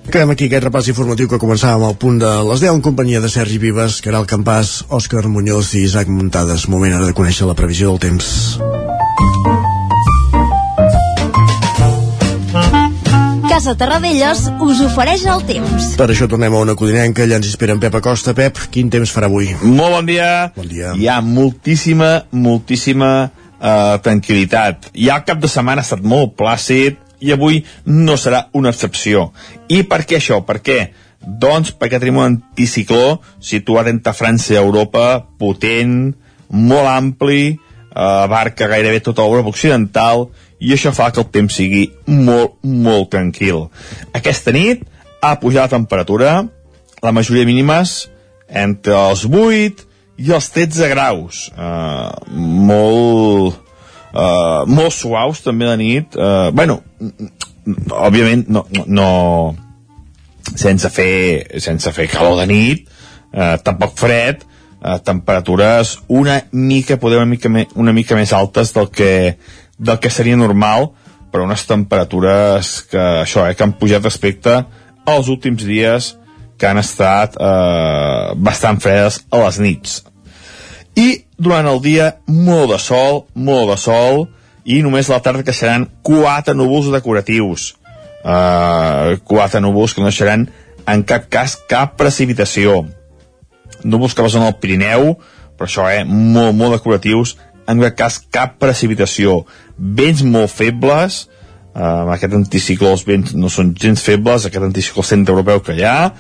Acabem 0.08 0.32
aquí 0.32 0.48
aquest 0.48 0.64
repàs 0.64 0.88
informatiu 0.88 1.28
que 1.28 1.42
començàvem 1.42 1.84
al 1.84 1.98
punt 2.00 2.22
de 2.22 2.30
les 2.48 2.62
10 2.64 2.78
en 2.78 2.86
companyia 2.86 3.20
de 3.20 3.32
Sergi 3.34 3.58
Vives, 3.60 4.00
Caral 4.06 4.30
Campàs, 4.30 4.86
Òscar 4.88 5.26
Muñoz 5.28 5.74
i 5.76 5.84
Isaac 5.84 6.08
Muntades. 6.08 6.70
Moment 6.72 6.96
ara 6.96 7.10
de 7.10 7.18
conèixer 7.18 7.50
la 7.50 7.58
previsió 7.60 7.92
del 7.92 8.00
temps. 8.08 8.32
Casa 13.58 13.74
Terradellos 13.74 14.44
us 14.62 14.82
ofereix 14.86 15.24
el 15.26 15.40
temps. 15.50 15.86
Per 15.98 16.06
això 16.14 16.28
tornem 16.30 16.54
a 16.54 16.60
una 16.62 16.76
codinenca, 16.78 17.24
allà 17.24 17.40
ens 17.40 17.48
espera 17.50 17.74
en 17.74 17.80
Pep 17.82 17.96
Acosta. 17.98 18.36
Pep, 18.38 18.60
quin 18.70 18.92
temps 18.94 19.10
farà 19.10 19.26
avui? 19.32 19.48
Molt 19.64 19.96
bon 19.96 20.06
dia. 20.06 20.28
Bon 20.54 20.68
dia. 20.70 20.92
Hi 20.94 21.08
ha 21.10 21.16
moltíssima, 21.26 22.12
moltíssima 22.38 23.10
uh, 23.26 23.98
tranquil·litat. 24.06 24.92
Ja 24.94 25.18
el 25.18 25.26
cap 25.26 25.42
de 25.42 25.50
setmana 25.50 25.82
ha 25.82 25.88
estat 25.90 26.06
molt 26.06 26.36
plàcid 26.38 27.02
i 27.18 27.34
avui 27.34 27.64
no 27.90 28.14
serà 28.22 28.44
una 28.54 28.70
excepció. 28.70 29.32
I 29.74 29.82
per 29.90 30.04
què 30.06 30.22
això? 30.22 30.44
Per 30.46 30.60
què? 30.62 30.80
Doncs 31.26 31.74
perquè 31.74 31.98
tenim 31.98 32.22
un 32.22 32.28
anticicló 32.36 33.24
situat 33.42 33.90
entre 33.90 34.14
França 34.14 34.54
i 34.54 34.62
Europa, 34.62 35.24
potent, 35.42 36.12
molt 36.54 36.94
ampli, 36.94 37.56
eh, 37.58 38.06
abarca 38.06 38.70
gairebé 38.70 39.02
tota 39.02 39.26
l'Europa 39.26 39.50
occidental 39.50 40.28
i 40.60 40.74
això 40.74 40.94
fa 40.96 41.10
que 41.14 41.22
el 41.22 41.30
temps 41.34 41.58
sigui 41.60 41.88
molt, 42.10 42.58
molt 42.64 43.12
tranquil. 43.14 43.68
Aquesta 44.18 44.54
nit 44.56 44.86
ha 45.22 45.36
pujat 45.42 45.68
la 45.68 45.76
temperatura, 45.78 46.32
la 47.04 47.14
majoria 47.14 47.46
mínimes 47.46 48.08
entre 48.48 48.96
els 48.98 49.26
8 49.28 49.86
i 50.18 50.34
els 50.34 50.50
13 50.54 50.90
graus. 50.90 51.46
Uh, 51.54 52.10
molt, 52.34 53.62
uh, 54.14 54.66
molt 54.66 54.96
suaus 54.96 55.44
també 55.46 55.70
de 55.70 55.78
nit. 55.82 56.18
Uh, 56.18 56.50
bueno, 56.56 56.82
òbviament 57.92 58.48
no, 58.50 58.66
no 58.88 59.10
sense 60.56 60.90
fer, 60.94 61.60
sense 61.62 61.92
fer 61.94 62.08
calor 62.12 62.40
de 62.42 62.48
nit, 62.50 62.88
uh, 63.34 63.58
tampoc 63.64 63.98
fred, 64.00 64.46
uh, 64.80 64.98
temperatures 65.04 65.98
una 66.08 66.40
mica, 66.52 66.98
poder 66.98 67.20
una 67.22 67.30
mica, 67.30 67.50
me, 67.50 67.68
una 67.76 67.94
mica 67.94 68.16
més 68.16 68.34
altes 68.34 68.74
del 68.74 68.90
que, 68.90 69.12
del 69.78 70.00
que 70.00 70.10
seria 70.10 70.38
normal, 70.38 70.92
però 71.32 71.46
unes 71.46 71.66
temperatures 71.70 72.82
que, 72.90 73.04
això, 73.24 73.46
eh, 73.48 73.56
que 73.56 73.66
han 73.66 73.76
pujat 73.80 74.04
respecte 74.04 74.64
als 75.08 75.30
últims 75.30 75.64
dies 75.64 76.16
que 76.58 76.68
han 76.68 76.82
estat 76.82 77.38
eh, 77.38 78.34
bastant 78.36 78.82
fredes 78.82 79.22
a 79.30 79.44
les 79.46 79.60
nits. 79.62 80.02
I 80.98 81.28
durant 81.38 81.68
el 81.70 81.82
dia, 81.84 82.16
molt 82.26 82.74
de 82.74 82.80
sol, 82.82 83.28
molt 83.36 83.70
de 83.70 83.78
sol, 83.78 84.26
i 84.68 84.82
només 84.84 85.10
la 85.12 85.22
tarda 85.24 85.46
que 85.46 85.56
seran 85.56 85.86
quatre 86.04 86.56
núvols 86.58 86.90
decoratius. 86.92 87.76
Uh, 88.28 89.16
quatre 89.24 89.62
núvols 89.64 89.94
que 89.96 90.02
no 90.02 90.10
deixaran 90.10 90.48
en 90.90 91.04
cap 91.08 91.30
cas 91.32 91.56
cap 91.70 91.94
precipitació. 92.00 92.82
Núvols 93.86 94.18
que 94.18 94.26
passen 94.26 94.44
al 94.44 94.58
Pirineu, 94.60 95.14
però 95.56 95.70
això, 95.70 95.86
eh, 95.94 96.04
molt, 96.04 96.58
molt 96.58 96.76
decoratius, 96.76 97.38
en 97.70 97.80
cap 97.86 97.96
cas 98.02 98.20
cap 98.34 98.58
precipitació. 98.60 99.46
Vents 99.78 100.24
molt 100.26 100.52
febles, 100.54 101.26
amb 101.78 102.10
aquest 102.16 102.34
anticicló 102.34 102.96
els 102.96 103.06
vents 103.06 103.36
no 103.38 103.52
són 103.54 103.76
gens 103.78 104.02
febles, 104.02 104.48
aquest 104.48 104.66
anticicló 104.66 105.06
centre-europeu 105.06 105.62
que 105.66 105.78
hi 105.78 105.86
ha, 105.86 106.14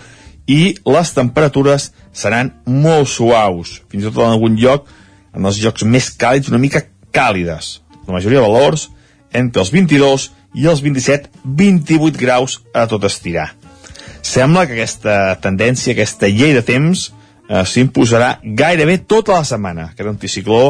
i 0.47 0.77
les 0.87 1.11
temperatures 1.15 1.89
seran 2.15 2.53
molt 2.65 3.09
suaus, 3.11 3.81
fins 3.91 4.05
i 4.05 4.07
tot 4.07 4.21
en 4.23 4.35
algun 4.35 4.55
lloc, 4.61 4.87
en 5.35 5.45
els 5.45 5.59
llocs 5.63 5.83
més 5.83 6.11
càlids, 6.15 6.49
una 6.53 6.61
mica 6.61 6.85
càlides. 7.13 7.81
La 8.07 8.15
majoria 8.15 8.39
de 8.39 8.47
valors 8.47 8.87
entre 9.35 9.61
els 9.61 9.73
22 9.73 10.29
i 10.57 10.69
els 10.71 10.81
27-28 10.85 12.21
graus 12.21 12.61
a 12.73 12.85
tot 12.89 13.03
estirar. 13.09 13.51
Sembla 14.25 14.65
que 14.67 14.77
aquesta 14.77 15.35
tendència, 15.43 15.93
aquesta 15.93 16.29
llei 16.31 16.55
de 16.55 16.63
temps, 16.65 17.09
eh, 17.47 17.63
s'imposarà 17.65 18.37
gairebé 18.43 18.99
tota 19.07 19.37
la 19.37 19.47
setmana. 19.47 19.91
Aquest 19.91 20.09
anticicló 20.09 20.61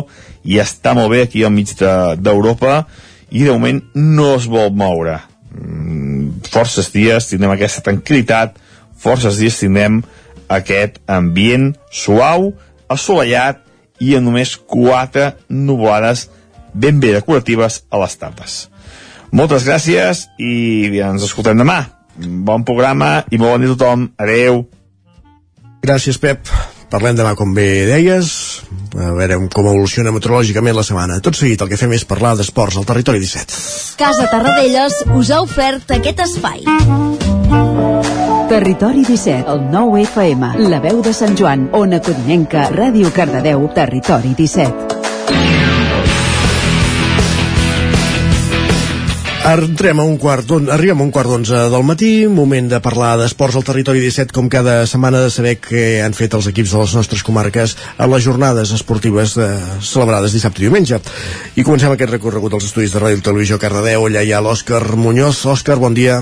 ja 0.45 0.65
està 0.65 0.93
molt 0.97 1.11
bé 1.13 1.23
aquí 1.25 1.43
al 1.43 1.53
mig 1.55 1.73
d'Europa 1.77 2.73
de, 2.81 3.03
i 3.31 3.43
de 3.43 3.51
moment 3.51 3.81
no 3.95 4.33
es 4.35 4.47
vol 4.47 4.71
moure. 4.71 5.19
Mm, 5.57 6.43
forces 6.51 6.91
dies 6.93 7.29
tindrem 7.31 7.55
aquesta 7.55 7.83
tranquil·litat, 7.85 8.55
forces 8.97 9.41
dies 9.41 9.59
tindrem 9.59 10.01
aquest 10.47 11.01
ambient 11.11 11.73
suau, 11.91 12.53
assolellat 12.87 13.63
i 13.99 14.13
amb 14.15 14.29
només 14.29 14.55
quatre 14.57 15.33
nuvolades 15.49 16.27
ben 16.73 17.01
bé 17.01 17.13
decoratives 17.17 17.81
a 17.89 17.99
les 18.03 18.17
tardes. 18.21 18.57
Moltes 19.31 19.65
gràcies 19.67 20.27
i 20.39 21.01
ens 21.03 21.25
escoltem 21.25 21.57
demà. 21.59 21.81
Bon 22.17 22.63
programa 22.65 23.25
i 23.29 23.37
molt 23.37 23.57
bon 23.57 23.65
dia 23.65 23.73
a 23.73 23.75
tothom. 23.75 24.09
Adeu. 24.17 24.63
Gràcies, 25.87 26.17
Pep. 26.19 26.49
Parlem 26.91 27.15
demà, 27.15 27.33
com 27.35 27.53
bé 27.55 27.85
deies, 27.87 28.29
a 28.95 29.11
veure 29.15 29.37
com 29.51 29.67
evoluciona 29.67 30.11
meteorològicament 30.15 30.75
la 30.75 30.83
setmana. 30.87 31.19
Tot 31.23 31.35
seguit 31.39 31.63
el 31.63 31.71
que 31.71 31.79
fem 31.79 31.93
és 31.95 32.03
parlar 32.07 32.33
d'esports 32.39 32.79
al 32.79 32.87
Territori 32.87 33.21
17. 33.23 33.59
Casa 33.99 34.27
Tarradellas 34.31 35.01
us 35.15 35.31
ha 35.31 35.41
ofert 35.43 35.95
aquest 35.95 36.23
espai. 36.27 36.63
Territori 38.51 39.03
17, 39.07 39.47
el 39.51 39.65
9 39.71 40.03
FM, 40.05 40.53
la 40.71 40.83
veu 40.83 41.01
de 41.03 41.15
Sant 41.15 41.35
Joan, 41.39 41.67
Ona 41.75 41.99
Codinenca, 42.03 42.69
Ràdio 42.75 43.11
Cardedeu, 43.15 43.67
Territori 43.75 44.35
17. 44.35 45.76
Entrem 49.47 50.01
a 50.01 50.03
un 50.03 50.17
quart 50.19 50.43
d'on... 50.43 50.65
Arribem 50.75 50.99
a 50.99 51.05
un 51.05 51.11
quart 51.15 51.31
d'onze 51.31 51.59
del 51.71 51.83
matí, 51.87 52.09
moment 52.27 52.65
de 52.67 52.81
parlar 52.83 53.13
d'esports 53.15 53.55
al 53.55 53.63
territori 53.63 54.01
17, 54.03 54.33
com 54.35 54.49
cada 54.51 54.81
setmana 54.91 55.21
de 55.23 55.29
saber 55.31 55.53
què 55.63 56.01
han 56.03 56.17
fet 56.17 56.35
els 56.35 56.49
equips 56.51 56.73
de 56.75 56.81
les 56.81 56.95
nostres 56.97 57.23
comarques 57.23 57.77
a 57.95 58.09
les 58.11 58.25
jornades 58.25 58.73
esportives 58.75 59.37
eh, 59.39 59.47
celebrades 59.79 60.35
dissabte 60.35 60.59
i 60.59 60.67
diumenge. 60.67 60.99
I 61.55 61.63
comencem 61.63 61.95
aquest 61.95 62.11
recorregut 62.11 62.57
als 62.57 62.67
estudis 62.67 62.91
de 62.91 62.99
Ràdio 62.99 63.23
Televisió 63.23 63.55
Cardedeu. 63.61 64.09
Allà 64.09 64.25
hi 64.27 64.35
ha 64.35 64.43
l'Òscar 64.43 64.83
Muñoz. 64.99 65.45
Òscar, 65.47 65.79
bon 65.79 65.95
dia. 65.95 66.19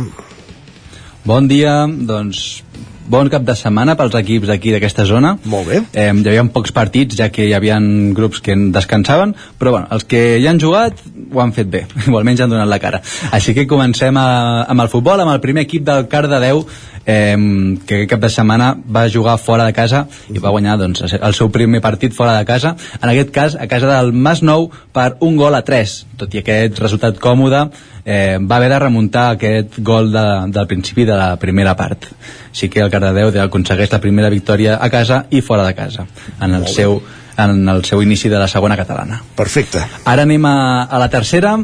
Bon 1.26 1.50
dia, 1.50 1.80
doncs 1.90 2.65
bon 3.08 3.30
cap 3.30 3.46
de 3.46 3.56
setmana 3.58 3.96
pels 4.00 4.16
equips 4.18 4.50
d'aquí 4.50 4.74
d'aquesta 4.74 5.06
zona. 5.06 5.36
Molt 5.46 5.70
bé. 5.70 5.82
Eh, 5.94 6.10
hi 6.10 6.28
havia 6.32 6.46
pocs 6.54 6.74
partits, 6.76 7.18
ja 7.20 7.30
que 7.30 7.46
hi 7.46 7.54
havia 7.54 7.78
grups 8.18 8.42
que 8.42 8.56
descansaven, 8.56 9.36
però 9.60 9.76
bueno, 9.76 9.88
els 9.92 10.08
que 10.10 10.40
hi 10.40 10.48
han 10.48 10.60
jugat 10.62 11.02
ho 11.32 11.42
han 11.42 11.54
fet 11.54 11.70
bé, 11.70 11.86
o 12.12 12.18
almenys 12.18 12.46
han 12.46 12.54
donat 12.54 12.70
la 12.70 12.82
cara. 12.82 13.02
Així 13.36 13.56
que 13.56 13.68
comencem 13.70 14.18
a, 14.18 14.28
amb 14.70 14.86
el 14.86 14.92
futbol, 14.92 15.22
amb 15.22 15.34
el 15.36 15.42
primer 15.44 15.66
equip 15.68 15.86
del 15.88 16.08
Cardedeu, 16.12 16.66
eh, 17.06 17.38
que 17.86 18.02
aquest 18.02 18.12
cap 18.12 18.24
de 18.24 18.32
setmana 18.34 18.74
va 18.98 19.08
jugar 19.10 19.38
fora 19.38 19.66
de 19.66 19.74
casa 19.78 20.06
i 20.34 20.42
va 20.42 20.54
guanyar 20.54 20.78
doncs, 20.82 21.04
el 21.16 21.38
seu 21.38 21.52
primer 21.54 21.82
partit 21.82 22.14
fora 22.14 22.38
de 22.38 22.46
casa, 22.46 22.76
en 23.02 23.10
aquest 23.10 23.32
cas 23.36 23.58
a 23.60 23.68
casa 23.72 23.92
del 23.94 24.14
Masnou 24.14 24.72
per 24.94 25.16
un 25.22 25.38
gol 25.38 25.56
a 25.56 25.62
3, 25.66 25.98
tot 26.18 26.34
i 26.34 26.42
aquest 26.42 26.82
resultat 26.82 27.22
còmode 27.22 27.68
eh, 28.06 28.38
va 28.40 28.58
haver 28.58 28.70
de 28.70 28.80
remuntar 28.80 29.32
aquest 29.34 29.80
gol 29.80 30.12
de, 30.14 30.26
del 30.54 30.68
principi 30.68 31.04
de 31.06 31.18
la 31.18 31.36
primera 31.42 31.76
part. 31.76 32.06
Així 32.52 32.70
que 32.70 32.86
el 32.86 32.94
Cardedeu 32.94 33.34
aconsegueix 33.44 33.92
la 33.92 34.02
primera 34.02 34.30
victòria 34.30 34.78
a 34.80 34.90
casa 34.94 35.26
i 35.32 35.42
fora 35.42 35.66
de 35.66 35.74
casa, 35.76 36.08
en 36.40 36.54
el 36.62 36.68
seu 36.72 37.02
en 37.36 37.68
el 37.68 37.82
seu 37.84 38.00
inici 38.00 38.30
de 38.32 38.40
la 38.40 38.48
segona 38.48 38.78
catalana. 38.80 39.18
Perfecte. 39.36 39.82
Ara 40.08 40.24
anem 40.24 40.46
a, 40.48 40.84
a 40.84 41.00
la 41.02 41.10
tercera, 41.12 41.58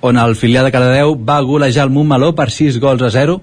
on 0.00 0.16
el 0.16 0.36
filial 0.36 0.64
de 0.64 0.72
Cardedeu 0.72 1.16
va 1.26 1.40
golejar 1.42 1.84
el 1.88 1.90
Montmeló 1.90 2.34
per 2.38 2.50
6 2.50 2.78
gols 2.80 3.02
a 3.02 3.10
0 3.10 3.40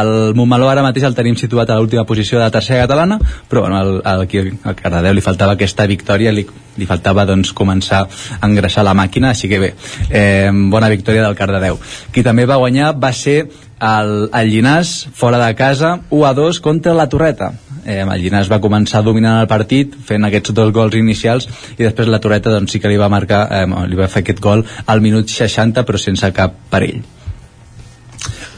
el 0.00 0.34
Montmeló 0.34 0.70
ara 0.70 0.84
mateix 0.86 1.04
el 1.04 1.14
tenim 1.14 1.36
situat 1.36 1.70
a 1.70 1.76
l'última 1.76 2.06
posició 2.08 2.38
de 2.38 2.44
la 2.44 2.50
tercera 2.50 2.86
catalana 2.86 3.20
però 3.48 3.66
bueno, 3.66 3.76
al, 3.76 4.00
al, 4.04 4.26
al 4.64 4.76
Cardedeu 4.76 5.14
li 5.14 5.24
faltava 5.24 5.58
aquesta 5.58 5.86
victòria 5.86 6.32
li, 6.32 6.46
li 6.80 6.88
faltava 6.88 7.26
doncs 7.28 7.52
començar 7.56 8.04
a 8.06 8.46
engreixar 8.48 8.84
la 8.86 8.94
màquina 8.96 9.34
així 9.34 9.50
que 9.50 9.60
bé, 9.62 9.74
eh, 10.08 10.50
bona 10.72 10.88
victòria 10.92 11.24
del 11.26 11.36
Cardedeu. 11.38 11.78
Qui 12.12 12.24
també 12.26 12.46
va 12.48 12.60
guanyar 12.62 12.94
va 12.96 13.12
ser 13.12 13.38
el, 13.80 14.28
el 14.32 14.52
Llinàs 14.52 14.94
fora 15.16 15.40
de 15.42 15.54
casa 15.58 15.98
1 16.10 16.26
a 16.26 16.32
2 16.36 16.60
contra 16.64 16.96
la 16.96 17.08
Torreta 17.08 17.52
eh, 17.84 18.00
el 18.02 18.22
Llinàs 18.22 18.50
va 18.52 18.60
començar 18.62 19.04
dominant 19.06 19.40
el 19.42 19.48
partit 19.50 19.94
fent 20.06 20.26
aquests 20.26 20.54
dos 20.56 20.72
gols 20.74 20.96
inicials 20.98 21.48
i 21.76 21.84
després 21.84 22.10
la 22.10 22.20
Torreta 22.20 22.52
doncs, 22.54 22.72
sí 22.72 22.80
que 22.80 22.90
li 22.90 23.00
va 23.00 23.10
marcar 23.12 23.46
eh, 23.60 23.64
li 23.88 23.98
va 23.98 24.10
fer 24.10 24.24
aquest 24.24 24.40
gol 24.40 24.64
al 24.86 25.00
minut 25.00 25.30
60 25.30 25.86
però 25.86 26.00
sense 26.00 26.32
cap 26.36 26.56
perill 26.70 27.02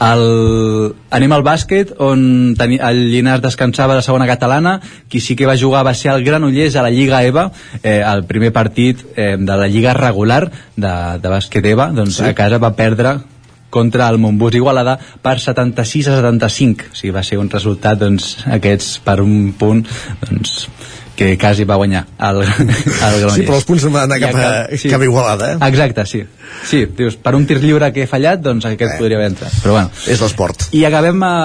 el... 0.03 0.23
anem 1.13 1.35
al 1.35 1.43
bàsquet 1.45 1.93
on 2.03 2.55
teni... 2.59 2.79
el 2.81 3.03
Llinàs 3.11 3.43
descansava 3.43 3.95
a 3.95 4.01
la 4.01 4.05
segona 4.05 4.27
catalana 4.29 4.79
qui 5.09 5.21
sí 5.23 5.37
que 5.39 5.47
va 5.49 5.57
jugar 5.59 5.83
va 5.87 5.93
ser 5.97 6.11
el 6.13 6.25
Granollers 6.25 6.75
a 6.75 6.85
la 6.85 6.91
Lliga 6.93 7.23
EVA 7.23 7.49
eh, 7.81 8.01
el 8.01 8.25
primer 8.29 8.51
partit 8.53 9.03
eh, 9.15 9.35
de 9.39 9.59
la 9.59 9.67
Lliga 9.67 9.93
regular 9.97 10.47
de, 10.75 10.95
de 11.21 11.29
bàsquet 11.29 11.71
EVA 11.73 11.91
doncs 11.95 12.19
sí. 12.19 12.27
a 12.27 12.33
casa 12.37 12.59
va 12.59 12.75
perdre 12.75 13.19
contra 13.73 14.07
el 14.13 14.19
Montbus 14.21 14.59
Igualada 14.59 14.97
per 15.23 15.39
76 15.41 16.11
a 16.11 16.17
75 16.21 16.91
o 16.91 16.97
sigui, 16.99 17.13
va 17.15 17.25
ser 17.25 17.39
un 17.41 17.49
resultat 17.49 18.01
doncs, 18.03 18.35
aquests 18.59 18.99
per 19.05 19.17
un 19.23 19.53
punt 19.57 19.81
doncs, 20.21 20.67
que 21.15 21.37
quasi 21.37 21.63
va 21.63 21.75
guanyar 21.75 22.05
el, 22.19 22.41
el 22.43 22.47
Granollers. 22.49 23.35
Sí, 23.35 23.45
però 23.45 23.59
els 23.59 23.67
punts 23.67 23.85
no 23.85 23.91
van 23.93 24.07
anar 24.07 24.19
cap, 24.23 24.39
a, 24.39 24.77
sí. 24.77 24.89
cap 24.89 25.03
a 25.03 25.07
Igualada, 25.07 25.51
eh? 25.53 25.57
Exacte, 25.69 26.05
sí. 26.09 26.23
Sí, 26.67 26.83
dius, 26.97 27.17
per 27.21 27.35
un 27.37 27.45
tir 27.49 27.59
lliure 27.61 27.91
que 27.93 28.05
he 28.05 28.09
fallat, 28.09 28.41
doncs 28.43 28.65
aquest 28.69 28.95
eh. 28.95 28.97
podria 29.01 29.19
haver 29.19 29.29
entrat. 29.33 29.53
Però 29.63 29.77
bueno. 29.77 29.93
És 30.09 30.23
l'esport. 30.23 30.67
I 30.73 30.83
acabem 30.89 31.21
a... 31.25 31.35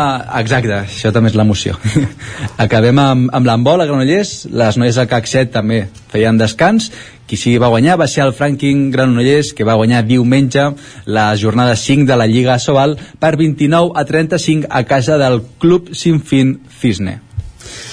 Exacte, 0.40 0.80
això 0.86 1.12
també 1.14 1.32
és 1.32 1.36
l'emoció. 1.38 1.76
acabem 2.66 3.02
amb, 3.02 3.30
amb 3.36 3.48
l'embol 3.48 3.84
a 3.84 3.88
Granollers, 3.88 4.48
les 4.52 4.80
noies 4.80 4.98
del 5.00 5.08
CAC 5.10 5.30
7 5.30 5.54
també 5.58 5.84
feien 6.12 6.40
descans, 6.40 6.90
qui 7.28 7.36
sí 7.36 7.58
va 7.60 7.68
guanyar 7.68 7.98
va 8.00 8.08
ser 8.08 8.24
el 8.24 8.32
Franklin 8.32 8.88
Granollers, 8.94 9.52
que 9.52 9.68
va 9.68 9.76
guanyar 9.76 10.06
diumenge 10.08 10.70
la 11.04 11.28
jornada 11.36 11.76
5 11.76 12.08
de 12.08 12.16
la 12.16 12.26
Lliga 12.30 12.56
Sobal 12.58 12.96
per 13.20 13.36
29 13.36 13.92
a 13.94 14.04
35 14.08 14.72
a 14.72 14.84
casa 14.88 15.20
del 15.20 15.42
Club 15.60 15.92
Sinfín 15.92 16.60
Cisne 16.80 17.27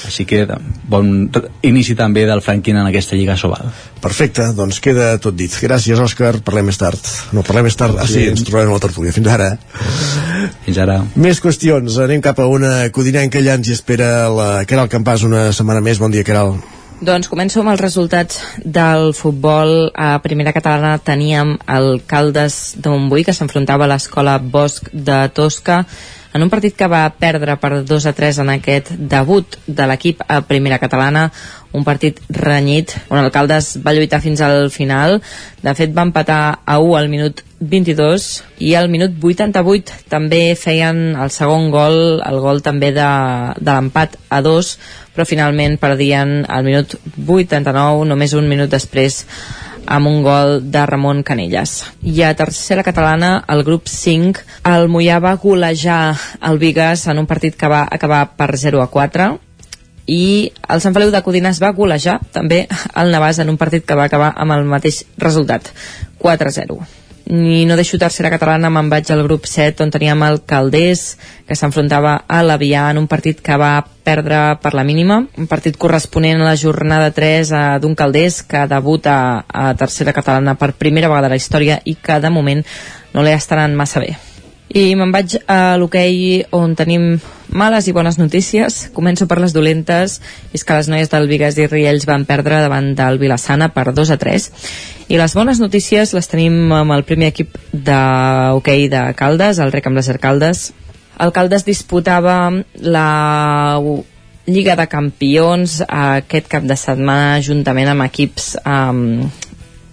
així 0.07 0.25
que 0.29 0.45
bon 0.89 1.29
inici 1.65 1.95
també 1.95 2.25
del 2.29 2.43
Franklin 2.45 2.81
en 2.81 2.89
aquesta 2.89 3.17
Lliga 3.17 3.37
Sobal 3.39 3.71
Perfecte, 4.05 4.51
doncs 4.53 4.77
queda 4.83 5.15
tot 5.17 5.33
dit. 5.33 5.49
Gràcies 5.65 5.97
Òscar, 5.97 6.35
parlem 6.45 6.67
més 6.69 6.77
tard. 6.77 6.99
No, 7.33 7.41
parlem 7.45 7.65
més 7.65 7.77
tard, 7.79 7.97
ah 7.97 8.05
sí, 8.05 8.27
ens 8.29 8.43
trobem 8.45 8.69
a 8.69 8.75
la 8.77 8.83
tertúlia. 8.83 9.13
Fins 9.15 9.31
ara. 9.33 9.47
Fins 10.67 10.79
ara. 10.83 10.99
Més 11.17 11.41
qüestions, 11.41 11.97
anem 12.05 12.21
cap 12.21 12.37
a 12.37 12.45
una 12.51 12.75
codinenca. 12.93 13.41
Allà 13.41 13.57
ens 13.57 13.71
hi 13.71 13.73
espera 13.73 14.29
la 14.29 14.49
Caral 14.69 14.91
Campàs 14.93 15.25
una 15.25 15.47
setmana 15.57 15.81
més, 15.81 16.01
bon 16.01 16.13
dia 16.13 16.27
Caral 16.27 16.57
doncs 17.05 17.27
començo 17.27 17.59
amb 17.59 17.73
els 17.73 17.81
resultats 17.81 18.37
del 18.63 19.09
futbol. 19.13 19.89
A 19.91 20.15
primera 20.23 20.53
catalana 20.55 20.95
teníem 21.03 21.57
el 21.67 21.99
Caldes 22.07 22.77
de 22.79 22.93
Montbui, 22.93 23.25
que 23.27 23.35
s'enfrontava 23.35 23.83
a 23.83 23.91
l'escola 23.91 24.37
Bosch 24.39 24.93
de 24.93 25.17
Tosca 25.35 25.81
en 26.35 26.43
un 26.43 26.49
partit 26.51 26.75
que 26.75 26.89
va 26.91 27.05
perdre 27.15 27.55
per 27.61 27.85
2 27.87 28.05
a 28.09 28.11
3 28.11 28.41
en 28.43 28.49
aquest 28.57 28.89
debut 28.99 29.55
de 29.65 29.85
l'equip 29.87 30.19
a 30.27 30.41
primera 30.43 30.81
catalana, 30.81 31.29
un 31.71 31.85
partit 31.87 32.19
renyit. 32.27 32.91
On 33.07 33.21
el 33.21 33.31
Caldes 33.31 33.77
va 33.85 33.93
lluitar 33.95 34.19
fins 34.19 34.43
al 34.43 34.67
final. 34.71 35.21
De 35.63 35.73
fet 35.79 35.95
va 35.95 36.03
empatar 36.03 36.41
a 36.65 36.77
1 36.83 36.97
al 36.99 37.07
minut 37.07 37.39
22 37.59 38.27
i 38.67 38.73
al 38.75 38.91
minut 38.91 39.15
88 39.15 40.03
també 40.11 40.41
feien 40.59 41.15
el 41.15 41.31
segon 41.31 41.69
gol 41.71 42.19
el 42.19 42.39
gol 42.43 42.59
també 42.61 42.91
de, 42.91 43.07
de 43.55 43.71
l'empat 43.71 44.19
a 44.27 44.41
2 44.43 44.71
però 45.15 45.23
finalment 45.23 45.79
perdien 45.79 46.41
al 46.51 46.67
minut 46.67 46.97
89 47.15 48.03
només 48.11 48.35
un 48.35 48.51
minut 48.51 48.69
després 48.69 49.23
amb 49.85 50.07
un 50.07 50.21
gol 50.25 50.59
de 50.71 50.85
Ramon 50.85 51.23
Canelles. 51.23 51.85
I 52.03 52.23
a 52.23 52.33
tercera 52.35 52.83
catalana, 52.83 53.43
el 53.47 53.63
grup 53.63 53.87
5, 53.91 54.43
el 54.71 54.89
Mollà 54.89 55.21
va 55.23 55.35
golejar 55.41 56.15
el 56.41 56.59
Vigas 56.59 57.07
en 57.07 57.21
un 57.21 57.29
partit 57.29 57.55
que 57.55 57.71
va 57.71 57.85
acabar 57.89 58.35
per 58.37 58.51
0 58.57 58.81
a 58.81 58.89
4 58.91 59.31
i 60.05 60.51
el 60.69 60.81
Sant 60.81 60.93
Feliu 60.93 61.09
de 61.13 61.21
Codines 61.25 61.61
va 61.61 61.73
golejar 61.73 62.19
també 62.33 62.65
el 62.93 63.13
Navàs 63.13 63.41
en 63.41 63.49
un 63.49 63.57
partit 63.57 63.85
que 63.85 63.97
va 63.97 64.05
acabar 64.05 64.33
amb 64.37 64.53
el 64.53 64.67
mateix 64.69 65.03
resultat 65.17 65.71
4-0 66.21 67.04
i 67.25 67.65
no 67.65 67.75
deixo 67.77 67.97
tercera 67.97 68.29
catalana, 68.29 68.69
me'n 68.69 68.89
vaig 68.91 69.09
al 69.09 69.23
grup 69.25 69.47
7 69.49 69.81
on 69.81 69.93
teníem 69.93 70.21
el 70.27 70.43
Caldés 70.45 71.15
que 71.47 71.57
s'enfrontava 71.57 72.19
a 72.27 72.43
l'Avià 72.45 72.89
en 72.91 73.01
un 73.01 73.07
partit 73.09 73.41
que 73.41 73.57
va 73.57 73.79
perdre 74.05 74.59
per 74.61 74.75
la 74.77 74.85
mínima. 74.85 75.23
Un 75.37 75.49
partit 75.49 75.77
corresponent 75.77 76.41
a 76.41 76.51
la 76.51 76.59
jornada 76.59 77.09
3 77.15 77.51
eh, 77.51 77.63
d'un 77.81 77.97
Caldés 77.97 78.43
que 78.43 78.67
debuta 78.69 79.17
a 79.47 79.73
tercera 79.73 80.13
catalana 80.13 80.53
per 80.53 80.75
primera 80.77 81.09
vegada 81.09 81.31
a 81.31 81.33
la 81.33 81.41
història 81.41 81.81
i 81.85 81.97
que 81.97 82.21
de 82.21 82.29
moment 82.29 82.63
no 83.13 83.25
li 83.25 83.33
estan 83.33 83.73
massa 83.73 84.05
bé 84.05 84.13
i 84.73 84.95
me'n 84.97 85.11
vaig 85.13 85.37
a 85.47 85.75
l'hoquei 85.77 86.41
on 86.55 86.73
tenim 86.75 87.19
males 87.53 87.87
i 87.87 87.93
bones 87.93 88.17
notícies. 88.17 88.89
Començo 88.95 89.27
per 89.29 89.37
les 89.39 89.53
dolentes. 89.53 90.19
És 90.53 90.65
que 90.65 90.77
les 90.77 90.89
noies 90.89 91.11
del 91.11 91.29
Vigas 91.29 91.59
i 91.61 91.67
Riells 91.69 92.07
van 92.09 92.25
perdre 92.25 92.63
davant 92.63 92.93
del 92.97 93.19
Vilassana 93.21 93.69
per 93.75 93.91
2 93.93 94.11
a 94.11 94.17
3. 94.17 94.49
I 95.13 95.21
les 95.21 95.35
bones 95.37 95.61
notícies 95.61 96.15
les 96.17 96.27
tenim 96.31 96.73
amb 96.73 96.95
el 96.95 97.05
primer 97.05 97.29
equip 97.29 97.59
d'hoquei 97.71 98.89
de 98.89 99.05
Caldes, 99.15 99.61
el 99.61 99.71
Rec 99.71 99.87
amb 99.87 100.01
les 100.01 100.09
Caldes. 100.21 100.71
El 101.21 101.31
Caldes 101.31 101.63
disputava 101.63 102.49
la 102.81 103.81
Lliga 104.45 104.75
de 104.77 104.85
Campions 104.89 105.79
aquest 105.87 106.49
cap 106.51 106.65
de 106.69 106.75
setmana 106.77 107.39
juntament 107.41 107.87
amb 107.89 108.05
equips 108.05 108.51
um, 108.61 109.23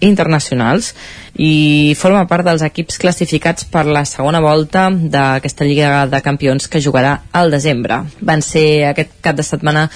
internacionals 0.03 0.93
i 1.39 1.95
forma 1.99 2.27
part 2.29 2.45
dels 2.47 2.65
equips 2.67 2.99
classificats 3.01 3.65
per 3.71 3.87
la 3.87 4.05
segona 4.09 4.43
volta 4.43 4.89
d'aquesta 4.91 5.65
Lliga 5.65 6.05
de 6.11 6.21
Campions 6.25 6.69
que 6.69 6.83
jugarà 6.83 7.21
al 7.33 7.55
desembre. 7.55 8.03
Van 8.21 8.43
ser 8.43 8.85
aquest 8.91 9.17
cap 9.23 9.39
de 9.39 9.47
setmana 9.47 9.89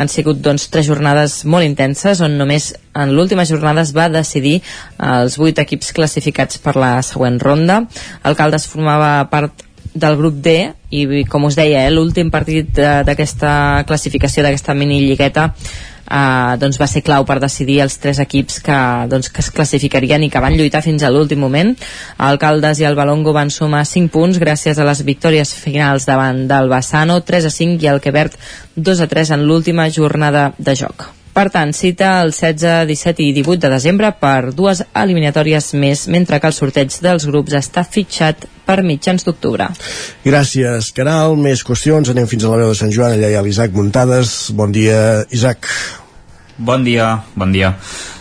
han 0.00 0.08
sigut 0.08 0.38
doncs, 0.40 0.68
tres 0.72 0.86
jornades 0.88 1.42
molt 1.44 1.66
intenses 1.66 2.22
on 2.24 2.38
només 2.40 2.70
en 2.96 3.12
l'última 3.12 3.44
jornada 3.44 3.82
es 3.84 3.92
va 3.96 4.08
decidir 4.08 4.60
els 4.96 5.36
vuit 5.36 5.58
equips 5.58 5.92
classificats 5.96 6.62
per 6.62 6.76
la 6.78 6.94
següent 7.04 7.40
ronda. 7.42 7.82
El 8.24 8.38
Caldes 8.38 8.68
formava 8.70 9.12
part 9.32 9.66
del 9.92 10.16
grup 10.16 10.38
D 10.38 10.70
i 10.94 11.24
com 11.28 11.44
us 11.48 11.56
deia, 11.58 11.84
eh, 11.86 11.90
l'últim 11.90 12.30
partit 12.30 12.70
d'aquesta 12.78 13.84
classificació 13.86 14.44
d'aquesta 14.46 14.74
mini 14.74 15.00
lligueta 15.02 15.50
eh, 16.10 16.56
doncs 16.60 16.80
va 16.80 16.88
ser 16.90 17.04
clau 17.06 17.24
per 17.28 17.38
decidir 17.42 17.80
els 17.84 17.96
tres 18.02 18.20
equips 18.22 18.60
que, 18.66 18.80
doncs, 19.10 19.30
que 19.30 19.44
es 19.44 19.50
classificarien 19.54 20.24
i 20.26 20.30
que 20.30 20.42
van 20.42 20.58
lluitar 20.58 20.82
fins 20.84 21.04
a 21.06 21.12
l'últim 21.12 21.40
moment. 21.40 21.72
El 22.18 22.40
Caldes 22.42 22.82
i 22.82 22.88
el 22.88 22.98
Balongo 22.98 23.34
van 23.36 23.54
sumar 23.54 23.84
5 23.86 24.12
punts 24.12 24.42
gràcies 24.42 24.78
a 24.78 24.88
les 24.88 25.04
victòries 25.06 25.54
finals 25.54 26.08
davant 26.10 26.46
del 26.50 26.68
Bassano, 26.72 27.20
3 27.22 27.46
a 27.46 27.54
5 27.54 27.80
i 27.86 27.92
el 27.94 28.02
Quebert 28.02 28.36
2 28.76 29.06
a 29.06 29.08
3 29.08 29.36
en 29.38 29.46
l'última 29.46 29.88
jornada 29.90 30.50
de 30.58 30.76
joc. 30.76 31.10
Per 31.30 31.46
tant, 31.54 31.70
cita 31.72 32.16
el 32.24 32.32
16, 32.34 32.88
17 32.88 33.22
i 33.22 33.32
18 33.36 33.62
de 33.62 33.70
desembre 33.70 34.10
per 34.18 34.50
dues 34.50 34.82
eliminatòries 34.98 35.70
més, 35.78 36.08
mentre 36.10 36.40
que 36.42 36.50
el 36.50 36.56
sorteig 36.56 36.96
dels 37.04 37.28
grups 37.30 37.54
està 37.54 37.84
fitxat 37.86 38.48
per 38.66 38.80
mitjans 38.82 39.24
d'octubre. 39.26 39.70
Gràcies, 40.26 40.90
Caral. 40.96 41.38
Més 41.38 41.62
qüestions. 41.66 42.10
Anem 42.10 42.28
fins 42.30 42.44
a 42.44 42.52
la 42.52 42.60
veu 42.64 42.74
de 42.74 42.78
Sant 42.82 42.92
Joan. 42.94 43.14
Allà 43.14 43.30
hi 43.30 43.38
ha 43.38 43.46
l'Isaac 43.46 43.74
Muntades. 43.78 44.50
Bon 44.58 44.74
dia, 44.74 45.00
Isaac. 45.30 45.70
Bon 46.60 46.84
dia, 46.84 47.24
bon 47.40 47.48
dia. 47.56 47.72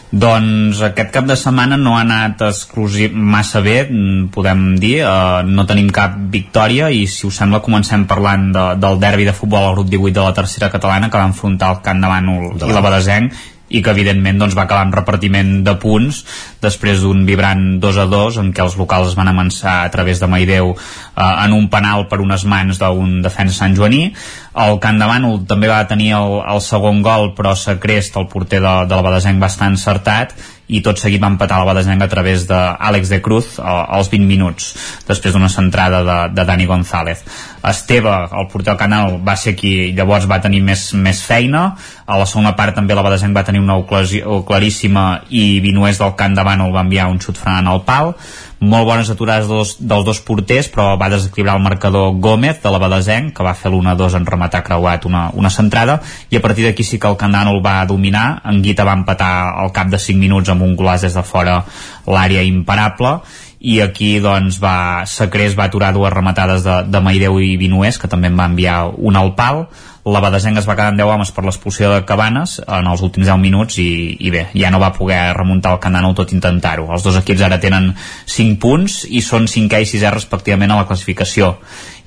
Doncs 0.09 0.79
aquest 0.87 1.11
cap 1.11 1.25
de 1.27 1.35
setmana 1.37 1.75
no 1.77 1.97
ha 1.97 2.05
anat 2.05 2.39
exclusiv 2.47 3.11
massa 3.13 3.59
bé, 3.61 3.83
podem 4.31 4.63
dir, 4.79 5.03
uh, 5.03 5.43
no 5.43 5.67
tenim 5.67 5.91
cap 5.93 6.15
victòria 6.31 6.87
i 6.89 7.03
si 7.03 7.27
us 7.27 7.35
sembla 7.35 7.59
comencem 7.61 8.07
parlant 8.07 8.47
de, 8.55 8.63
del 8.79 8.97
derbi 9.03 9.27
de 9.27 9.35
futbol 9.35 9.67
al 9.67 9.75
grup 9.75 9.91
18 9.91 10.15
de 10.15 10.23
la 10.23 10.33
tercera 10.39 10.71
catalana 10.71 11.11
que 11.11 11.19
va 11.19 11.27
enfrontar 11.29 11.73
el 11.75 11.83
Camp 11.83 11.99
de 11.99 12.13
Bànol 12.15 12.55
i 12.55 12.71
la 12.71 12.85
Badesenc 12.87 13.35
i 13.69 13.81
que 13.85 13.93
evidentment 13.93 14.41
doncs, 14.41 14.57
va 14.57 14.65
acabar 14.65 14.85
amb 14.85 14.97
repartiment 14.97 15.59
de 15.65 15.75
punts 15.81 16.23
després 16.61 17.03
d'un 17.03 17.23
vibrant 17.27 17.63
2 17.81 18.01
a 18.01 18.07
2 18.09 18.41
en 18.43 18.51
què 18.53 18.65
els 18.65 18.77
locals 18.79 19.11
es 19.11 19.17
van 19.19 19.31
amençar 19.31 19.79
a 19.83 19.89
través 19.93 20.21
de 20.21 20.29
Maideu 20.31 20.73
eh, 20.73 21.31
en 21.45 21.55
un 21.55 21.69
penal 21.69 22.07
per 22.09 22.21
unes 22.23 22.45
mans 22.49 22.81
d'un 22.81 23.19
defensa 23.25 23.59
Sant 23.59 23.75
Joaní. 23.75 24.13
El 24.59 24.79
Camp 24.83 24.99
de 25.01 25.07
Bànol 25.09 25.41
també 25.49 25.69
va 25.71 25.81
tenir 25.87 26.13
el, 26.17 26.39
el 26.53 26.61
segon 26.63 27.03
gol 27.05 27.33
però 27.37 27.55
Sacrest, 27.55 28.17
el 28.17 28.29
porter 28.31 28.61
de, 28.63 28.75
de 28.89 28.95
la 28.95 29.05
Badesenc 29.05 29.41
va 29.41 29.51
estar 29.51 29.69
encertat 29.71 30.35
i 30.69 30.81
tot 30.85 31.01
seguit 31.01 31.21
va 31.21 31.31
empatar 31.33 31.57
la 31.59 31.67
Badesenc 31.71 32.03
a 32.05 32.09
través 32.11 32.45
d'Àlex 32.49 33.09
de 33.09 33.19
Cruz 33.25 33.55
als 33.59 34.09
20 34.11 34.27
minuts 34.29 34.69
després 35.07 35.33
d'una 35.33 35.49
centrada 35.49 36.03
de, 36.05 36.17
de 36.35 36.45
Dani 36.45 36.67
González. 36.69 37.23
Esteve, 37.65 38.13
el 38.39 38.47
porter 38.51 38.77
canal 38.77 39.17
va 39.25 39.35
ser 39.35 39.55
qui 39.57 39.91
llavors 39.97 40.29
va 40.29 40.39
tenir 40.43 40.61
més, 40.63 40.91
més 40.93 41.23
feina. 41.25 41.63
A 42.05 42.19
la 42.21 42.27
segona 42.29 42.53
part 42.57 42.77
també 42.77 42.97
la 42.97 43.03
Badesenc 43.05 43.35
va 43.35 43.45
tenir 43.47 43.63
una 43.63 43.79
ocasió 43.81 44.43
claríssima 44.45 45.23
i 45.29 45.59
Vinués 45.63 45.99
del 46.01 46.13
Camp 46.19 46.37
de 46.37 46.45
Bànol 46.45 46.75
va 46.75 46.85
enviar 46.85 47.09
un 47.09 47.19
xut 47.19 47.41
frenant 47.41 47.73
al 47.73 47.83
pal 47.87 48.13
molt 48.59 48.87
bones 48.87 49.09
aturades 49.09 49.47
dels, 49.47 49.75
dels 49.79 50.05
dos 50.05 50.19
porters 50.25 50.67
però 50.71 50.93
va 50.99 51.09
desequilibrar 51.11 51.55
el 51.55 51.63
marcador 51.63 52.11
Gómez 52.19 52.59
de 52.63 52.71
la 52.71 52.79
Badesenc 52.81 53.31
que 53.35 53.45
va 53.45 53.55
fer 53.55 53.71
l'1-2 53.71 54.17
en 54.19 54.27
rematar 54.27 54.63
creuat 54.67 55.05
una, 55.07 55.29
una 55.33 55.49
centrada 55.49 55.99
i 56.29 56.37
a 56.37 56.43
partir 56.43 56.67
d'aquí 56.67 56.83
sí 56.83 56.99
que 56.99 57.07
el 57.07 57.17
Candano 57.17 57.55
el 57.55 57.63
va 57.65 57.85
dominar. 57.87 58.41
En 58.45 58.61
Guita 58.61 58.83
va 58.83 58.97
empatar 58.99 59.31
al 59.63 59.71
cap 59.71 59.87
de 59.87 59.99
5 59.99 60.19
minuts 60.19 60.51
amb 60.51 60.63
un 60.67 60.75
golaç 60.75 61.07
des 61.07 61.15
de 61.15 61.23
fora 61.23 61.61
l'àrea 62.07 62.43
imparable 62.43 63.19
i 63.59 63.79
aquí 63.83 64.17
doncs 64.23 64.59
va 64.63 65.05
Sacrés 65.07 65.55
va 65.57 65.67
aturar 65.67 65.91
dues 65.93 66.13
rematades 66.13 66.63
de, 66.63 66.81
de 66.87 67.01
Maideu 67.03 67.39
i 67.43 67.57
Vinués 67.59 67.99
que 67.99 68.07
també 68.11 68.31
en 68.31 68.39
va 68.39 68.47
enviar 68.47 68.85
un 68.95 69.19
al 69.19 69.33
pal 69.35 69.67
la 70.13 70.21
Badesenc 70.23 70.57
es 70.59 70.67
va 70.67 70.75
quedar 70.77 70.91
amb 70.93 70.99
10 70.99 71.11
homes 71.13 71.31
per 71.35 71.43
l'expulsió 71.45 71.89
de 71.91 72.03
Cabanes 72.07 72.57
en 72.65 72.87
els 72.89 73.01
últims 73.05 73.27
10 73.27 73.39
minuts 73.41 73.77
i, 73.81 73.89
i 74.19 74.31
bé, 74.33 74.45
ja 74.57 74.71
no 74.73 74.79
va 74.81 74.91
poder 74.95 75.19
remuntar 75.37 75.75
el 75.75 75.81
Candanol 75.83 76.15
tot 76.17 76.33
intentar-ho. 76.35 76.87
Els 76.93 77.05
dos 77.05 77.19
equips 77.19 77.43
ara 77.45 77.59
tenen 77.61 77.91
5 78.25 78.59
punts 78.63 79.03
i 79.09 79.21
són 79.25 79.47
5è 79.49 79.83
i 79.83 79.89
6è 79.89 80.13
respectivament 80.15 80.71
a 80.73 80.81
la 80.81 80.87
classificació. 80.89 81.55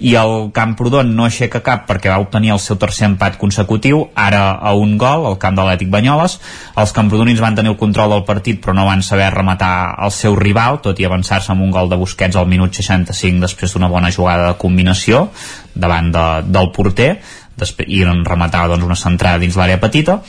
I 0.02 0.16
el 0.18 0.48
Camprodon 0.54 1.12
no 1.14 1.28
aixeca 1.28 1.60
cap 1.62 1.84
perquè 1.86 2.10
va 2.10 2.18
obtenir 2.22 2.50
el 2.54 2.60
seu 2.62 2.78
tercer 2.80 3.06
empat 3.06 3.36
consecutiu, 3.38 4.08
ara 4.18 4.56
a 4.58 4.72
un 4.74 4.96
gol, 4.98 5.28
al 5.28 5.38
camp 5.38 5.54
de 5.58 5.66
l'Ètic 5.68 5.92
Banyoles. 5.92 6.38
Els 6.82 6.94
camprodonins 6.96 7.42
van 7.44 7.54
tenir 7.54 7.70
el 7.70 7.78
control 7.78 8.16
del 8.16 8.24
partit 8.26 8.58
però 8.62 8.74
no 8.74 8.88
van 8.88 9.04
saber 9.06 9.30
rematar 9.34 9.94
el 10.02 10.10
seu 10.10 10.34
rival, 10.38 10.80
tot 10.82 10.98
i 10.98 11.06
avançar-se 11.06 11.52
amb 11.54 11.62
un 11.62 11.70
gol 11.70 11.92
de 11.92 12.00
Busquets 12.00 12.40
al 12.40 12.50
minut 12.50 12.74
65 12.74 13.44
després 13.44 13.76
d'una 13.76 13.92
bona 13.92 14.10
jugada 14.10 14.50
de 14.50 14.58
combinació 14.58 15.28
davant 15.74 16.10
de, 16.12 16.26
del 16.52 16.72
porter 16.74 17.12
i 17.86 18.02
en 18.08 18.24
rematava 18.24 18.72
doncs, 18.72 18.86
una 18.86 18.98
centrada 18.98 19.40
dins 19.42 19.56
l'àrea 19.56 19.80
petita 19.80 20.20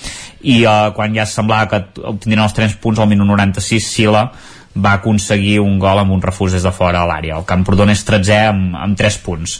i 0.42 0.64
uh, 0.66 0.92
quan 0.96 1.16
ja 1.16 1.26
semblava 1.30 1.70
que 1.72 2.04
obtindrien 2.04 2.44
els 2.44 2.56
3 2.58 2.76
punts 2.84 3.00
al 3.00 3.10
minut 3.10 3.28
96 3.28 3.88
Sila 3.88 4.28
va 4.76 4.96
aconseguir 4.98 5.60
un 5.62 5.78
gol 5.80 6.00
amb 6.02 6.14
un 6.16 6.22
refús 6.22 6.54
des 6.56 6.64
de 6.66 6.72
fora 6.74 7.04
a 7.04 7.08
l'àrea. 7.08 7.38
El 7.38 7.46
Camprodon 7.46 7.92
és 7.94 8.02
13 8.06 8.40
amb, 8.50 8.78
amb 8.80 8.98
3 8.98 9.20
punts. 9.26 9.60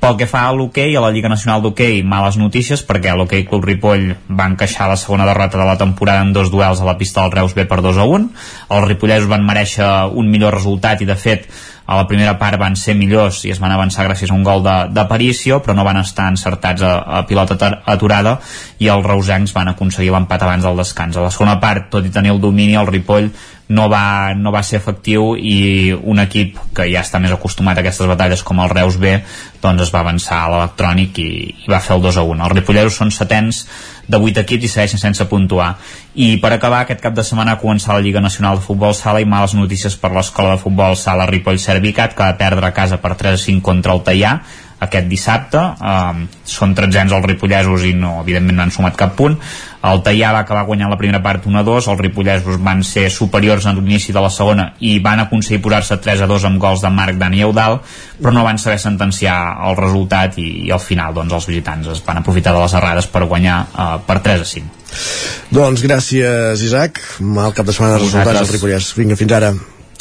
Pel 0.00 0.16
que 0.20 0.28
fa 0.28 0.46
a 0.48 0.52
l'hoquei, 0.52 0.96
a 0.96 1.00
la 1.00 1.10
Lliga 1.12 1.30
Nacional 1.32 1.62
d'Hoquei, 1.64 2.02
males 2.04 2.36
notícies 2.40 2.82
perquè 2.84 3.14
l'hoquei 3.16 3.44
Club 3.48 3.64
Ripoll 3.68 4.10
va 4.28 4.48
encaixar 4.50 4.88
la 4.88 4.98
segona 5.00 5.28
derrota 5.28 5.60
de 5.60 5.68
la 5.68 5.78
temporada 5.80 6.24
en 6.24 6.32
dos 6.36 6.50
duels 6.52 6.80
a 6.80 6.88
la 6.88 6.96
pista 7.00 7.22
del 7.22 7.32
Reus 7.32 7.54
B 7.56 7.64
per 7.68 7.80
2 7.84 8.00
a 8.00 8.08
1. 8.08 8.28
Els 8.76 8.88
ripollesos 8.88 9.30
van 9.30 9.46
mereixer 9.46 9.88
un 10.12 10.28
millor 10.32 10.56
resultat 10.56 11.00
i, 11.00 11.08
de 11.08 11.16
fet, 11.16 11.48
a 11.86 11.96
la 11.96 12.06
primera 12.08 12.38
part 12.40 12.58
van 12.60 12.76
ser 12.80 12.94
millors 12.96 13.42
i 13.44 13.52
es 13.52 13.60
van 13.60 13.72
avançar 13.74 14.06
gràcies 14.06 14.30
a 14.30 14.36
un 14.36 14.44
gol 14.46 14.62
d'aparició 14.64 15.60
però 15.62 15.74
no 15.76 15.84
van 15.84 16.00
estar 16.00 16.30
encertats 16.32 16.82
a, 16.82 16.94
a 17.20 17.24
pilota 17.28 17.58
aturada 17.84 18.38
i 18.80 18.88
els 18.88 19.04
reusencs 19.04 19.52
van 19.52 19.68
aconseguir 19.74 20.12
l'empat 20.14 20.42
abans 20.42 20.64
del 20.64 20.80
descans. 20.80 21.16
A 21.16 21.26
la 21.26 21.32
segona 21.34 21.58
part, 21.60 21.90
tot 21.92 22.06
i 22.06 22.12
tenir 22.12 22.32
el 22.32 22.40
domini 22.40 22.78
el 22.80 22.88
Ripoll 22.88 23.30
no 23.68 23.88
va, 23.88 24.34
no 24.36 24.52
va 24.52 24.62
ser 24.62 24.76
efectiu 24.76 25.32
i 25.40 25.94
un 25.94 26.20
equip 26.20 26.58
que 26.76 26.84
ja 26.90 27.00
està 27.00 27.20
més 27.22 27.32
acostumat 27.32 27.78
a 27.78 27.84
aquestes 27.84 28.08
batalles 28.10 28.44
com 28.44 28.60
el 28.60 28.68
Reus 28.68 28.98
B 29.00 29.16
doncs 29.62 29.86
es 29.86 29.92
va 29.94 30.02
avançar 30.04 30.42
a 30.42 30.50
l'electrònic 30.52 31.20
i, 31.22 31.30
i 31.64 31.72
va 31.72 31.80
fer 31.80 31.96
el 31.96 32.04
2 32.04 32.20
a 32.20 32.26
1 32.28 32.44
els 32.44 32.56
ripolleros 32.58 32.98
són 33.00 33.12
setens 33.14 33.64
de 34.08 34.20
8 34.20 34.42
equips 34.44 34.66
i 34.66 34.68
segueixen 34.68 35.00
sense 35.00 35.24
puntuar. 35.30 35.74
I 36.14 36.36
per 36.42 36.52
acabar 36.52 36.82
aquest 36.84 37.00
cap 37.00 37.14
de 37.16 37.24
setmana 37.24 37.54
ha 37.54 37.60
començat 37.62 37.94
la 37.94 38.04
Lliga 38.04 38.20
Nacional 38.20 38.60
de 38.60 38.66
Futbol 38.66 38.94
Sala 38.94 39.22
i 39.22 39.28
males 39.28 39.56
notícies 39.56 39.96
per 39.96 40.12
l'escola 40.12 40.54
de 40.54 40.62
futbol 40.62 40.96
Sala 41.00 41.26
Ripoll 41.30 41.58
Servicat 41.58 42.14
que 42.14 42.26
va 42.26 42.36
perdre 42.38 42.68
a 42.68 42.76
casa 42.76 43.00
per 43.00 43.14
3 43.16 43.38
a 43.38 43.42
5 43.46 43.64
contra 43.64 43.96
el 43.96 44.04
Tallà 44.04 44.36
aquest 44.84 45.08
dissabte. 45.08 45.60
Um, 45.80 46.26
són 46.44 46.74
tretzens 46.76 47.14
els 47.16 47.26
ripollesos 47.26 47.86
i 47.88 47.94
no, 47.96 48.18
evidentment 48.20 48.60
no 48.60 48.66
han 48.66 48.74
sumat 48.74 48.98
cap 49.00 49.16
punt 49.16 49.38
el 49.84 50.00
Tallà 50.04 50.30
va 50.32 50.42
acabar 50.44 50.64
guanyant 50.64 50.92
la 50.92 50.98
primera 51.00 51.20
part 51.24 51.44
1-2 51.44 51.88
els 51.92 52.00
ripollesos 52.00 52.60
van 52.64 52.80
ser 52.86 53.04
superiors 53.12 53.66
en 53.68 53.76
l'inici 53.76 54.14
de 54.16 54.22
la 54.24 54.30
segona 54.32 54.70
i 54.80 54.96
van 55.04 55.20
aconseguir 55.26 55.60
posar-se 55.64 55.98
3-2 56.06 56.46
amb 56.48 56.60
gols 56.62 56.84
de 56.84 56.92
Marc 56.94 57.18
Dani 57.20 57.42
Eudal 57.44 57.80
però 58.20 58.32
no 58.32 58.46
van 58.46 58.60
saber 58.62 58.78
sentenciar 58.80 59.36
el 59.68 59.76
resultat 59.80 60.38
i, 60.40 60.48
i 60.68 60.72
al 60.72 60.80
final 60.80 61.14
doncs, 61.16 61.36
els 61.36 61.50
visitants 61.52 61.92
es 61.92 62.02
van 62.06 62.22
aprofitar 62.22 62.56
de 62.56 62.64
les 62.64 62.78
errades 62.80 63.10
per 63.12 63.26
guanyar 63.28 63.60
uh, 63.66 63.98
per 64.06 64.20
3-5 64.24 65.52
doncs 65.52 65.84
gràcies 65.84 66.64
Isaac 66.64 67.02
mal 67.20 67.52
cap 67.52 67.68
de 67.68 67.76
setmana 67.76 67.98
de 67.98 68.04
resultats 68.06 68.44
als 68.44 68.56
ripollers 68.56 68.92
vinga 68.96 69.20
fins 69.20 69.36
ara 69.36 69.54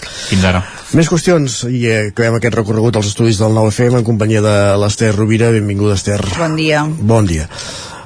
fins 0.03 0.43
ara. 0.43 0.59
Més 0.99 1.07
qüestions 1.07 1.61
i 1.71 1.85
eh, 1.87 2.09
acabem 2.09 2.35
aquest 2.35 2.57
recorregut 2.59 2.99
als 2.99 3.07
estudis 3.13 3.39
del 3.39 3.55
9FM 3.55 4.01
en 4.01 4.05
companyia 4.07 4.43
de 4.43 4.55
l'Ester 4.81 5.13
Rovira. 5.15 5.47
Benvinguda, 5.55 5.95
Ester. 5.95 6.19
Bon 6.35 6.59
dia. 6.59 6.83
Bon 6.99 7.29
dia 7.29 7.47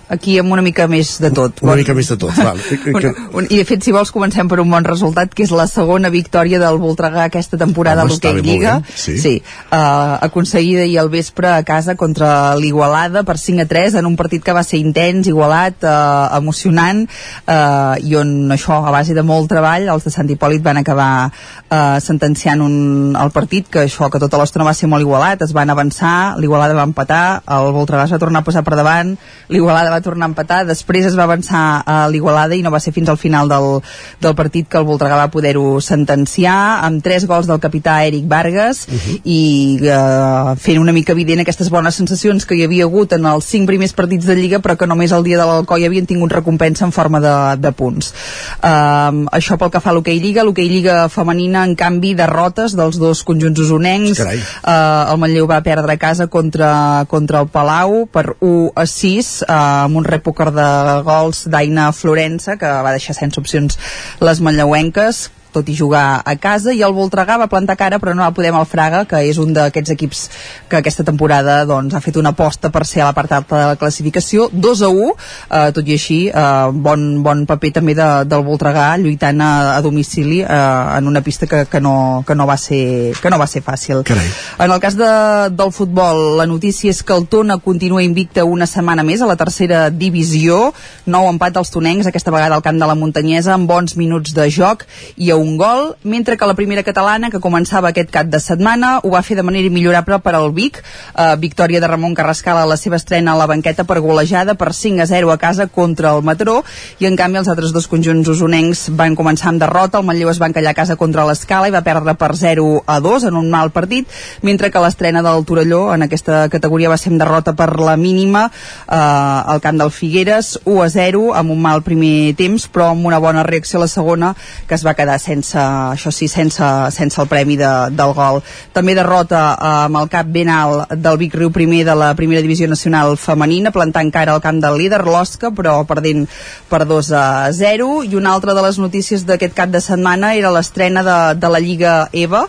aquí 0.09 0.37
amb 0.39 0.51
una 0.55 0.63
mica 0.63 0.87
més 0.89 1.17
de 1.21 1.31
tot. 1.35 1.61
Una 1.61 1.73
bon... 1.73 1.81
mica 1.81 1.95
més 1.97 2.09
de 2.11 2.17
tot, 2.19 2.35
val. 2.47 2.59
un, 2.93 3.07
un, 3.41 3.47
I 3.49 3.59
de 3.61 3.65
fet, 3.67 3.83
si 3.83 3.93
vols, 3.95 4.11
comencem 4.15 4.49
per 4.49 4.59
un 4.63 4.71
bon 4.71 4.87
resultat, 4.87 5.33
que 5.35 5.45
és 5.45 5.53
la 5.55 5.67
segona 5.69 6.11
victòria 6.13 6.59
del 6.61 6.79
Voltregà 6.81 7.27
aquesta 7.27 7.59
temporada 7.59 8.03
a 8.03 8.07
l'Hockey 8.07 8.41
Lliga. 8.41 8.77
Sí. 8.95 9.17
sí 9.21 9.33
uh, 9.71 10.17
aconseguida 10.27 10.85
ahir 10.85 10.99
al 10.99 11.11
vespre 11.13 11.49
a 11.51 11.63
casa 11.67 11.95
contra 11.95 12.55
l'Igualada 12.55 13.23
per 13.27 13.37
5 13.37 13.65
a 13.65 13.67
3 13.67 13.99
en 14.01 14.09
un 14.09 14.15
partit 14.19 14.43
que 14.43 14.55
va 14.55 14.63
ser 14.63 14.79
intens, 14.79 15.27
igualat, 15.27 15.83
uh, 15.83 16.37
emocionant, 16.37 17.03
uh, 17.45 17.95
i 17.99 18.15
on 18.19 18.51
això, 18.55 18.79
a 18.85 18.93
base 18.93 19.15
de 19.17 19.25
molt 19.27 19.49
treball, 19.51 19.89
els 19.91 20.07
de 20.07 20.13
Sant 20.13 20.29
Hipòlit 20.31 20.63
van 20.63 20.81
acabar 20.81 21.09
uh, 21.27 21.97
sentenciant 22.03 22.63
un, 22.63 23.15
el 23.19 23.33
partit, 23.35 23.67
que 23.71 23.85
això, 23.85 24.11
que 24.13 24.21
tota 24.23 24.39
l'estona 24.39 24.67
va 24.67 24.75
ser 24.77 24.89
molt 24.91 25.03
igualat, 25.03 25.43
es 25.43 25.53
van 25.55 25.71
avançar, 25.73 26.37
l'Igualada 26.39 26.77
va 26.77 26.87
empatar, 26.87 27.41
el 27.57 27.71
Voltregà 27.75 28.07
es 28.07 28.15
va 28.15 28.21
tornar 28.21 28.43
a 28.43 28.47
passar 28.47 28.63
per 28.67 28.77
davant, 28.79 29.15
l'Igualada 29.51 29.93
va 29.93 29.96
tornar 30.01 30.27
a 30.27 30.31
empatar, 30.31 30.63
després 30.67 31.05
es 31.05 31.17
va 31.17 31.25
avançar 31.27 31.83
a 31.85 31.97
l'Igualada 32.11 32.55
i 32.55 32.63
no 32.63 32.71
va 32.73 32.81
ser 32.83 32.93
fins 32.95 33.09
al 33.09 33.17
final 33.17 33.49
del, 33.51 33.81
del 34.21 34.35
partit 34.35 34.67
que 34.69 34.79
el 34.79 34.87
Voltregà 34.87 35.17
va 35.19 35.31
poder-ho 35.33 35.79
sentenciar 35.83 36.57
amb 36.85 37.03
tres 37.03 37.27
gols 37.29 37.47
del 37.47 37.61
capità 37.63 37.99
Eric 38.05 38.27
Vargas 38.27 38.87
uh 38.87 38.93
-huh. 38.93 39.19
i 39.23 39.79
uh, 39.81 40.55
fent 40.55 40.79
una 40.79 40.93
mica 40.93 41.11
evident 41.11 41.41
aquestes 41.41 41.69
bones 41.69 41.95
sensacions 41.95 42.45
que 42.45 42.55
hi 42.55 42.63
havia 42.63 42.85
hagut 42.85 43.13
en 43.13 43.25
els 43.25 43.45
cinc 43.45 43.67
primers 43.67 43.93
partits 43.93 44.25
de 44.25 44.35
Lliga 44.35 44.59
però 44.59 44.77
que 44.77 44.87
només 44.87 45.11
el 45.11 45.23
dia 45.23 45.37
de 45.37 45.45
l'Alcoi 45.45 45.85
havien 45.85 46.05
tingut 46.05 46.31
recompensa 46.31 46.85
en 46.85 46.91
forma 46.91 47.19
de, 47.19 47.35
de 47.61 47.71
punts. 47.71 48.13
Uh, 48.61 49.25
això 49.31 49.57
pel 49.57 49.71
que 49.71 49.79
fa 49.79 49.91
a 49.91 49.93
l'hoquei 49.93 50.19
Lliga, 50.19 50.43
l'hoquei 50.43 50.69
Lliga 50.69 51.09
femenina 51.09 51.63
en 51.63 51.75
canvi 51.75 52.13
derrotes 52.13 52.75
dels 52.75 52.97
dos 52.97 53.23
conjunts 53.23 53.59
usonencs. 53.59 54.19
Uh, 54.19 55.11
el 55.11 55.17
Manlleu 55.21 55.47
va 55.47 55.61
perdre 55.61 55.93
a 55.93 55.97
casa 55.97 56.27
contra, 56.27 57.05
contra 57.07 57.41
el 57.41 57.47
Palau 57.47 58.05
per 58.11 58.35
1 58.39 58.71
a 58.75 58.85
6 58.85 59.45
uh, 59.47 59.86
amb 59.87 59.99
un 59.99 60.07
repòquer 60.07 60.51
de 60.55 60.67
gols 61.07 61.45
d'Aina 61.51 61.89
Florença, 61.95 62.57
que 62.59 62.69
va 62.85 62.93
deixar 62.95 63.15
sense 63.17 63.39
opcions 63.41 63.79
les 64.23 64.43
manlleuenques, 64.43 65.27
tot 65.53 65.69
i 65.69 65.75
jugar 65.77 66.21
a 66.25 66.35
casa, 66.41 66.73
i 66.73 66.83
el 66.85 66.95
Voltregà 66.95 67.37
va 67.39 67.49
plantar 67.51 67.77
cara, 67.79 67.99
però 67.99 68.13
no 68.15 68.25
va 68.25 68.33
poder 68.35 68.51
amb 68.53 68.61
el 68.61 68.69
Fraga, 68.69 69.03
que 69.09 69.21
és 69.27 69.39
un 69.41 69.53
d'aquests 69.55 69.93
equips 69.95 70.23
que 70.69 70.79
aquesta 70.79 71.05
temporada 71.07 71.59
doncs, 71.65 71.95
ha 71.95 72.03
fet 72.03 72.17
una 72.19 72.33
aposta 72.35 72.71
per 72.73 72.85
ser 72.87 73.03
a 73.03 73.09
la 73.09 73.15
part 73.17 73.31
alta 73.31 73.57
de 73.57 73.65
la 73.73 73.79
classificació, 73.79 74.49
2 74.51 74.83
a 74.83 74.89
1, 74.89 75.09
eh, 75.49 75.71
tot 75.75 75.87
i 75.87 75.95
així, 75.97 76.19
eh, 76.29 76.71
bon, 76.73 77.07
bon 77.23 77.45
paper 77.49 77.73
també 77.79 77.95
de, 77.97 78.07
del 78.29 78.45
Voltregà, 78.45 78.89
lluitant 79.01 79.41
a, 79.41 79.51
a 79.77 79.81
domicili 79.85 80.41
eh, 80.43 80.97
en 80.97 81.07
una 81.07 81.21
pista 81.21 81.47
que, 81.47 81.65
que, 81.71 81.81
no, 81.81 82.23
que, 82.27 82.35
no 82.35 82.47
va 82.47 82.57
ser, 82.57 83.13
que 83.21 83.31
no 83.31 83.39
va 83.39 83.47
ser 83.47 83.63
fàcil. 83.65 84.03
Carai. 84.07 84.27
En 84.59 84.71
el 84.71 84.81
cas 84.83 84.97
de, 84.99 85.11
del 85.55 85.71
futbol, 85.75 86.37
la 86.37 86.47
notícia 86.49 86.91
és 86.91 87.03
que 87.03 87.15
el 87.15 87.27
Tona 87.27 87.59
continua 87.63 88.03
invicta 88.03 88.45
una 88.45 88.67
setmana 88.67 89.05
més 89.07 89.21
a 89.21 89.29
la 89.29 89.37
tercera 89.39 89.87
divisió, 89.89 90.71
nou 91.05 91.29
empat 91.31 91.55
dels 91.57 91.71
tonencs, 91.73 92.09
aquesta 92.09 92.33
vegada 92.33 92.57
al 92.57 92.65
camp 92.65 92.79
de 92.79 92.89
la 92.89 92.97
Muntanyesa, 92.97 93.55
amb 93.55 93.69
bons 93.69 93.97
minuts 93.99 94.35
de 94.35 94.47
joc 94.53 94.85
i 95.15 95.31
a 95.31 95.36
un 95.37 95.57
gol, 95.57 95.95
mentre 96.03 96.37
que 96.37 96.45
la 96.45 96.55
primera 96.55 96.83
catalana, 96.83 97.29
que 97.31 97.39
començava 97.39 97.91
aquest 97.93 98.09
cap 98.11 98.27
de 98.27 98.39
setmana, 98.43 98.97
ho 99.03 99.11
va 99.13 99.23
fer 99.23 99.37
de 99.37 99.45
manera 99.45 99.69
millorable 99.73 100.19
per 100.25 100.33
al 100.35 100.51
Vic, 100.51 100.81
eh, 100.81 101.35
victòria 101.39 101.79
de 101.79 101.87
Ramon 101.87 102.15
Carrascal 102.15 102.57
a 102.57 102.65
la 102.65 102.77
seva 102.77 102.97
estrena 102.97 103.33
a 103.33 103.37
la 103.37 103.47
banqueta 103.47 103.85
per 103.85 103.99
golejada 104.01 104.55
per 104.55 104.73
5 104.73 105.01
a 105.03 105.05
0 105.05 105.31
a 105.31 105.37
casa 105.37 105.67
contra 105.67 106.15
el 106.15 106.23
Matró, 106.23 106.63
i 106.99 107.05
en 107.05 107.15
canvi 107.15 107.39
els 107.39 107.47
altres 107.47 107.73
dos 107.73 107.87
conjunts 107.87 108.27
usonencs 108.29 108.87
van 108.89 109.15
començar 109.15 109.49
amb 109.51 109.61
derrota, 109.61 109.99
el 109.99 110.07
Manlleu 110.07 110.31
es 110.31 110.41
va 110.41 110.49
encallar 110.49 110.71
a 110.71 110.79
casa 110.81 110.95
contra 110.95 111.25
l'Escala 111.27 111.69
i 111.69 111.75
va 111.75 111.83
perdre 111.85 112.15
per 112.15 112.33
0 112.35 112.83
a 112.85 112.99
2 112.99 113.29
en 113.29 113.37
un 113.37 113.49
mal 113.49 113.71
partit, 113.71 114.07
mentre 114.41 114.71
que 114.71 114.81
l'estrena 114.83 115.21
del 115.21 115.45
Torelló 115.45 115.93
en 115.93 116.03
aquesta 116.07 116.47
categoria 116.49 116.89
va 116.89 116.97
ser 116.97 117.13
amb 117.13 117.21
derrota 117.21 117.53
per 117.53 117.69
la 117.79 117.97
mínima 117.97 118.47
eh, 118.49 118.95
al 118.97 119.61
camp 119.61 119.77
del 119.77 119.91
Figueres, 119.91 120.57
1 120.65 120.83
a 120.83 120.89
0 120.89 121.23
amb 121.37 121.53
un 121.53 121.61
mal 121.61 121.83
primer 121.85 122.33
temps, 122.37 122.67
però 122.67 122.91
amb 122.91 123.05
una 123.05 123.19
bona 123.19 123.43
reacció 123.43 123.79
a 123.79 123.85
la 123.85 123.91
segona 123.91 124.33
que 124.67 124.75
es 124.75 124.85
va 124.85 124.95
quedar 124.97 125.19
sense, 125.27 125.59
això 125.59 126.11
sí, 126.13 126.29
sense, 126.31 126.65
sense 126.95 127.19
el 127.21 127.29
premi 127.29 127.57
de, 127.59 127.71
del 127.95 128.13
gol. 128.17 128.41
També 128.75 128.95
derrota 128.97 129.41
eh, 129.53 129.71
amb 129.87 130.01
el 130.01 130.09
cap 130.11 130.29
ben 130.31 130.51
alt 130.53 130.93
del 130.95 131.19
Vic 131.19 131.35
Riu 131.37 131.51
primer 131.55 131.83
de 131.87 131.95
la 131.97 132.13
primera 132.17 132.43
divisió 132.43 132.67
nacional 132.69 133.17
femenina, 133.19 133.73
plantant 133.75 134.11
cara 134.13 134.35
al 134.35 134.43
camp 134.43 134.61
del 134.63 134.77
líder, 134.79 135.03
l'Osca, 135.05 135.51
però 135.55 135.79
perdent 135.87 136.25
per 136.69 136.83
2 136.87 137.11
a 137.17 137.25
0. 137.53 137.89
I 138.07 138.15
una 138.19 138.33
altra 138.35 138.55
de 138.57 138.63
les 138.65 138.79
notícies 138.79 139.25
d'aquest 139.27 139.55
cap 139.57 139.71
de 139.73 139.81
setmana 139.83 140.33
era 140.37 140.53
l'estrena 140.53 141.03
de, 141.03 141.17
de 141.39 141.51
la 141.51 141.61
Lliga 141.63 141.95
EVA 142.13 142.45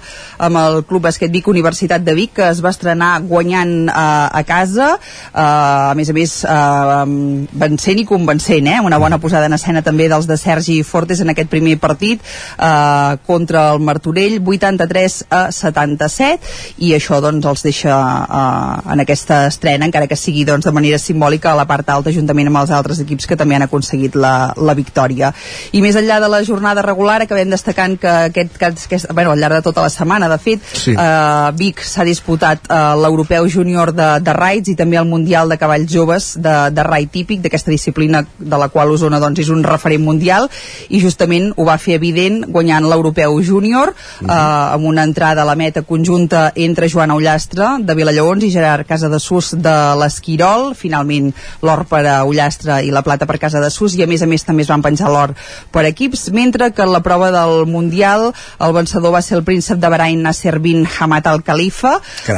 amb 0.48 0.60
el 0.60 0.82
Club 0.88 1.08
Basquet 1.08 1.32
Vic 1.32 1.48
Universitat 1.50 2.04
de 2.04 2.14
Vic, 2.14 2.36
que 2.38 2.48
es 2.52 2.62
va 2.64 2.72
estrenar 2.74 3.18
guanyant 3.26 3.88
eh, 3.88 3.92
a 3.94 4.42
casa, 4.46 4.94
eh, 4.98 5.42
a 5.42 5.94
més 5.98 6.12
a 6.12 6.16
més 6.16 6.36
eh, 6.44 7.04
vencent 7.64 8.02
i 8.02 8.06
convencent, 8.08 8.70
eh? 8.70 8.78
una 8.84 9.00
bona 9.02 9.18
posada 9.22 9.48
en 9.48 9.56
escena 9.58 9.82
també 9.82 10.08
dels 10.10 10.28
de 10.28 10.38
Sergi 10.38 10.80
Fortes 10.86 11.22
en 11.24 11.32
aquest 11.34 11.50
primer 11.50 11.78
partit 11.82 12.22
eh, 12.22 12.67
contra 13.26 13.68
el 13.72 13.80
Martorell 13.84 14.38
83 14.44 15.18
a 15.30 15.42
77 15.52 16.84
i 16.86 16.92
això 16.96 17.20
doncs 17.24 17.46
els 17.48 17.64
deixa 17.66 17.94
eh, 17.94 18.92
en 18.92 19.04
aquesta 19.04 19.44
estrena, 19.48 19.86
encara 19.88 20.06
que 20.10 20.16
sigui 20.18 20.44
doncs, 20.48 20.66
de 20.68 20.74
manera 20.74 20.98
simbòlica 20.98 21.52
a 21.52 21.58
la 21.58 21.66
part 21.68 21.88
alta 21.88 22.12
juntament 22.14 22.50
amb 22.50 22.60
els 22.62 22.72
altres 22.74 23.00
equips 23.04 23.26
que 23.26 23.36
també 23.38 23.56
han 23.56 23.64
aconseguit 23.66 24.16
la, 24.18 24.52
la 24.56 24.74
victòria. 24.78 25.32
I 25.72 25.82
més 25.84 25.96
enllà 25.96 26.18
de 26.20 26.28
la 26.30 26.42
jornada 26.44 26.82
regular 26.84 27.20
acabem 27.24 27.50
destacant 27.50 27.96
que 28.00 28.10
aquest, 28.28 28.56
que, 28.58 28.72
aquest 28.72 29.12
bueno, 29.14 29.32
al 29.32 29.40
llarg 29.40 29.58
de 29.58 29.62
tota 29.68 29.84
la 29.84 29.92
setmana, 29.92 30.28
de 30.28 30.38
fet 30.38 30.60
Sí. 30.78 30.92
eh, 30.92 31.50
Vic 31.58 31.80
s'ha 31.84 32.04
disputat 32.04 32.68
eh, 32.68 32.78
l'Europeu 33.00 33.48
Júnior 33.48 33.92
de, 33.96 34.08
de 34.24 34.32
Raids 34.36 34.72
i 34.72 34.76
també 34.78 34.98
el 35.00 35.08
Mundial 35.08 35.48
de 35.48 35.58
Cavalls 35.58 35.90
Joves 35.92 36.30
de, 36.38 36.56
de 36.74 36.84
Raid 36.86 37.10
típic, 37.14 37.40
d'aquesta 37.44 37.70
disciplina 37.72 38.24
de 38.38 38.58
la 38.60 38.68
qual 38.68 38.92
Osona 38.92 39.20
doncs, 39.22 39.40
és 39.40 39.48
un 39.52 39.62
referent 39.64 40.04
mundial 40.04 40.48
i 40.88 41.00
justament 41.00 41.52
ho 41.56 41.64
va 41.68 41.78
fer 41.80 41.96
evident 41.96 42.44
guanyant 42.58 42.88
l'Europeu 42.90 43.38
Júnior 43.44 43.94
eh, 43.94 44.28
amb 44.28 44.88
una 44.90 45.06
entrada 45.06 45.42
a 45.42 45.48
la 45.48 45.56
meta 45.58 45.84
conjunta 45.86 46.48
entre 46.58 46.90
Joan 46.90 47.14
Ullastre 47.14 47.76
de 47.86 47.94
Vilallons 47.94 48.44
i 48.44 48.50
Gerard 48.52 48.86
Casadesús 48.88 49.54
de 49.62 49.76
l'Esquirol. 50.00 50.72
Finalment 50.78 51.30
l'or 51.62 51.84
per 51.88 52.04
a 52.10 52.16
Ullastre 52.28 52.80
i 52.86 52.92
la 52.94 53.04
plata 53.06 53.28
per 53.28 53.38
Casadesús 53.40 53.94
i 53.98 54.04
a 54.04 54.10
més 54.10 54.24
a 54.24 54.30
més 54.30 54.44
també 54.46 54.66
es 54.66 54.72
van 54.72 54.82
penjar 54.84 55.10
l'or 55.12 55.34
per 55.74 55.84
equips 55.88 56.28
mentre 56.34 56.70
que 56.74 56.84
en 56.84 56.92
la 56.92 57.02
prova 57.04 57.30
del 57.34 57.66
Mundial 57.70 58.28
el 58.32 58.74
vencedor 58.74 59.14
va 59.14 59.22
ser 59.22 59.38
el 59.38 59.44
príncep 59.46 59.78
de 59.78 59.90
Bahrain 59.92 60.22
Nasser 60.22 60.58
bin 60.58 60.84
Hamad 60.86 61.26
Al 61.30 61.42
Khalifa. 61.44 61.98
Eh, 62.28 62.34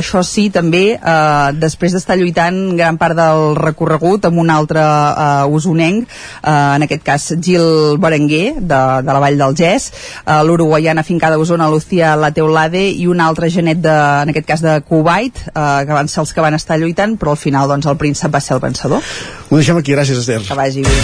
això 0.00 0.24
sí 0.26 0.48
també 0.50 0.84
eh, 0.96 1.48
després 1.60 1.94
d'estar 1.94 2.18
lluitant 2.18 2.58
gran 2.78 2.98
part 3.00 3.16
del 3.18 3.54
recorregut 3.58 4.26
amb 4.28 4.42
un 4.42 4.50
altre 4.50 4.82
eh, 4.82 5.46
usonenc 5.50 6.08
eh, 6.08 6.50
en 6.50 6.86
aquest 6.86 7.06
cas 7.06 7.30
Gil 7.38 7.98
Berenguer 8.00 8.56
de, 8.58 8.80
de 9.04 9.12
la 9.12 9.20
Vall 9.22 9.38
del 9.40 9.56
Gès 9.60 9.90
eh, 9.92 10.40
l'uruguaiana 10.48 11.04
fincada 11.06 11.36
a 11.36 11.42
Osona 11.44 11.68
Lucía 11.70 12.16
La 12.16 12.32
Teulade 12.34 12.86
i 12.90 13.06
un 13.06 13.20
altre 13.20 13.50
genet 13.52 13.78
de, 13.84 13.96
en 14.24 14.32
aquest 14.32 14.48
cas 14.48 14.64
de 14.64 14.78
Kuwait 14.88 15.36
eh, 15.52 15.84
que 15.86 15.92
van 15.94 16.08
ser 16.08 16.24
els 16.24 16.32
que 16.34 16.44
van 16.44 16.56
estar 16.58 16.80
lluitant 16.80 17.18
però 17.20 17.36
al 17.36 17.42
final 17.44 17.68
doncs 17.70 17.86
el 17.92 18.00
príncep 18.00 18.32
va 18.34 18.40
ser 18.40 18.56
el 18.56 18.64
vencedor 18.64 19.04
Ho 19.50 19.58
deixem 19.60 19.76
aquí, 19.80 19.92
gràcies 19.96 20.18
Esther. 20.24 20.40
que 20.48 20.56
vagi 20.58 20.86
bé 20.86 20.96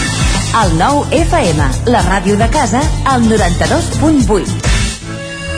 El 0.56 0.72
nou 0.78 1.02
FM, 1.12 1.66
la 1.92 2.00
ràdio 2.06 2.38
de 2.40 2.46
casa, 2.54 2.80
al 3.12 3.26
92.8. 3.28 4.75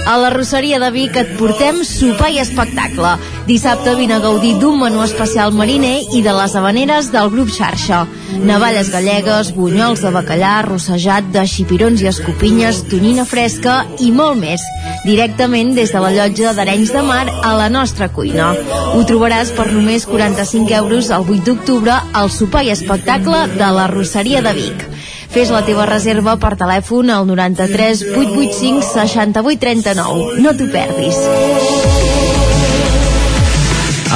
A 0.09 0.17
la 0.17 0.31
Rosseria 0.33 0.79
de 0.81 0.89
Vic 0.89 1.17
et 1.21 1.35
portem 1.37 1.83
sopar 1.85 2.31
i 2.33 2.39
espectacle. 2.41 3.11
Dissabte 3.45 3.93
vine 3.99 4.15
a 4.17 4.23
gaudir 4.23 4.55
d'un 4.57 4.79
menú 4.81 5.03
especial 5.05 5.53
mariner 5.53 5.99
i 6.17 6.23
de 6.25 6.33
les 6.33 6.55
habaneres 6.57 7.11
del 7.13 7.29
grup 7.35 7.51
xarxa. 7.53 8.07
Navalles 8.49 8.89
gallegues, 8.89 9.51
bunyols 9.53 10.01
de 10.07 10.15
bacallà, 10.15 10.55
rossejat 10.65 11.29
de 11.35 11.45
xipirons 11.45 12.01
i 12.01 12.09
escopinyes, 12.09 12.87
tonyina 12.89 13.27
fresca 13.29 13.83
i 14.01 14.09
molt 14.09 14.41
més. 14.41 14.65
Directament 15.05 15.75
des 15.77 15.93
de 15.93 16.01
la 16.01 16.15
llotja 16.17 16.55
d'Arenys 16.57 16.95
de 16.97 17.05
Mar 17.05 17.27
a 17.29 17.53
la 17.61 17.69
nostra 17.69 18.09
cuina. 18.09 18.55
Ho 18.97 19.05
trobaràs 19.05 19.53
per 19.53 19.69
només 19.75 20.09
45 20.09 20.73
euros 20.81 21.13
el 21.13 21.29
8 21.37 21.45
d'octubre 21.51 22.01
al 22.17 22.33
sopar 22.33 22.65
i 22.65 22.73
espectacle 22.73 23.45
de 23.61 23.73
la 23.77 23.91
Rosseria 23.93 24.41
de 24.41 24.57
Vic. 24.57 24.89
Fes 25.29 25.51
la 25.53 25.61
teva 25.67 25.85
reserva 25.89 26.39
per 26.41 26.55
telèfon 26.57 27.11
al 27.13 27.27
93 27.29 28.05
885 28.17 28.87
68 28.95 29.61
39. 29.61 30.39
No 30.41 30.55
t'ho 30.57 30.69
perdis. 30.73 31.19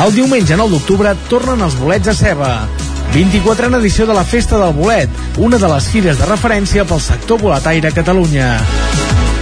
El 0.02 0.14
diumenge 0.16 0.56
9 0.56 0.72
d'octubre 0.72 1.12
tornen 1.28 1.60
els 1.66 1.76
bolets 1.76 2.08
a 2.08 2.16
ceba. 2.16 2.52
24 3.12 3.68
en 3.68 3.76
edició 3.76 4.06
de 4.08 4.16
la 4.16 4.24
Festa 4.24 4.56
del 4.56 4.72
Bolet, 4.72 5.10
una 5.36 5.58
de 5.60 5.68
les 5.68 5.88
fires 5.92 6.16
de 6.16 6.28
referència 6.30 6.86
pel 6.88 7.02
sector 7.04 7.42
boletaire 7.42 7.92
a 7.92 7.96
Catalunya. 7.98 8.54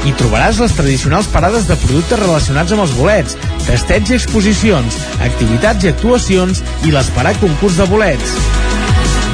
Hi 0.09 0.15
trobaràs 0.19 0.59
les 0.59 0.75
tradicionals 0.75 1.31
parades 1.31 1.69
de 1.71 1.77
productes 1.85 2.19
relacionats 2.19 2.75
amb 2.75 2.83
els 2.83 2.97
bolets, 2.99 3.37
festeig 3.69 4.11
i 4.11 4.17
exposicions, 4.19 4.99
activitats 5.23 5.87
i 5.87 5.93
actuacions 5.95 6.65
i 6.89 6.91
l'esperat 6.97 7.39
concurs 7.45 7.79
de 7.79 7.87
bolets. 7.95 8.35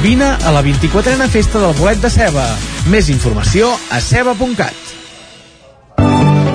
Vine 0.01 0.25
a 0.25 0.51
la 0.51 0.61
24a 0.61 1.27
Festa 1.27 1.59
del 1.59 1.73
Bolet 1.79 2.01
de 2.03 2.11
Ceba. 2.13 2.45
Més 2.93 3.09
informació 3.09 3.73
a 3.89 4.01
ceba.cat. 4.01 4.86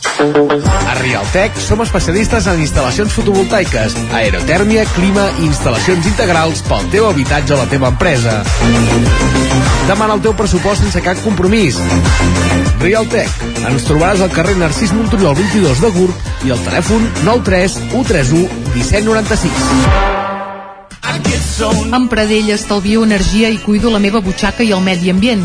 A 0.00 0.94
Rialtec 1.00 1.56
som 1.60 1.80
especialistes 1.84 2.46
en 2.48 2.60
instal·lacions 2.62 3.12
fotovoltaiques, 3.12 3.96
aerotèrmia, 4.16 4.84
clima 4.94 5.26
i 5.40 5.48
instal·lacions 5.48 6.06
integrals 6.08 6.62
pel 6.68 6.86
teu 6.92 7.08
habitatge 7.08 7.54
o 7.56 7.58
la 7.60 7.68
teva 7.68 7.90
empresa. 7.92 8.40
Demana 9.88 10.14
el 10.16 10.22
teu 10.24 10.34
pressupost 10.36 10.84
sense 10.84 11.00
cap 11.04 11.20
compromís. 11.24 11.76
Rialtec. 12.80 13.30
Ens 13.68 13.84
trobaràs 13.88 14.22
al 14.24 14.32
carrer 14.32 14.56
Narcís 14.60 14.92
Monturiol 14.96 15.36
22 15.36 15.84
de 15.84 15.90
Gurb 15.96 16.46
i 16.46 16.54
al 16.54 16.60
telèfon 16.64 17.04
93 17.26 17.76
131 17.92 18.48
1796. 18.76 20.20
Amb 21.92 22.08
Pradell 22.08 22.48
estalvio 22.54 23.02
energia 23.04 23.50
i 23.52 23.58
cuido 23.60 23.90
la 23.92 24.00
meva 24.00 24.20
butxaca 24.24 24.64
i 24.64 24.72
el 24.72 24.80
medi 24.80 25.10
ambient. 25.12 25.44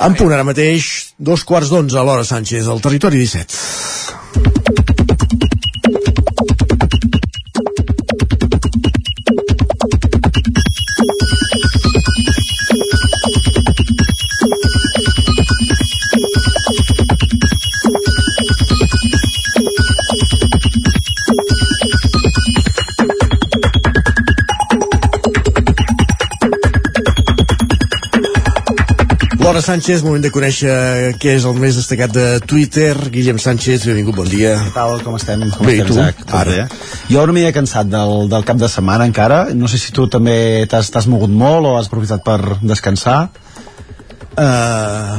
En 0.00 0.16
punt 0.18 0.32
ara 0.34 0.46
mateix, 0.46 0.88
dos 1.18 1.44
quarts 1.46 1.70
d'onze 1.72 1.98
a 1.98 2.04
l'hora 2.06 2.26
Sánchez, 2.26 2.66
al 2.70 2.82
territori 2.84 3.20
17. 3.22 4.59
Laura 29.50 29.66
Sánchez, 29.66 30.04
moment 30.06 30.22
de 30.22 30.30
conèixer 30.30 30.74
què 31.18 31.32
és 31.34 31.42
el 31.48 31.56
més 31.58 31.74
destacat 31.74 32.12
de 32.14 32.26
Twitter. 32.46 32.92
Guillem 33.10 33.40
Sánchez, 33.42 33.82
benvingut, 33.88 34.14
bon 34.20 34.28
dia. 34.30 34.52
Què 34.62 34.70
tal, 34.76 35.00
com 35.02 35.16
estem? 35.18 35.42
Com 35.56 35.66
Bé, 35.66 35.72
estem, 35.74 35.88
tu? 35.88 35.96
Isaac? 35.96 36.20
Tot 36.20 36.36
Ara. 36.38 36.52
bé? 36.68 36.92
Jo 37.10 37.24
una 37.26 37.34
mica 37.34 37.50
cansat 37.56 37.90
del, 37.90 38.28
del 38.30 38.46
cap 38.46 38.60
de 38.60 38.68
setmana 38.70 39.08
encara. 39.10 39.40
No 39.58 39.66
sé 39.66 39.80
si 39.82 39.90
tu 39.90 40.06
també 40.06 40.36
t'has 40.70 40.92
t'has 40.94 41.10
mogut 41.10 41.34
molt 41.34 41.66
o 41.66 41.74
has 41.80 41.90
aprofitat 41.90 42.22
per 42.22 42.60
descansar. 42.62 43.16
Uh, 44.38 45.18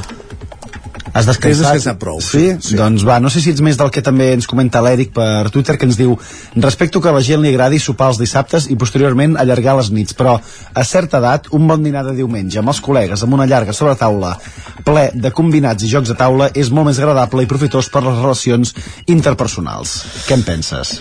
has 1.13 1.27
descansat? 1.27 1.45
He 1.51 1.77
descansat 1.77 1.99
prou, 1.99 2.21
Sí? 2.21 2.43
sí, 2.55 2.71
sí? 2.71 2.75
Doncs 2.79 3.05
va, 3.07 3.19
no 3.19 3.29
sé 3.29 3.41
si 3.43 3.51
ets 3.51 3.61
més 3.61 3.77
del 3.79 3.91
que 3.91 4.03
també 4.05 4.31
ens 4.33 4.47
comenta 4.47 4.81
l'Eric 4.81 5.13
per 5.15 5.49
Twitter, 5.51 5.77
que 5.77 5.85
ens 5.89 5.97
diu 5.99 6.17
respecto 6.55 7.01
que 7.01 7.09
a 7.09 7.15
la 7.15 7.23
gent 7.25 7.41
li 7.43 7.51
agradi 7.51 7.79
sopar 7.79 8.11
els 8.13 8.19
dissabtes 8.21 8.69
i 8.71 8.75
posteriorment 8.79 9.37
allargar 9.37 9.75
les 9.79 9.91
nits, 9.91 10.15
però 10.17 10.37
a 10.39 10.83
certa 10.87 11.19
edat, 11.19 11.51
un 11.51 11.67
bon 11.67 11.83
dinar 11.83 12.05
de 12.07 12.15
diumenge 12.15 12.59
amb 12.59 12.71
els 12.73 12.81
col·legues 12.81 13.23
amb 13.23 13.33
una 13.33 13.47
llarga 13.49 13.73
sobretaula 13.73 14.37
ple 14.85 15.09
de 15.13 15.31
combinats 15.35 15.83
i 15.83 15.91
jocs 15.91 16.09
de 16.11 16.17
taula 16.17 16.49
és 16.55 16.71
molt 16.71 16.89
més 16.89 16.99
agradable 16.99 17.43
i 17.43 17.49
profitós 17.49 17.89
per 17.91 18.03
les 18.05 18.17
relacions 18.17 18.73
interpersonals. 19.07 19.97
Què 20.27 20.39
en 20.39 20.45
penses? 20.47 20.99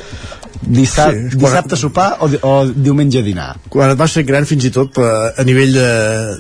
Dissab 0.61 1.15
Sí, 1.15 1.31
sí, 1.33 1.39
dissabte 1.41 1.77
sopar 1.77 2.19
o, 2.21 2.29
o 2.29 2.53
diumenge 2.69 3.23
dinar? 3.25 3.55
Quan 3.73 3.95
et 3.95 3.99
vas 3.99 4.13
fer 4.13 4.27
gran, 4.29 4.45
fins 4.49 4.67
i 4.69 4.73
tot 4.75 4.93
per, 4.97 5.09
a 5.33 5.45
nivell 5.47 5.73
de, 5.73 5.89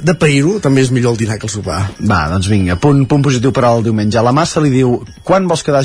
de 0.05 0.14
pair 0.20 0.42
també 0.62 0.84
és 0.84 0.90
millor 0.92 1.14
el 1.14 1.20
dinar 1.20 1.38
que 1.40 1.48
el 1.48 1.52
sopar. 1.52 1.80
Va, 2.01 2.20
doncs 2.32 2.48
vinga, 2.51 2.76
punt, 2.80 3.02
punt 3.09 3.24
positiu 3.24 3.52
per 3.56 3.64
al 3.68 3.84
diumenge. 3.84 4.18
A 4.20 4.24
la 4.24 4.32
massa 4.36 4.60
li 4.62 4.70
diu, 4.72 4.98
quan 5.24 5.48
vols 5.48 5.64
quedar, 5.64 5.82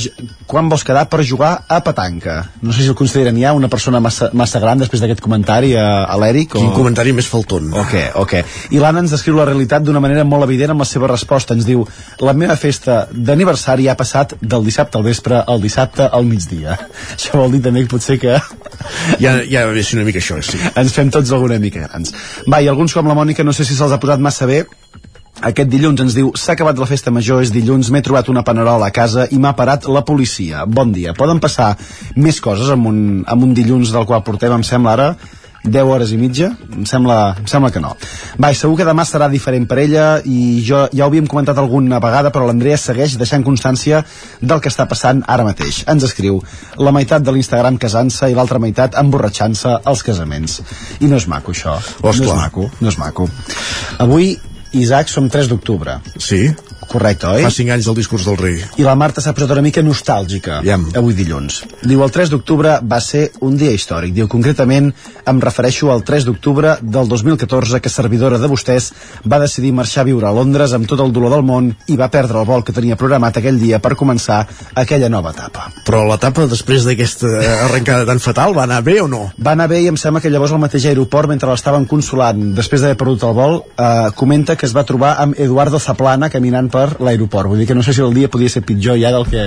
quan 0.47 0.69
vols 0.71 0.83
quedar 0.87 1.05
per 1.11 1.23
jugar 1.27 1.53
a 1.67 1.79
petanca? 1.83 2.37
No 2.61 2.75
sé 2.75 2.83
si 2.83 2.91
el 2.91 2.97
consideren 2.99 3.39
ja 3.39 3.53
una 3.55 3.69
persona 3.71 4.01
massa, 4.03 4.29
massa 4.33 4.61
gran 4.63 4.83
després 4.83 5.03
d'aquest 5.03 5.23
comentari 5.23 5.73
a, 5.79 6.03
a 6.03 6.19
l'Eric. 6.21 6.55
Quin 6.55 6.71
comentari 6.75 7.15
més 7.15 7.29
falton. 7.31 7.71
Ok, 7.75 7.95
ok. 8.21 8.35
I 8.75 8.83
l'Anna 8.83 9.03
ens 9.05 9.15
descriu 9.15 9.39
la 9.39 9.47
realitat 9.47 9.85
d'una 9.85 10.03
manera 10.03 10.27
molt 10.27 10.47
evident 10.47 10.75
amb 10.75 10.83
la 10.83 10.89
seva 10.89 11.09
resposta. 11.11 11.55
Ens 11.55 11.67
diu, 11.67 11.85
la 12.23 12.35
meva 12.35 12.55
festa 12.59 13.05
d'aniversari 13.11 13.89
ha 13.91 13.97
passat 13.99 14.35
del 14.41 14.67
dissabte 14.67 14.99
al 14.99 15.07
vespre 15.07 15.43
al 15.45 15.63
dissabte 15.63 16.07
al 16.07 16.27
migdia. 16.27 16.77
Això 17.17 17.39
vol 17.39 17.55
dir 17.55 17.63
també 17.65 17.85
que 17.85 17.91
potser 17.95 18.19
que 18.21 18.24
Ja, 19.21 19.37
ja 19.49 19.65
va 19.69 19.83
ser 19.83 19.99
una 19.99 20.05
mica 20.07 20.21
això, 20.21 20.39
sí. 20.43 20.59
ens 20.75 20.93
fem 20.95 21.11
tots 21.13 21.31
alguna 21.35 21.59
mica 21.61 21.85
grans. 21.85 22.13
Va, 22.49 22.61
i 22.61 22.69
alguns 22.71 22.95
com 22.95 23.07
la 23.07 23.17
Mònica, 23.17 23.45
no 23.45 23.53
sé 23.53 23.65
si 23.67 23.77
se'ls 23.77 23.93
ha 23.93 24.01
posat 24.01 24.23
massa 24.23 24.47
bé, 24.49 24.63
aquest 25.43 25.67
dilluns 25.67 25.99
ens 25.99 26.15
diu 26.15 26.31
s'ha 26.39 26.53
acabat 26.55 26.79
la 26.79 26.87
festa 26.87 27.11
major, 27.11 27.41
és 27.43 27.51
dilluns, 27.51 27.89
m'he 27.91 28.01
trobat 28.05 28.29
una 28.31 28.43
panerola 28.47 28.87
a 28.87 28.95
casa 28.95 29.27
i 29.31 29.39
m'ha 29.41 29.51
parat 29.57 29.87
la 29.91 30.05
policia. 30.07 30.63
Bon 30.65 30.93
dia. 30.95 31.13
Poden 31.17 31.41
passar 31.43 31.73
més 32.15 32.39
coses 32.41 32.71
amb 32.71 32.87
un, 32.87 32.99
amb 33.27 33.43
un 33.43 33.53
dilluns 33.57 33.91
del 33.91 34.07
qual 34.07 34.23
portem, 34.23 34.55
em 34.55 34.63
sembla 34.63 34.93
ara, 34.95 35.09
10 35.65 35.89
hores 35.89 36.11
i 36.13 36.17
mitja? 36.19 36.51
Em 36.75 36.85
sembla, 36.85 37.35
em 37.39 37.47
sembla 37.49 37.71
que 37.73 37.81
no. 37.81 37.95
Va, 38.41 38.51
segur 38.53 38.77
que 38.79 38.87
demà 38.87 39.05
serà 39.07 39.27
diferent 39.31 39.67
per 39.69 39.79
ella 39.83 40.05
i 40.23 40.61
jo 40.65 40.85
ja 40.93 41.05
ho 41.05 41.09
havíem 41.09 41.27
comentat 41.31 41.57
alguna 41.61 41.99
vegada, 42.03 42.31
però 42.33 42.47
l'Andrea 42.47 42.77
segueix 42.77 43.17
deixant 43.19 43.45
constància 43.45 44.03
del 44.41 44.61
que 44.61 44.71
està 44.71 44.87
passant 44.89 45.23
ara 45.27 45.47
mateix. 45.47 45.83
Ens 45.91 46.05
escriu 46.07 46.41
la 46.77 46.93
meitat 46.95 47.25
de 47.25 47.33
l'Instagram 47.35 47.79
casant-se 47.81 48.29
i 48.31 48.37
l'altra 48.37 48.61
meitat 48.61 48.97
emborratxant-se 49.01 49.79
als 49.83 50.03
casaments. 50.05 50.61
I 50.99 51.09
no 51.11 51.17
és 51.21 51.27
maco, 51.31 51.55
això. 51.55 51.79
no 52.21 52.29
és 52.35 52.43
maco, 52.43 52.69
no 52.81 52.91
és 52.93 52.99
maco. 53.01 53.29
Avui, 54.05 54.35
Isaac, 54.75 55.09
som 55.09 55.29
3 55.31 55.49
d'octubre. 55.51 55.99
Sí. 56.19 56.49
Correcte, 56.87 57.27
oi? 57.27 57.43
Fa 57.45 57.51
5 57.53 57.73
anys 57.75 57.89
del 57.89 57.97
discurs 57.97 58.25
del 58.27 58.37
rei. 58.39 58.59
I 58.81 58.85
la 58.87 58.95
Marta 58.95 59.21
s'ha 59.23 59.33
posat 59.35 59.51
una 59.55 59.63
mica 59.65 59.83
nostàlgica 59.83 60.61
Iam. 60.65 60.87
avui 60.95 61.15
dilluns. 61.17 61.63
Diu, 61.83 62.03
el 62.03 62.11
3 62.11 62.31
d'octubre 62.33 62.79
va 62.83 62.99
ser 63.01 63.31
un 63.41 63.57
dia 63.57 63.71
històric. 63.75 64.13
Diu, 64.15 64.27
concretament, 64.31 64.91
em 65.25 65.41
refereixo 65.41 65.91
al 65.91 66.03
3 66.05 66.25
d'octubre 66.25 66.77
del 66.81 67.09
2014 67.09 67.81
que 67.81 67.89
servidora 67.89 68.39
de 68.41 68.49
vostès 68.51 68.91
va 69.25 69.39
decidir 69.41 69.73
marxar 69.73 70.03
a 70.03 70.09
viure 70.09 70.27
a 70.27 70.33
Londres 70.35 70.73
amb 70.73 70.87
tot 70.87 71.01
el 71.01 71.13
dolor 71.15 71.33
del 71.35 71.45
món 71.45 71.71
i 71.87 71.97
va 71.97 72.09
perdre 72.13 72.39
el 72.39 72.47
vol 72.47 72.63
que 72.63 72.75
tenia 72.75 72.97
programat 72.99 73.37
aquell 73.37 73.59
dia 73.59 73.79
per 73.79 73.95
començar 73.95 74.43
aquella 74.75 75.09
nova 75.09 75.33
etapa. 75.35 75.69
Però 75.85 76.03
l'etapa 76.07 76.47
després 76.51 76.85
d'aquesta 76.85 77.31
arrencada 77.65 78.05
tan 78.05 78.19
fatal 78.19 78.55
va 78.57 78.63
anar 78.63 78.81
bé 78.85 78.99
o 79.01 79.07
no? 79.07 79.31
Va 79.41 79.55
anar 79.55 79.67
bé 79.71 79.81
i 79.81 79.89
em 79.91 79.97
sembla 79.97 80.21
que 80.21 80.29
llavors 80.29 80.53
al 80.55 80.61
mateix 80.61 80.85
aeroport, 80.89 81.29
mentre 81.31 81.49
l'estaven 81.49 81.85
consolant, 81.89 82.53
després 82.55 82.81
d'haver 82.81 82.97
perdut 82.99 83.23
el 83.27 83.35
vol, 83.37 83.59
eh, 83.77 84.11
comenta 84.15 84.55
que 84.55 84.65
es 84.65 84.75
va 84.75 84.85
trobar 84.85 85.15
amb 85.23 85.39
Eduardo 85.39 85.79
Zaplana 85.79 86.29
caminant 86.29 86.69
per 86.75 86.85
l'aeroport. 86.99 87.47
Vull 87.51 87.61
dir 87.63 87.67
que 87.69 87.77
no 87.77 87.83
sé 87.85 87.95
si 87.95 88.03
el 88.03 88.13
dia 88.15 88.29
podia 88.31 88.51
ser 88.51 88.65
pitjor 88.67 88.99
ja 88.99 89.11
del 89.15 89.25
que, 89.31 89.45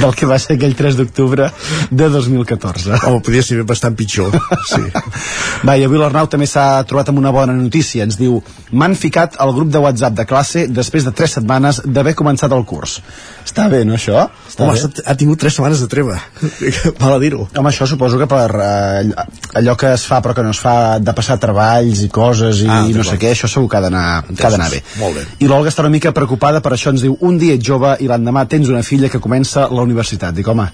del 0.00 0.14
que 0.16 0.28
va 0.30 0.38
ser 0.40 0.56
aquell 0.56 0.74
3 0.78 0.96
d'octubre 0.98 1.50
de 1.90 2.08
2014. 2.16 2.96
Home, 3.08 3.20
podia 3.24 3.44
ser 3.44 3.60
bastant 3.68 3.96
pitjor, 3.98 4.34
sí. 4.70 4.82
Va, 5.66 5.76
i 5.78 5.84
avui 5.86 6.00
l'Arnau 6.00 6.26
també 6.32 6.48
s'ha 6.50 6.82
trobat 6.88 7.12
amb 7.12 7.20
una 7.22 7.32
bona 7.34 7.54
notícia. 7.56 8.06
Ens 8.08 8.16
diu, 8.20 8.40
m'han 8.72 8.96
ficat 8.98 9.36
al 9.42 9.52
grup 9.56 9.70
de 9.74 9.82
WhatsApp 9.82 10.16
de 10.18 10.26
classe 10.28 10.64
després 10.72 11.04
de 11.06 11.12
3 11.22 11.36
setmanes 11.38 11.82
d'haver 11.84 12.16
començat 12.18 12.52
el 12.56 12.64
curs. 12.68 12.98
Està 13.44 13.68
bé, 13.72 13.82
no, 13.86 13.96
això? 13.98 14.24
Està 14.48 14.66
Home, 14.66 14.78
bé. 14.78 15.04
ha, 15.06 15.16
tingut 15.18 15.42
3 15.44 15.58
setmanes 15.58 15.82
de 15.84 15.90
treva. 15.92 16.18
Val 17.02 17.16
a 17.16 17.20
dir-ho. 17.22 17.46
Home, 17.52 17.68
això 17.70 17.86
suposo 17.90 18.18
que 18.20 18.28
per 18.30 18.48
eh, 18.64 19.12
allò 19.60 19.76
que 19.78 19.92
es 19.96 20.06
fa 20.08 20.22
però 20.24 20.34
que 20.38 20.44
no 20.46 20.54
es 20.54 20.60
fa 20.62 20.98
de 21.02 21.14
passar 21.16 21.38
treballs 21.42 22.02
i 22.06 22.08
coses 22.12 22.62
i 22.64 22.70
Ah, 22.72 22.86
no 22.94 23.04
sé 23.04 23.18
què, 23.20 23.34
això 23.34 23.50
segur 23.50 23.68
que 23.68 23.76
ha 23.76 23.82
d'anar 23.84 24.70
bé. 24.72 24.78
Molt 25.00 25.18
bé. 25.18 25.24
I 25.44 25.48
l'Olga 25.50 25.68
està 25.72 25.82
una 25.84 25.92
mica 25.92 26.12
preocupada, 26.16 26.61
per 26.62 26.72
això 26.76 26.90
ens 26.94 27.02
diu 27.04 27.16
un 27.28 27.38
dia 27.38 27.54
ets 27.58 27.66
jove 27.66 27.96
i 28.00 28.08
l'endemà 28.10 28.46
tens 28.48 28.70
una 28.72 28.82
filla 28.86 29.10
que 29.12 29.20
comença 29.22 29.68
la 29.70 29.82
universitat. 29.84 30.34
Dic, 30.34 30.48
home, 30.48 30.68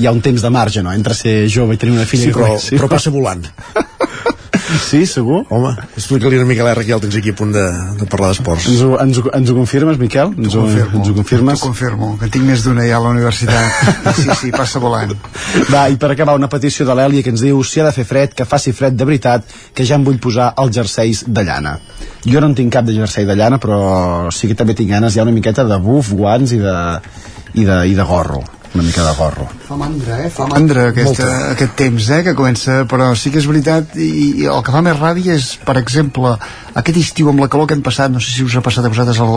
hi 0.00 0.06
ha 0.08 0.12
un 0.12 0.20
temps 0.24 0.42
de 0.42 0.50
marge, 0.50 0.82
no?, 0.82 0.92
entre 0.92 1.14
ser 1.14 1.46
jove 1.48 1.74
i 1.74 1.80
tenir 1.80 1.94
una 1.98 2.06
filla 2.08 2.24
Sí, 2.24 2.32
que 2.32 2.38
però, 2.40 2.48
comenci. 2.54 2.76
però 2.78 2.88
passa 2.96 3.10
volant. 3.14 3.44
Sí, 4.64 5.04
segur? 5.06 5.42
Home, 5.52 5.74
explica-li 5.96 6.38
una 6.40 6.46
mica 6.48 6.64
a 6.64 6.70
l'R 6.70 6.80
que 6.84 6.88
ja 6.88 6.96
el 6.96 7.02
tens 7.04 7.16
aquí 7.18 7.34
a 7.34 7.36
punt 7.36 7.52
de, 7.52 7.64
de 8.00 8.06
parlar 8.10 8.30
d'esports. 8.32 8.66
Ens 8.72 8.80
ho, 8.86 8.94
ens, 9.02 9.18
ho, 9.20 9.24
ens 9.36 9.50
ho 9.52 9.56
confirmes, 9.58 9.98
Miquel? 10.00 10.32
Ens 10.40 10.56
ho, 10.56 10.62
confirmo. 10.64 11.00
ens 11.00 11.10
ho 11.10 11.16
confirmes? 11.18 11.60
T'ho 11.60 11.68
confirmo, 11.68 12.08
que 12.20 12.30
tinc 12.32 12.48
més 12.48 12.64
d'una 12.64 12.86
ja 12.88 12.96
a 13.00 13.04
la 13.04 13.12
universitat. 13.14 13.82
Sí, 14.14 14.28
sí, 14.38 14.50
passa 14.54 14.80
volant. 14.80 15.12
Va, 15.72 15.88
i 15.90 15.98
per 16.00 16.12
acabar 16.14 16.36
una 16.38 16.48
petició 16.48 16.86
de 16.86 16.94
l'Èlia 16.96 17.24
que 17.26 17.32
ens 17.34 17.42
diu 17.44 17.60
si 17.66 17.82
ha 17.82 17.86
de 17.88 17.92
fer 17.96 18.04
fred, 18.08 18.34
que 18.36 18.46
faci 18.48 18.72
fred 18.72 18.96
de 18.96 19.04
veritat, 19.08 19.44
que 19.74 19.84
ja 19.84 19.98
em 19.98 20.04
vull 20.06 20.20
posar 20.22 20.52
els 20.62 20.72
jerseis 20.76 21.24
de 21.26 21.44
llana. 21.44 21.76
Jo 22.24 22.40
no 22.40 22.48
en 22.52 22.56
tinc 22.56 22.72
cap 22.72 22.86
de 22.86 22.94
jersei 22.96 23.26
de 23.28 23.36
llana, 23.36 23.58
però 23.60 24.30
sí 24.32 24.48
que 24.48 24.56
també 24.56 24.76
tinc 24.78 24.94
ganes 24.94 25.16
ja 25.16 25.26
una 25.26 25.34
miqueta 25.34 25.66
de 25.68 25.78
buf, 25.82 26.14
guants 26.16 26.54
i 26.56 26.60
de, 26.62 26.76
i 27.58 27.66
de, 27.66 27.80
i 27.90 27.98
de 27.98 28.06
gorro. 28.08 28.44
Una 28.74 28.82
mica 28.82 29.04
de 29.06 29.14
gorro. 29.16 29.46
Fa 29.68 29.76
mandra, 29.78 30.18
eh? 30.26 30.30
Fa 30.34 30.46
mandra 30.50 30.88
aquesta, 30.90 31.28
aquest 31.52 31.76
temps, 31.78 32.08
eh? 32.10 32.22
Que 32.26 32.34
comença, 32.34 32.80
però 32.90 33.12
sí 33.18 33.30
que 33.30 33.38
és 33.38 33.46
veritat, 33.46 33.94
i, 33.94 34.42
i 34.42 34.48
el 34.50 34.62
que 34.66 34.74
fa 34.74 34.82
més 34.82 34.98
ràbia 34.98 35.36
és, 35.38 35.52
per 35.62 35.76
exemple, 35.78 36.34
aquest 36.74 36.98
estiu 36.98 37.30
amb 37.30 37.42
la 37.44 37.48
calor 37.52 37.68
que 37.70 37.76
hem 37.78 37.84
passat, 37.86 38.10
no 38.10 38.22
sé 38.22 38.34
si 38.34 38.42
us 38.42 38.56
ha 38.58 38.62
passat 38.64 38.84
a 38.84 38.90
vosaltres 38.90 39.20
al, 39.22 39.36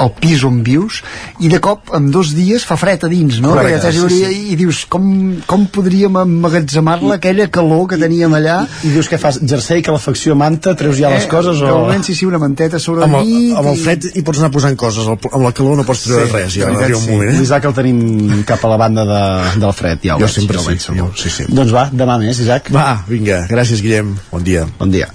al 0.00 0.12
pis 0.16 0.44
on 0.48 0.62
vius, 0.64 1.02
i 1.44 1.50
de 1.52 1.60
cop, 1.60 1.92
en 1.96 2.08
dos 2.14 2.32
dies, 2.36 2.64
fa 2.64 2.78
fred 2.80 3.04
a 3.04 3.10
dins, 3.12 3.42
no? 3.44 3.52
Correcte, 3.52 3.82
Perquè 3.84 3.92
sí, 3.98 4.08
sí, 4.14 4.22
sí. 4.24 4.40
I 4.54 4.58
dius, 4.60 4.82
com, 4.90 5.04
com 5.50 5.68
podríem 5.72 6.16
emmagatzemar-la, 6.22 7.18
aquella 7.20 7.50
calor 7.52 7.84
que 7.92 8.00
teníem 8.00 8.32
allà? 8.40 8.62
I 8.86 8.94
dius 8.96 9.12
què 9.12 9.20
fas? 9.20 9.42
Jersei, 9.44 9.84
calefacció, 9.84 10.38
manta, 10.40 10.72
treus 10.78 10.96
ja 11.00 11.12
les 11.12 11.28
coses 11.30 11.60
De 11.60 11.68
o... 11.68 11.82
moment, 11.84 12.04
sí, 12.06 12.16
sí, 12.16 12.24
una 12.28 12.40
manteta 12.40 12.80
sobre 12.80 13.04
Amb 13.04 13.20
el 13.20 13.28
llit... 13.28 13.54
amb 13.60 13.72
el 13.74 13.78
fred 13.84 14.08
hi 14.14 14.24
pots 14.24 14.40
anar 14.40 14.52
posant 14.54 14.80
coses, 14.80 15.08
amb 15.10 15.44
la 15.44 15.52
calor 15.56 15.76
no 15.76 15.86
pots 15.88 16.06
treure 16.08 16.28
res, 16.32 16.56
ja, 16.56 16.70
veritat, 16.70 16.96
un 16.96 17.06
moment, 17.12 17.34
eh? 17.34 17.38
L'Isaac 17.40 17.68
el 17.68 17.76
tenim 17.76 18.42
cap 18.48 18.64
a 18.64 18.69
la 18.70 18.78
banda 18.80 19.04
de, 19.08 19.20
del 19.60 19.72
fred, 19.76 20.02
ja 20.06 20.16
ho 20.16 20.22
Jo 20.22 20.26
veig, 20.30 20.36
sempre 20.38 20.56
ja 20.58 20.62
ho 20.62 20.66
sí, 20.66 20.74
veig, 20.74 21.00
jo- 21.00 21.10
sí, 21.18 21.30
sí. 21.36 21.48
Doncs 21.50 21.74
va, 21.74 21.88
demà 21.92 22.18
més, 22.22 22.38
Isaac. 22.46 22.70
Va, 22.74 22.88
vinga, 23.10 23.42
gràcies, 23.50 23.82
Guillem. 23.84 24.14
Bon 24.30 24.42
dia. 24.46 24.66
Bon 24.78 24.90
dia. 24.94 25.10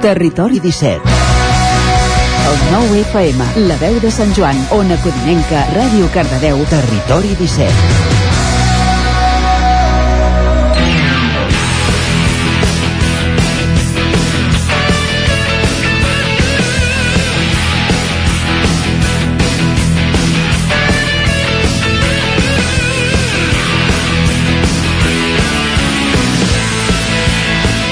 Territori 0.00 0.58
17 0.60 1.00
El 2.50 2.72
9 2.72 3.00
FM, 3.10 3.44
la 3.68 3.76
veu 3.82 3.98
de 4.00 4.10
Sant 4.10 4.32
Joan, 4.36 4.56
Ona 4.74 4.96
Codinenca, 5.04 5.66
Ràdio 5.76 6.08
Cardedeu, 6.14 6.64
Territori 6.72 7.36
17 7.38 8.19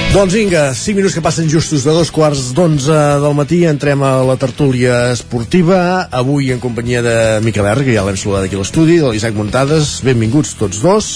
Doncs 0.08 0.32
vinga, 0.32 0.72
5 0.72 0.96
minuts 0.96 1.12
que 1.12 1.20
passen 1.20 1.50
justos 1.52 1.84
de 1.84 1.92
dos 1.92 2.08
quarts 2.10 2.54
d'onze 2.56 2.96
del 3.20 3.34
matí, 3.36 3.58
entrem 3.68 4.00
a 4.02 4.22
la 4.24 4.38
tertúlia 4.40 5.12
esportiva, 5.12 6.08
avui 6.08 6.48
en 6.50 6.62
companyia 6.62 7.02
de 7.04 7.16
Miquel 7.44 7.68
R, 7.68 7.84
que 7.84 7.92
ja 7.92 8.06
l'hem 8.06 8.16
saludat 8.16 8.48
aquí 8.48 8.56
a 8.56 8.62
l'estudi, 8.62 8.96
de 9.02 9.12
l'Isaac 9.12 9.36
Muntades, 9.36 9.98
benvinguts 10.08 10.54
tots 10.56 10.80
dos. 10.80 11.10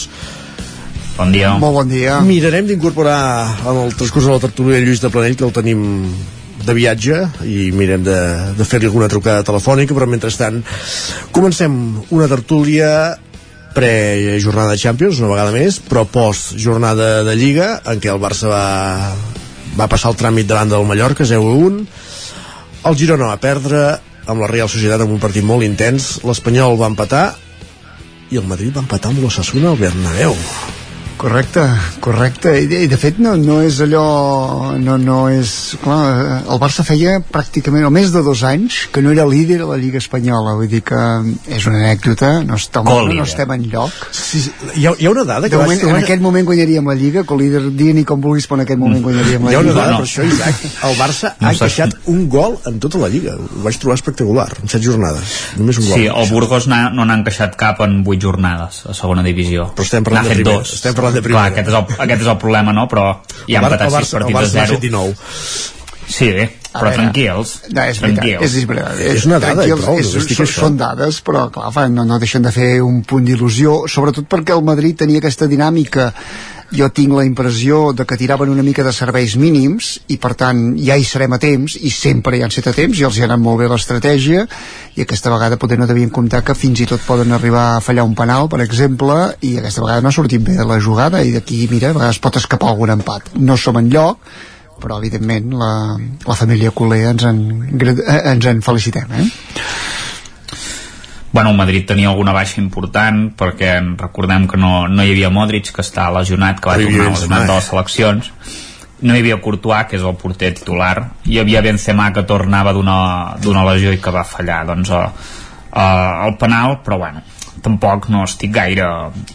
Bon 1.16 1.32
dia. 1.32 1.54
Molt 1.56 1.78
bon 1.80 1.88
dia. 1.88 2.20
Mirarem 2.20 2.68
d'incorporar 2.68 3.64
en 3.64 3.80
el 3.86 3.96
transcurs 3.96 4.28
de 4.28 4.36
la 4.36 4.44
tertúlia 4.44 4.84
Lluís 4.84 5.00
de 5.00 5.10
Planell, 5.10 5.40
que 5.40 5.48
el 5.48 5.56
tenim 5.56 5.82
de 6.62 6.76
viatge 6.76 7.24
i 7.48 7.72
mirem 7.74 8.04
de, 8.06 8.20
de 8.60 8.68
fer-li 8.68 8.92
alguna 8.92 9.08
trucada 9.10 9.42
telefònica, 9.48 9.96
però 9.96 10.06
mentrestant 10.06 10.60
comencem 11.32 11.74
una 12.12 12.28
tertúlia 12.30 12.92
pre-jornada 13.74 14.72
de 14.72 14.80
Champions, 14.80 15.20
una 15.22 15.32
vegada 15.32 15.54
més, 15.54 15.78
però 15.80 16.04
post-jornada 16.08 17.22
de 17.26 17.36
Lliga, 17.38 17.74
en 17.88 18.02
què 18.02 18.12
el 18.12 18.20
Barça 18.22 18.50
va, 18.50 18.66
va 19.78 19.88
passar 19.90 20.12
el 20.12 20.18
tràmit 20.20 20.48
davant 20.48 20.72
del 20.72 20.86
Mallorca, 20.88 21.26
0-1. 21.28 21.82
El 22.88 22.98
Girona 22.98 23.32
va 23.32 23.40
perdre 23.42 23.86
amb 24.26 24.42
la 24.42 24.50
Real 24.50 24.70
Societat 24.70 25.04
en 25.04 25.14
un 25.14 25.22
partit 25.22 25.46
molt 25.46 25.66
intens. 25.66 26.18
L'Espanyol 26.26 26.78
va 26.80 26.90
empatar 26.92 27.26
i 28.32 28.38
el 28.40 28.48
Madrid 28.48 28.76
va 28.76 28.86
empatar 28.86 29.12
amb 29.12 29.24
l'Ossassuna 29.24 29.72
al 29.72 29.80
Bernabéu. 29.80 30.36
Correcte, 31.22 31.62
correcte. 32.00 32.50
I, 32.62 32.66
de- 32.66 32.80
i 32.82 32.88
de 32.90 32.96
fet 32.98 33.20
no, 33.22 33.36
no 33.38 33.60
és 33.62 33.76
allò... 33.84 34.72
No, 34.82 34.96
no 34.98 35.18
és... 35.30 35.52
Clar, 35.78 36.40
el 36.50 36.58
Barça 36.58 36.82
feia 36.82 37.20
pràcticament 37.22 37.84
o 37.86 37.92
més 37.94 38.10
de 38.10 38.24
dos 38.26 38.40
anys 38.48 38.88
que 38.90 39.04
no 39.06 39.12
era 39.14 39.22
líder 39.30 39.60
a 39.62 39.68
la 39.70 39.76
Lliga 39.78 40.00
Espanyola. 40.02 40.56
Vull 40.58 40.66
dir 40.72 40.80
que 40.82 40.98
és 41.46 41.68
una 41.70 41.78
anècdota, 41.78 42.32
no 42.42 42.58
estem, 42.58 42.82
no, 42.90 42.96
no 43.14 43.22
estem 43.22 43.52
en 43.54 43.68
lloc. 43.70 43.94
Sí, 44.10 44.40
sí, 44.48 44.50
hi, 44.74 44.88
ha, 44.90 44.96
hi 44.98 45.06
ha 45.06 45.12
una 45.14 45.22
dada 45.28 45.46
que 45.46 45.54
De 45.54 45.62
moment, 45.62 45.78
trobar... 45.84 46.00
en 46.00 46.02
aquest 46.08 46.24
moment 46.26 46.48
guanyaríem 46.50 46.90
la 46.90 46.96
Lliga, 46.98 47.22
co-líder, 47.28 47.62
diguin-hi 47.70 48.04
com 48.08 48.18
vulguis, 48.26 48.48
però 48.50 48.58
en 48.58 48.64
aquest 48.66 48.82
moment 48.82 49.06
guanyaríem 49.06 49.46
la 49.46 49.54
Hi 49.54 49.60
ha 49.60 49.62
una 49.62 49.70
Lliga. 49.70 49.86
dada 49.86 50.00
per 50.02 50.08
això, 50.10 50.26
Isaac. 50.26 50.66
El 50.90 50.98
Barça 50.98 51.32
ha 51.36 51.36
No 51.38 51.52
sé. 51.52 51.54
encaixat 51.54 51.96
un 52.16 52.26
gol 52.34 52.58
en 52.66 52.82
tota 52.82 52.98
la 53.04 53.12
Lliga. 53.14 53.36
Ho 53.38 53.62
vaig 53.68 53.78
trobar 53.78 54.00
espectacular, 54.00 54.48
en 54.58 54.74
set 54.74 54.82
jornades. 54.82 55.38
Només 55.62 55.78
un 55.78 55.86
gol. 55.86 56.00
Sí, 56.02 56.10
el 56.10 56.28
Burgos 56.34 56.66
no 56.66 56.82
n'ha 57.06 57.18
encaixat 57.22 57.54
cap 57.62 57.78
en 57.86 58.00
8 58.02 58.18
jornades 58.26 58.82
a 58.90 58.98
segona 58.98 59.22
divisió. 59.22 59.70
Però 59.78 59.86
estem 59.86 60.02
parlant 60.10 60.26
de 60.26 60.34
primera, 60.40 60.58
dos. 60.58 60.74
estem 60.80 60.98
parlant 60.98 61.11
de 61.14 61.22
primera. 61.22 61.50
Clar, 61.50 61.52
aquest 61.52 61.68
és, 61.68 61.74
el, 61.74 62.00
aquest 62.06 62.20
és 62.22 62.32
el 62.34 62.38
problema, 62.38 62.72
no? 62.72 62.88
Però 62.88 63.06
hi 63.46 63.54
ha 63.54 63.58
El 63.58 63.64
Bar- 63.64 63.72
empatat 63.72 63.86
el 63.86 63.92
6 63.92 63.98
Barça- 63.98 64.16
el 64.16 64.20
partits 64.20 64.38
a 64.38 64.42
Barça 64.42 64.54
n'ha 64.54 64.66
0. 64.66 64.74
fet 64.74 64.80
19. 64.80 65.14
Sí, 66.12 66.26
A 66.28 66.78
però 66.78 66.82
veure, 66.82 66.94
tranquils. 66.96 67.50
No, 67.72 67.82
és 67.88 67.98
tranquils. 67.98 68.42
és, 68.42 68.66
veritat, 68.66 68.98
és, 69.00 69.14
És 69.16 69.24
una 69.26 69.38
dada, 69.38 69.64
i 69.66 69.72
prou, 69.72 69.98
és, 69.98 70.12
dic 70.28 70.40
són, 70.48 70.76
dades, 70.76 71.22
però 71.24 71.46
clar, 71.52 71.70
fa, 71.72 71.86
no, 71.88 72.04
no 72.04 72.18
deixen 72.18 72.42
de 72.42 72.52
fer 72.52 72.82
un 72.82 73.02
punt 73.04 73.24
d'il·lusió, 73.24 73.86
sobretot 73.88 74.26
perquè 74.28 74.52
el 74.56 74.64
Madrid 74.64 74.96
tenia 74.98 75.18
aquesta 75.22 75.46
dinàmica 75.46 76.12
jo 76.72 76.88
tinc 76.94 77.12
la 77.12 77.24
impressió 77.28 77.92
de 77.92 78.06
que 78.08 78.16
tiraven 78.16 78.50
una 78.52 78.64
mica 78.64 78.84
de 78.84 78.92
serveis 78.96 79.34
mínims 79.36 79.92
i 80.12 80.16
per 80.20 80.32
tant 80.38 80.62
ja 80.80 80.96
hi 80.96 81.04
serem 81.04 81.36
a 81.36 81.38
temps 81.42 81.76
i 81.76 81.90
sempre 81.92 82.38
hi 82.38 82.42
han 82.44 82.54
set 82.54 82.70
a 82.70 82.74
temps 82.76 82.98
i 82.98 83.04
els 83.08 83.18
hi 83.18 83.24
ha 83.24 83.28
anat 83.28 83.42
molt 83.42 83.60
bé 83.60 83.68
l'estratègia 83.68 84.46
i 84.96 85.04
aquesta 85.04 85.32
vegada 85.34 85.58
potser 85.60 85.78
no 85.80 85.88
devien 85.90 86.10
comptar 86.10 86.42
que 86.46 86.56
fins 86.56 86.80
i 86.80 86.88
tot 86.88 87.04
poden 87.06 87.36
arribar 87.36 87.66
a 87.76 87.84
fallar 87.84 88.06
un 88.08 88.16
penal 88.18 88.48
per 88.52 88.62
exemple 88.64 89.18
i 89.40 89.56
aquesta 89.60 89.84
vegada 89.84 90.00
no 90.00 90.12
ha 90.12 90.18
sortit 90.18 90.44
bé 90.48 90.56
la 90.56 90.80
jugada 90.80 91.22
i 91.22 91.34
d'aquí 91.36 91.66
mira, 91.70 91.92
a 91.92 91.98
vegades 91.98 92.20
pot 92.24 92.40
escapar 92.40 92.72
algun 92.72 92.96
empat 92.96 93.34
no 93.36 93.56
som 93.56 93.76
en 93.76 93.92
lloc 93.92 94.32
però 94.82 94.98
evidentment 94.98 95.52
la, 95.54 95.72
la 96.26 96.38
família 96.38 96.72
Culer 96.74 97.04
ens 97.12 97.28
en, 97.28 97.42
ens 97.78 98.46
en 98.50 98.64
felicitem 98.64 99.18
eh? 99.20 99.26
Bueno, 101.32 101.50
el 101.50 101.56
Madrid 101.56 101.86
tenia 101.88 102.10
alguna 102.10 102.34
baixa 102.36 102.60
important 102.60 103.30
perquè 103.40 103.78
recordem 103.96 104.44
que 104.48 104.58
no, 104.60 104.86
no 104.88 105.04
hi 105.04 105.14
havia 105.14 105.30
Modric, 105.32 105.70
que 105.72 105.80
està 105.80 106.10
lesionat, 106.12 106.60
que 106.60 106.68
va 106.68 106.76
tornar 106.76 107.08
lesionat 107.08 107.46
de 107.48 107.54
les 107.54 107.68
seleccions. 107.70 108.32
No 109.02 109.16
hi 109.16 109.22
havia 109.24 109.40
Courtois, 109.40 109.88
que 109.88 109.96
és 109.96 110.04
el 110.04 110.18
porter 110.20 110.52
titular. 110.58 110.94
Hi 111.24 111.40
havia 111.40 111.64
Benzema, 111.64 112.10
que 112.12 112.26
tornava 112.28 112.74
d'una 112.76 113.64
lesió 113.70 113.94
i 113.96 114.00
que 114.02 114.12
va 114.12 114.26
fallar 114.28 114.60
doncs, 114.68 114.92
a, 114.92 115.06
el 116.28 116.36
penal, 116.36 116.82
però 116.84 117.00
bueno, 117.00 117.24
tampoc 117.64 118.10
no 118.12 118.26
estic 118.28 118.52
gaire 118.52 118.90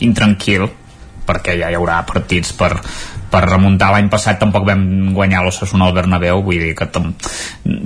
intranquil 0.06 0.68
perquè 1.28 1.58
ja 1.60 1.72
hi 1.72 1.76
haurà 1.76 1.98
partits 2.08 2.54
per, 2.56 2.72
per 3.32 3.42
remuntar 3.44 3.90
l'any 3.92 4.08
passat 4.12 4.40
tampoc 4.40 4.64
vam 4.70 5.12
guanyar 5.16 5.44
l'Ossassuna 5.44 5.90
al 5.90 5.96
Bernabéu 5.98 6.40
vull 6.46 6.62
dir 6.64 6.74
que 6.78 6.88
tam 6.88 7.12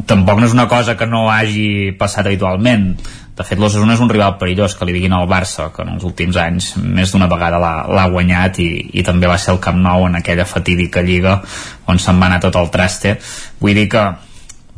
tampoc 0.06 0.42
no 0.42 0.50
és 0.50 0.54
una 0.54 0.68
cosa 0.70 0.94
que 1.00 1.10
no 1.10 1.24
hagi 1.34 1.96
passat 1.98 2.30
habitualment 2.30 2.92
de 3.42 3.48
fet 3.50 3.60
l'Ossassuna 3.60 3.98
és 3.98 4.04
un 4.06 4.10
rival 4.14 4.38
perillós 4.40 4.78
que 4.78 4.86
li 4.88 4.94
diguin 4.96 5.14
al 5.18 5.28
Barça 5.30 5.72
que 5.76 5.82
en 5.84 5.96
els 5.98 6.06
últims 6.08 6.38
anys 6.38 6.72
més 6.82 7.12
d'una 7.12 7.28
vegada 7.32 7.60
l'ha- 7.62 8.08
guanyat 8.14 8.60
i, 8.64 8.70
i 8.94 9.04
també 9.04 9.28
va 9.30 9.38
ser 9.42 9.56
el 9.58 9.60
Camp 9.64 9.82
Nou 9.82 10.06
en 10.08 10.16
aquella 10.22 10.46
fatídica 10.46 11.02
lliga 11.02 11.40
on 11.92 12.00
se'n 12.00 12.20
va 12.22 12.30
anar 12.32 12.40
tot 12.44 12.56
el 12.62 12.70
traste. 12.72 13.18
Vull 13.60 13.74
dir 13.76 13.90
que 13.92 14.04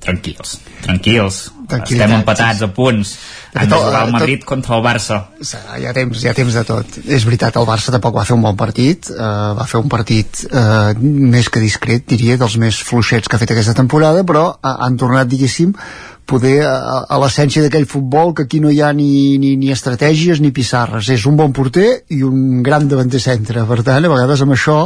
tranquils 0.04 0.58
tranquils, 0.84 1.36
estem 1.88 2.12
empatats 2.12 2.60
a 2.66 2.68
punts. 2.76 3.14
Han 3.54 3.70
de 3.70 3.72
Tot- 3.72 3.86
jugar 3.86 4.02
el 4.02 4.10
tot- 4.10 4.14
Madrid 4.18 4.42
contra 4.44 4.76
el 4.76 4.82
Barça. 4.84 5.20
Hi 5.80 5.86
ha 5.88 5.94
temps, 5.96 6.24
hi 6.24 6.28
ha 6.28 6.34
temps 6.36 6.54
de 6.58 6.64
tot. 6.68 6.98
És 7.08 7.24
veritat, 7.24 7.56
el 7.56 7.66
Barça 7.70 7.94
tampoc 7.96 8.18
va 8.18 8.26
fer 8.28 8.36
un 8.36 8.42
bon 8.44 8.58
partit 8.60 9.08
eh, 9.14 9.16
va 9.60 9.64
fer 9.70 9.80
un 9.80 9.88
partit 9.88 10.44
eh, 10.52 10.94
més 11.00 11.48
que 11.50 11.62
discret, 11.64 12.04
diria, 12.10 12.36
dels 12.42 12.58
més 12.60 12.82
fluixets 12.84 13.30
que 13.32 13.38
ha 13.38 13.40
fet 13.40 13.56
aquesta 13.56 13.74
temporada, 13.80 14.26
però 14.28 14.50
eh, 14.58 14.74
han 14.84 14.98
tornat 15.00 15.32
diguéssim 15.32 15.72
poder 16.26 16.62
a, 16.66 17.04
a 17.10 17.18
l'essència 17.22 17.62
d'aquell 17.66 17.86
futbol 17.90 18.34
que 18.38 18.46
aquí 18.48 18.60
no 18.64 18.72
hi 18.72 18.80
ha 18.82 18.92
ni, 18.96 19.38
ni, 19.42 19.54
ni 19.60 19.72
estratègies 19.74 20.40
ni 20.42 20.52
pissarres, 20.56 21.10
és 21.14 21.26
un 21.30 21.36
bon 21.40 21.52
porter 21.54 22.04
i 22.16 22.22
un 22.24 22.62
gran 22.64 22.88
davanter 22.88 23.20
centre, 23.22 23.66
per 23.70 23.82
tant 23.84 24.04
a 24.06 24.12
vegades 24.12 24.42
amb 24.46 24.56
això 24.56 24.78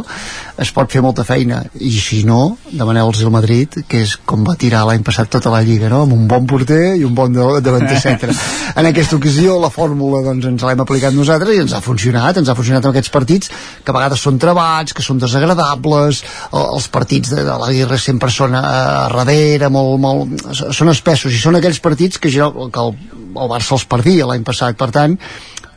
es 0.57 0.71
pot 0.73 0.89
fer 0.91 1.01
molta 1.05 1.23
feina. 1.27 1.61
I 1.79 1.91
si 2.01 2.23
no, 2.25 2.57
demaneu-los 2.71 3.21
al 3.23 3.31
Madrid 3.35 3.77
que 3.87 4.01
és 4.07 4.15
com 4.25 4.43
va 4.47 4.55
tirar 4.59 4.85
l'any 4.89 5.03
passat 5.05 5.29
tota 5.37 5.51
la 5.53 5.61
Lliga 5.65 5.89
no? 5.93 6.03
amb 6.07 6.15
un 6.17 6.27
bon 6.27 6.47
porter 6.49 6.95
i 6.97 7.03
un 7.05 7.13
bon 7.17 7.33
da- 7.35 7.59
davanter 7.61 7.99
centre. 8.01 8.33
En 8.77 8.85
aquesta 8.85 9.15
ocasió 9.17 9.55
la 9.57 9.71
fórmula 9.73 10.19
doncs, 10.21 10.45
ens 10.45 10.61
l'hem 10.67 10.81
aplicat 10.83 11.15
nosaltres 11.15 11.55
i 11.55 11.61
ens 11.63 11.71
ha 11.73 11.79
funcionat 11.81 12.37
ens 12.37 12.49
ha 12.51 12.53
funcionat 12.57 12.85
en 12.85 12.91
aquests 12.91 13.09
partits 13.13 13.49
que 13.83 13.89
a 13.89 13.95
vegades 13.95 14.21
són 14.21 14.37
trebats, 14.37 14.93
que 14.93 15.01
són 15.01 15.17
desagradables 15.17 16.19
el- 16.51 16.67
els 16.75 16.87
partits 16.93 17.31
de, 17.33 17.41
de 17.47 17.55
la 17.57 17.71
guerra 17.73 17.97
sempre 17.97 18.29
són 18.33 18.53
a, 18.57 18.61
a 18.61 19.07
darrere 19.15 19.69
molt, 19.73 19.97
molt, 20.03 20.45
són 20.77 20.91
espessos 20.93 21.26
i 21.33 21.41
són 21.41 21.59
aquells 21.59 21.79
partits 21.83 22.19
que, 22.21 22.31
general- 22.33 22.71
que 22.71 22.83
el, 22.83 22.97
el 23.35 23.51
Barça 23.51 23.75
els 23.77 23.85
perdia 23.89 24.27
l'any 24.29 24.43
passat 24.47 24.77
per 24.79 24.89
tant 24.95 25.17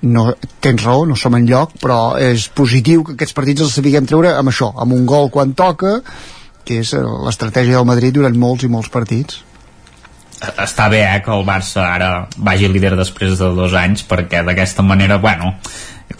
no, 0.03 0.31
tens 0.65 0.85
raó, 0.85 1.05
no 1.07 1.17
som 1.17 1.37
en 1.37 1.47
lloc 1.49 1.77
però 1.83 2.17
és 2.21 2.49
positiu 2.57 3.05
que 3.05 3.17
aquests 3.19 3.37
partits 3.37 3.67
els 3.67 3.75
sapiguem 3.77 4.09
treure 4.09 4.33
amb 4.37 4.53
això, 4.53 4.71
amb 4.81 4.97
un 4.97 5.07
gol 5.09 5.31
quan 5.33 5.55
toca 5.59 5.99
que 6.65 6.81
és 6.85 6.95
eh, 6.95 7.05
l'estratègia 7.27 7.79
del 7.79 7.89
Madrid 7.89 8.15
durant 8.17 8.37
molts 8.37 8.67
i 8.67 8.71
molts 8.71 8.91
partits. 8.93 9.41
Està 10.41 10.89
bé 10.93 11.03
eh, 11.05 11.21
que 11.25 11.33
el 11.35 11.45
Barça 11.45 11.85
ara 11.97 12.11
vagi 12.37 12.69
líder 12.71 12.95
després 12.97 13.37
de 13.41 13.49
dos 13.57 13.75
anys 13.77 14.05
perquè 14.09 14.45
d'aquesta 14.47 14.85
manera, 14.87 15.19
bueno 15.21 15.57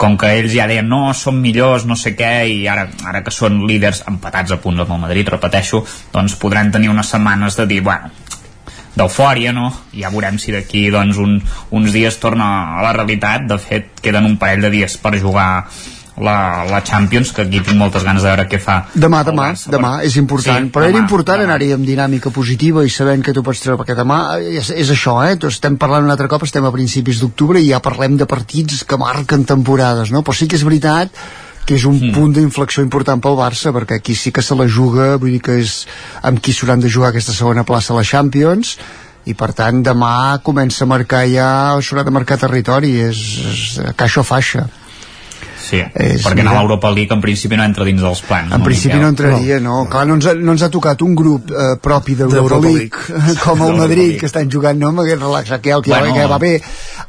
com 0.01 0.15
que 0.17 0.29
ells 0.39 0.53
ja 0.55 0.67
deien 0.69 0.87
no, 0.87 1.11
som 1.17 1.35
millors, 1.41 1.83
no 1.85 1.97
sé 1.99 2.13
què 2.15 2.31
i 2.47 2.61
ara, 2.71 2.85
ara 3.05 3.21
que 3.25 3.33
són 3.33 3.59
líders 3.67 4.03
empatats 4.07 4.53
a 4.53 4.57
punts 4.61 4.85
amb 4.85 4.95
el 4.95 5.01
Madrid, 5.03 5.27
repeteixo 5.29 5.81
doncs 6.13 6.37
podran 6.39 6.71
tenir 6.71 6.89
unes 6.93 7.11
setmanes 7.11 7.57
de 7.59 7.67
dir, 7.67 7.81
bueno 7.83 8.11
d'eufòria, 8.95 9.53
no? 9.55 9.69
Ja 9.95 10.11
veurem 10.11 10.37
si 10.41 10.51
d'aquí 10.51 10.89
doncs, 10.91 11.19
un, 11.21 11.39
uns 11.71 11.95
dies 11.95 12.19
torna 12.19 12.51
a 12.77 12.83
la 12.85 12.93
realitat. 12.97 13.47
De 13.47 13.57
fet, 13.61 13.97
queden 14.03 14.27
un 14.27 14.37
parell 14.41 14.67
de 14.67 14.71
dies 14.73 14.97
per 15.01 15.17
jugar 15.19 15.51
la, 16.21 16.63
la 16.69 16.81
Champions, 16.83 17.31
que 17.31 17.45
aquí 17.45 17.61
tinc 17.63 17.77
moltes 17.79 18.03
ganes 18.03 18.23
de 18.23 18.29
veure 18.29 18.47
què 18.51 18.59
fa. 18.61 18.77
Demà, 18.93 19.21
demà, 19.27 19.51
demà, 19.73 19.93
és 20.05 20.17
important. 20.19 20.67
Sí, 20.67 20.73
però 20.73 20.85
demà, 20.85 20.97
era 20.97 21.03
important 21.03 21.43
anar-hi 21.45 21.71
amb 21.75 21.87
dinàmica 21.87 22.33
positiva 22.35 22.83
i 22.85 22.91
sabent 22.93 23.23
que 23.25 23.33
tu 23.35 23.43
pots 23.45 23.63
treure, 23.63 23.79
perquè 23.81 23.95
demà 23.97 24.21
és, 24.39 24.73
és 24.75 24.91
això, 24.93 25.17
eh? 25.25 25.37
Tots 25.41 25.57
estem 25.57 25.79
parlant 25.81 26.05
un 26.07 26.13
altre 26.13 26.29
cop, 26.31 26.43
estem 26.47 26.67
a 26.67 26.73
principis 26.75 27.23
d'octubre 27.23 27.61
i 27.61 27.71
ja 27.71 27.81
parlem 27.83 28.19
de 28.19 28.27
partits 28.29 28.83
que 28.83 28.99
marquen 29.01 29.47
temporades, 29.49 30.11
no? 30.11 30.23
Però 30.25 30.37
sí 30.37 30.49
que 30.51 30.59
és 30.59 30.67
veritat 30.67 31.15
que 31.65 31.77
és 31.77 31.85
un 31.85 31.97
mm. 31.97 32.15
punt 32.15 32.33
d'inflexió 32.35 32.83
important 32.83 33.21
pel 33.23 33.37
Barça 33.39 33.73
perquè 33.75 33.99
aquí 33.99 34.15
sí 34.17 34.33
que 34.33 34.43
se 34.45 34.57
la 34.57 34.67
juga 34.67 35.15
vull 35.21 35.37
dir 35.37 35.43
que 35.45 35.59
és 35.61 35.85
amb 36.27 36.41
qui 36.41 36.55
s'hauran 36.55 36.81
de 36.81 36.89
jugar 36.89 37.11
aquesta 37.11 37.35
segona 37.37 37.67
plaça 37.67 37.93
a 37.93 37.99
la 37.99 38.07
Champions 38.07 38.77
i 39.29 39.35
per 39.37 39.51
tant 39.53 39.83
demà 39.85 40.41
comença 40.43 40.85
a 40.85 40.89
marcar 40.89 41.25
ja 41.29 41.49
s'haurà 41.79 42.05
de 42.07 42.13
marcar 42.13 42.39
territori 42.41 42.95
és, 43.05 43.25
és 43.53 43.65
caixa 43.95 44.23
o 44.23 44.27
faixa 44.27 44.65
Sí, 45.71 45.79
és, 45.79 46.19
perquè 46.25 46.43
anar 46.43 46.57
a 46.57 46.61
l'Europa 46.65 46.89
League 46.91 47.15
en 47.15 47.21
principi 47.23 47.55
no 47.55 47.63
entra 47.63 47.85
dins 47.87 48.01
dels 48.03 48.21
plans. 48.27 48.51
En 48.51 48.63
principi 48.65 48.97
no 48.99 49.07
entraria, 49.13 49.59
no. 49.63 49.85
no. 49.85 49.89
Clar, 49.91 50.03
no 50.09 50.17
ens, 50.19 50.27
ha, 50.27 50.33
no 50.35 50.55
ens 50.55 50.65
ha 50.67 50.71
tocat 50.73 50.99
un 51.05 51.13
grup 51.15 51.51
eh, 51.51 51.75
propi 51.79 52.17
d'Europa 52.19 52.59
League, 52.65 53.05
League, 53.07 53.37
com 53.45 53.63
el 53.69 53.77
Madrid, 53.79 54.17
que 54.19 54.27
estan 54.27 54.51
jugant 54.51 54.81
no, 54.81 54.91
amb 54.91 55.05
aquest 55.05 55.23
relax, 55.23 55.53
que, 55.63 55.71
el 55.71 55.85
que, 55.85 55.93
bueno, 55.93 56.13
que 56.17 56.25
va 56.27 56.39
bé. 56.41 56.57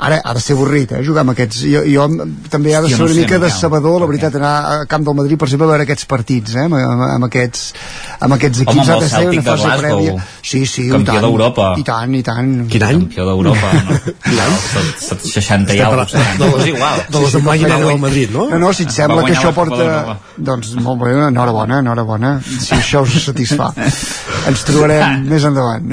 Ara 0.02 0.20
ha 0.22 0.34
de 0.34 0.42
ser 0.42 0.54
avorrit, 0.54 0.94
eh, 0.94 1.02
jugar 1.06 1.24
amb 1.26 1.34
aquests. 1.34 1.64
Jo, 1.72 1.82
jo 1.90 2.06
també 2.52 2.76
ha 2.76 2.84
de 2.84 2.92
ser 2.92 3.00
no 3.00 3.08
una 3.10 3.18
mica 3.18 3.40
no, 3.40 3.44
decebedor, 3.48 3.98
la 4.04 4.10
veritat, 4.12 4.38
anar 4.38 4.54
a 4.70 4.78
Camp 4.90 5.08
del 5.08 5.18
Madrid, 5.18 5.40
per 5.42 5.50
exemple, 5.50 5.66
a 5.66 5.72
veure 5.74 5.86
aquests 5.88 6.06
partits, 6.10 6.54
eh, 6.54 6.68
amb, 6.68 6.78
amb, 6.78 7.26
aquests, 7.26 7.66
amb 8.20 8.38
aquests 8.38 8.62
equips. 8.66 8.82
Home, 8.84 8.94
ha 8.94 9.00
de 9.02 9.10
ser 9.10 9.24
una 9.32 9.46
fase 9.48 9.66
Glasgow, 9.66 9.82
prèvia. 9.82 10.16
Sí, 10.52 10.62
sí, 10.70 10.86
campió 10.94 11.18
d'Europa. 11.26 11.72
I 11.82 11.86
tant, 11.86 12.14
i 12.14 12.22
tant. 12.26 12.54
Quin 12.70 12.86
any? 12.86 13.02
Campió 13.02 13.26
d'Europa, 13.26 13.74
no? 13.90 14.00
Quin 14.28 14.42
any? 14.46 14.56
60 15.32 15.74
i 15.74 15.82
alguna 15.82 16.06
cosa. 16.06 16.22
De 16.38 16.50
les, 16.54 16.66
igual. 16.72 17.04
De 17.08 17.26
les 17.26 17.36
sí, 17.36 17.42
sí, 17.42 17.70
del 17.72 17.98
Madrid, 18.06 18.30
no? 18.34 18.48
No, 18.52 18.58
no, 18.66 18.72
si 18.76 18.84
et 18.86 18.92
sembla 18.94 19.24
que 19.26 19.32
això 19.34 19.52
porta... 19.56 20.18
Doncs 20.36 20.74
molt 20.82 21.00
bé, 21.02 21.12
enhorabona, 21.28 21.80
enhorabona, 21.82 22.34
si 22.42 22.74
això 22.76 23.02
us 23.06 23.16
satisfà. 23.26 23.70
Ens 24.50 24.66
trobarem 24.68 25.22
més 25.32 25.46
endavant. 25.48 25.92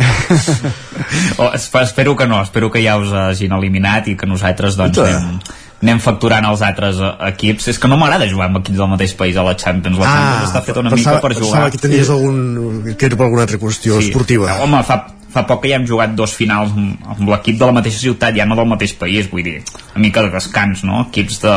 oh, 1.40 1.50
espero 1.56 2.16
que 2.20 2.28
no, 2.28 2.42
espero 2.44 2.72
que 2.72 2.84
ja 2.84 2.98
us 3.00 3.14
hagin 3.14 3.56
eliminat 3.58 4.10
i 4.12 4.16
que 4.20 4.30
nosaltres 4.30 4.78
doncs 4.80 5.02
anem, 5.04 5.40
anem 5.84 6.02
facturant 6.04 6.48
els 6.50 6.64
altres 6.66 7.00
eh, 7.00 7.12
equips. 7.30 7.70
És 7.74 7.80
que 7.82 7.92
no 7.92 8.00
m'agrada 8.00 8.28
jugar 8.32 8.50
amb 8.50 8.62
equips 8.62 8.82
del 8.82 8.92
mateix 8.96 9.16
país 9.20 9.40
a 9.40 9.46
la 9.48 9.56
Champions. 9.60 10.00
La 10.02 10.10
Champions 10.10 10.42
ah, 10.42 10.50
està 10.50 10.66
feta 10.66 10.84
una 10.84 10.94
pensava, 10.96 11.20
mica 11.20 11.28
per 11.28 11.38
jugar. 11.38 11.54
pensava 11.54 11.76
que 11.76 11.84
tenies 11.86 12.12
algun 12.16 12.92
que 12.96 13.10
era 13.10 13.20
per 13.20 13.30
alguna 13.30 13.48
altra 13.48 13.62
qüestió 13.62 14.00
sí. 14.00 14.10
esportiva. 14.10 14.60
Home, 14.66 14.82
fa, 14.88 15.00
fa 15.34 15.46
poc 15.50 15.64
que 15.64 15.72
ja 15.74 15.80
hem 15.80 15.88
jugat 15.90 16.18
dos 16.18 16.34
finals 16.38 16.74
amb, 16.76 17.06
amb 17.16 17.32
l'equip 17.36 17.60
de 17.62 17.70
la 17.70 17.78
mateixa 17.80 18.02
ciutat 18.02 18.36
ja 18.38 18.48
no 18.50 18.58
del 18.60 18.70
mateix 18.70 18.96
país, 19.00 19.30
vull 19.32 19.46
dir 19.46 19.60
una 19.94 20.04
mica 20.08 20.26
de 20.26 20.34
descans, 20.34 20.84
no? 20.88 21.06
equips 21.08 21.42
de 21.46 21.56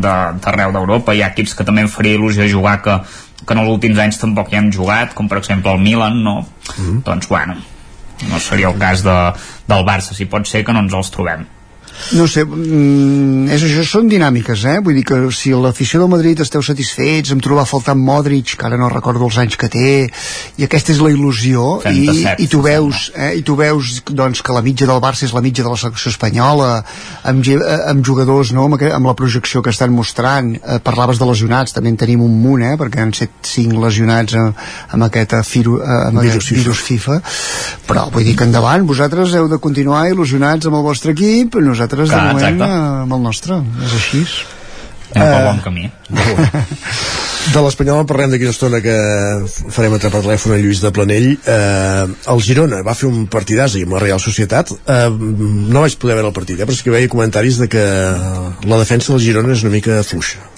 d'arreu 0.00 0.72
de, 0.72 0.78
d'Europa 0.78 1.14
hi 1.14 1.22
ha 1.22 1.30
equips 1.32 1.54
que 1.54 1.64
també 1.64 1.84
em 1.84 1.90
faria 1.92 2.18
il·lusió 2.18 2.48
jugar 2.50 2.80
que, 2.82 2.98
que 3.44 3.54
en 3.54 3.62
els 3.62 3.70
últims 3.70 3.98
anys 3.98 4.20
tampoc 4.22 4.52
hi 4.52 4.60
hem 4.60 4.70
jugat 4.72 5.14
com 5.14 5.28
per 5.28 5.38
exemple 5.38 5.72
el 5.72 5.80
Milan 5.80 6.22
no? 6.22 6.40
Mm 6.40 6.84
-hmm. 6.84 7.02
doncs 7.04 7.28
bueno 7.28 7.56
no 8.30 8.38
seria 8.40 8.68
el 8.68 8.78
cas 8.78 9.02
de, 9.02 9.32
del 9.68 9.84
Barça 9.84 10.14
si 10.14 10.24
pot 10.24 10.46
ser 10.46 10.64
que 10.64 10.72
no 10.72 10.80
ens 10.80 10.92
els 10.92 11.10
trobem 11.10 11.46
no 12.18 12.26
sé, 12.28 12.44
mm, 12.44 13.48
és 13.54 13.64
això, 13.66 13.84
són 13.86 14.08
dinàmiques, 14.10 14.64
eh? 14.68 14.78
Vull 14.84 14.98
dir 14.98 15.04
que 15.06 15.18
si 15.32 15.52
l'afició 15.54 16.00
del 16.02 16.10
Madrid 16.12 16.40
esteu 16.40 16.62
satisfets 16.62 17.32
amb 17.32 17.44
trobar 17.44 17.66
faltant 17.68 18.00
Modric, 18.00 18.56
que 18.58 18.66
ara 18.66 18.78
no 18.80 18.90
recordo 18.92 19.28
els 19.28 19.38
anys 19.38 19.56
que 19.60 19.70
té, 19.72 19.92
i 20.58 20.66
aquesta 20.66 20.92
és 20.92 21.02
la 21.04 21.12
il·lusió, 21.14 21.80
37, 21.84 22.34
i, 22.42 22.44
i 22.44 22.50
tu 22.50 22.62
veus, 22.64 23.06
eh? 23.14 23.32
i 23.38 23.42
tu 23.46 23.56
veus 23.60 24.00
doncs, 24.10 24.42
que 24.42 24.56
la 24.56 24.64
mitja 24.64 24.88
del 24.90 25.02
Barça 25.04 25.28
és 25.28 25.36
la 25.36 25.44
mitja 25.44 25.62
de 25.62 25.70
la 25.70 25.80
selecció 25.80 26.12
espanyola, 26.12 26.72
amb, 27.30 27.46
eh, 27.46 27.78
amb 27.92 28.04
jugadors, 28.04 28.52
no?, 28.56 28.66
amb, 28.68 28.80
amb 28.90 29.12
la 29.12 29.16
projecció 29.18 29.62
que 29.62 29.70
estan 29.74 29.94
mostrant, 29.94 30.54
eh, 30.56 30.80
parlaves 30.84 31.22
de 31.22 31.30
lesionats, 31.30 31.76
també 31.76 31.94
en 31.94 32.00
tenim 32.00 32.24
un 32.24 32.36
munt, 32.42 32.64
eh? 32.64 32.74
Perquè 32.80 33.04
han 33.04 33.14
set 33.16 33.38
cinc 33.54 33.78
lesionats 33.78 34.34
amb, 34.40 34.66
amb 34.90 35.08
aquest, 35.08 35.38
eh, 35.38 35.44
firu, 35.46 35.78
eh, 35.80 36.00
amb 36.08 36.20
virus, 36.20 36.42
aquest 36.42 36.58
virus 36.58 36.82
FIFA. 36.82 37.04
FIFA, 37.04 37.20
però 37.88 38.06
vull 38.12 38.24
dir 38.24 38.34
que 38.38 38.46
endavant, 38.46 38.86
vosaltres 38.88 39.34
heu 39.36 39.48
de 39.50 39.58
continuar 39.62 40.06
il·lusionats 40.10 40.68
amb 40.68 40.78
el 40.78 40.84
vostre 40.86 41.12
equip, 41.12 41.58
nosaltres 41.60 41.83
nosaltres 41.84 42.10
Clar, 42.10 42.20
de 42.20 42.32
moment 42.32 42.44
exacte. 42.44 42.70
Eh, 42.70 43.02
amb 43.04 43.16
el 43.18 43.24
nostre, 43.28 43.62
és 43.84 43.96
així 44.00 44.24
anem 45.14 45.30
pel 45.30 45.44
bon 45.46 45.60
camí 45.64 45.90
de 47.54 47.60
l'Espanyol 47.60 48.06
parlem 48.08 48.32
d'aquí 48.32 48.46
una 48.48 48.54
estona 48.54 48.80
que 48.84 48.94
farem 49.74 49.96
entrar 49.96 50.10
per 50.14 50.22
telèfon 50.24 50.54
a 50.56 50.60
Lluís 50.62 50.80
de 50.82 50.90
Planell 50.96 51.28
eh, 51.36 52.06
el 52.32 52.42
Girona 52.46 52.80
va 52.86 52.96
fer 52.98 53.10
un 53.10 53.26
partidàs 53.30 53.76
amb 53.80 53.94
la 53.98 54.02
Real 54.02 54.22
Societat 54.22 54.72
eh, 54.72 55.10
no 55.12 55.84
vaig 55.84 55.98
poder 56.00 56.18
veure 56.18 56.32
el 56.32 56.36
partit 56.36 56.58
eh, 56.58 56.64
però 56.64 56.76
és 56.76 56.82
que 56.82 56.94
veia 56.94 57.12
comentaris 57.12 57.60
de 57.62 57.70
que 57.70 57.84
la 58.64 58.80
defensa 58.80 59.12
del 59.12 59.22
Girona 59.28 59.54
és 59.54 59.64
una 59.66 59.76
mica 59.76 60.00
fluixa 60.02 60.50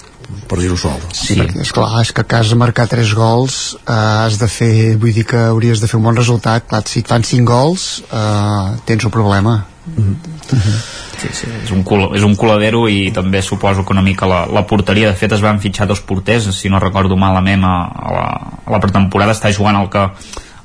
per 0.47 0.57
dir-ho 0.59 0.75
suau. 0.79 0.99
Sí, 1.15 1.37
és 1.39 1.71
clar, 1.75 2.01
és 2.01 2.11
que 2.11 2.23
a 2.23 2.27
casa 2.27 2.55
marcar 2.59 2.87
3 2.91 3.13
gols 3.15 3.77
eh, 3.79 3.93
has 3.93 4.35
de 4.41 4.49
fer, 4.51 4.73
vull 4.99 5.15
dir 5.15 5.23
que 5.27 5.39
hauries 5.53 5.79
de 5.79 5.87
fer 5.87 5.99
un 5.99 6.07
bon 6.07 6.19
resultat, 6.19 6.67
clar, 6.67 6.83
si 6.87 7.03
et 7.03 7.07
fan 7.07 7.23
5 7.23 7.47
gols 7.47 7.87
eh, 8.07 8.75
tens 8.89 9.07
un 9.07 9.13
problema. 9.13 9.61
Mm 9.87 10.03
-hmm. 10.03 10.55
Mm 10.55 10.59
-hmm 10.59 11.07
sí, 11.17 11.29
sí, 11.31 11.47
és 11.63 11.71
un, 11.71 11.83
cul, 11.83 12.07
és 12.15 12.23
un 12.23 12.35
coladero 12.37 12.85
i 12.89 13.11
també 13.13 13.41
suposo 13.41 13.85
que 13.85 13.93
una 13.93 14.05
mica 14.05 14.29
la, 14.29 14.45
la 14.45 14.65
porteria 14.69 15.09
de 15.09 15.17
fet 15.17 15.33
es 15.33 15.43
van 15.43 15.61
fitxar 15.63 15.87
dos 15.89 16.01
porters 16.01 16.49
si 16.55 16.69
no 16.69 16.81
recordo 16.83 17.17
malament 17.17 17.65
a, 17.65 17.77
a, 17.87 18.11
la, 18.13 18.25
a 18.65 18.75
la 18.75 18.81
pretemporada 18.83 19.35
està 19.35 19.51
jugant 19.53 19.81
el 19.81 19.89
que 19.93 20.05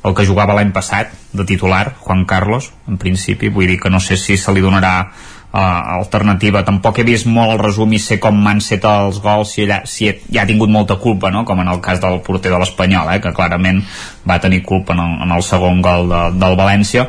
el 0.02 0.16
que 0.18 0.26
jugava 0.26 0.56
l'any 0.56 0.72
passat 0.74 1.12
de 1.30 1.44
titular, 1.46 1.92
Juan 2.02 2.24
Carlos, 2.26 2.72
en 2.90 2.96
principi, 2.98 3.52
vull 3.54 3.68
dir 3.70 3.76
que 3.78 3.90
no 3.90 4.00
sé 4.02 4.16
si 4.18 4.34
se 4.34 4.50
li 4.50 4.58
donarà 4.58 4.96
uh, 5.06 5.60
alternativa. 5.94 6.64
Tampoc 6.66 6.98
he 6.98 7.04
vist 7.06 7.28
molt 7.30 7.52
el 7.52 7.60
resum 7.60 7.94
i 7.94 8.00
sé 8.02 8.18
com 8.18 8.34
m'han 8.34 8.58
set 8.58 8.82
els 8.82 9.20
gols 9.22 9.52
si, 9.54 9.62
ella, 9.62 9.84
si 9.86 10.08
ja 10.26 10.42
ha 10.42 10.48
tingut 10.48 10.74
molta 10.74 10.96
culpa, 10.98 11.30
no? 11.30 11.44
com 11.46 11.62
en 11.62 11.70
el 11.70 11.78
cas 11.84 12.02
del 12.02 12.18
porter 12.26 12.50
de 12.50 12.58
l'Espanyol, 12.58 13.12
eh? 13.14 13.20
que 13.22 13.30
clarament 13.36 13.78
va 14.26 14.40
tenir 14.42 14.64
culpa 14.66 14.98
en 14.98 15.04
el, 15.04 15.14
en 15.28 15.36
el 15.38 15.46
segon 15.46 15.78
gol 15.86 16.10
de, 16.10 16.24
del 16.42 16.58
València 16.58 17.06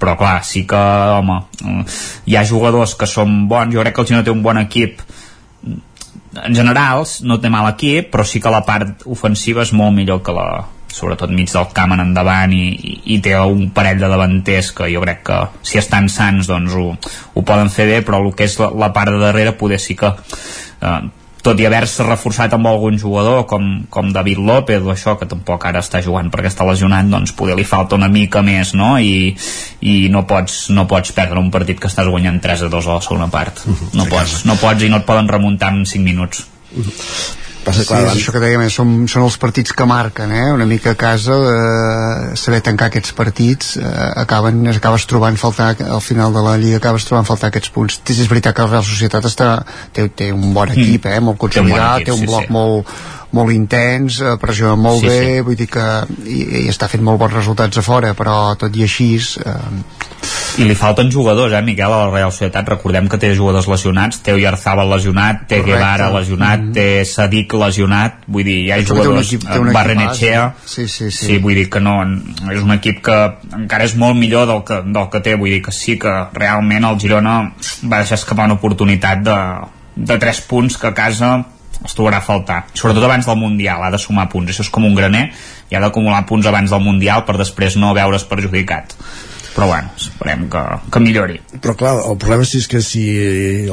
però 0.00 0.16
clar, 0.18 0.40
sí 0.44 0.66
que 0.68 0.78
home, 1.18 1.40
hi 2.26 2.36
ha 2.36 2.44
jugadors 2.48 2.94
que 2.98 3.08
són 3.10 3.46
bons. 3.48 3.74
Jo 3.74 3.82
crec 3.84 3.96
que 3.96 4.04
el 4.04 4.08
Girona 4.10 4.26
té 4.26 4.34
un 4.34 4.44
bon 4.44 4.60
equip. 4.60 5.02
En 6.36 6.54
general 6.54 7.06
no 7.24 7.40
té 7.40 7.48
mal 7.48 7.70
equip 7.72 8.10
però 8.12 8.24
sí 8.28 8.42
que 8.44 8.52
la 8.52 8.64
part 8.66 9.06
ofensiva 9.08 9.64
és 9.64 9.72
molt 9.72 9.96
millor 9.96 10.20
que 10.22 10.34
la 10.36 10.48
sobretot 10.96 11.32
mig 11.32 11.50
del 11.52 11.68
camp 11.76 11.92
en 11.92 12.02
endavant 12.04 12.52
i, 12.56 12.66
i, 12.72 12.94
i 13.16 13.18
té 13.24 13.34
un 13.36 13.68
parell 13.76 14.00
de 14.00 14.08
davanters 14.08 14.70
que 14.76 14.88
jo 14.92 15.02
crec 15.04 15.22
que 15.28 15.38
si 15.66 15.80
estan 15.80 16.08
sants 16.12 16.48
doncs 16.48 16.76
ho, 16.76 16.86
ho 17.34 17.44
poden 17.44 17.72
fer 17.72 17.88
bé 17.90 18.00
però 18.06 18.22
el 18.22 18.32
que 18.36 18.48
és 18.48 18.56
la, 18.60 18.70
la 18.84 18.92
part 18.96 19.12
de 19.12 19.20
darrere 19.20 19.56
poder 19.60 19.80
sí 19.82 19.96
que 19.98 20.12
eh, 20.12 21.00
tot 21.46 21.60
i 21.62 21.66
haver-se 21.68 22.02
reforçat 22.06 22.54
amb 22.56 22.66
algun 22.66 22.98
jugador 22.98 23.44
com, 23.46 23.66
com 23.92 24.10
David 24.14 24.40
López 24.42 24.82
o 24.82 24.90
això, 24.90 25.14
que 25.20 25.28
tampoc 25.30 25.68
ara 25.68 25.82
està 25.84 26.00
jugant 26.02 26.30
perquè 26.32 26.50
està 26.50 26.66
lesionat, 26.66 27.06
doncs 27.10 27.34
poder 27.38 27.54
li 27.58 27.66
falta 27.66 27.98
una 27.98 28.10
mica 28.10 28.42
més, 28.46 28.74
no? 28.74 28.96
I, 28.98 29.30
i 29.86 29.96
no, 30.12 30.24
pots, 30.26 30.66
no 30.74 30.88
pots 30.90 31.14
perdre 31.14 31.38
un 31.38 31.52
partit 31.54 31.78
que 31.82 31.90
estàs 31.90 32.10
guanyant 32.10 32.40
3 32.42 32.66
a 32.66 32.72
2 32.72 32.90
a 32.90 32.98
la 32.98 33.06
segona 33.06 33.30
part. 33.30 33.62
No 33.96 34.04
pots, 34.10 34.42
no 34.44 34.56
pots 34.60 34.82
i 34.84 34.90
no 34.92 34.98
et 35.00 35.06
poden 35.08 35.28
remuntar 35.30 35.70
en 35.72 35.86
5 35.88 36.04
minuts. 36.04 36.42
Passa, 37.66 37.82
clar, 37.82 37.98
sí, 38.04 38.06
és 38.06 38.20
això 38.20 38.32
que 38.34 38.40
dèiem, 38.42 38.62
eh, 38.62 38.70
són, 38.70 38.92
són 39.10 39.24
els 39.26 39.36
partits 39.42 39.74
que 39.74 39.86
marquen, 39.90 40.30
eh? 40.30 40.44
una 40.54 40.68
mica 40.70 40.92
a 40.94 40.98
casa 40.98 41.34
eh, 41.34 42.36
saber 42.38 42.60
tancar 42.62 42.92
aquests 42.92 43.10
partits 43.18 43.72
eh, 43.80 43.88
acaben, 44.22 44.60
acabes 44.70 45.08
trobant 45.10 45.38
faltar 45.40 45.72
al 45.82 46.02
final 46.04 46.36
de 46.36 46.44
la 46.46 46.54
Lliga 46.62 46.78
acabes 46.78 47.08
trobant 47.08 47.26
faltar 47.26 47.50
aquests 47.50 47.72
punts 47.74 47.98
és 48.14 48.30
veritat 48.30 48.54
que 48.54 48.68
la 48.68 48.76
Real 48.76 48.86
Societat 48.86 49.26
està, 49.26 49.50
té, 49.90 50.06
té 50.14 50.30
un 50.30 50.52
bon 50.54 50.70
mm. 50.70 50.78
equip, 50.78 51.10
eh? 51.10 51.18
molt 51.18 51.42
consolidat 51.42 52.06
té 52.06 52.14
un, 52.14 52.14
equip, 52.14 52.14
té 52.14 52.14
un 52.14 52.30
bloc 52.30 52.46
sí, 52.46 52.46
sí. 52.46 52.54
molt, 52.54 52.94
molt 53.32 53.52
intens, 53.52 54.20
eh, 54.20 54.36
pressiona 54.40 54.76
molt 54.78 55.02
sí, 55.02 55.10
bé, 55.10 55.20
sí. 55.24 55.44
vull 55.46 55.58
dir 55.58 55.68
que 55.70 55.86
i, 56.26 56.40
i 56.62 56.66
està 56.70 56.88
fent 56.90 57.04
molt 57.04 57.20
bons 57.20 57.34
resultats 57.34 57.78
a 57.78 57.84
fora, 57.86 58.14
però 58.18 58.54
tot 58.60 58.76
i 58.76 58.86
així 58.86 59.14
eh, 59.16 59.56
i 60.56 60.64
li 60.64 60.74
falten 60.78 61.10
jugadors, 61.12 61.52
eh, 61.52 61.60
Miquel, 61.64 61.92
a 61.92 62.06
la 62.06 62.12
Real 62.12 62.32
Societat. 62.32 62.68
Recordem 62.72 63.10
que 63.12 63.18
té 63.20 63.32
jugadors 63.36 63.68
lesionats, 63.68 64.22
té 64.24 64.32
Oyarzabal 64.32 64.88
lesionat, 64.88 65.42
té 65.50 65.60
Correcte. 65.60 65.72
Guevara 65.74 66.08
lesionat, 66.14 66.60
mm 66.60 66.70
-hmm. 66.70 66.74
té 66.74 67.04
Sadik 67.04 67.52
lesionat, 67.52 68.22
vull 68.26 68.44
dir, 68.44 68.58
hi 68.64 68.70
ha 68.72 68.78
Però 68.78 68.88
jugadors, 68.88 69.32
equip, 69.32 69.48
eh, 69.50 69.72
Barrenetxea, 69.72 70.54
sí, 70.64 70.88
sí, 70.88 71.10
sí. 71.10 71.26
sí, 71.26 71.38
vull 71.38 71.54
dir 71.54 71.68
que 71.68 71.80
no, 71.80 72.02
és 72.52 72.62
un 72.62 72.72
equip 72.72 73.02
que 73.02 73.18
encara 73.52 73.84
és 73.84 73.94
molt 73.94 74.16
millor 74.16 74.46
del 74.46 74.64
que, 74.64 74.82
del 74.86 75.08
que 75.10 75.20
té, 75.20 75.34
vull 75.34 75.50
dir 75.50 75.62
que 75.62 75.72
sí 75.72 75.98
que 75.98 76.14
realment 76.32 76.84
el 76.84 76.98
Girona 76.98 77.52
va 77.84 77.98
deixar 77.98 78.18
escapar 78.18 78.46
una 78.46 78.54
oportunitat 78.54 79.18
de, 79.22 79.38
de 79.96 80.18
3 80.18 80.40
punts 80.40 80.76
que 80.78 80.86
a 80.86 80.94
casa 80.94 81.44
es 81.86 81.96
trobarà 81.96 82.20
a 82.20 82.26
faltar, 82.26 82.64
sobretot 82.74 83.06
abans 83.06 83.28
del 83.28 83.38
Mundial 83.40 83.84
ha 83.86 83.92
de 83.94 84.02
sumar 84.02 84.28
punts, 84.32 84.52
això 84.52 84.66
és 84.66 84.72
com 84.72 84.86
un 84.88 84.98
graner 84.98 85.28
i 85.70 85.78
ha 85.78 85.82
d'acumular 85.82 86.26
punts 86.28 86.46
abans 86.50 86.74
del 86.74 86.84
Mundial 86.84 87.24
per 87.26 87.38
després 87.40 87.78
no 87.80 87.94
veure's 87.96 88.26
perjudicat 88.28 88.94
però 89.56 89.68
bueno, 89.70 89.88
esperem 89.96 90.42
que, 90.52 90.62
que 90.92 91.00
millori 91.00 91.38
però 91.64 91.72
clar, 91.80 91.94
el 92.10 92.18
problema 92.20 92.44
és 92.44 92.68
que 92.68 92.82
si 92.84 93.06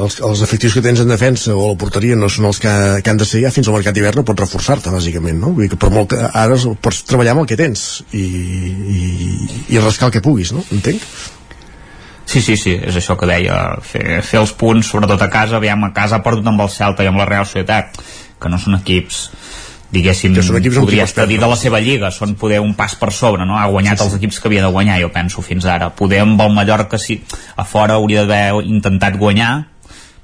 els, 0.00 0.16
els 0.24 0.42
efectius 0.46 0.78
que 0.78 0.82
tens 0.84 1.02
en 1.04 1.12
defensa 1.12 1.52
o 1.52 1.68
la 1.74 1.78
porteria 1.80 2.16
no 2.16 2.30
són 2.32 2.48
els 2.48 2.60
que, 2.62 2.72
que 3.04 3.12
han 3.12 3.20
de 3.20 3.28
ser 3.28 3.42
ja 3.44 3.52
fins 3.52 3.68
al 3.68 3.76
mercat 3.76 3.96
d'hivern 3.96 4.22
no 4.22 4.24
pots 4.24 4.46
reforçar-te 4.46 4.94
bàsicament 4.94 5.42
no? 5.42 5.52
Vull 5.52 5.66
dir 5.66 5.74
que 5.74 5.80
per 5.84 5.92
molt 5.92 6.14
que 6.14 6.22
ara 6.24 6.56
pots 6.80 7.04
treballar 7.04 7.36
amb 7.36 7.44
el 7.44 7.50
que 7.52 7.60
tens 7.60 8.00
i, 8.16 8.24
i, 8.24 9.00
i 9.76 9.82
rascar 9.84 10.08
el 10.08 10.16
que 10.16 10.24
puguis 10.24 10.54
no? 10.56 10.64
entenc? 10.72 11.04
Sí, 12.24 12.40
sí, 12.40 12.56
sí, 12.56 12.72
és 12.72 12.96
això 12.96 13.18
que 13.20 13.28
deia, 13.28 13.58
fer, 13.84 14.22
fer 14.24 14.40
els 14.40 14.54
punts, 14.56 14.88
sobretot 14.88 15.20
a 15.20 15.28
casa, 15.32 15.58
aviam, 15.58 15.84
a 15.84 15.92
casa 15.96 16.18
ha 16.18 16.24
perdut 16.24 16.46
amb 16.48 16.62
el 16.64 16.72
Celta 16.72 17.04
i 17.04 17.10
amb 17.10 17.20
la 17.20 17.28
Real 17.28 17.44
Societat, 17.46 18.00
que 18.40 18.50
no 18.52 18.60
són 18.60 18.78
equips 18.80 19.26
diguéssim, 19.94 20.34
podria 20.74 21.04
estar 21.06 21.26
dir 21.30 21.38
de 21.38 21.48
la 21.48 21.56
seva 21.58 21.78
lliga, 21.82 22.10
són 22.14 22.34
poder 22.40 22.60
un 22.62 22.72
pas 22.74 22.96
per 22.98 23.12
sobre, 23.14 23.46
no? 23.46 23.58
Ha 23.58 23.68
guanyat 23.70 23.98
sí, 23.98 24.02
sí. 24.02 24.06
els 24.08 24.16
equips 24.18 24.40
que 24.40 24.50
havia 24.50 24.64
de 24.64 24.72
guanyar, 24.74 24.98
jo 25.04 25.10
penso, 25.14 25.44
fins 25.44 25.68
ara. 25.70 25.90
Poder 25.94 26.24
amb 26.24 26.40
el 26.42 26.50
Mallorca, 26.56 26.98
sí, 26.98 27.20
a 27.56 27.66
fora 27.68 28.00
hauria 28.00 28.24
d'haver 28.26 28.64
intentat 28.66 29.18
guanyar, 29.20 29.52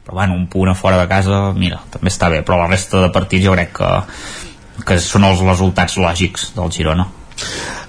però 0.04 0.18
bueno, 0.18 0.34
un 0.34 0.48
punt 0.50 0.72
a 0.72 0.74
fora 0.74 0.98
de 0.98 1.06
casa, 1.10 1.52
mira, 1.54 1.80
també 1.92 2.10
està 2.10 2.32
bé, 2.32 2.42
però 2.46 2.58
la 2.58 2.68
resta 2.70 3.04
de 3.04 3.12
partits 3.14 3.46
jo 3.46 3.54
crec 3.54 3.72
que, 3.78 3.92
que 4.88 4.98
són 5.04 5.28
els 5.28 5.44
resultats 5.46 6.00
lògics 6.00 6.50
del 6.56 6.72
Girona. 6.74 7.06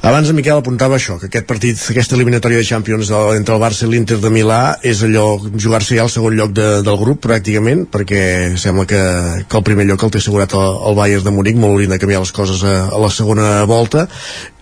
Abans 0.01 0.31
en 0.31 0.33
Miquel 0.33 0.57
apuntava 0.57 0.95
això, 0.97 1.19
que 1.21 1.27
aquest 1.29 1.45
partit, 1.45 1.77
aquesta 1.91 2.15
eliminatòria 2.17 2.57
de 2.57 2.65
Champions 2.65 3.11
entre 3.35 3.53
el 3.53 3.59
Barça 3.61 3.85
i 3.85 3.89
l'Inter 3.91 4.15
de 4.17 4.31
Milà 4.33 4.79
és 4.81 5.03
allò, 5.05 5.35
jugar-se 5.53 5.93
ja 5.93 6.07
al 6.07 6.09
segon 6.09 6.33
lloc 6.39 6.55
de, 6.57 6.69
del 6.81 6.97
grup 6.97 7.19
pràcticament, 7.21 7.83
perquè 7.93 8.23
sembla 8.57 8.87
que, 8.89 9.01
que 9.45 9.59
el 9.59 9.65
primer 9.67 9.85
lloc 9.85 10.01
el 10.01 10.13
té 10.15 10.17
assegurat 10.17 10.55
el, 10.57 10.79
el 10.89 10.95
Bayern 10.97 11.27
de 11.27 11.33
Múnich, 11.35 11.59
molt 11.61 11.75
haurien 11.75 11.93
de 11.93 11.99
canviar 12.01 12.23
les 12.23 12.33
coses 12.33 12.63
a, 12.65 12.73
a 12.89 13.01
la 13.03 13.11
segona 13.13 13.51
volta, 13.69 14.07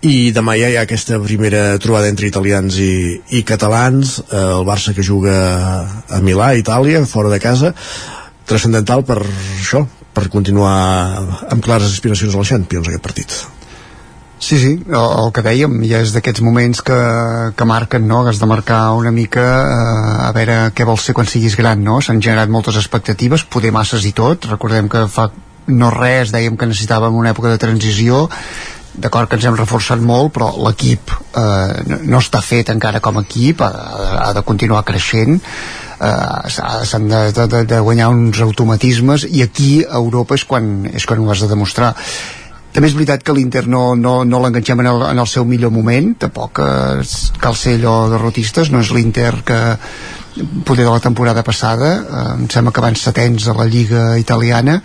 i 0.04 0.28
demà 0.36 0.58
ja 0.60 0.68
hi 0.68 0.76
ha 0.76 0.82
aquesta 0.84 1.16
primera 1.24 1.62
trobada 1.80 2.10
entre 2.12 2.28
italians 2.28 2.76
i, 2.76 2.92
i 3.38 3.40
catalans, 3.48 4.18
eh, 4.26 4.42
el 4.42 4.66
Barça 4.68 4.92
que 4.92 5.06
juga 5.06 5.38
a 6.04 6.20
Milà, 6.20 6.50
a 6.50 6.60
Itàlia, 6.60 7.00
fora 7.08 7.32
de 7.32 7.40
casa, 7.40 7.72
transcendental 8.44 9.06
per 9.08 9.22
això, 9.24 9.86
per 10.12 10.28
continuar 10.28 10.76
amb 11.48 11.64
clares 11.64 11.94
aspiracions 11.94 12.36
a 12.36 12.44
la 12.44 12.50
Champions 12.52 12.92
aquest 12.92 13.08
partit. 13.08 13.38
Sí, 14.40 14.56
sí, 14.58 14.72
el, 14.88 14.94
el 14.96 15.32
que 15.36 15.42
dèiem 15.44 15.82
ja 15.84 15.98
és 16.00 16.14
d'aquests 16.14 16.40
moments 16.40 16.80
que, 16.80 16.96
que 17.52 17.66
marquen, 17.68 18.06
no? 18.08 18.22
has 18.26 18.40
de 18.40 18.48
marcar 18.48 18.80
una 18.96 19.12
mica 19.12 19.44
eh, 19.60 20.14
a 20.24 20.30
veure 20.32 20.56
què 20.72 20.86
vols 20.88 21.04
ser 21.04 21.14
quan 21.14 21.28
siguis 21.28 21.58
gran, 21.60 21.84
no? 21.84 21.98
S'han 22.00 22.22
generat 22.24 22.48
moltes 22.48 22.78
expectatives, 22.80 23.44
poder 23.44 23.74
masses 23.76 24.08
i 24.08 24.14
tot, 24.16 24.48
recordem 24.48 24.88
que 24.88 25.04
fa 25.12 25.28
no 25.68 25.92
res, 25.92 26.32
dèiem 26.32 26.56
que 26.56 26.70
necessitàvem 26.70 27.20
una 27.20 27.34
època 27.34 27.52
de 27.52 27.60
transició, 27.60 28.24
d'acord 28.96 29.28
que 29.28 29.36
ens 29.36 29.44
hem 29.44 29.60
reforçat 29.60 30.00
molt, 30.00 30.32
però 30.34 30.48
l'equip 30.64 31.12
eh, 31.36 32.00
no 32.08 32.24
està 32.24 32.40
fet 32.40 32.72
encara 32.72 33.04
com 33.04 33.20
a 33.20 33.26
equip, 33.28 33.60
ha, 33.60 33.70
ha 34.24 34.32
de 34.34 34.46
continuar 34.48 34.86
creixent, 34.88 35.36
eh, 36.00 36.50
s'han 36.56 37.12
de, 37.12 37.22
de, 37.36 37.64
de 37.76 37.84
guanyar 37.84 38.08
uns 38.16 38.40
automatismes 38.40 39.28
i 39.28 39.44
aquí 39.44 39.72
a 39.84 40.00
Europa 40.00 40.40
és 40.40 40.48
quan, 40.48 40.72
és 40.90 41.04
quan 41.04 41.20
ho 41.20 41.30
has 41.30 41.44
de 41.44 41.52
demostrar 41.52 41.94
també 42.72 42.88
és 42.90 42.94
veritat 42.94 43.24
que 43.26 43.34
l'Inter 43.34 43.64
no, 43.66 43.94
no, 43.98 44.20
no 44.24 44.40
l'enganxem 44.42 44.80
en, 44.82 44.88
el, 44.92 45.04
en 45.10 45.18
el 45.18 45.28
seu 45.30 45.46
millor 45.48 45.72
moment. 45.74 46.14
Tampoc 46.26 46.62
eh, 46.62 47.02
cal 47.42 47.58
ser 47.58 47.76
allò 47.80 47.96
derrotistes. 48.12 48.70
No 48.70 48.82
és 48.84 48.92
l'Inter 48.94 49.32
que 49.46 49.60
poder 50.64 50.84
de 50.84 50.92
la 50.92 51.02
temporada 51.02 51.42
passada 51.42 51.90
eh, 51.98 52.24
em 52.36 52.46
sembla 52.52 52.72
que 52.72 52.84
van 52.84 52.96
setens 52.96 53.48
a 53.50 53.56
la 53.58 53.66
Lliga 53.66 54.04
italiana 54.22 54.78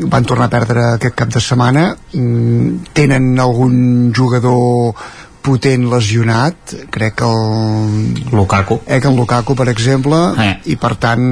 van 0.00 0.26
tornar 0.26 0.48
a 0.48 0.52
perdre 0.52 0.84
aquest 0.96 1.14
cap 1.14 1.30
de 1.30 1.42
setmana. 1.44 1.90
Mm, 2.16 2.92
tenen 2.96 3.32
algun 3.38 4.12
jugador 4.16 4.96
potent 5.42 5.86
lesionat 5.90 6.74
crec 6.92 7.16
que 7.20 7.28
el 7.28 8.14
Lukaku 8.32 8.80
eh, 8.86 9.00
que 9.00 9.08
el 9.08 9.16
Lukaku 9.16 9.56
per 9.56 9.68
exemple 9.72 10.18
eh. 10.38 10.52
i 10.72 10.76
per 10.80 10.94
tant 11.00 11.24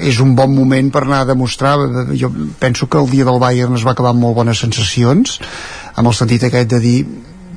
és 0.00 0.20
un 0.20 0.34
bon 0.38 0.52
moment 0.54 0.90
per 0.92 1.04
anar 1.06 1.22
a 1.24 1.30
demostrar 1.32 1.76
jo 2.12 2.30
penso 2.60 2.88
que 2.88 3.00
el 3.00 3.10
dia 3.10 3.26
del 3.28 3.40
Bayern 3.42 3.76
es 3.78 3.86
va 3.86 3.94
acabar 3.96 4.12
amb 4.14 4.24
molt 4.26 4.36
bones 4.40 4.60
sensacions 4.60 5.38
amb 5.94 6.10
el 6.10 6.16
sentit 6.16 6.44
aquest 6.48 6.74
de 6.74 6.82
dir 6.82 6.98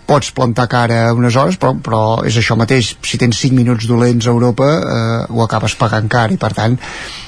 pots 0.07 0.31
plantar 0.31 0.67
cara 0.71 0.99
unes 1.13 1.35
hores 1.35 1.59
però, 1.59 1.73
però 1.83 2.01
és 2.27 2.37
això 2.39 2.55
mateix, 2.59 2.95
si 3.03 3.19
tens 3.19 3.39
5 3.43 3.55
minuts 3.57 3.87
dolents 3.89 4.27
a 4.27 4.33
Europa 4.33 4.67
eh, 4.67 5.23
ho 5.29 5.43
acabes 5.43 5.75
pagant 5.79 6.07
car 6.11 6.29
i 6.31 6.39
per 6.39 6.53
tant 6.55 6.77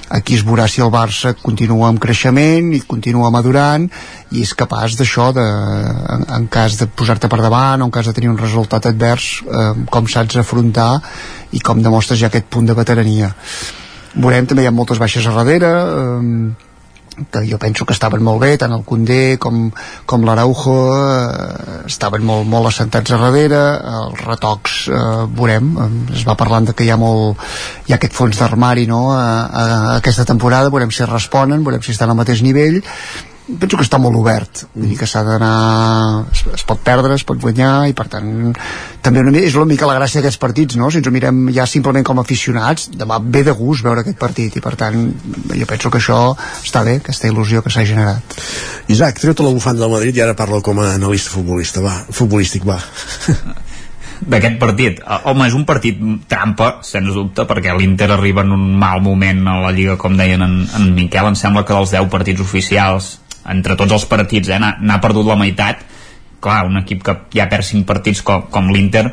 aquí 0.09 0.35
es 0.39 0.45
veurà 0.45 0.65
si 0.67 0.81
el 0.81 0.91
Barça 0.93 1.35
continua 1.37 1.89
amb 1.89 2.01
creixement 2.01 2.71
i 2.73 2.81
continua 2.87 3.29
madurant 3.33 3.85
i 4.31 4.43
és 4.45 4.55
capaç 4.57 4.95
d'això 4.99 5.29
en, 5.35 6.25
en 6.25 6.47
cas 6.51 6.79
de 6.79 6.87
posar-te 6.87 7.29
per 7.29 7.41
davant 7.43 7.83
o 7.83 7.89
en 7.89 7.93
cas 7.93 8.09
de 8.09 8.15
tenir 8.17 8.31
un 8.31 8.39
resultat 8.39 8.89
advers 8.89 9.27
eh, 9.43 9.73
com 9.91 10.07
saps 10.09 10.39
afrontar 10.41 10.95
i 11.51 11.61
com 11.61 11.83
demostres 11.83 12.19
ja 12.21 12.29
aquest 12.29 12.49
punt 12.49 12.67
de 12.69 12.77
veterania. 12.77 13.33
Veurem 14.15 14.47
també 14.49 14.65
hi 14.65 14.69
ha 14.69 14.73
moltes 14.73 15.01
baixes 15.01 15.27
a 15.29 15.35
darrere 15.35 15.69
eh, 15.69 16.68
que 17.31 17.43
jo 17.49 17.59
penso 17.61 17.85
que 17.85 17.95
estaven 17.95 18.23
molt 18.23 18.41
bé, 18.43 18.53
tant 18.61 18.73
el 18.75 18.85
Condé 18.87 19.37
com, 19.41 19.67
com 20.09 20.25
l'Araujo 20.27 20.77
eh, 20.95 21.79
estaven 21.89 22.25
molt, 22.25 22.47
molt 22.49 22.71
assentats 22.71 23.15
a 23.15 23.21
darrere. 23.21 23.61
Els 24.03 24.23
retocs 24.25 24.79
eh, 24.89 25.03
veurem. 25.35 25.73
Es 26.15 26.25
va 26.27 26.37
parlant 26.39 26.69
de 26.69 26.75
que 26.77 26.87
hi 26.87 26.93
ha 26.93 26.99
molt 26.99 27.39
hi 27.87 27.93
ha 27.93 27.97
aquest 27.97 28.13
fons 28.13 28.37
d'armari 28.37 28.85
no, 28.89 29.09
a, 29.15 29.23
a, 29.23 29.63
a 29.63 29.95
aquesta 29.97 30.27
temporada, 30.29 30.69
veurem 30.69 30.91
si 30.93 31.07
responen 31.07 31.63
veurem 31.65 31.81
si 31.85 31.95
estan 31.95 32.11
al 32.13 32.19
mateix 32.19 32.43
nivell 32.45 32.81
penso 33.57 33.77
que 33.79 33.85
està 33.85 33.97
molt 34.01 34.17
obert. 34.19 34.65
Vull 34.75 34.91
dir 34.91 34.97
que 34.99 35.07
s'ha 35.09 35.23
d'anar 35.25 35.53
es, 36.29 36.43
es 36.53 36.65
pot 36.67 36.81
perdre, 36.85 37.15
es 37.15 37.25
pot 37.27 37.39
guanyar 37.41 37.87
i 37.89 37.95
per 37.97 38.05
tant 38.11 38.29
també 39.01 39.23
una, 39.23 39.33
és 39.39 39.55
una 39.57 39.69
mica 39.69 39.89
la 39.89 39.95
gràcia 39.97 40.19
d'aquests 40.19 40.41
partits 40.41 40.77
no? 40.79 40.89
si 40.91 40.99
ens 40.99 41.09
ho 41.09 41.13
mirem 41.15 41.47
ja 41.55 41.65
simplement 41.69 42.05
com 42.05 42.19
a 42.19 42.25
aficionats 42.27 42.89
demà 42.93 43.19
ve 43.23 43.43
de 43.47 43.55
gust 43.57 43.85
veure 43.85 44.03
aquest 44.03 44.19
partit 44.21 44.59
i 44.59 44.63
per 44.63 44.75
tant 44.79 44.99
jo 45.55 45.69
penso 45.69 45.89
que 45.89 46.01
això 46.01 46.19
està 46.61 46.83
bé 46.85 46.99
aquesta 46.99 47.31
il·lusió 47.31 47.63
que 47.65 47.73
s'ha 47.73 47.87
generat. 47.87 48.37
Isaac, 48.91 49.23
treu-te 49.23 49.45
la 49.45 49.55
bufanda 49.55 49.85
del 49.85 49.95
Madrid 49.95 50.19
i 50.19 50.25
ara 50.25 50.37
parla 50.37 50.61
com 50.65 50.83
a 50.83 50.91
analista 50.97 51.33
futbolista. 51.33 51.81
Va, 51.85 51.95
futbolístic, 52.11 52.67
va. 52.67 52.79
D'aquest 54.19 54.57
partit. 54.59 54.99
Home, 55.31 55.45
és 55.47 55.55
un 55.55 55.63
partit 55.67 55.99
trampa, 56.27 56.73
sens 56.83 57.13
dubte, 57.15 57.45
perquè 57.47 57.71
l'Inter 57.77 58.09
arriba 58.11 58.43
en 58.43 58.51
un 58.51 58.65
mal 58.81 58.99
moment 59.01 59.45
a 59.47 59.55
la 59.63 59.71
Lliga, 59.71 59.95
com 60.01 60.17
deien 60.19 60.43
en, 60.43 60.57
en 60.75 60.89
Miquel, 60.97 61.31
em 61.31 61.37
sembla 61.39 61.63
que 61.63 61.77
dels 61.77 61.95
10 61.95 62.09
partits 62.11 62.43
oficials 62.43 63.13
entre 63.47 63.77
tots 63.79 63.95
els 63.95 64.05
partits, 64.09 64.49
eh, 64.49 64.59
n'ha 64.59 65.01
perdut 65.01 65.27
la 65.27 65.39
meitat. 65.39 65.85
Clar, 66.39 66.63
un 66.65 66.79
equip 66.79 67.03
que 67.03 67.15
ja 67.35 67.49
perd 67.51 67.67
5 67.67 67.85
partits 67.85 68.21
com, 68.23 68.45
com 68.51 68.69
l'Inter 68.71 69.09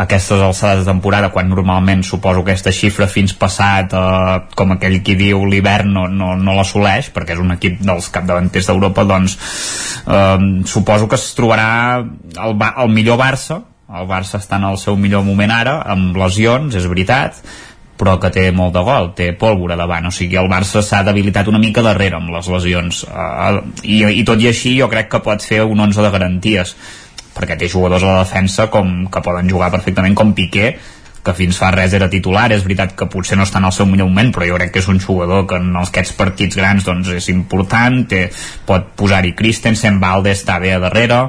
aquestes 0.00 0.40
alçades 0.40 0.80
de 0.80 0.88
temporada, 0.88 1.28
quan 1.28 1.50
normalment 1.50 2.02
suposo 2.06 2.40
aquesta 2.40 2.72
xifra 2.72 3.08
fins 3.10 3.34
passat 3.36 3.92
eh, 3.92 4.36
com 4.56 4.72
aquell 4.72 5.00
qui 5.04 5.16
diu 5.18 5.44
l'hivern 5.44 5.92
no, 5.92 6.06
no, 6.08 6.32
no 6.40 6.54
l'assoleix, 6.56 7.10
perquè 7.12 7.36
és 7.36 7.42
un 7.42 7.52
equip 7.52 7.82
dels 7.84 8.08
capdavanters 8.14 8.70
d'Europa, 8.70 9.04
doncs 9.04 9.36
eh, 10.06 10.38
suposo 10.70 11.08
que 11.10 11.20
es 11.20 11.26
trobarà 11.36 11.68
el, 12.00 12.56
el 12.56 12.94
millor 12.94 13.20
Barça. 13.20 13.60
El 13.90 14.06
Barça 14.06 14.38
està 14.38 14.60
en 14.60 14.68
el 14.68 14.78
seu 14.78 14.96
millor 14.96 15.26
moment 15.26 15.50
ara, 15.52 15.80
amb 15.92 16.16
lesions, 16.16 16.76
és 16.78 16.86
veritat, 16.88 17.42
però 18.00 18.16
que 18.20 18.30
té 18.32 18.46
molt 18.56 18.72
de 18.72 18.82
gol, 18.86 19.10
té 19.16 19.32
pólvora 19.36 19.76
davant, 19.76 20.08
o 20.08 20.14
sigui, 20.14 20.38
el 20.40 20.48
Barça 20.48 20.80
s'ha 20.84 21.02
debilitat 21.04 21.50
una 21.52 21.60
mica 21.60 21.84
darrere 21.84 22.16
amb 22.16 22.32
les 22.32 22.48
lesions, 22.48 23.02
uh, 23.04 23.60
i, 23.84 24.00
i 24.22 24.24
tot 24.24 24.40
i 24.40 24.48
així 24.48 24.72
jo 24.78 24.88
crec 24.88 25.10
que 25.12 25.20
pot 25.26 25.44
fer 25.44 25.60
un 25.68 25.84
11 25.84 26.06
de 26.06 26.12
garanties, 26.14 26.72
perquè 27.36 27.58
té 27.60 27.68
jugadors 27.68 28.06
a 28.06 28.14
la 28.14 28.24
defensa 28.24 28.70
com, 28.72 29.04
que 29.12 29.22
poden 29.24 29.52
jugar 29.52 29.70
perfectament 29.74 30.16
com 30.16 30.32
Piqué, 30.36 30.72
que 31.20 31.36
fins 31.36 31.58
fa 31.60 31.68
res 31.74 31.92
era 31.92 32.08
titular, 32.08 32.46
és 32.54 32.64
veritat 32.64 32.94
que 32.96 33.08
potser 33.12 33.36
no 33.36 33.44
està 33.44 33.60
en 33.60 33.68
el 33.68 33.76
seu 33.76 33.84
millor 33.88 34.08
moment, 34.08 34.32
però 34.32 34.48
jo 34.48 34.56
crec 34.56 34.72
que 34.72 34.80
és 34.80 34.88
un 34.88 35.00
jugador 35.04 35.44
que 35.48 35.60
en 35.60 35.74
aquests 35.76 36.14
partits 36.16 36.56
grans 36.56 36.86
doncs, 36.88 37.12
és 37.12 37.28
important, 37.28 38.00
té, 38.08 38.28
pot 38.66 38.94
posar-hi 38.96 39.34
Christensen, 39.36 40.00
Valde 40.00 40.32
està 40.32 40.56
bé 40.62 40.72
a 40.72 40.80
darrere, 40.80 41.26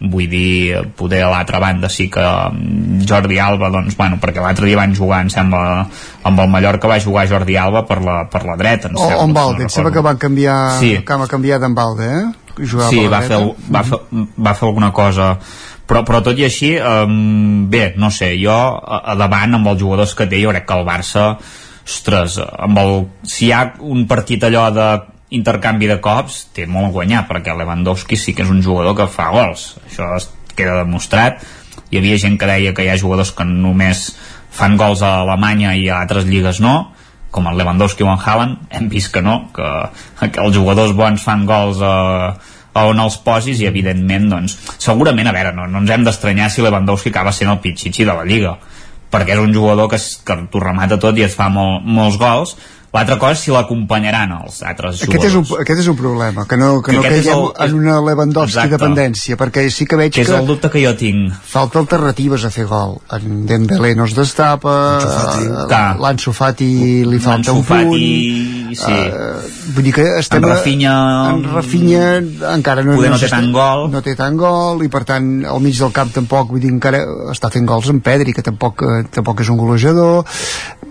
vull 0.00 0.28
dir, 0.32 0.80
poder 0.96 1.20
a 1.26 1.30
l'altra 1.32 1.60
banda 1.60 1.90
sí 1.92 2.08
que 2.12 2.24
mm, 2.24 3.04
Jordi 3.08 3.38
Alba 3.38 3.68
doncs, 3.72 3.96
bueno, 3.98 4.16
perquè 4.20 4.40
l'altre 4.40 4.68
dia 4.68 4.78
van 4.80 4.94
jugar 4.96 5.20
em 5.26 5.32
sembla 5.32 5.62
amb 6.24 6.40
el 6.40 6.48
Mallorca 6.48 6.88
va 6.88 7.00
jugar 7.04 7.26
Jordi 7.28 7.58
Alba 7.60 7.84
per 7.88 8.00
la, 8.04 8.22
per 8.32 8.46
la 8.48 8.56
dreta 8.56 8.88
em 8.88 8.96
sembla, 8.96 9.18
o 9.18 9.26
amb 9.26 9.36
Valde, 9.36 9.66
no 9.66 9.68
em 9.68 9.74
sembla 9.74 9.92
que 9.92 10.04
van 10.06 10.20
canviar 10.20 10.60
sí. 10.80 10.94
que 11.04 11.20
va 11.20 11.28
canviar 11.28 11.60
d'en 11.60 11.76
Valde 11.76 12.08
eh? 12.08 12.22
Sí, 12.60 13.04
va 13.08 13.20
fer, 13.24 13.38
va, 13.72 13.84
fer, 13.86 14.00
va 14.36 14.56
fer 14.56 14.68
alguna 14.68 14.90
cosa 14.96 15.34
però, 15.90 16.02
però 16.06 16.22
tot 16.24 16.38
i 16.38 16.46
així 16.48 16.74
um, 16.78 17.66
bé, 17.70 17.90
no 18.00 18.12
sé, 18.14 18.32
jo 18.40 18.56
a, 18.56 19.02
a 19.12 19.16
davant 19.20 19.58
amb 19.58 19.72
els 19.72 19.80
jugadors 19.82 20.16
que 20.16 20.28
té 20.30 20.40
jo 20.40 20.52
crec 20.54 20.68
que 20.68 20.80
el 20.80 20.88
Barça 20.88 21.34
ostres, 21.90 22.38
amb 22.40 22.78
el, 22.78 22.92
si 23.26 23.48
hi 23.48 23.52
ha 23.52 23.64
un 23.84 24.06
partit 24.08 24.44
allò 24.46 24.68
de 24.74 24.88
intercanvi 25.30 25.88
de 25.90 25.98
cops 26.02 26.42
té 26.54 26.66
molt 26.66 26.92
guanyar 26.94 27.24
perquè 27.28 27.54
Lewandowski 27.54 28.18
sí 28.18 28.34
que 28.34 28.44
és 28.44 28.50
un 28.50 28.62
jugador 28.62 28.96
que 28.98 29.08
fa 29.10 29.30
gols. 29.34 29.76
Això 29.86 30.10
queda 30.58 30.80
demostrat. 30.82 31.44
Hi 31.90 31.98
havia 31.98 32.18
gent 32.22 32.38
que 32.38 32.48
deia 32.50 32.74
que 32.74 32.84
hi 32.84 32.90
ha 32.90 32.98
jugadors 32.98 33.32
que 33.34 33.46
només 33.46 34.10
fan 34.50 34.76
gols 34.78 35.02
a 35.06 35.20
Alemanya 35.22 35.76
i 35.78 35.88
a 35.88 36.00
altres 36.02 36.26
lligues 36.26 36.60
no. 36.60 36.90
Com 37.30 37.46
el 37.46 37.60
Lewandowski 37.60 38.02
o 38.02 38.10
en 38.10 38.18
Haaland 38.18 38.72
hem 38.74 38.88
vist 38.90 39.12
que 39.14 39.22
no, 39.22 39.44
que, 39.54 39.66
que 40.26 40.42
els 40.42 40.56
jugadors 40.56 40.96
bons 40.98 41.22
fan 41.22 41.44
gols 41.46 41.78
a, 41.78 41.94
a 42.74 42.86
on 42.90 42.98
els 42.98 43.20
posis 43.22 43.62
i 43.62 43.68
evidentment 43.70 44.26
doncs, 44.32 44.56
segurament, 44.82 45.30
a 45.30 45.34
veure, 45.36 45.54
no, 45.54 45.68
no 45.70 45.84
ens 45.84 45.94
hem 45.94 46.06
d'estranyar 46.06 46.50
si 46.50 46.66
Lewandowski 46.66 47.14
acaba 47.14 47.30
sent 47.30 47.52
el 47.52 47.62
pitxitxi 47.62 48.08
de 48.08 48.16
la 48.18 48.26
Lliga 48.26 48.56
perquè 49.10 49.34
és 49.34 49.42
un 49.42 49.54
jugador 49.54 49.90
que, 49.90 49.98
que 49.98 50.36
t'ho 50.50 50.62
remata 50.62 50.98
tot 51.02 51.18
i 51.18 51.26
et 51.26 51.34
fa 51.34 51.48
molt, 51.52 51.86
molts 51.86 52.18
gols 52.18 52.54
L'altra 52.92 53.18
cosa 53.20 53.36
és 53.36 53.38
si 53.44 53.52
l'acompanyaran 53.54 54.32
els 54.40 54.56
altres 54.66 54.96
Aquest 55.04 55.12
jugadors. 55.12 55.28
és, 55.30 55.34
un, 55.38 55.60
aquest 55.62 55.78
és 55.84 55.86
un 55.92 55.94
problema, 55.96 56.42
que 56.50 56.56
no, 56.58 56.82
que 56.82 56.90
Que 56.90 56.96
no 56.96 57.02
aquest 57.04 57.24
caiguem 57.28 57.44
el- 57.44 57.68
en 57.68 57.74
una 57.78 58.00
Lewandowski 58.02 58.56
Exacte. 58.58 58.76
dependència, 58.76 59.36
perquè 59.38 59.68
sí 59.70 59.86
que 59.86 59.94
veig 59.94 60.12
Que 60.12 60.22
és 60.22 60.28
el 60.34 60.44
dubte 60.44 60.68
que 60.70 60.82
jo 60.84 60.96
tinc. 60.96 61.32
falta 61.44 61.78
alternatives 61.78 62.44
a 62.44 62.50
fer 62.50 62.64
gol. 62.66 62.96
En 63.12 63.46
Dembélé 63.46 63.94
no 63.94 64.06
es 64.06 64.14
destapa, 64.16 64.98
eh, 65.04 65.66
Clar. 65.68 66.00
l'Ansu 66.00 66.32
Fati 66.32 67.04
li 67.06 67.18
falta 67.20 67.52
un 67.52 67.62
punt. 67.62 67.78
Fati, 67.78 68.74
sí. 68.74 68.90
Eh, 68.90 69.72
vull 69.74 69.84
dir 69.84 69.94
que 69.94 70.18
estem... 70.18 70.42
En 70.42 70.50
a- 70.50 70.54
Rafinha, 70.56 71.30
En 71.30 71.44
Rafinha 71.54 72.16
encara 72.56 72.82
no... 72.82 72.96
Poder 72.96 73.10
no 73.12 73.18
té 73.20 73.28
tant 73.28 73.52
gol. 73.52 73.88
No 73.92 74.02
té 74.02 74.16
tant 74.16 74.36
gol, 74.36 74.82
i 74.82 74.88
per 74.88 75.04
tant 75.04 75.44
al 75.46 75.60
mig 75.60 75.78
del 75.78 75.92
camp 75.92 76.10
tampoc, 76.12 76.48
vull 76.50 76.58
dir, 76.60 76.72
encara 76.74 77.04
està 77.30 77.52
fent 77.52 77.66
gols 77.70 77.88
en 77.88 78.00
Pedri, 78.00 78.32
que 78.32 78.42
tampoc, 78.42 78.82
eh, 78.82 79.04
tampoc 79.14 79.42
és 79.42 79.48
un 79.48 79.58
golejador. 79.62 80.24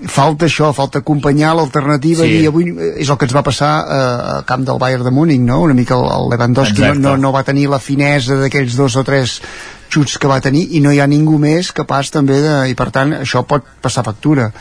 Falta 0.07 0.45
això, 0.45 0.71
falta 0.73 0.99
acompanyar 0.99 1.53
l'alternativa 1.57 1.89
Sí. 2.28 2.44
i 2.44 2.48
avui 2.48 2.70
és 2.98 3.10
el 3.10 3.18
que 3.18 3.26
ens 3.26 3.36
va 3.36 3.41
passar 3.44 3.72
eh, 3.88 4.36
al 4.38 4.45
camp 4.45 4.64
del 4.68 4.78
Bayern 4.80 5.03
de 5.03 5.11
Múnich, 5.11 5.41
no? 5.41 5.61
Una 5.64 5.74
mica 5.74 5.95
el, 5.95 6.06
el 6.06 6.30
Lewandowski 6.36 6.82
no, 6.82 6.88
Exacte. 6.88 7.02
no, 7.07 7.18
no 7.18 7.32
va 7.32 7.44
tenir 7.44 7.68
la 7.70 7.80
finesa 7.80 8.36
d'aquells 8.36 8.76
dos 8.78 8.95
o 8.95 9.03
tres 9.03 9.40
xuts 9.90 10.20
que 10.22 10.28
va 10.30 10.40
tenir 10.41 10.68
i 10.78 10.80
no 10.86 10.91
hi 10.94 10.99
ha 11.02 11.07
ningú 11.10 11.40
més 11.41 11.72
capaç 11.74 12.11
també 12.14 12.38
de... 12.44 12.56
i 12.70 12.76
per 12.78 12.91
tant 12.94 13.16
això 13.24 13.41
pot 13.49 13.66
passar 13.82 14.03
factura 14.06 14.52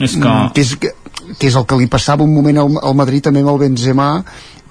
És 0.00 0.16
que- 0.16 0.26
Mm, 0.26 0.50
que, 0.52 0.60
és, 0.60 0.74
que, 0.76 0.90
que 1.38 1.46
és 1.46 1.54
el 1.54 1.64
que 1.66 1.76
li 1.78 1.86
passava 1.86 2.24
un 2.24 2.34
moment 2.34 2.58
al, 2.58 2.74
al 2.82 2.94
Madrid 2.98 3.22
també 3.22 3.40
amb 3.44 3.52
el 3.54 3.58
Benzema 3.68 4.24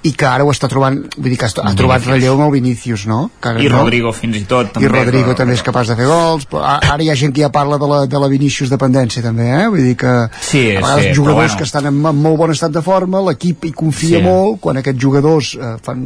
i 0.04 0.12
que 0.20 0.26
ara 0.28 0.44
ho 0.44 0.50
està 0.52 0.68
trobant 0.68 0.98
vull 1.16 1.30
dir 1.32 1.38
que 1.40 1.46
ha, 1.48 1.50
trobat 1.80 2.02
Vinícius. 2.02 2.10
relleu 2.12 2.34
amb 2.36 2.44
el 2.48 2.52
Vinícius 2.58 3.06
no? 3.08 3.20
Que 3.42 3.54
I 3.64 3.70
no? 3.72 3.78
Rodrigo 3.80 4.12
fins 4.12 4.36
i 4.36 4.42
tot. 4.44 4.76
i 4.82 4.88
Rodrigo 4.92 5.30
que- 5.32 5.36
també 5.40 5.54
és 5.56 5.64
capaç 5.64 5.88
de 5.88 5.96
fer 5.96 6.08
gols 6.10 6.44
però 6.52 6.64
ara 6.76 6.98
hi 7.04 7.10
ha 7.10 7.16
gent 7.16 7.32
que 7.34 7.42
ja 7.46 7.50
parla 7.50 7.78
de 7.80 7.88
la, 7.88 8.00
de 8.06 8.20
la 8.20 8.28
Vinícius 8.28 8.70
dependència 8.70 9.24
també, 9.24 9.48
eh? 9.48 9.68
vull 9.72 9.84
dir 9.84 9.96
que 9.96 10.14
Sí, 10.42 10.76
a 10.76 10.82
vegades 10.82 11.06
sí, 11.06 11.10
però 11.12 11.16
jugadors 11.16 11.52
bueno. 11.54 11.58
que 11.58 11.64
estan 11.64 11.86
en, 11.88 12.02
en 12.06 12.22
molt 12.26 12.38
bon 12.38 12.52
estat 12.52 12.72
de 12.76 12.82
forma 12.82 13.22
l'equip 13.30 13.64
hi 13.66 13.72
confia 13.72 14.20
Sí. 14.20 14.24
molt 14.26 14.60
quan 14.60 14.78
aquests 14.82 15.00
jugadors 15.02 15.54
eh, 15.56 15.76
fan 15.84 16.04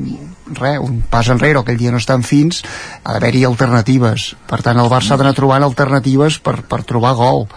res, 0.61 0.78
un 0.80 1.02
pas 1.10 1.28
enrere 1.34 1.57
o 1.57 1.65
aquell 1.65 1.78
dia 1.82 1.91
no 1.91 1.98
estan 1.98 2.22
fins 2.24 2.61
ha 3.03 3.14
d'haver-hi 3.18 3.44
alternatives 3.49 4.36
per 4.48 4.61
tant 4.61 4.78
el 4.78 4.90
Barça 4.94 5.15
ha 5.15 5.18
d'anar 5.18 5.34
trobant 5.34 5.64
alternatives 5.65 6.38
per, 6.40 6.61
per 6.61 6.84
trobar 6.84 7.15
gol 7.18 7.48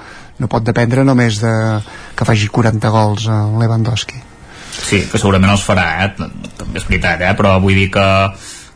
no 0.41 0.49
pot 0.49 0.65
dependre 0.65 1.05
només 1.05 1.37
de 1.45 1.53
que 2.17 2.25
faci 2.25 2.49
40 2.49 2.89
gols 2.89 3.29
a 3.29 3.43
Lewandowski 3.61 4.30
Sí, 4.81 5.05
que 5.11 5.21
segurament 5.21 5.53
els 5.53 5.67
farà, 5.67 5.89
eh? 6.07 6.31
també 6.59 6.81
és 6.81 6.89
veritat, 6.89 7.21
eh? 7.27 7.35
però 7.39 7.59
vull 7.63 7.77
dir 7.77 7.91
que 7.95 8.07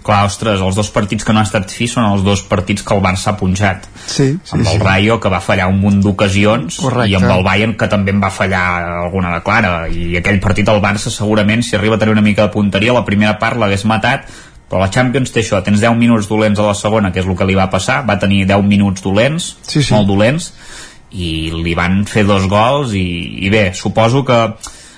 clar, 0.05 0.27
ostres, 0.29 0.61
els 0.61 0.77
dos 0.77 0.91
partits 0.93 1.25
que 1.25 1.33
no 1.33 1.41
han 1.41 1.49
estat 1.49 1.73
fi 1.73 1.89
són 1.89 2.05
els 2.11 2.23
dos 2.27 2.43
partits 2.47 2.85
que 2.85 2.95
el 2.95 3.03
Barça 3.03 3.33
ha 3.33 3.39
punxat 3.41 3.87
sí, 4.05 4.35
sí, 4.37 4.53
amb 4.53 4.67
el 4.67 4.75
sí. 4.77 4.81
Rayo 4.83 5.17
que 5.21 5.33
va 5.33 5.41
fallar 5.41 5.71
un 5.73 5.81
munt 5.81 6.03
d'ocasions 6.05 6.77
i 7.09 7.17
amb 7.17 7.31
el 7.33 7.45
Bayern 7.47 7.73
que 7.81 7.89
també 7.91 8.13
en 8.13 8.21
va 8.23 8.31
fallar 8.35 8.65
alguna 9.07 9.33
de 9.33 9.41
clara 9.47 9.73
i 9.89 10.19
aquell 10.21 10.43
partit 10.45 10.69
el 10.69 10.83
Barça 10.85 11.13
segurament 11.15 11.65
si 11.65 11.79
arriba 11.79 11.97
a 11.97 12.03
tenir 12.03 12.13
una 12.13 12.27
mica 12.27 12.45
de 12.45 12.53
punteria 12.53 12.93
la 12.93 13.07
primera 13.09 13.39
part 13.41 13.57
l'hagués 13.57 13.87
matat 13.89 14.29
però 14.69 14.81
la 14.85 14.91
Champions 14.93 15.33
té 15.33 15.41
això, 15.41 15.61
tens 15.65 15.81
10 15.81 15.97
minuts 15.97 16.29
dolents 16.29 16.61
a 16.61 16.69
la 16.69 16.77
segona 16.77 17.13
que 17.13 17.21
és 17.21 17.27
el 17.29 17.37
que 17.37 17.47
li 17.49 17.57
va 17.57 17.69
passar, 17.73 18.03
va 18.09 18.17
tenir 18.21 18.45
10 18.49 18.65
minuts 18.69 19.05
dolents, 19.05 19.55
Sí, 19.63 19.83
sí. 19.83 19.93
molt 19.95 20.09
dolents 20.09 20.53
i 21.15 21.53
li 21.55 21.75
van 21.79 22.03
fer 22.11 22.25
dos 22.27 22.49
gols 22.51 22.95
i, 22.97 23.05
i 23.47 23.53
bé, 23.53 23.69
suposo 23.77 24.25
que 24.27 24.39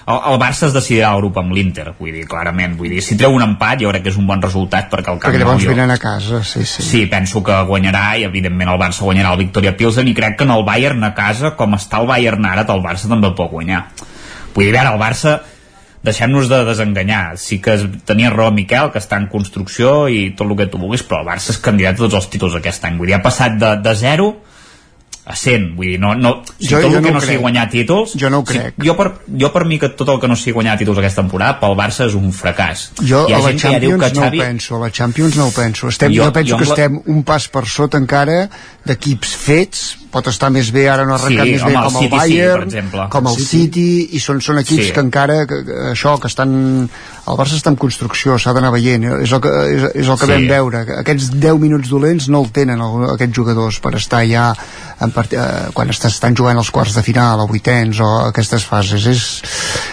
el, 0.07 0.21
el 0.33 0.39
Barça 0.41 0.69
es 0.69 0.75
decidirà 0.77 1.13
el 1.15 1.23
grup 1.23 1.41
amb 1.43 1.55
l'Inter 1.57 1.89
vull 1.99 2.13
dir, 2.15 2.27
clarament, 2.31 2.77
vull 2.79 2.93
dir, 2.95 3.03
si 3.03 3.19
treu 3.19 3.35
un 3.35 3.45
empat 3.47 3.83
jo 3.83 3.91
crec 3.91 4.07
que 4.07 4.13
és 4.15 4.21
un 4.21 4.29
bon 4.29 4.43
resultat 4.43 4.91
perquè 4.93 5.13
el 5.13 5.21
Camp 5.23 5.33
perquè 5.33 5.43
llavors 5.43 5.67
venen 5.67 5.95
a 5.95 5.99
casa 6.03 6.43
sí, 6.47 6.65
sí. 6.65 6.85
Sí, 6.87 7.03
penso 7.11 7.43
que 7.47 7.59
guanyarà 7.71 8.07
i 8.21 8.27
evidentment 8.29 8.71
el 8.73 8.81
Barça 8.81 9.07
guanyarà 9.09 9.35
el 9.35 9.43
Victoria 9.45 9.77
Pilsen 9.77 10.09
i 10.09 10.15
crec 10.15 10.39
que 10.39 10.47
en 10.47 10.55
el 10.55 10.65
Bayern 10.67 11.05
a 11.05 11.13
casa, 11.17 11.55
com 11.59 11.75
està 11.77 12.01
el 12.03 12.09
Bayern 12.11 12.47
ara, 12.47 12.67
el 12.77 12.85
Barça 12.85 13.11
també 13.11 13.31
el 13.31 13.37
pot 13.39 13.51
guanyar. 13.51 13.87
Vull 14.55 14.65
dir, 14.65 14.73
a 14.73 14.79
veure, 14.79 14.95
el 14.95 15.01
Barça 15.01 15.37
deixem-nos 16.07 16.49
de 16.49 16.63
desenganyar. 16.65 17.37
Sí 17.41 17.59
que 17.63 17.77
tenia 18.07 18.31
raó 18.31 18.53
Miquel, 18.55 18.93
que 18.95 19.03
està 19.03 19.19
en 19.21 19.29
construcció 19.33 20.07
i 20.09 20.31
tot 20.39 20.47
el 20.49 20.57
que 20.59 20.69
tu 20.71 20.81
vulguis, 20.81 21.05
però 21.07 21.23
el 21.23 21.29
Barça 21.29 21.53
és 21.55 21.63
candidat 21.63 21.99
a 21.99 22.05
tots 22.05 22.19
els 22.21 22.29
títols 22.33 22.57
aquest 22.59 22.87
any. 22.87 22.99
Vull 23.01 23.11
dir, 23.11 23.19
ha 23.19 23.25
passat 23.25 23.59
de, 23.61 23.75
de 23.83 23.95
0 24.03 24.31
a 25.27 25.35
100, 25.35 25.73
vull 25.75 25.89
dir, 25.91 25.99
no, 25.99 26.15
no, 26.15 26.43
si 26.61 26.69
Jo- 26.71 26.79
tot 26.81 26.93
jo 26.93 26.99
el 26.99 27.03
que 27.05 27.11
no 27.11 27.19
no, 27.19 27.21
sigui 27.25 27.37
guanyar 27.43 27.65
títols 27.69 28.13
Jo 28.17 28.29
no 28.31 28.39
ho 28.39 28.45
si- 28.47 28.53
crec. 28.59 28.75
jo, 28.79 28.95
per, 28.97 29.09
jo 29.41 29.49
per 29.53 29.65
mi 29.67 29.79
que 29.83 29.89
tot 29.89 30.09
el 30.09 30.21
que 30.23 30.29
no 30.31 30.37
sigui 30.37 30.53
guanyar 30.55 30.77
títols 30.79 30.99
aquesta 31.03 31.23
temporada 31.23 31.59
pel 31.59 31.75
Barça 31.75 32.07
és 32.07 32.15
un 32.15 32.31
fracàs 32.33 32.93
Jo 33.03 33.25
a 33.27 33.41
la 33.43 33.51
que 33.51 33.57
Champions 33.59 34.05
que 34.05 34.13
no 34.15 34.23
Xavi... 34.23 34.39
ho 34.41 34.45
penso, 34.45 34.77
a 34.77 34.79
la 34.87 34.91
Champions 34.93 35.37
no 35.37 35.49
ho 35.49 35.51
penso. 35.51 35.89
Estem, 35.89 36.13
Jo- 36.15 36.25
jo, 36.29 36.33
penso 36.33 36.51
jo 36.55 36.59
que 36.59 36.65
la- 36.65 36.75
estem 36.77 37.01
un 37.07 37.25
pas 37.25 37.49
per 37.49 37.67
sota 37.67 37.99
encara 37.99 38.49
d'equips 38.87 39.35
fets, 39.37 39.85
pot 40.11 40.27
estar 40.29 40.51
més 40.51 40.71
bé, 40.73 40.89
ara 40.89 41.05
no 41.05 41.13
ha 41.15 41.19
arrencat 41.19 41.47
Sí, 41.47 41.53
més 41.53 41.63
home, 41.63 41.73
bé 41.73 41.77
el 41.79 41.85
com 41.85 41.97
el 41.97 42.03
City 42.03 42.09
sí, 42.11 42.17
Bayern, 42.19 42.55
per 42.61 42.67
exemple. 42.69 43.09
com 43.11 43.27
el 43.27 43.37
El 43.37 43.47
City, 43.47 43.87
i 44.13 44.19
són, 44.21 44.41
són 44.41 44.59
equips 44.59 44.87
Sí. 44.87 44.93
que 44.93 45.01
encara, 45.01 45.47
que, 45.47 45.65
que, 45.65 45.73
això, 45.93 46.19
que 46.21 46.27
estan... 46.29 46.89
El 47.27 47.35
Barça 47.35 47.57
està 47.59 47.71
en 47.73 47.77
construcció, 47.77 48.37
s'ha 48.39 48.53
d'anar 48.55 48.71
veient, 48.71 49.03
és 49.25 49.33
el 49.33 49.41
que, 49.43 49.51
és, 49.75 49.83
és 49.97 50.09
el 50.09 50.19
que 50.19 50.27
Sí. 50.27 50.31
vam 50.33 50.47
veure. 50.49 50.85
que 50.87 50.93
Aquests 51.01 51.31
10 51.41 51.59
minuts 51.59 51.89
dolents 51.91 52.29
no 52.29 52.43
el 52.45 52.51
tenen 52.55 52.81
el, 52.81 53.11
aquests 53.17 53.35
jugadors 53.35 53.81
per 53.83 53.95
estar 53.97 54.23
ja 54.31 54.55
en 55.01 55.11
part, 55.11 55.33
eh, 55.35 55.69
quan 55.75 55.91
est- 55.91 56.05
estan 56.07 56.37
jugant 56.37 56.57
els 56.57 56.71
quarts 56.71 56.95
de 56.95 57.03
final 57.03 57.41
o 57.41 57.47
vuitens 57.49 57.99
o 58.01 58.07
aquestes 58.31 58.65
fases 58.65 59.05
és, 59.07 59.43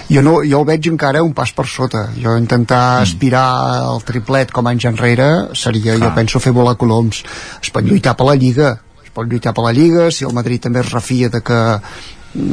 jo, 0.10 0.22
no, 0.22 0.38
jo 0.46 0.60
el 0.62 0.66
veig 0.66 0.88
encara 0.88 1.24
un 1.24 1.34
pas 1.34 1.52
per 1.52 1.66
sota 1.68 2.10
jo 2.16 2.38
intentar 2.38 3.00
Mm. 3.00 3.04
aspirar 3.04 3.48
al 3.90 4.04
triplet 4.04 4.52
com 4.52 4.68
anys 4.68 4.86
enrere 4.86 5.50
seria, 5.56 5.94
jo 5.94 6.00
Clar. 6.00 6.16
penso, 6.16 6.40
fer 6.40 6.54
volar 6.54 6.78
coloms 6.78 7.24
es 7.62 7.70
pot 7.72 7.84
lluitar 7.84 8.16
per 8.16 8.28
la 8.28 8.36
Lliga 8.36 8.78
pot 9.14 9.30
lluitar 9.30 9.54
per 9.54 9.68
la 9.68 9.76
Lliga, 9.76 10.10
si 10.12 10.26
el 10.28 10.36
Madrid 10.36 10.64
també 10.64 10.82
es 10.84 10.92
refia 10.92 11.30
de 11.30 11.42
que, 11.46 11.62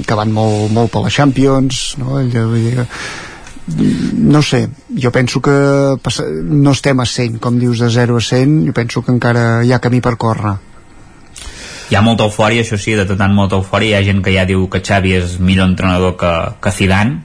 que 0.07 0.19
van 0.19 0.33
molt, 0.33 0.71
molt 0.77 0.93
per 0.93 1.05
la 1.07 1.13
Champions 1.13 1.83
no? 2.01 2.17
Allò, 2.21 2.47
vull 2.53 2.71
no 3.71 4.43
sé, 4.43 4.69
jo 4.97 5.13
penso 5.13 5.41
que 5.41 5.53
no 6.43 6.73
estem 6.73 7.01
a 7.01 7.07
100, 7.07 7.39
com 7.39 7.59
dius, 7.59 7.79
de 7.79 7.91
0 7.91 8.17
a 8.17 8.21
100, 8.21 8.67
jo 8.67 8.75
penso 8.75 9.03
que 9.03 9.13
encara 9.13 9.63
hi 9.65 9.73
ha 9.73 9.79
camí 9.79 10.01
per 10.01 10.17
córrer. 10.17 10.57
hi 11.91 11.97
ha 11.99 12.03
molta 12.07 12.25
eufòria, 12.25 12.63
això 12.63 12.79
sí, 12.79 12.95
de 12.95 13.05
tant 13.05 13.35
molta 13.35 13.59
eufòria, 13.59 13.99
hi 13.99 13.99
ha 13.99 14.07
gent 14.07 14.23
que 14.23 14.35
ja 14.35 14.47
diu 14.47 14.69
que 14.71 14.83
Xavi 14.83 15.17
és 15.19 15.39
millor 15.41 15.69
entrenador 15.73 16.17
que, 16.17 16.33
que 16.63 16.71
Zidane, 16.71 17.19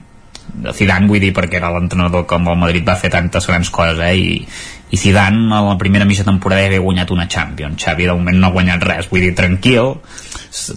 Zidane 0.74 1.06
vull 1.06 1.20
dir 1.22 1.32
perquè 1.36 1.60
era 1.60 1.70
l'entrenador 1.74 2.26
que 2.26 2.34
amb 2.34 2.50
el 2.50 2.58
Madrid 2.58 2.86
va 2.86 2.96
fer 2.98 3.10
tantes 3.12 3.46
grans 3.46 3.70
coses, 3.70 4.00
eh? 4.02 4.14
I, 4.16 4.46
i 4.90 4.96
Zidane 4.96 5.52
a 5.54 5.60
la 5.62 5.76
primera 5.78 6.04
mitja 6.04 6.22
temporada 6.24 6.62
ja 6.62 6.68
havia 6.68 6.80
guanyat 6.80 7.10
una 7.10 7.26
Champions, 7.28 7.82
Xavi 7.82 8.04
de 8.06 8.12
moment 8.14 8.36
no 8.38 8.46
ha 8.46 8.50
guanyat 8.50 8.82
res, 8.84 9.08
vull 9.10 9.20
dir, 9.20 9.34
tranquil, 9.34 9.96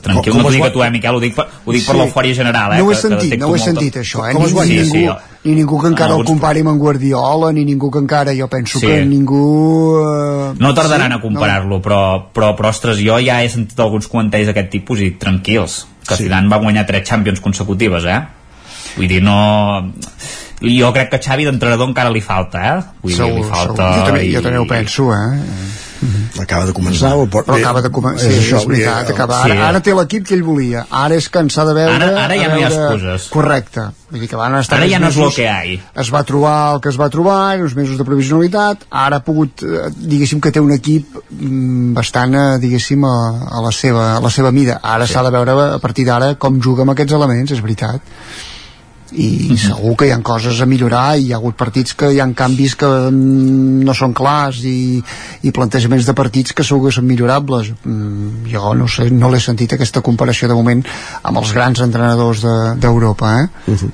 tranquil, 0.01 0.33
Com- 0.33 0.41
com 0.41 0.41
no 0.41 0.43
t'ho 0.43 0.49
dic 0.51 0.59
guanya- 0.59 0.65
a 0.65 0.73
tu, 0.73 0.83
eh, 0.83 0.89
Miquel, 0.91 1.15
ho 1.15 1.19
dic 1.19 1.35
per, 1.35 1.45
ho 1.65 1.71
dic 1.71 1.85
per 1.85 1.95
Sí. 1.95 2.01
l'eufòria 2.01 2.33
general, 2.33 2.73
eh? 2.73 2.77
no 2.79 2.85
ho 2.85 2.91
he 2.91 2.95
que- 2.95 3.01
que 3.01 3.07
sentit, 3.07 3.23
detecto 3.29 3.45
no 3.45 3.51
ho 3.51 3.55
he 3.55 3.59
molta- 3.59 3.71
sentit 3.71 3.95
això, 3.97 4.29
eh? 4.29 4.33
Com 4.33 4.41
es 4.43 4.47
Ni, 4.49 4.53
guanya? 4.53 4.73
ni, 4.73 4.85
Sí, 4.85 4.91
ningú, 4.97 5.13
sí, 5.13 5.19
ni 5.43 5.55
ningú 5.55 5.81
que 5.81 5.87
encara 5.87 6.05
el 6.07 6.11
alguns- 6.11 6.27
compari 6.29 6.59
amb 6.61 6.69
en 6.69 6.79
Guardiola, 6.79 7.51
ni 7.53 7.65
ningú 7.65 7.91
que 7.91 7.99
encara, 7.99 8.31
jo 8.35 8.47
penso 8.47 8.79
Sí. 8.79 8.87
que 8.87 9.05
ningú... 9.05 10.01
Eh, 10.01 10.53
No 10.57 10.73
tardaran 10.73 11.11
sí? 11.11 11.17
a 11.17 11.21
comparar-lo, 11.21 11.79
però, 11.81 12.31
però, 12.33 12.55
però, 12.55 12.69
ostres, 12.69 12.97
jo 12.97 13.19
ja 13.19 13.43
he 13.43 13.49
sentit 13.49 13.79
alguns 13.79 14.07
comentaris 14.07 14.47
d'aquest 14.47 14.69
tipus 14.71 14.99
i 15.01 15.11
tranquils, 15.11 15.87
que 16.07 16.15
sí. 16.15 16.23
Zidane 16.23 16.49
va 16.49 16.57
guanyar 16.57 16.85
tres 16.87 17.07
Champions 17.07 17.39
consecutives, 17.39 18.03
eh? 18.05 18.21
Vull 18.97 19.07
dir, 19.07 19.21
no... 19.21 19.93
Jo 20.61 20.91
crec 20.95 21.09
que 21.13 21.19
Xavi 21.23 21.45
d'entrenador 21.47 21.87
encara 21.89 22.09
li 22.11 22.21
falta, 22.21 22.59
eh? 22.59 22.79
Vull 23.03 23.15
dir, 23.15 23.29
li 23.37 23.43
falta... 23.47 23.91
Jo 23.99 24.07
també, 24.09 24.25
jo 24.31 24.39
i- 24.41 24.43
també 24.43 24.59
ho 24.59 24.67
penso, 24.67 25.11
eh? 25.13 25.77
acaba 26.39 26.63
de 26.65 26.71
començar 26.71 27.09
o 27.19 27.25
pot... 27.27 27.43
Però 27.43 27.57
acaba 27.59 27.81
de 27.83 27.89
començar, 27.91 28.21
sí, 28.23 28.29
és 28.31 28.37
és, 28.37 28.45
això, 28.45 28.59
veritat, 28.69 29.01
vull 29.01 29.07
dir, 29.09 29.13
acaba, 29.17 29.39
sí. 29.43 29.51
ara, 29.51 29.65
ara 29.67 29.79
té 29.83 29.91
l'equip 29.97 30.23
que 30.29 30.33
ell 30.37 30.43
volia, 30.47 30.85
ara 30.95 31.17
és 31.19 31.27
cansar 31.31 31.65
de 31.67 31.73
veure... 31.75 31.95
Ara- 31.97 32.21
ara 32.23 32.37
ja 32.39 32.45
a 32.47 32.51
no 32.53 32.59
hi 32.59 32.63
ha 32.63 32.69
veure- 32.71 32.85
excuses. 32.93 33.25
Correcte, 33.33 33.83
vull 34.11 34.21
dir 34.23 34.29
que 34.31 34.39
van 34.39 34.55
estar 34.61 34.77
Ara 34.79 34.87
ja 34.87 34.99
no 35.03 35.09
és 35.11 35.17
lo 35.19 35.27
que 35.35 35.43
hi. 35.67 35.75
Es 35.99 36.11
va 36.15 36.21
trobar 36.29 36.53
el 36.77 36.79
que 36.85 36.91
es 36.93 36.99
va 37.01 37.09
trobar, 37.11 37.39
en 37.57 37.65
uns 37.67 37.75
mesos 37.75 37.99
de 37.99 38.07
provisionalitat, 38.07 38.85
ara 39.03 39.19
ha 39.19 39.25
pogut, 39.27 39.59
eh, 39.67 39.89
diguéssim 39.95 40.39
que 40.39 40.53
té 40.55 40.63
un 40.63 40.71
equip 40.77 41.17
mm, 41.35 41.91
bastant, 41.99 42.35
eh, 42.39 42.45
diguéssim, 42.63 43.03
a, 43.03 43.15
a, 43.49 43.59
la 43.67 43.73
seva, 43.75 44.05
a 44.15 44.21
la 44.23 44.31
seva 44.31 44.53
mida. 44.55 44.79
Ara 44.83 45.07
s'ha 45.09 45.25
de 45.27 45.33
veure 45.35 45.57
a 45.75 45.79
partir 45.83 46.07
d'ara 46.07 46.35
com 46.39 46.61
juga 46.63 46.87
amb 46.87 46.95
aquests 46.95 47.17
elements, 47.19 47.51
és 47.57 47.59
veritat 47.65 47.99
i 49.17 49.55
segur 49.57 49.95
que 49.97 50.05
hi 50.05 50.11
ha 50.13 50.19
coses 50.21 50.59
a 50.61 50.65
millorar 50.69 51.17
i 51.17 51.23
hi 51.27 51.31
ha 51.33 51.37
hagut 51.39 51.55
partits 51.57 51.95
que 51.97 52.11
hi 52.13 52.19
ha 52.21 52.27
canvis 52.37 52.75
que 52.77 52.85
mm, 53.09 53.81
no 53.87 53.93
són 53.97 54.13
clars 54.13 54.59
i, 54.69 55.01
i 55.41 55.51
plantejaments 55.55 56.05
de 56.05 56.13
partits 56.13 56.53
que 56.53 56.63
segur 56.63 56.87
que 56.89 56.95
són 56.99 57.07
millorables 57.09 57.71
mm, 57.83 58.45
jo 58.51 58.73
no 58.77 58.87
sé, 58.87 59.09
no 59.09 59.31
l'he 59.33 59.39
sentit 59.41 59.73
aquesta 59.73 60.01
comparació 60.05 60.47
de 60.47 60.53
moment 60.59 60.83
amb 61.23 61.37
els 61.41 61.53
grans 61.57 61.81
entrenadors 61.81 62.41
de- 62.45 62.75
d'Europa 62.79 63.33
de, 63.33 63.43
eh? 63.43 63.73
Uh 63.73 63.77
-huh. 63.81 63.91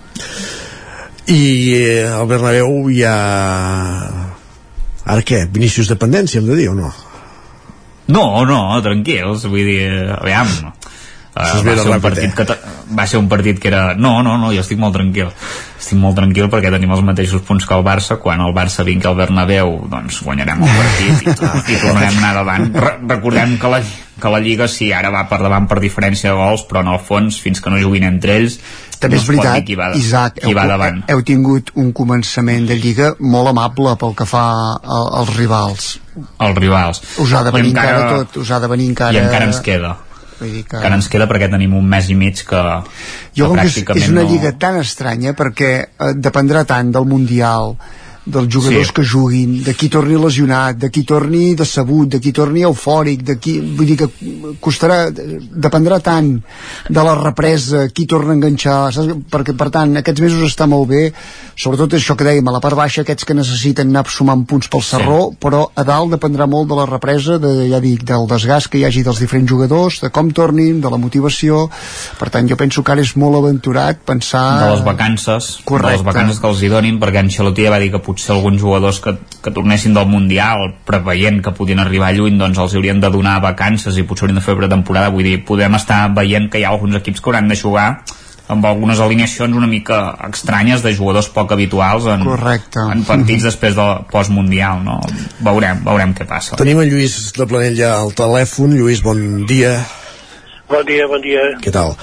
i 1.27 1.73
eh, 1.75 2.07
al 2.11 2.27
Bernabéu 2.27 2.89
hi 2.89 3.03
ha 3.03 3.15
ara 5.05 5.21
què? 5.21 5.45
Vinícius 5.51 5.87
dependència 5.91 6.39
hem 6.41 6.47
de 6.47 6.55
dir 6.55 6.69
o 6.69 6.75
no? 6.75 6.91
No, 8.07 8.45
no, 8.45 8.81
tranquils, 8.85 9.45
vull 9.49 9.65
dir, 9.65 9.87
aviam, 10.13 10.47
És 11.35 11.65
va, 11.67 11.73
ser 11.75 11.91
un 11.91 11.99
partit 11.99 12.31
que 12.31 12.45
va 12.95 13.05
ser 13.11 13.19
un 13.19 13.27
partit 13.27 13.59
que 13.59 13.67
era... 13.67 13.81
No, 13.99 14.21
no, 14.23 14.37
no, 14.39 14.53
jo 14.55 14.61
estic 14.63 14.79
molt 14.79 14.95
tranquil. 14.95 15.33
Estic 15.75 15.99
molt 15.99 16.15
tranquil 16.15 16.47
perquè 16.53 16.71
tenim 16.71 16.93
els 16.95 17.03
mateixos 17.03 17.43
punts 17.43 17.67
que 17.67 17.75
el 17.75 17.83
Barça. 17.83 18.15
Quan 18.23 18.39
el 18.45 18.55
Barça 18.55 18.85
vingui 18.87 19.09
al 19.09 19.17
Bernabéu, 19.19 19.75
doncs 19.91 20.21
guanyarem 20.23 20.63
el 20.63 20.79
partit 20.79 21.27
i, 21.27 21.35
i 21.75 21.81
tornarem 21.83 22.15
a 22.15 22.21
anar 22.21 22.33
davant. 22.39 22.71
Re 22.71 22.93
recordem 23.03 23.57
que 23.59 23.73
la, 23.73 23.81
que 24.21 24.31
la 24.31 24.39
Lliga 24.39 24.69
sí, 24.71 24.93
ara 24.95 25.11
va 25.11 25.25
per 25.27 25.41
davant 25.43 25.67
per 25.67 25.81
diferència 25.83 26.31
de 26.31 26.39
gols, 26.39 26.63
però 26.69 26.85
en 26.85 26.93
el 26.93 27.03
fons, 27.03 27.41
fins 27.43 27.59
que 27.59 27.73
no 27.73 27.83
juguin 27.83 28.07
entre 28.07 28.39
ells, 28.39 28.55
També 28.95 29.19
no 29.19 29.21
és 29.21 29.27
veritat, 29.27 29.59
qui 29.67 29.75
va, 29.75 29.89
Isaac, 29.99 30.39
qui 30.39 30.53
heu, 30.53 30.55
va 30.55 30.65
davant. 30.71 31.03
heu 31.11 31.21
tingut 31.27 31.73
un 31.75 31.91
començament 31.91 32.69
de 32.69 32.79
Lliga 32.79 33.11
molt 33.19 33.51
amable 33.51 33.97
pel 33.99 34.15
que 34.15 34.27
fa 34.29 34.45
als 34.79 35.35
rivals. 35.35 35.91
Els 36.15 36.57
rivals. 36.63 37.03
Us 37.19 37.35
ha 37.35 37.43
de 37.43 37.51
I 37.51 37.59
venir 37.59 37.75
encara, 37.75 38.09
tot, 38.15 38.39
us 38.45 38.55
ha 38.55 38.63
de 38.63 38.71
venir 38.71 38.87
encara... 38.93 39.17
I 39.17 39.25
encara 39.25 39.51
ens 39.51 39.59
queda. 39.65 39.97
Vull 40.39 40.51
dir 40.51 40.63
que... 40.67 40.79
Encara 40.79 40.97
ens 40.99 41.09
queda 41.11 41.27
perquè 41.31 41.49
tenim 41.51 41.75
un 41.77 41.85
mes 41.89 42.09
i 42.11 42.17
mig 42.19 42.41
que, 42.47 42.63
Jo 43.37 43.47
que 43.47 43.51
com 43.51 43.59
que 43.61 43.67
és, 43.67 43.75
pràcticament 43.75 44.03
és 44.03 44.13
una 44.13 44.23
no... 44.25 44.31
lliga 44.31 44.55
tan 44.59 44.79
estranya 44.81 45.35
perquè 45.37 45.71
eh, 45.85 46.11
dependrà 46.15 46.65
tant 46.67 46.91
del 46.95 47.07
Mundial 47.09 47.75
dels 48.25 48.49
jugadors 48.49 48.87
Sí. 48.87 48.93
que 48.93 49.03
juguin, 49.03 49.63
de 49.63 49.73
qui 49.73 49.87
torni 49.89 50.17
lesionat, 50.17 50.77
de 50.77 50.89
qui 50.89 51.03
torni 51.03 51.53
decebut, 51.55 52.07
de 52.09 52.19
qui 52.19 52.31
torni 52.31 52.63
eufòric, 52.63 53.21
de 53.23 53.37
qui, 53.37 53.59
vull 53.61 53.85
dir 53.85 53.97
que 53.97 54.09
costarà, 54.59 55.11
dependrà 55.11 55.99
tant 56.01 56.41
de 56.89 57.03
la 57.03 57.15
represa, 57.15 57.87
qui 57.89 58.05
torna 58.05 58.31
a 58.31 58.35
enganxar, 58.35 58.91
saps? 58.93 59.13
perquè 59.29 59.55
per 59.55 59.69
tant 59.69 59.95
aquests 59.97 60.21
mesos 60.21 60.41
està 60.49 60.65
molt 60.67 60.89
bé, 60.89 61.13
sobretot 61.55 61.93
això 61.93 62.15
que 62.17 62.25
dèiem, 62.25 62.47
a 62.47 62.51
la 62.51 62.59
part 62.59 62.75
baixa 62.75 63.01
aquests 63.01 63.25
que 63.25 63.37
necessiten 63.37 63.89
anar 63.93 64.05
sumant 64.09 64.45
punts 64.45 64.67
pel 64.67 64.81
serró, 64.81 65.29
sí. 65.29 65.37
però 65.39 65.69
a 65.75 65.83
dalt 65.83 66.11
dependrà 66.17 66.49
molt 66.49 66.67
de 66.69 66.79
la 66.81 66.85
represa, 66.89 67.37
de, 67.37 67.69
ja 67.69 67.79
dic, 67.79 68.03
del 68.03 68.25
desgast 68.27 68.71
que 68.73 68.79
hi 68.79 68.85
hagi 68.85 69.03
dels 69.03 69.21
diferents 69.21 69.49
jugadors, 69.49 70.01
de 70.01 70.09
com 70.09 70.31
tornin, 70.31 70.81
de 70.81 70.89
la 70.89 70.97
motivació, 70.97 71.69
per 72.17 72.31
tant 72.33 72.49
jo 72.49 72.57
penso 72.57 72.81
que 72.81 72.91
ara 72.91 73.01
és 73.05 73.15
molt 73.15 73.37
aventurat 73.37 74.01
pensar... 74.01 74.45
de 74.65 74.73
les 74.73 74.83
vacances, 74.83 75.59
Correcte. 75.63 75.91
de 75.91 75.97
les 76.01 76.05
vacances 76.05 76.41
que 76.41 76.47
els 76.47 76.63
hi 76.63 76.73
donin, 76.73 76.97
perquè 76.99 77.21
Ancelotti 77.21 77.63
ja 77.63 77.69
va 77.69 77.79
dir 77.79 77.91
que 77.93 77.99
potser 78.01 78.14
alguns 78.31 78.61
jugadors 78.61 78.99
que, 79.03 79.15
que 79.43 79.53
tornessin 79.53 79.95
del 79.95 80.07
Mundial, 80.09 80.69
preveient 80.87 81.41
que 81.43 81.53
podien 81.55 81.81
arribar 81.83 82.13
lluny, 82.15 82.37
doncs 82.39 82.59
els 82.61 82.75
haurien 82.75 83.01
de 83.03 83.11
donar 83.11 83.39
vacances 83.43 83.97
i 83.97 84.05
potser 84.07 84.25
haurien 84.25 84.39
de 84.39 84.45
fer 84.45 84.57
pretemporada, 84.59 85.13
vull 85.13 85.27
dir, 85.27 85.41
podem 85.47 85.75
estar 85.77 86.05
veient 86.15 86.49
que 86.51 86.61
hi 86.61 86.67
ha 86.67 86.73
alguns 86.73 86.99
equips 87.01 87.21
que 87.21 87.31
hauran 87.31 87.51
de 87.51 87.59
jugar 87.59 87.89
amb 88.47 88.65
algunes 88.69 88.99
alineacions 89.01 89.57
una 89.57 89.67
mica 89.67 89.97
estranyes 90.27 90.83
de 90.85 90.93
jugadors 90.93 91.29
poc 91.33 91.55
habituals 91.55 92.05
en, 92.11 92.25
Correcte. 92.27 92.83
en 92.93 93.01
partits 93.07 93.47
després 93.47 93.73
del 93.77 94.05
postmundial, 94.11 94.83
no? 94.85 94.99
Veurem, 95.45 95.81
veurem 95.87 96.13
què 96.17 96.27
passa. 96.29 96.59
Tenim 96.61 96.83
en 96.83 96.91
Lluís 96.91 97.17
de 97.37 97.49
Planell 97.49 97.77
ja 97.79 97.95
al 97.97 98.13
telèfon. 98.17 98.77
Lluís, 98.77 99.01
bon 99.05 99.47
dia. 99.49 99.79
Bon 100.69 100.85
dia, 100.85 101.09
bon 101.09 101.25
dia. 101.25 101.49
Què 101.61 101.73
tal? 101.73 101.97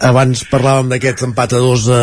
Abans 0.00 0.46
parlàvem 0.48 0.88
d'aquest 0.88 1.26
empat 1.26 1.52
a 1.52 1.58
dos 1.60 1.82
de, 1.84 2.00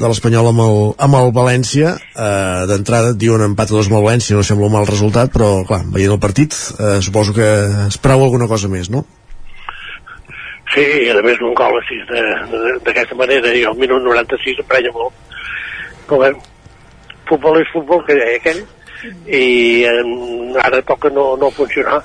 de 0.00 0.08
l'Espanyol 0.08 0.46
amb, 0.54 0.62
el, 0.64 0.78
amb 1.04 1.18
el 1.18 1.34
València. 1.36 1.90
Uh, 2.16 2.64
D'entrada 2.70 3.10
et 3.12 3.18
diuen 3.20 3.44
empat 3.44 3.68
a 3.68 3.76
dos 3.76 3.90
amb 3.90 3.98
el 3.98 4.06
València, 4.06 4.38
no 4.38 4.44
sembla 4.46 4.70
un 4.70 4.72
mal 4.72 4.88
resultat, 4.88 5.34
però 5.34 5.50
clar, 5.68 5.82
veient 5.92 6.14
el 6.14 6.22
partit, 6.22 6.56
uh, 6.80 6.96
suposo 7.04 7.36
que 7.36 7.50
esperau 7.90 8.24
alguna 8.24 8.48
cosa 8.48 8.72
més, 8.72 8.88
no? 8.88 9.04
Sí, 10.72 10.86
i 11.04 11.12
a 11.12 11.20
més 11.24 11.42
un 11.44 11.52
gol 11.56 11.76
així 11.82 12.00
d'aquesta 12.08 13.18
manera 13.20 13.52
i 13.52 13.66
al 13.68 13.76
minut 13.76 14.00
96 14.08 14.64
emprenya 14.64 14.96
molt. 14.96 15.12
Però 16.08 16.22
bé, 16.24 16.32
futbol 17.28 17.60
és 17.60 17.72
futbol, 17.74 18.00
que 18.08 18.16
deia 18.16 18.40
aquell, 18.40 18.64
i 19.28 19.84
eh, 19.84 20.02
ara 20.64 20.80
toca 20.88 21.12
no, 21.12 21.34
no 21.36 21.52
funcionar. 21.52 22.00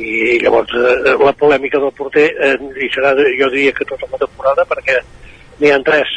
I 0.00 0.38
llavors 0.42 0.72
eh, 0.76 1.14
la 1.20 1.32
polèmica 1.36 1.80
del 1.82 1.92
porter 1.96 2.26
eh, 2.32 2.56
hi 2.80 2.88
serà, 2.94 3.12
jo 3.38 3.50
diria 3.52 3.74
que 3.76 3.86
tota 3.88 4.08
la 4.12 4.20
temporada, 4.24 4.66
perquè 4.70 4.98
n'hi 5.60 5.72
ha 5.72 5.80
tres. 5.86 6.12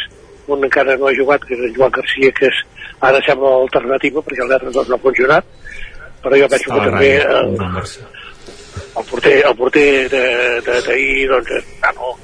Un 0.47 0.63
encara 0.67 0.97
no 0.99 1.07
ha 1.07 1.15
jugat, 1.15 1.43
que 1.47 1.55
és 1.55 1.67
en 1.69 1.75
Joan 1.75 1.93
Garcia, 1.95 2.31
que 2.35 2.49
és, 2.49 2.63
ara 3.03 3.21
sembla 3.27 3.53
l'alternativa, 3.57 4.23
perquè 4.23 4.43
els 4.43 4.55
altres 4.57 4.75
dos 4.75 4.89
no 4.89 4.97
han 4.97 5.05
funcionat, 5.05 5.47
però 6.23 6.39
jo 6.39 6.49
penso 6.51 6.71
que 6.71 6.83
també 6.87 7.13
eh, 7.19 8.21
el 8.97 9.05
porter, 9.09 9.37
el 9.47 9.55
porter 9.57 9.87
d'ahir 10.11 11.27
doncs, 11.31 11.55
està 11.59 11.93
molt, 11.99 12.19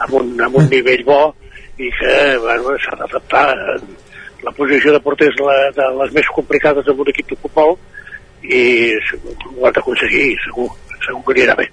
amb, 0.00 0.14
un, 0.20 0.34
amb 0.46 0.60
un 0.60 0.68
nivell 0.72 1.02
bo 1.06 1.22
i 1.80 1.88
que 1.96 2.14
bueno, 2.42 2.76
s'ha 2.84 2.98
d'adaptar. 3.00 3.46
La 4.40 4.52
posició 4.56 4.94
de 4.94 5.00
porter 5.04 5.28
és 5.28 5.40
la, 5.44 5.56
de 5.76 5.86
les 5.98 6.14
més 6.16 6.28
complicades 6.32 6.86
en 6.88 7.00
un 7.02 7.10
equip 7.12 7.32
de 7.32 7.36
futbol 7.42 7.74
i 8.40 8.62
ho 8.96 9.66
han 9.66 9.74
d'aconseguir 9.76 10.30
segur, 10.46 10.70
segur 11.06 11.22
que 11.26 11.36
anirà 11.38 11.56
bé 11.60 11.70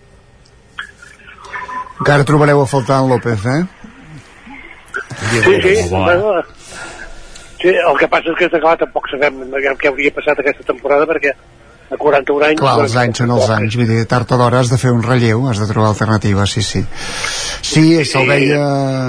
Encara 1.98 2.26
trobareu 2.30 2.62
a 2.62 2.70
faltar 2.70 2.99
en 3.02 3.10
López, 3.10 3.45
eh? 3.45 3.64
sí, 5.18 5.62
sí, 5.62 5.90
bueno, 5.90 6.44
sí, 7.60 7.72
el 7.74 7.98
que 7.98 8.08
passa 8.08 8.30
és 8.34 8.38
que 8.38 8.60
clar, 8.62 8.76
tampoc 8.78 9.10
sabem 9.10 9.40
què 9.82 9.90
hauria 9.90 10.14
passat 10.14 10.44
aquesta 10.44 10.68
temporada 10.68 11.08
perquè 11.10 11.34
a 11.88 11.96
41 11.96 12.44
anys 12.50 12.60
Clar, 12.60 12.74
els 12.84 12.96
anys 13.00 13.22
són 13.22 13.32
els 13.32 13.50
anys, 13.56 13.76
vull 13.80 13.88
dir, 13.88 14.02
tard 14.12 14.32
o 14.36 14.38
d'hora 14.42 14.60
has 14.60 14.72
de 14.74 14.78
fer 14.82 14.92
un 14.92 15.00
relleu, 15.06 15.46
has 15.48 15.62
de 15.62 15.68
trobar 15.70 15.94
alternatives, 15.94 16.52
sí, 16.58 16.64
sí. 16.66 16.82
Sí, 17.64 17.84
se'l 18.06 18.28
veia, 18.28 18.62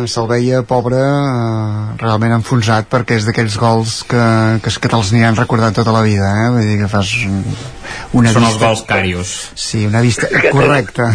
se'l 0.06 0.28
veia 0.30 0.62
pobre, 0.62 1.00
eh, 1.02 1.98
realment 2.02 2.36
enfonsat, 2.38 2.86
perquè 2.92 3.18
és 3.18 3.26
d'aquells 3.26 3.58
gols 3.58 3.96
que, 4.08 4.22
que, 4.62 4.70
que 4.78 4.92
te'ls 4.94 5.10
aniran 5.14 5.36
recordant 5.40 5.74
tota 5.74 5.94
la 5.96 6.04
vida, 6.06 6.30
eh? 6.44 6.50
Vull 6.54 6.68
dir 6.70 6.78
que 6.84 6.90
fas 6.92 7.10
un- 7.26 7.42
una 8.22 8.32
Són 8.36 8.44
els 8.46 8.54
vista... 8.54 8.66
gols 8.68 8.84
carios. 8.86 9.34
Sí, 9.58 9.84
una 9.86 10.00
vista... 10.04 10.30
Correcte. 10.52 11.08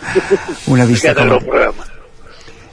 una 0.74 0.84
vista 0.90 1.12
Aquest 1.14 1.22
és 1.22 1.30
com... 1.30 1.38
el 1.38 1.46
problema 1.46 1.92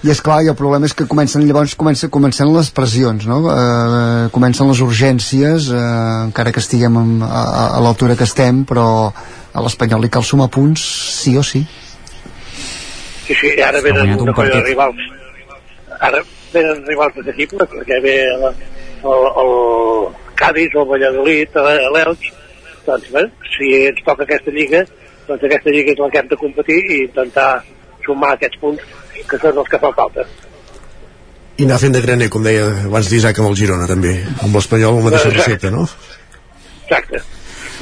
I 0.03 0.11
és 0.11 0.19
clar, 0.19 0.41
i 0.43 0.49
el 0.51 0.55
problema 0.59 0.83
és 0.83 0.93
que 0.99 1.05
comencen 1.07 1.45
llavors 1.47 1.77
comença, 1.79 2.09
comencen 2.11 2.49
les 2.51 2.69
pressions, 2.75 3.23
no? 3.29 3.37
Eh, 3.47 4.25
comencen 4.35 4.67
les 4.67 4.81
urgències, 4.83 5.69
eh, 5.71 5.83
encara 6.25 6.51
que 6.51 6.59
estiguem 6.59 6.97
en, 6.99 7.13
a, 7.23 7.43
a 7.77 7.79
l'altura 7.85 8.17
que 8.19 8.27
estem, 8.27 8.65
però 8.67 8.85
a 9.07 9.63
l'Espanyol 9.63 10.03
li 10.03 10.09
cal 10.11 10.25
sumar 10.27 10.49
punts 10.51 10.83
sí 11.21 11.37
o 11.39 11.43
sí. 11.47 11.61
Sí, 13.23 13.37
sí, 13.39 13.53
ara 13.63 13.79
venen 13.85 14.17
un 14.17 14.27
de 14.27 14.33
partit. 14.35 14.65
rivals. 14.65 15.05
Ara 16.03 16.19
venen 16.51 16.83
rivals 16.89 17.21
de 17.23 17.31
equipos, 17.31 17.63
perquè 17.71 18.01
ve 18.03 18.17
el, 18.33 18.43
el, 19.07 19.29
el 19.43 19.53
Cádiz, 20.35 20.75
el 20.75 20.89
Valladolid, 20.89 21.55
l'Elx. 21.95 22.27
Doncs, 22.83 23.07
bé, 23.15 23.23
si 23.53 23.71
ens 23.87 24.03
toca 24.03 24.27
aquesta 24.27 24.51
lliga, 24.51 24.83
doncs 25.29 25.47
aquesta 25.47 25.71
lliga 25.71 25.95
és 25.95 26.03
la 26.03 26.11
que 26.11 26.19
hem 26.19 26.27
de 26.33 26.41
competir 26.43 26.81
i 26.83 26.99
intentar 27.05 27.47
sumar 28.03 28.33
aquests 28.35 28.59
punts 28.59 28.83
que 29.29 29.39
són 29.41 29.61
els 29.61 29.69
que 29.69 29.79
fan 29.81 29.95
falta. 29.97 30.25
I 31.57 31.67
anar 31.67 31.79
fent 31.81 31.93
de 31.93 32.01
graner, 32.01 32.29
com 32.33 32.45
deia 32.45 32.65
abans 32.87 33.09
d'Isaac 33.11 33.39
amb 33.39 33.51
el 33.51 33.57
Girona, 33.59 33.87
també. 33.89 34.15
Amb 34.41 34.57
l'Espanyol, 34.57 34.97
la 34.97 35.07
mateixa 35.07 35.33
recepta, 35.35 35.69
no? 35.73 35.85
Exacte. 36.87 37.21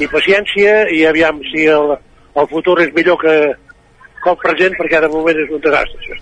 I 0.02 0.08
paciència 0.12 0.76
i 0.92 1.04
aviam 1.08 1.40
si 1.48 1.64
el, 1.72 1.94
el 2.42 2.50
futur 2.52 2.78
és 2.84 2.92
millor 2.96 3.18
que, 3.22 3.36
que 4.22 4.30
el 4.34 4.38
present, 4.44 4.76
perquè 4.80 5.00
de 5.04 5.10
moment 5.12 5.40
és 5.44 5.56
un 5.56 5.64
desastre. 5.64 6.04
això. 6.04 6.20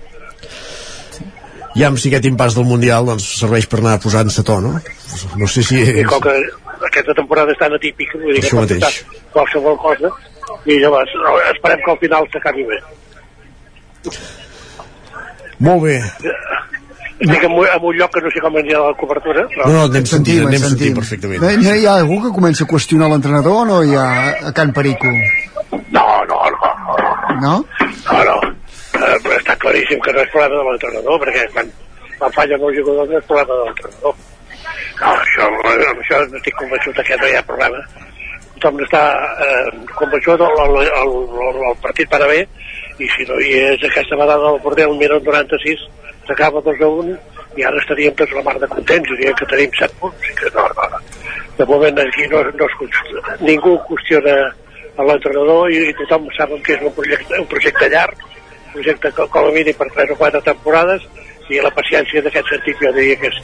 I 1.78 1.84
amb 1.86 2.00
si 2.02 2.10
aquest 2.10 2.26
impàs 2.26 2.56
del 2.56 2.66
Mundial 2.66 3.06
doncs, 3.06 3.26
serveix 3.40 3.68
per 3.70 3.78
anar 3.78 3.98
posant-se 4.02 4.42
to, 4.46 4.58
no? 4.64 4.72
No 5.38 5.46
sé 5.50 5.62
si... 5.66 5.78
I 5.78 6.04
com 6.08 6.22
que 6.24 6.34
aquesta 6.88 7.14
temporada 7.14 7.54
és 7.54 7.60
tan 7.60 7.76
atípica, 7.76 8.18
vull 8.18 8.34
dir 8.34 8.42
que 8.42 8.50
pot 8.50 8.66
mateix. 8.66 9.02
qualsevol 9.34 9.78
cosa, 9.82 10.10
i 10.66 10.78
llavors 10.82 11.14
esperem 11.52 11.82
que 11.84 11.92
al 11.94 12.00
final 12.02 12.26
s'acabi 12.32 12.66
bé. 12.72 12.80
Molt 15.60 15.82
bé. 15.84 15.96
Estic 17.20 17.42
en, 17.44 17.52
un- 17.52 17.66
en 17.68 17.82
un 17.84 17.96
lloc 17.98 18.14
que 18.14 18.22
no 18.24 18.30
sé 18.32 18.40
com 18.40 18.54
anirà 18.56 18.78
la 18.80 18.94
cobertura, 18.96 19.42
però... 19.52 19.66
No, 19.68 19.72
no, 19.74 19.82
anem 19.90 20.06
sentint, 20.08 20.38
anem 20.46 20.56
sentim. 20.62 20.70
sentint 20.72 20.96
perfectament. 20.96 21.42
Eh, 21.44 21.76
Hi 21.82 21.84
ha 21.86 21.98
algú 22.00 22.16
que 22.24 22.30
comença 22.36 22.64
a 22.64 22.70
qüestionar 22.70 23.10
l'entrenador 23.12 23.58
o 23.60 23.66
no 23.68 23.82
hi 23.84 23.92
ha 23.98 24.06
a 24.48 24.52
Can 24.56 24.72
Perico? 24.72 25.10
No, 25.92 26.06
no, 26.30 26.38
no. 26.54 26.72
No? 27.42 27.54
No, 28.08 28.24
no. 28.30 28.38
Eh, 29.00 29.18
està 29.36 29.54
claríssim 29.60 30.00
que 30.04 30.12
no 30.16 30.24
és 30.24 30.32
problema 30.32 30.56
de 30.62 30.64
l'entrenador, 30.70 31.20
perquè 31.22 31.44
quan, 31.52 31.68
quan 32.18 32.32
fallen 32.38 32.64
els 32.70 32.78
jugadors 32.80 33.12
no 33.12 33.20
és 33.20 33.28
problema 33.28 33.52
de 33.60 33.68
l'entrenador. 33.68 34.14
No, 35.00 35.12
això, 35.12 35.46
amb 35.48 36.00
això 36.04 36.22
no 36.24 36.40
estic 36.40 36.56
convençut 36.56 37.04
que 37.04 37.20
no 37.20 37.28
hi 37.28 37.36
ha 37.36 37.44
problema. 37.52 37.84
Tothom 38.56 38.80
està 38.84 39.04
eh, 39.44 39.68
convençut 39.96 40.40
el, 40.48 40.58
el, 40.64 40.74
el, 40.88 41.14
el, 41.50 41.62
el 41.70 41.78
partit 41.84 42.08
per 42.12 42.24
a 42.24 42.28
bé 42.32 42.40
i 43.00 43.08
si 43.16 43.26
no 43.28 43.38
hi 43.40 43.52
és 43.72 43.84
aquesta 43.88 44.18
vegada 44.20 44.46
del 44.46 44.62
porter 44.64 44.88
minut 44.92 45.26
96 45.26 45.84
s'acaba 46.28 46.62
2 46.66 46.82
a 46.86 46.88
1 47.02 47.14
i 47.58 47.66
ara 47.66 47.80
estaríem 47.82 48.16
tots 48.18 48.34
la 48.36 48.42
mar 48.46 48.56
de 48.62 48.68
contents 48.70 49.12
diríem 49.12 49.36
que 49.38 49.48
tenim 49.52 49.78
7 49.78 50.00
punts 50.00 50.28
i 50.30 50.34
que 50.40 50.50
no, 50.56 50.66
no, 50.76 51.00
de 51.58 51.68
moment 51.72 52.02
aquí 52.04 52.26
no, 52.32 52.42
no 52.44 52.68
es, 52.68 52.98
ningú 53.40 53.76
qüestiona 53.88 54.36
a 54.96 55.06
l'entrenador 55.08 55.72
i, 55.72 55.80
i 55.88 55.96
tothom 56.02 56.28
sap 56.36 56.52
que 56.66 56.76
és 56.76 56.84
un 56.84 56.94
projecte, 56.98 57.40
un 57.40 57.48
projecte 57.54 57.88
llarg 57.94 58.26
un 58.26 58.76
projecte 58.76 59.12
que 59.16 59.26
com 59.34 59.48
a 59.48 59.56
mínim 59.56 59.80
per 59.80 59.88
3 59.96 60.14
o 60.14 60.20
4 60.20 60.44
temporades 60.50 61.08
i 61.50 61.58
la 61.64 61.72
paciència 61.74 62.22
d'aquest 62.22 62.52
sentit 62.52 62.84
jo 62.84 62.92
diria 62.94 63.18
que 63.18 63.32
és 63.32 63.40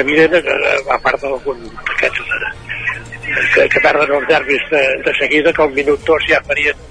evident 0.00 0.38
a 0.38 0.98
part 1.02 1.20
d'algun 1.20 1.66
d'aquests 1.88 2.20
eh, 2.38 2.52
que, 3.54 3.66
que 3.74 3.82
perden 3.84 4.14
els 4.16 4.28
nervis 4.30 4.64
de, 4.70 4.82
de 5.04 5.14
seguida 5.18 5.52
que 5.52 5.66
al 5.66 5.74
minut 5.76 6.06
2 6.06 6.28
ja 6.30 6.40
farien 6.46 6.88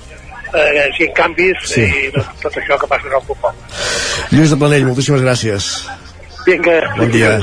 eh, 0.53 0.89
si 0.97 1.03
en 1.07 1.13
canvis 1.17 1.57
Sí. 1.65 1.81
i 1.81 2.11
tot, 2.15 2.27
tot 2.41 2.57
això 2.61 2.77
que 2.79 2.87
passa 2.87 3.07
en 3.07 3.15
el 3.19 3.23
futbol. 3.27 3.53
Lluís 4.31 4.49
de 4.53 4.57
Planell, 4.57 4.85
moltíssimes 4.89 5.21
gràcies. 5.21 5.69
Vinga, 6.45 6.79
Bon 6.97 7.11
dia. 7.11 7.39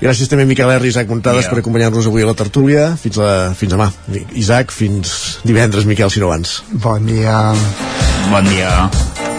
Gràcies 0.00 0.28
també 0.28 0.42
a 0.42 0.46
Miquel 0.46 0.70
R. 0.74 0.84
i 0.84 0.88
Isaac 0.90 1.08
Montades 1.08 1.46
per 1.48 1.60
acompanyar-nos 1.60 2.06
avui 2.10 2.22
a 2.24 2.26
la 2.26 2.34
tertúlia. 2.34 2.96
Fins, 3.00 3.18
a, 3.22 3.54
fins 3.54 3.72
demà. 3.72 3.86
Isaac, 4.34 4.72
fins 4.74 5.38
divendres, 5.44 5.86
Miquel, 5.86 6.10
si 6.10 6.20
no 6.20 6.26
abans. 6.32 6.62
Bon 6.72 7.06
dia. 7.06 7.38
Bon 8.30 8.44
dia. 8.50 9.33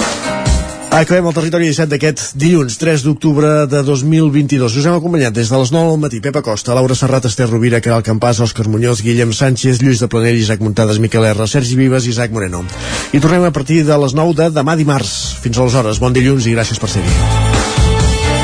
Acabem 0.95 1.25
el 1.27 1.33
territori 1.35 1.65
17 1.67 1.91
d'aquest 1.91 2.21
dilluns, 2.39 2.77
3 2.79 3.01
d'octubre 3.03 3.49
de 3.67 3.81
2022. 3.83 4.77
Us 4.79 4.85
hem 4.87 4.93
acompanyat 4.95 5.33
des 5.35 5.49
de 5.51 5.59
les 5.59 5.73
9 5.75 5.89
del 5.91 5.99
matí. 5.99 6.21
Pepa 6.23 6.39
Costa, 6.39 6.71
Laura 6.77 6.95
Serrat, 6.95 7.27
Esther 7.27 7.49
Rovira, 7.49 7.81
Caral 7.83 7.99
Campàs, 7.99 8.39
Òscar 8.39 8.69
Muñoz, 8.71 9.01
Guillem 9.03 9.33
Sánchez, 9.35 9.81
Lluís 9.83 9.99
de 9.99 10.07
Planell, 10.07 10.39
Isaac 10.39 10.63
Montades, 10.63 11.03
Miquel 11.03 11.27
R, 11.33 11.49
Sergi 11.51 11.75
Vives 11.75 12.07
i 12.07 12.13
Isaac 12.15 12.31
Moreno. 12.31 12.63
I 13.11 13.19
tornem 13.19 13.43
a 13.43 13.51
partir 13.51 13.83
de 13.83 13.99
les 14.05 14.15
9 14.15 14.39
de 14.39 14.49
demà 14.55 14.79
dimarts. 14.79 15.35
Fins 15.43 15.59
aleshores, 15.59 15.99
bon 15.99 16.15
dilluns 16.15 16.47
i 16.47 16.55
gràcies 16.55 16.79
per 16.79 16.87
ser-hi. 16.87 17.11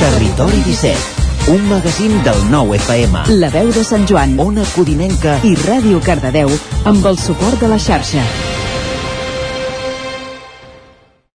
Territori 0.03 0.59
17, 0.67 1.51
un 1.55 1.67
magazín 1.71 2.19
del 2.27 2.47
nou 2.51 2.75
FM. 2.75 3.29
La 3.39 3.55
veu 3.55 3.71
de 3.71 3.87
Sant 3.87 4.03
Joan, 4.03 4.35
Ona 4.43 4.67
Codinenca 4.75 5.39
i 5.47 5.55
Ràdio 5.55 6.03
Cardedeu 6.03 6.51
amb 6.83 7.13
el 7.13 7.15
suport 7.15 7.63
de 7.63 7.71
la 7.71 7.79
xarxa. 7.79 8.50